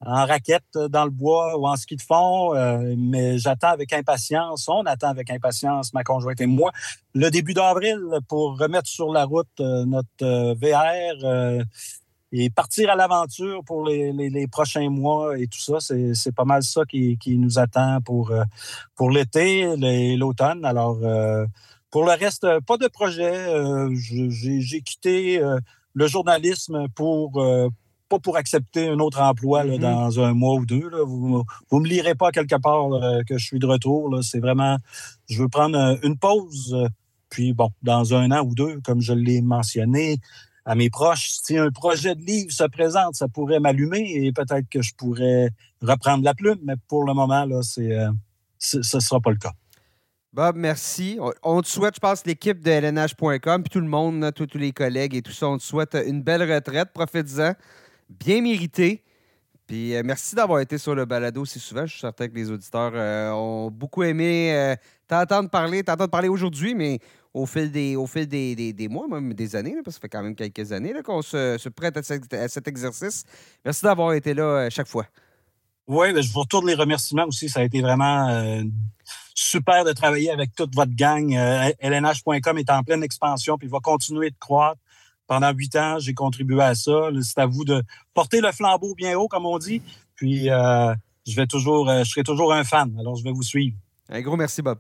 en 0.06 0.26
raquette 0.26 0.78
dans 0.90 1.04
le 1.04 1.12
bois 1.12 1.58
ou 1.58 1.68
en 1.68 1.76
ski 1.76 1.98
de 1.98 2.02
fond, 2.02 2.54
mais 2.98 3.38
j'attends 3.38 3.70
avec 3.70 3.92
impatience, 3.92 4.70
on 4.70 4.86
attend 4.86 5.10
avec 5.10 5.30
impatience, 5.30 5.94
ma 5.94 6.04
conjointe 6.04 6.40
et 6.40 6.46
moi, 6.46 6.72
le 7.14 7.30
début 7.30 7.54
d'avril 7.54 8.00
pour 8.30 8.58
remettre 8.58 8.88
sur 8.88 9.12
la 9.12 9.26
route 9.26 9.60
notre 9.60 10.54
VR 10.54 11.66
et 12.32 12.50
partir 12.50 12.92
à 12.92 12.96
l'aventure 12.96 13.64
pour 13.66 13.86
les, 13.88 14.48
prochains 14.48 14.90
mois 14.90 15.38
et 15.38 15.48
tout 15.48 15.60
ça, 15.60 15.80
c'est 15.80 16.36
pas 16.36 16.46
mal 16.46 16.64
ça 16.64 16.86
qui, 16.86 17.18
nous 17.38 17.58
attend 17.58 18.00
pour, 18.02 18.32
euh, 18.32 18.44
pour 18.96 19.10
l'été, 19.10 19.76
l'automne. 20.16 20.64
Alors, 20.64 21.00
euh, 21.04 21.46
pour 21.90 22.06
le 22.06 22.12
reste, 22.12 22.46
pas 22.68 22.78
de 22.78 22.88
projet. 22.88 23.34
Euh, 23.34 23.90
j'ai 23.96 24.82
quitté 24.82 25.42
le 25.94 26.08
journalisme 26.08 26.88
pour 26.90 27.44
pas 28.10 28.20
pour 28.20 28.36
accepter 28.38 28.90
un 28.90 29.00
autre 29.00 29.22
emploi 29.22 29.64
mm-hmm. 29.64 29.80
dans 29.80 30.20
un 30.20 30.34
mois 30.34 30.56
ou 30.56 30.66
deux. 30.66 30.90
Vous 31.06 31.44
ne 31.72 31.80
me 31.80 31.88
lirez 31.88 32.16
pas 32.16 32.32
quelque 32.32 32.60
part 32.60 32.90
que 33.28 33.38
je 33.38 33.46
suis 33.46 33.60
de 33.60 33.68
retour. 33.68 34.20
C'est 34.24 34.40
vraiment, 34.40 34.78
je 35.30 35.42
veux 35.42 35.50
prendre 35.50 35.98
une 36.04 36.18
pause. 36.18 36.76
Puis 37.30 37.54
bon, 37.54 37.70
dans 37.84 38.14
un 38.14 38.32
an 38.32 38.44
ou 38.44 38.56
deux, 38.56 38.80
comme 38.84 39.02
je 39.02 39.14
l'ai 39.14 39.42
mentionné, 39.42 40.20
à 40.70 40.76
mes 40.76 40.92
proches. 40.92 41.32
Si 41.44 41.58
un 41.58 41.72
projet 41.72 42.14
de 42.14 42.22
livre 42.22 42.52
se 42.52 42.64
présente, 42.64 43.16
ça 43.16 43.28
pourrait 43.28 43.60
m'allumer 43.60 44.08
et 44.24 44.32
peut-être 44.32 44.70
que 44.70 44.84
je 44.84 44.94
pourrais 44.94 45.50
reprendre 45.82 46.24
la 46.24 46.36
plume, 46.36 46.60
mais 46.64 46.76
pour 46.88 47.06
le 47.06 47.14
moment, 47.16 47.44
là, 47.46 47.62
c'est, 47.64 47.98
euh, 47.98 48.12
ce 48.60 48.78
ne 48.78 49.02
sera 49.02 49.20
pas 49.20 49.32
le 49.32 49.38
cas. 49.38 49.54
Bob, 50.32 50.56
merci. 50.58 51.18
On 51.42 51.62
te 51.64 51.68
souhaite, 51.68 51.96
je 51.96 52.00
pense, 52.00 52.24
l'équipe 52.24 52.62
de 52.62 52.70
LNH.com, 52.70 53.64
puis 53.64 53.70
tout 53.72 53.80
le 53.80 53.88
monde, 53.88 54.32
tous, 54.36 54.60
les 54.60 54.72
collègues 54.72 55.16
et 55.16 55.24
tout 55.24 55.32
ça, 55.32 55.48
on 55.48 55.58
te 55.58 55.64
souhaite 55.64 55.98
une 56.06 56.22
belle 56.22 56.44
retraite. 56.44 56.90
Profite-en. 56.94 57.54
Bien 58.10 58.42
mérité. 58.42 59.04
Puis 59.68 59.96
euh, 59.96 60.02
merci 60.04 60.36
d'avoir 60.36 60.60
été 60.62 60.78
sur 60.78 60.96
le 60.96 61.06
balado 61.06 61.46
si 61.46 61.60
souvent. 61.60 61.86
Je 61.86 61.92
suis 61.92 62.02
certain 62.02 62.28
que 62.28 62.36
les 62.36 62.50
auditeurs 62.50 62.92
euh, 62.96 63.32
ont 63.32 63.70
beaucoup 63.70 64.04
aimé 64.04 64.76
t'entendre 65.08 65.50
parler, 65.50 65.84
t'entendre 65.84 66.10
parler 66.10 66.30
aujourd'hui, 66.30 66.76
mais 66.76 67.00
au 67.34 67.46
fil 67.46 67.72
des, 67.72 67.96
au 67.96 68.08
fil 68.08 68.28
des, 68.28 68.74
des, 68.74 68.88
mois, 68.88 69.08
même 69.08 69.34
des 69.34 69.56
années, 69.56 69.76
parce 69.84 69.86
que 69.86 69.92
ça 69.94 70.00
fait 70.02 70.10
quand 70.10 70.24
même 70.24 70.36
quelques 70.36 70.72
années 70.72 70.94
qu'on 71.04 71.22
se, 71.22 71.70
prête 71.70 71.98
à, 71.98 72.48
cet 72.48 72.68
exercice. 72.68 73.24
Merci 73.66 73.84
d'avoir 73.84 74.14
été 74.14 74.34
là 74.34 74.44
euh, 74.44 74.70
chaque 74.70 74.88
fois. 74.88 75.06
Oui, 75.88 76.14
ben, 76.14 76.22
je 76.22 76.32
vous 76.32 76.42
retourne 76.42 76.68
les 76.68 76.76
remerciements 76.76 77.26
aussi. 77.26 77.50
Ça 77.50 77.62
a 77.62 77.64
été 77.64 77.82
vraiment 77.82 78.30
euh, 78.30 78.62
super 79.34 79.84
de 79.84 79.92
travailler 79.92 80.30
avec 80.30 80.54
toute 80.56 80.74
votre 80.76 80.96
gang. 80.96 81.32
LNH.com 81.80 82.58
euh, 82.58 82.60
est 82.60 82.70
en 82.70 82.84
pleine 82.84 83.04
expansion 83.04 83.58
puis 83.58 83.68
va 83.68 83.80
continuer 83.80 84.30
de 84.30 84.38
croître. 84.40 84.80
Pendant 85.30 85.54
huit 85.54 85.78
ans, 85.78 86.00
j'ai 86.00 86.14
contribué 86.14 86.62
à 86.62 86.76
ça. 86.76 87.10
C'est 87.22 87.38
à 87.38 87.46
vous 87.46 87.64
de 87.64 87.82
porter 88.14 88.42
le 88.42 88.52
flambeau 88.52 88.96
bien 88.96 89.18
haut, 89.18 89.30
comme 89.30 89.46
on 89.46 89.60
dit. 89.60 89.82
Puis 90.16 90.48
je 90.48 91.36
vais 91.36 91.48
toujours, 91.48 91.88
je 91.88 92.10
serai 92.10 92.24
toujours 92.24 92.52
un 92.52 92.64
fan. 92.64 92.94
Alors, 93.00 93.16
je 93.16 93.24
vais 93.24 93.32
vous 93.32 93.44
suivre. 93.44 93.78
Un 94.10 94.22
gros 94.22 94.36
merci, 94.36 94.64
Bob. 94.64 94.80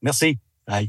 Merci. 0.00 0.38
Bye. 0.66 0.88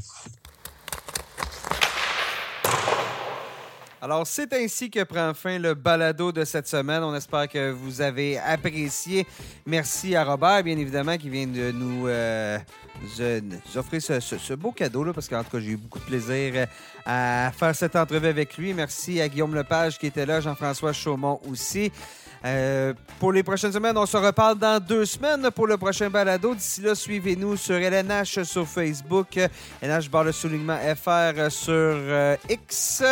Alors, 4.00 4.24
c'est 4.28 4.52
ainsi 4.52 4.90
que 4.90 5.02
prend 5.02 5.34
fin 5.34 5.58
le 5.58 5.74
balado 5.74 6.30
de 6.30 6.44
cette 6.44 6.68
semaine. 6.68 7.02
On 7.02 7.14
espère 7.16 7.48
que 7.48 7.72
vous 7.72 8.00
avez 8.00 8.38
apprécié. 8.38 9.26
Merci 9.66 10.14
à 10.14 10.22
Robert, 10.24 10.62
bien 10.62 10.78
évidemment, 10.78 11.16
qui 11.18 11.28
vient 11.28 11.48
de 11.48 11.72
nous, 11.72 12.06
euh, 12.06 12.58
offrir 13.74 14.00
ce, 14.00 14.54
beau 14.54 14.70
cadeau, 14.70 15.02
là, 15.02 15.12
parce 15.12 15.28
qu'en 15.28 15.42
tout 15.42 15.50
cas, 15.50 15.58
j'ai 15.58 15.70
eu 15.70 15.76
beaucoup 15.76 15.98
de 15.98 16.04
plaisir 16.04 16.68
à 17.04 17.50
faire 17.58 17.74
cette 17.74 17.96
entrevue 17.96 18.28
avec 18.28 18.56
lui. 18.56 18.72
Merci 18.72 19.20
à 19.20 19.28
Guillaume 19.28 19.56
Lepage 19.56 19.98
qui 19.98 20.06
était 20.06 20.26
là, 20.26 20.40
Jean-François 20.40 20.92
Chaumont 20.92 21.40
aussi. 21.50 21.90
Euh, 22.44 22.94
pour 23.18 23.32
les 23.32 23.42
prochaines 23.42 23.72
semaines, 23.72 23.96
on 23.96 24.06
se 24.06 24.16
reparle 24.16 24.58
dans 24.58 24.82
deux 24.82 25.04
semaines 25.04 25.50
pour 25.50 25.66
le 25.66 25.76
prochain 25.76 26.08
balado. 26.08 26.54
D'ici 26.54 26.80
là, 26.80 26.94
suivez-nous 26.94 27.56
sur 27.56 27.76
LNH 27.76 28.42
sur 28.44 28.66
Facebook, 28.66 29.38
LNH 29.80 30.08
barre 30.10 30.24
le 30.24 30.32
soulignement 30.32 30.78
FR 30.78 31.50
sur 31.50 31.72
euh, 31.72 32.36
X. 32.48 33.02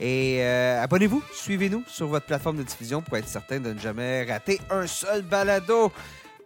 Et 0.00 0.38
euh, 0.40 0.82
abonnez-vous, 0.82 1.22
suivez-nous 1.32 1.82
sur 1.86 2.06
votre 2.06 2.26
plateforme 2.26 2.58
de 2.58 2.62
diffusion 2.62 3.02
pour 3.02 3.16
être 3.16 3.28
certain 3.28 3.58
de 3.58 3.72
ne 3.72 3.78
jamais 3.78 4.24
rater 4.24 4.60
un 4.70 4.86
seul 4.86 5.22
balado. 5.22 5.92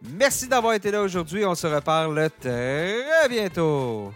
Merci 0.03 0.49
d'avoir 0.49 0.75
été 0.75 0.91
là 0.91 1.03
aujourd'hui. 1.03 1.45
On 1.45 1.55
se 1.55 1.67
reparle 1.67 2.31
très 2.41 3.29
bientôt. 3.29 4.13